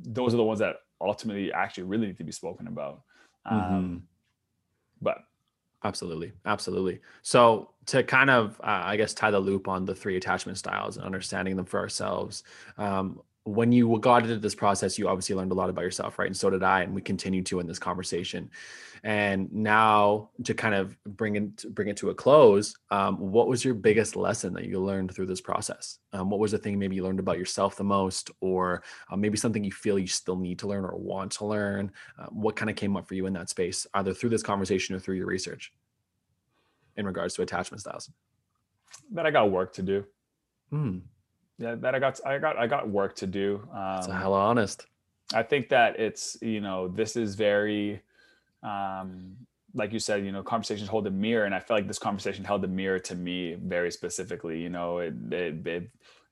those 0.00 0.32
are 0.34 0.38
the 0.38 0.44
ones 0.44 0.58
that 0.60 0.76
ultimately 1.00 1.52
actually 1.52 1.84
really 1.84 2.06
need 2.08 2.18
to 2.18 2.24
be 2.24 2.32
spoken 2.32 2.66
about 2.66 3.02
um, 3.44 3.54
Mhm. 3.54 4.02
but 5.00 5.18
Absolutely. 5.84 6.32
Absolutely. 6.44 7.00
So, 7.22 7.70
to 7.86 8.02
kind 8.02 8.30
of, 8.30 8.60
uh, 8.60 8.82
I 8.84 8.96
guess, 8.96 9.14
tie 9.14 9.30
the 9.30 9.38
loop 9.38 9.68
on 9.68 9.84
the 9.84 9.94
three 9.94 10.16
attachment 10.16 10.58
styles 10.58 10.96
and 10.96 11.06
understanding 11.06 11.56
them 11.56 11.64
for 11.64 11.78
ourselves, 11.80 12.42
um, 12.76 13.20
when 13.44 13.72
you 13.72 13.98
got 14.00 14.22
into 14.22 14.38
this 14.38 14.54
process, 14.54 14.98
you 14.98 15.08
obviously 15.08 15.34
learned 15.34 15.52
a 15.52 15.54
lot 15.54 15.70
about 15.70 15.84
yourself, 15.84 16.18
right? 16.18 16.26
And 16.26 16.36
so 16.36 16.50
did 16.50 16.62
I, 16.62 16.82
and 16.82 16.94
we 16.94 17.00
continue 17.00 17.42
to 17.44 17.60
in 17.60 17.66
this 17.66 17.78
conversation. 17.78 18.50
And 19.04 19.50
now, 19.52 20.30
to 20.44 20.54
kind 20.54 20.74
of 20.74 20.96
bring 21.04 21.36
it 21.36 21.74
bring 21.74 21.88
it 21.88 21.96
to 21.98 22.10
a 22.10 22.14
close, 22.14 22.74
um, 22.90 23.16
what 23.18 23.48
was 23.48 23.64
your 23.64 23.74
biggest 23.74 24.16
lesson 24.16 24.52
that 24.54 24.64
you 24.64 24.80
learned 24.80 25.14
through 25.14 25.26
this 25.26 25.40
process? 25.40 25.98
Um, 26.12 26.30
what 26.30 26.40
was 26.40 26.52
the 26.52 26.58
thing 26.58 26.78
maybe 26.78 26.96
you 26.96 27.04
learned 27.04 27.20
about 27.20 27.38
yourself 27.38 27.76
the 27.76 27.84
most, 27.84 28.30
or 28.40 28.82
uh, 29.10 29.16
maybe 29.16 29.38
something 29.38 29.62
you 29.62 29.72
feel 29.72 29.98
you 29.98 30.08
still 30.08 30.36
need 30.36 30.58
to 30.58 30.66
learn 30.66 30.84
or 30.84 30.96
want 30.96 31.32
to 31.32 31.46
learn? 31.46 31.92
Uh, 32.18 32.26
what 32.26 32.56
kind 32.56 32.70
of 32.70 32.76
came 32.76 32.96
up 32.96 33.06
for 33.06 33.14
you 33.14 33.26
in 33.26 33.32
that 33.34 33.48
space, 33.48 33.86
either 33.94 34.12
through 34.12 34.30
this 34.30 34.42
conversation 34.42 34.96
or 34.96 34.98
through 34.98 35.16
your 35.16 35.26
research, 35.26 35.72
in 36.96 37.06
regards 37.06 37.34
to 37.34 37.42
attachment 37.42 37.80
styles? 37.80 38.10
that 39.12 39.26
i 39.26 39.30
got 39.30 39.50
work 39.50 39.72
to 39.72 39.82
do 39.82 40.04
Hmm, 40.70 40.98
yeah 41.58 41.74
that 41.74 41.94
i 41.94 41.98
got 41.98 42.20
i 42.26 42.38
got 42.38 42.56
i 42.56 42.66
got 42.66 42.88
work 42.88 43.14
to 43.16 43.26
do 43.26 43.60
that's 43.72 44.08
um, 44.08 44.14
hell 44.14 44.34
of 44.34 44.40
honest. 44.40 44.86
I 45.34 45.42
think 45.42 45.68
that 45.68 46.00
it's 46.00 46.38
you 46.40 46.60
know 46.60 46.88
this 46.88 47.14
is 47.16 47.34
very 47.34 48.00
um 48.62 49.36
like 49.74 49.92
you 49.92 49.98
said 49.98 50.24
you 50.24 50.32
know 50.32 50.42
conversations 50.42 50.88
hold 50.88 51.06
a 51.06 51.10
mirror 51.10 51.44
and 51.44 51.54
I 51.54 51.60
feel 51.60 51.76
like 51.76 51.86
this 51.86 51.98
conversation 51.98 52.44
held 52.44 52.64
a 52.64 52.68
mirror 52.68 52.98
to 53.00 53.14
me 53.14 53.54
very 53.62 53.90
specifically 53.90 54.60
you 54.60 54.70
know 54.70 54.98
it, 54.98 55.14
it, 55.30 55.66
it 55.66 55.90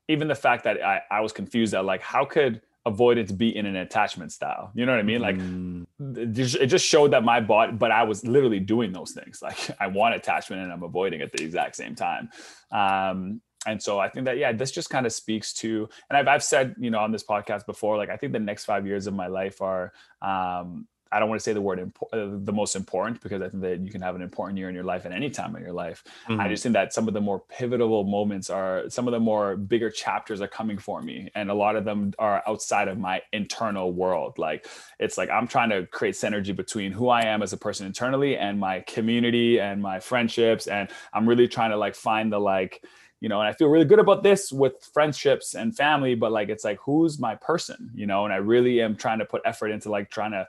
even 0.09 0.29
the 0.29 0.35
fact 0.35 0.65
that 0.65 0.83
I, 0.83 1.03
I 1.11 1.21
was 1.21 1.33
confused 1.33 1.75
at 1.75 1.85
like 1.85 2.01
how 2.01 2.25
could 2.25 2.63
avoidance 2.87 3.33
be 3.33 3.55
in 3.57 3.67
an 3.67 3.75
attachment 3.75 4.31
style? 4.31 4.71
You 4.75 4.87
know 4.87 4.93
what 4.93 5.01
I 5.01 5.03
mean? 5.03 5.21
Like 5.21 5.37
Mm, 5.37 5.87
it 6.17 6.33
just- 6.33 6.57
it 6.57 6.67
just 6.69 6.87
showed 6.87 7.11
that 7.13 7.25
my 7.25 7.41
body 7.41 7.73
but 7.73 7.91
i 7.91 8.03
was 8.05 8.25
literally 8.25 8.61
doing 8.61 8.93
those 8.93 9.13
things. 9.13 9.43
Like 9.43 9.59
i 9.81 9.87
want 9.89 10.15
attachment 10.15 10.63
and 10.63 10.73
i'm 10.73 10.83
avoiding 10.83 11.21
at 11.21 11.33
the 11.33 11.43
exact 11.45 11.77
same 11.77 11.95
time. 11.95 12.31
Um 12.73 13.43
and 13.67 13.83
so 13.83 13.99
i 13.99 14.09
think 14.09 14.25
that 14.25 14.39
yeah 14.39 14.53
this 14.53 14.71
just 14.71 14.91
kind 14.91 15.07
of 15.07 15.13
speaks 15.13 15.53
to 15.53 15.89
and 16.09 16.17
I've, 16.17 16.29
I've 16.29 16.45
said 16.45 16.75
you 16.79 16.91
know 16.91 17.01
on 17.01 17.13
this 17.13 17.25
podcast 17.25 17.67
before 17.67 17.97
like 17.97 18.11
i 18.11 18.17
think 18.17 18.33
the 18.33 18.39
next 18.39 18.65
five 18.65 18.87
years 18.87 19.07
of 19.07 19.15
my 19.15 19.27
life 19.27 19.61
are 19.61 19.93
um 20.23 20.87
I 21.13 21.21
don't 21.21 21.29
want 21.29 21.41
to 21.41 21.45
say 21.45 21.53
the 21.53 21.61
word 21.61 21.79
impo- 21.79 22.13
uh, 22.13 22.39
the 22.45 22.53
most 22.53 22.75
important 22.75 23.23
because 23.23 23.41
I 23.41 23.49
think 23.49 23.63
that 23.63 23.81
you 23.81 23.91
can 23.91 24.03
have 24.03 24.17
an 24.17 24.23
important 24.23 24.59
year 24.59 24.69
in 24.69 24.75
your 24.75 24.85
life 24.85 25.07
at 25.07 25.13
any 25.13 25.31
time 25.31 25.55
in 25.55 25.63
your 25.63 25.73
life. 25.73 26.03
I 26.29 26.33
mhm. 26.33 26.49
just 26.49 26.63
think 26.63 26.73
that 26.73 26.93
some 26.93 27.07
of 27.07 27.15
the 27.15 27.21
more 27.21 27.41
pivotal 27.49 28.05
moments 28.05 28.51
are 28.51 28.85
some 28.89 29.07
of 29.07 29.13
the 29.13 29.21
more 29.21 29.57
bigger 29.57 29.91
chapters 29.91 30.41
are 30.41 30.49
coming 30.49 30.79
for 30.79 31.01
me. 31.01 31.31
And 31.35 31.51
a 31.51 31.55
lot 31.55 31.77
of 31.77 31.85
them 31.85 32.13
are 32.19 32.43
outside 32.47 32.89
of 32.89 32.99
my 32.99 33.23
internal 33.33 33.93
world. 33.93 34.39
Like 34.39 34.67
it's 34.99 35.17
like 35.17 35.31
I'm 35.31 35.47
trying 35.47 35.71
to 35.71 35.87
create 35.87 36.17
synergy 36.17 36.55
between 36.55 36.93
who 36.93 37.09
I 37.09 37.23
am 37.23 37.43
as 37.43 37.53
a 37.53 37.57
person 37.57 37.87
internally 37.87 38.37
and 38.37 38.59
my 38.59 38.81
community 38.81 39.61
and 39.61 39.81
my 39.81 40.01
friendships. 40.01 40.67
And 40.67 40.91
I'm 41.13 41.29
really 41.29 41.47
trying 41.47 41.71
to 41.71 41.77
like 41.77 41.95
find 41.95 42.33
the 42.33 42.41
like, 42.41 42.85
you 43.21 43.29
know, 43.29 43.41
and 43.41 43.49
I 43.49 43.53
feel 43.53 43.69
really 43.69 43.85
good 43.85 43.99
about 43.99 44.23
this 44.23 44.53
with 44.53 44.75
friendships 44.93 45.55
and 45.55 45.75
family, 45.75 46.15
but 46.15 46.33
like 46.33 46.49
it's 46.49 46.65
like 46.65 46.79
who's 46.81 47.19
my 47.19 47.35
person, 47.37 47.91
you 47.95 48.07
know, 48.07 48.25
and 48.25 48.33
I 48.33 48.37
really 48.37 48.81
am 48.83 48.97
trying 48.97 49.19
to 49.21 49.25
put 49.25 49.43
effort 49.45 49.69
into 49.69 49.91
like 49.91 50.11
trying 50.11 50.33
to 50.33 50.47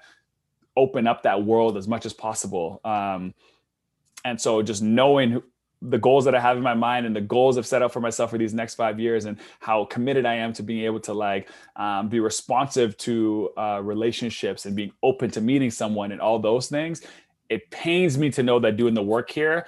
open 0.75 1.07
up 1.07 1.23
that 1.23 1.43
world 1.43 1.77
as 1.77 1.87
much 1.87 2.05
as 2.05 2.13
possible. 2.13 2.81
Um, 2.83 3.33
and 4.25 4.39
so 4.39 4.61
just 4.61 4.81
knowing 4.83 5.41
the 5.81 5.97
goals 5.97 6.25
that 6.25 6.33
I 6.33 6.39
have 6.39 6.57
in 6.57 6.63
my 6.63 6.73
mind 6.73 7.05
and 7.05 7.15
the 7.15 7.21
goals 7.21 7.57
I've 7.57 7.67
set 7.67 7.81
up 7.81 7.91
for 7.91 7.99
myself 7.99 8.31
for 8.31 8.37
these 8.37 8.53
next 8.53 8.75
five 8.75 8.99
years 8.99 9.25
and 9.25 9.37
how 9.59 9.85
committed 9.85 10.25
I 10.25 10.35
am 10.35 10.51
to 10.53 10.63
being 10.63 10.83
able 10.85 10.99
to 11.01 11.13
like 11.13 11.49
um, 11.75 12.09
be 12.09 12.19
responsive 12.19 12.97
to 12.97 13.51
uh, 13.57 13.81
relationships 13.83 14.65
and 14.65 14.75
being 14.75 14.91
open 15.03 15.29
to 15.31 15.41
meeting 15.41 15.69
someone 15.69 16.11
and 16.11 16.19
all 16.19 16.39
those 16.39 16.67
things. 16.67 17.03
It 17.49 17.69
pains 17.69 18.17
me 18.17 18.31
to 18.31 18.43
know 18.43 18.59
that 18.59 18.75
doing 18.75 18.95
the 18.95 19.03
work 19.03 19.29
here, 19.29 19.67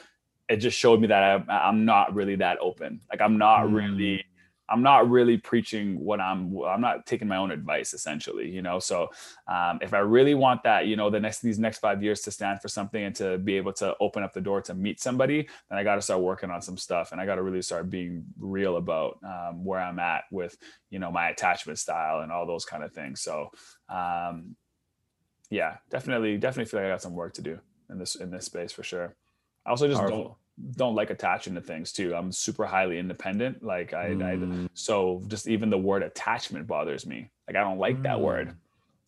it 0.50 0.58
just 0.58 0.78
showed 0.78 1.00
me 1.00 1.08
that 1.08 1.44
I, 1.48 1.70
am 1.70 1.86
not 1.86 2.14
really 2.16 2.36
that 2.38 2.58
open. 2.60 3.02
Like 3.10 3.22
I'm 3.22 3.38
not 3.38 3.68
mm. 3.68 3.76
really 3.76 4.26
I'm 4.70 4.84
not 4.84 5.10
really 5.10 5.38
preaching 5.38 6.00
what 6.00 6.20
I'm 6.20 6.58
I'm 6.64 6.82
not 6.82 7.06
taking 7.06 7.28
my 7.28 7.38
own 7.38 7.52
advice 7.52 7.94
essentially, 7.94 8.50
you 8.50 8.62
know. 8.62 8.80
So 8.80 9.10
um, 9.48 9.80
if 9.82 9.94
I 9.94 10.00
really 10.00 10.36
want 10.36 10.64
that, 10.64 10.86
you 10.86 10.96
know, 10.96 11.10
the 11.10 11.20
next 11.20 11.42
these 11.42 11.60
next 11.60 11.80
five 11.80 12.04
years 12.04 12.22
to 12.22 12.32
stand 12.32 12.62
for 12.62 12.68
something 12.68 13.04
and 13.04 13.16
to 13.16 13.38
be 13.40 13.58
able 13.58 13.74
to 13.74 13.96
open 14.00 14.24
up 14.24 14.34
the 14.34 14.42
door 14.42 14.62
to 14.62 14.74
meet 14.74 15.02
somebody, 15.02 15.48
then 15.70 15.80
I 15.80 15.84
got 15.84 15.96
to 15.96 16.02
start 16.02 16.22
working 16.22 16.52
on 16.52 16.62
some 16.62 16.78
stuff 16.78 17.12
and 17.12 17.20
I 17.20 17.26
got 17.26 17.36
to 17.36 17.44
really 17.44 17.62
start 17.62 17.90
being 17.90 18.26
real 18.40 18.78
about 18.78 19.20
um, 19.24 19.64
where 19.64 19.80
I'm 19.80 20.00
at 20.00 20.26
with 20.32 20.56
you 20.90 21.00
know 21.00 21.12
my 21.12 21.30
attachment 21.30 21.80
style 21.80 22.22
and 22.22 22.32
all 22.32 22.46
those 22.46 22.66
kind 22.66 22.84
of 22.84 22.94
things. 22.94 23.22
So 23.22 23.52
um, 23.90 24.56
yeah, 25.50 25.78
definitely 25.90 26.38
definitely 26.38 26.70
feel 26.70 26.80
like 26.80 26.88
I 26.88 26.94
got 26.94 27.02
some 27.02 27.16
work 27.16 27.34
to 27.36 27.42
do 27.42 27.60
in 27.90 27.98
this 27.98 28.16
in 28.16 28.30
this 28.30 28.46
space 28.46 28.72
for 28.72 28.84
sure. 28.84 29.16
I 29.65 29.72
also 29.72 29.88
just 29.88 29.99
Powerful. 29.99 30.18
don't 30.18 30.36
don't 30.76 30.95
like 30.95 31.10
attaching 31.10 31.56
to 31.56 31.61
things 31.61 31.91
too. 31.91 32.14
I'm 32.15 32.31
super 32.31 32.65
highly 32.65 32.99
independent. 32.99 33.64
Like 33.64 33.94
I, 33.94 34.10
mm. 34.10 34.65
I, 34.65 34.69
so 34.73 35.23
just 35.27 35.48
even 35.48 35.69
the 35.69 35.77
word 35.77 36.03
attachment 36.03 36.68
bothers 36.68 37.06
me. 37.06 37.30
Like 37.48 37.56
I 37.56 37.61
don't 37.61 37.80
like 37.80 37.98
mm. 37.98 38.03
that 38.03 38.19
word. 38.19 38.56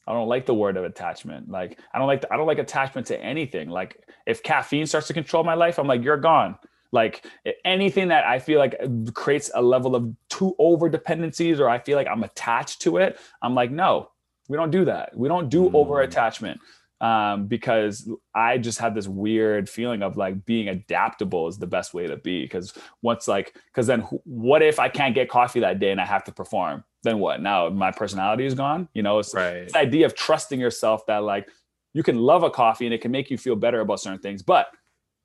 I 0.08 0.14
don't 0.14 0.28
like 0.28 0.46
the 0.46 0.54
word 0.54 0.78
of 0.78 0.84
attachment. 0.84 1.50
Like 1.50 1.80
I 1.94 2.00
don't 2.00 2.08
like 2.08 2.22
the, 2.22 2.34
I 2.34 2.38
don't 2.38 2.48
like 2.48 2.60
attachment 2.60 3.08
to 3.08 3.22
anything. 3.22 3.70
Like 3.70 4.04
if 4.26 4.44
caffeine 4.44 4.86
starts 4.86 5.08
to 5.08 5.14
control 5.14 5.44
my 5.44 5.54
life, 5.54 5.78
I'm 5.78 5.88
like 5.88 6.04
you're 6.04 6.18
gone. 6.18 6.58
Like 6.94 7.26
anything 7.64 8.10
that 8.10 8.26
I 8.26 8.40
feel 8.40 8.60
like 8.60 8.76
creates 9.14 9.50
a 9.54 9.62
level 9.62 9.96
of 9.96 10.14
too 10.30 10.56
over 10.60 10.90
dependencies 10.90 11.60
or 11.60 11.70
I 11.70 11.80
feel 11.80 11.96
like 11.96 12.08
I'm 12.08 12.24
attached 12.24 12.82
to 12.84 12.98
it, 12.98 13.20
I'm 13.42 13.56
like 13.56 13.72
no, 13.72 14.12
we 14.48 14.58
don't 14.58 14.72
do 14.72 14.86
that. 14.86 15.16
We 15.18 15.28
don't 15.28 15.50
do 15.50 15.70
mm. 15.70 15.76
over 15.76 16.02
attachment 16.02 16.60
um, 17.02 17.48
because 17.48 18.08
I 18.36 18.60
just 18.60 18.78
had 18.78 18.94
this 18.94 19.08
weird 19.08 19.68
feeling 19.68 20.04
of 20.04 20.18
like 20.18 20.46
being 20.46 20.70
adaptable 20.70 21.48
is 21.48 21.58
the 21.58 21.68
best 21.68 21.94
way 21.96 22.06
to 22.06 22.16
be. 22.16 22.44
Because 22.44 22.74
once 23.02 23.28
like, 23.28 23.56
because 23.66 23.88
then 23.88 24.02
what 24.24 24.62
if 24.62 24.80
I 24.80 24.88
can't 24.88 25.16
get 25.16 25.28
coffee 25.28 25.60
that 25.62 25.80
day 25.80 25.92
and 25.92 26.00
I 26.00 26.06
have 26.06 26.24
to 26.26 26.32
perform? 26.32 26.84
Then 27.04 27.18
what? 27.18 27.42
Now 27.42 27.70
my 27.70 27.92
personality 27.92 28.46
is 28.46 28.54
gone. 28.54 28.88
You 28.94 29.02
know, 29.02 29.18
it's 29.18 29.34
right. 29.34 29.66
this 29.66 29.76
idea 29.76 30.06
of 30.06 30.16
trusting 30.16 30.60
yourself 30.60 31.06
that 31.08 31.24
like 31.24 31.50
you 31.94 32.04
can 32.04 32.20
love 32.20 32.44
a 32.44 32.52
coffee 32.52 32.86
and 32.86 32.94
it 32.94 33.02
can 33.02 33.12
make 33.12 33.32
you 33.32 33.38
feel 33.38 33.56
better 33.56 33.82
about 33.82 34.00
certain 34.00 34.20
things, 34.20 34.44
but 34.44 34.68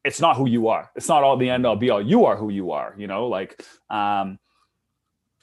it's 0.03 0.21
not 0.21 0.37
who 0.37 0.49
you 0.49 0.69
are. 0.69 0.91
It's 0.97 1.09
not 1.09 1.23
all 1.23 1.37
the 1.37 1.51
end 1.51 1.67
all 1.67 1.77
be 1.77 1.91
all. 1.91 2.01
You 2.01 2.25
are 2.25 2.37
who 2.37 2.49
you 2.49 2.71
are. 2.71 2.95
You 2.97 3.07
know, 3.07 3.27
like, 3.27 3.63
um, 3.91 4.39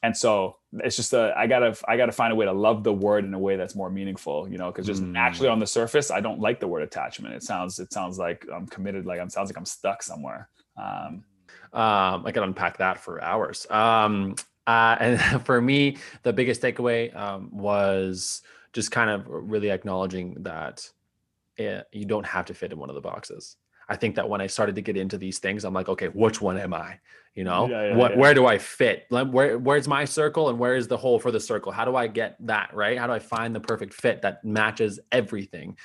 and 0.01 0.17
so 0.17 0.57
it's 0.83 0.95
just 0.95 1.13
a 1.13 1.33
i 1.37 1.45
gotta 1.45 1.75
i 1.87 1.95
gotta 1.97 2.11
find 2.11 2.33
a 2.33 2.35
way 2.35 2.45
to 2.45 2.51
love 2.51 2.83
the 2.83 2.93
word 2.93 3.25
in 3.25 3.33
a 3.33 3.39
way 3.39 3.55
that's 3.55 3.75
more 3.75 3.89
meaningful 3.89 4.47
you 4.49 4.57
know 4.57 4.71
because 4.71 4.85
just 4.85 5.03
mm. 5.03 5.11
naturally 5.11 5.49
on 5.49 5.59
the 5.59 5.67
surface 5.67 6.09
i 6.09 6.19
don't 6.19 6.39
like 6.39 6.59
the 6.59 6.67
word 6.67 6.83
attachment. 6.83 7.33
It 7.35 7.43
sounds 7.43 7.79
it 7.79 7.93
sounds 7.93 8.17
like 8.17 8.45
i'm 8.53 8.67
committed 8.67 9.05
like 9.05 9.19
i'm 9.19 9.29
sounds 9.29 9.49
like 9.49 9.57
i'm 9.57 9.65
stuck 9.65 10.01
somewhere. 10.01 10.49
Um, 10.77 11.23
um 11.73 12.25
i 12.25 12.31
could 12.31 12.43
unpack 12.43 12.77
that 12.77 12.99
for 12.99 13.23
hours. 13.23 13.69
Um 13.69 14.35
uh 14.65 14.95
and 14.99 15.45
for 15.45 15.61
me 15.61 15.97
the 16.23 16.33
biggest 16.33 16.61
takeaway 16.61 17.15
um 17.15 17.49
was 17.51 18.41
just 18.71 18.91
kind 18.91 19.09
of 19.09 19.25
really 19.27 19.69
acknowledging 19.69 20.35
that 20.39 20.89
it, 21.57 21.63
eh, 21.63 21.81
you 21.91 22.05
don't 22.05 22.25
have 22.25 22.45
to 22.45 22.53
fit 22.53 22.71
in 22.71 22.79
one 22.79 22.89
of 22.89 22.95
the 22.95 23.01
boxes 23.01 23.57
I 23.93 23.95
think 23.95 24.15
that 24.15 24.27
when 24.27 24.41
I 24.41 24.47
started 24.47 24.73
to 24.75 24.81
get 24.81 24.97
into 24.97 25.19
these 25.19 25.37
things, 25.37 25.63
I'm 25.63 25.73
like, 25.73 25.87
okay, 25.87 26.07
which 26.07 26.41
one 26.41 26.57
am 26.57 26.73
I? 26.73 26.99
You 27.35 27.43
know, 27.43 27.67
yeah, 27.67 27.89
yeah, 27.89 27.95
what 27.95 28.11
yeah. 28.11 28.17
where 28.17 28.33
do 28.33 28.47
I 28.47 28.57
fit? 28.57 29.05
Where 29.09 29.59
where's 29.59 29.87
my 29.87 30.05
circle 30.05 30.49
and 30.49 30.57
where 30.57 30.75
is 30.75 30.87
the 30.87 30.97
hole 30.97 31.19
for 31.19 31.31
the 31.31 31.39
circle? 31.39 31.71
How 31.71 31.85
do 31.85 31.95
I 31.95 32.07
get 32.07 32.35
that 32.47 32.73
right? 32.73 32.97
How 32.97 33.05
do 33.05 33.13
I 33.13 33.19
find 33.19 33.55
the 33.55 33.59
perfect 33.59 33.93
fit 33.93 34.23
that 34.23 34.43
matches 34.43 34.99
everything? 35.11 35.77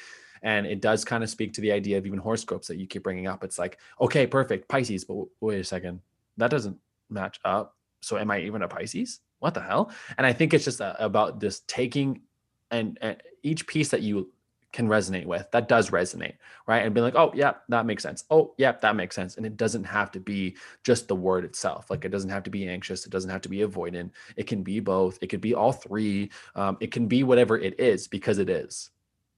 And 0.43 0.66
it 0.66 0.80
does 0.80 1.05
kind 1.05 1.22
of 1.22 1.28
speak 1.28 1.52
to 1.55 1.60
the 1.60 1.72
idea 1.72 1.98
of 1.98 2.06
even 2.06 2.18
horoscopes 2.18 2.68
that 2.68 2.78
you 2.78 2.86
keep 2.86 3.02
bringing 3.02 3.26
up. 3.26 3.44
It's 3.44 3.59
like, 3.59 3.78
okay, 4.01 4.26
perfect, 4.26 4.68
Pisces, 4.68 5.05
but 5.05 5.26
wait 5.40 5.60
a 5.60 5.64
second, 5.64 6.01
that 6.36 6.51
doesn't 6.51 6.78
match 7.10 7.40
up. 7.44 7.76
So 8.01 8.16
am 8.16 8.30
I 8.30 8.40
even 8.40 8.62
a 8.62 8.68
Pisces? 8.68 9.20
What 9.40 9.55
the 9.55 9.60
hell? 9.60 9.90
And 10.16 10.26
I 10.26 10.32
think 10.32 10.55
it's 10.55 10.64
just 10.64 10.80
a, 10.80 11.02
about 11.05 11.40
just 11.40 11.66
taking 11.68 12.22
and, 12.70 12.98
and 13.01 13.16
each 13.43 13.66
piece 13.66 13.89
that 13.90 14.02
you 14.02 14.30
can 14.73 14.86
resonate 14.86 15.27
with 15.27 15.51
that 15.51 15.69
does 15.69 15.90
resonate 15.90 16.35
right? 16.66 16.85
And 16.85 16.95
be 16.95 17.01
like 17.01 17.16
oh 17.16 17.32
yeah 17.35 17.55
that 17.69 17.86
makes 17.86 18.03
sense. 18.03 18.24
Oh 18.31 18.55
yeah 18.59 18.73
that 18.73 18.97
makes 18.97 19.16
sense. 19.16 19.36
And 19.36 19.47
it 19.47 19.57
doesn't 19.57 19.85
have 19.85 20.11
to 20.12 20.20
be 20.20 20.57
just 20.85 21.09
the 21.09 21.16
word 21.16 21.45
itself. 21.45 21.90
Like 21.90 22.05
it 22.05 22.11
doesn't 22.11 22.31
have 22.31 22.43
to 22.45 22.51
be 22.51 22.69
anxious. 22.69 23.07
It 23.07 23.11
doesn't 23.11 23.31
have 23.31 23.40
to 23.43 23.49
be 23.49 23.59
avoidant. 23.59 24.11
It 24.36 24.47
can 24.47 24.62
be 24.62 24.81
both. 24.81 25.19
It 25.23 25.28
could 25.28 25.40
be 25.40 25.55
all 25.55 25.73
three. 25.73 26.31
Um, 26.55 26.77
it 26.81 26.93
can 26.93 27.09
be 27.09 27.23
whatever 27.24 27.59
it 27.59 27.81
is 27.81 28.07
because 28.07 28.39
it 28.39 28.51
is 28.51 28.90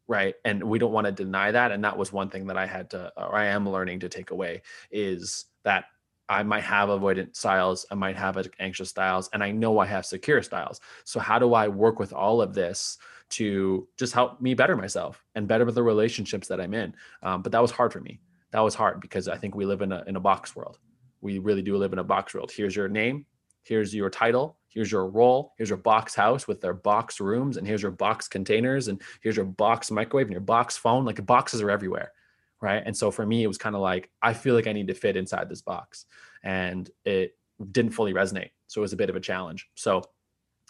right? 0.08 0.34
And 0.44 0.64
we 0.64 0.80
don't 0.80 0.90
want 0.90 1.06
to 1.06 1.12
deny 1.12 1.52
that. 1.52 1.70
And 1.70 1.84
that 1.84 1.96
was 1.96 2.12
one 2.12 2.28
thing 2.30 2.48
that 2.48 2.56
i 2.56 2.66
had 2.66 2.90
to 2.90 3.12
or 3.16 3.36
i 3.36 3.46
am 3.46 3.68
learning 3.68 4.00
to 4.00 4.08
take 4.08 4.32
away 4.32 4.62
is 4.90 5.46
that 5.64 5.84
I 6.30 6.44
might 6.44 6.62
have 6.62 6.88
avoidant 6.88 7.34
styles, 7.34 7.84
I 7.90 7.96
might 7.96 8.16
have 8.16 8.38
anxious 8.60 8.88
styles, 8.88 9.28
and 9.32 9.42
I 9.42 9.50
know 9.50 9.80
I 9.80 9.86
have 9.86 10.06
secure 10.06 10.42
styles. 10.42 10.80
So, 11.02 11.18
how 11.18 11.40
do 11.40 11.54
I 11.54 11.66
work 11.66 11.98
with 11.98 12.12
all 12.12 12.40
of 12.40 12.54
this 12.54 12.98
to 13.30 13.88
just 13.96 14.12
help 14.12 14.40
me 14.40 14.54
better 14.54 14.76
myself 14.76 15.24
and 15.34 15.48
better 15.48 15.70
the 15.70 15.82
relationships 15.82 16.48
that 16.48 16.60
I'm 16.60 16.74
in. 16.74 16.94
Um, 17.22 17.42
but 17.42 17.52
that 17.52 17.62
was 17.62 17.70
hard 17.70 17.92
for 17.92 18.00
me. 18.00 18.20
That 18.52 18.60
was 18.60 18.74
hard 18.74 19.00
because 19.00 19.28
I 19.28 19.36
think 19.36 19.54
we 19.54 19.64
live 19.64 19.82
in 19.82 19.92
a 19.92 20.02
in 20.06 20.16
a 20.16 20.20
box 20.20 20.54
world. 20.56 20.78
We 21.20 21.38
really 21.38 21.62
do 21.62 21.76
live 21.76 21.92
in 21.92 21.98
a 21.98 22.04
box 22.04 22.34
world. 22.34 22.50
Here's 22.50 22.74
your 22.74 22.88
name, 22.88 23.26
here's 23.62 23.94
your 23.94 24.10
title, 24.10 24.58
here's 24.68 24.90
your 24.90 25.06
role, 25.06 25.52
here's 25.56 25.68
your 25.68 25.78
box 25.78 26.14
house 26.14 26.48
with 26.48 26.60
their 26.60 26.74
box 26.74 27.20
rooms, 27.20 27.56
and 27.56 27.66
here's 27.66 27.82
your 27.82 27.92
box 27.92 28.26
containers, 28.26 28.88
and 28.88 29.00
here's 29.22 29.36
your 29.36 29.44
box 29.44 29.90
microwave 29.90 30.26
and 30.26 30.32
your 30.32 30.40
box 30.40 30.76
phone. 30.76 31.04
Like 31.04 31.24
boxes 31.24 31.62
are 31.62 31.70
everywhere, 31.70 32.12
right? 32.60 32.82
And 32.84 32.96
so 32.96 33.10
for 33.12 33.24
me, 33.24 33.44
it 33.44 33.48
was 33.48 33.58
kind 33.58 33.76
of 33.76 33.82
like 33.82 34.10
I 34.20 34.32
feel 34.32 34.54
like 34.54 34.66
I 34.66 34.72
need 34.72 34.88
to 34.88 34.94
fit 34.94 35.16
inside 35.16 35.48
this 35.48 35.62
box, 35.62 36.06
and 36.42 36.90
it 37.04 37.36
didn't 37.70 37.92
fully 37.92 38.14
resonate. 38.14 38.50
So 38.66 38.80
it 38.80 38.82
was 38.82 38.92
a 38.92 38.96
bit 38.96 39.10
of 39.10 39.16
a 39.16 39.20
challenge. 39.20 39.68
So 39.76 40.02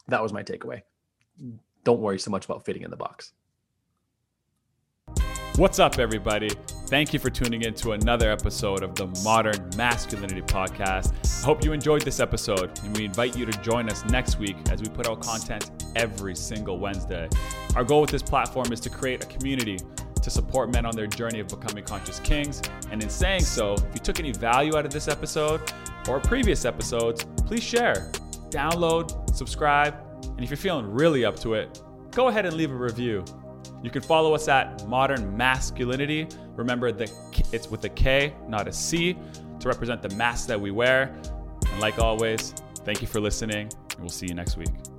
that 0.09 0.23
was 0.23 0.33
my 0.35 0.43
takeaway 0.43 0.83
don't 1.85 2.01
worry 2.01 2.19
so 2.19 2.31
much 2.31 2.45
about 2.45 2.65
fitting 2.65 2.83
in 2.83 2.91
the 2.91 2.97
box. 2.97 3.33
What's 5.57 5.79
up, 5.79 5.99
everybody? 5.99 6.49
Thank 6.87 7.13
you 7.13 7.19
for 7.19 7.29
tuning 7.29 7.63
in 7.63 7.75
to 7.75 7.93
another 7.93 8.31
episode 8.31 8.83
of 8.83 8.95
the 8.95 9.07
Modern 9.23 9.57
Maskulinity 9.73 10.47
Podcast. 10.47 11.13
I 11.43 11.45
hope 11.45 11.65
you 11.65 11.73
enjoyed 11.73 12.03
this 12.03 12.19
episode, 12.19 12.79
and 12.83 12.97
we 12.97 13.05
invite 13.05 13.37
you 13.37 13.45
to 13.45 13.53
join 13.61 13.91
us 13.91 14.05
next 14.07 14.39
week 14.39 14.57
as 14.71 14.81
we 14.81 14.89
put 14.89 15.07
out 15.07 15.21
content 15.21 15.71
every 15.97 16.35
single 16.35 16.79
Wednesday. 16.79 17.29
Our 17.77 17.85
goal 17.85 18.01
with 18.01 18.11
this 18.11 18.23
platform 18.23 18.73
is 18.73 18.81
to 18.81 18.91
create 18.91 19.23
a 19.23 19.27
community 19.27 19.79
to 20.23 20.31
support 20.31 20.73
men 20.73 20.87
on 20.87 20.95
their 20.95 21.07
journey 21.07 21.41
of 21.41 21.49
becoming 21.49 21.85
conscious 21.85 22.21
kings. 22.21 22.63
And 22.91 23.03
in 23.03 23.11
saying 23.11 23.43
so, 23.43 23.75
if 23.75 23.95
you 23.95 24.01
took 24.01 24.19
any 24.19 24.33
value 24.33 24.77
out 24.77 24.87
of 24.87 24.93
this 24.93 25.09
episode 25.09 25.61
or 26.09 26.21
previous 26.21 26.65
episodes, 26.65 27.25
please 27.47 27.63
share, 27.63 28.11
download, 28.51 29.35
subscribe, 29.35 29.95
and 30.41 30.45
if 30.47 30.49
you're 30.49 30.57
feeling 30.57 30.91
really 30.91 31.27
up 31.27 31.39
to 31.41 31.53
it, 31.53 31.83
go 32.13 32.29
ahead 32.29 32.47
and 32.47 32.57
leave 32.57 32.71
a 32.71 32.75
review. 32.75 33.23
You 33.83 33.91
can 33.91 34.01
follow 34.01 34.35
us 34.35 34.49
at 34.49 34.89
Modern 34.89 35.37
Maskulinity. 35.37 36.35
Remember 36.57 36.91
that 36.93 37.13
it's 37.53 37.71
with 37.71 37.85
a 37.85 37.91
K, 37.91 38.33
not 38.49 38.67
a 38.67 38.73
C, 38.73 39.19
to 39.59 39.69
represent 39.69 40.01
the 40.01 40.09
mask 40.17 40.49
that 40.49 40.59
we 40.59 40.71
wear. 40.71 41.15
And 41.71 41.79
like 41.79 41.99
always, 41.99 42.55
thank 42.87 43.03
you 43.03 43.07
for 43.07 43.21
listening, 43.21 43.71
and 43.91 44.01
we'll 44.01 44.09
see 44.09 44.29
you 44.29 44.35
next 44.35 44.57
week. 44.57 44.90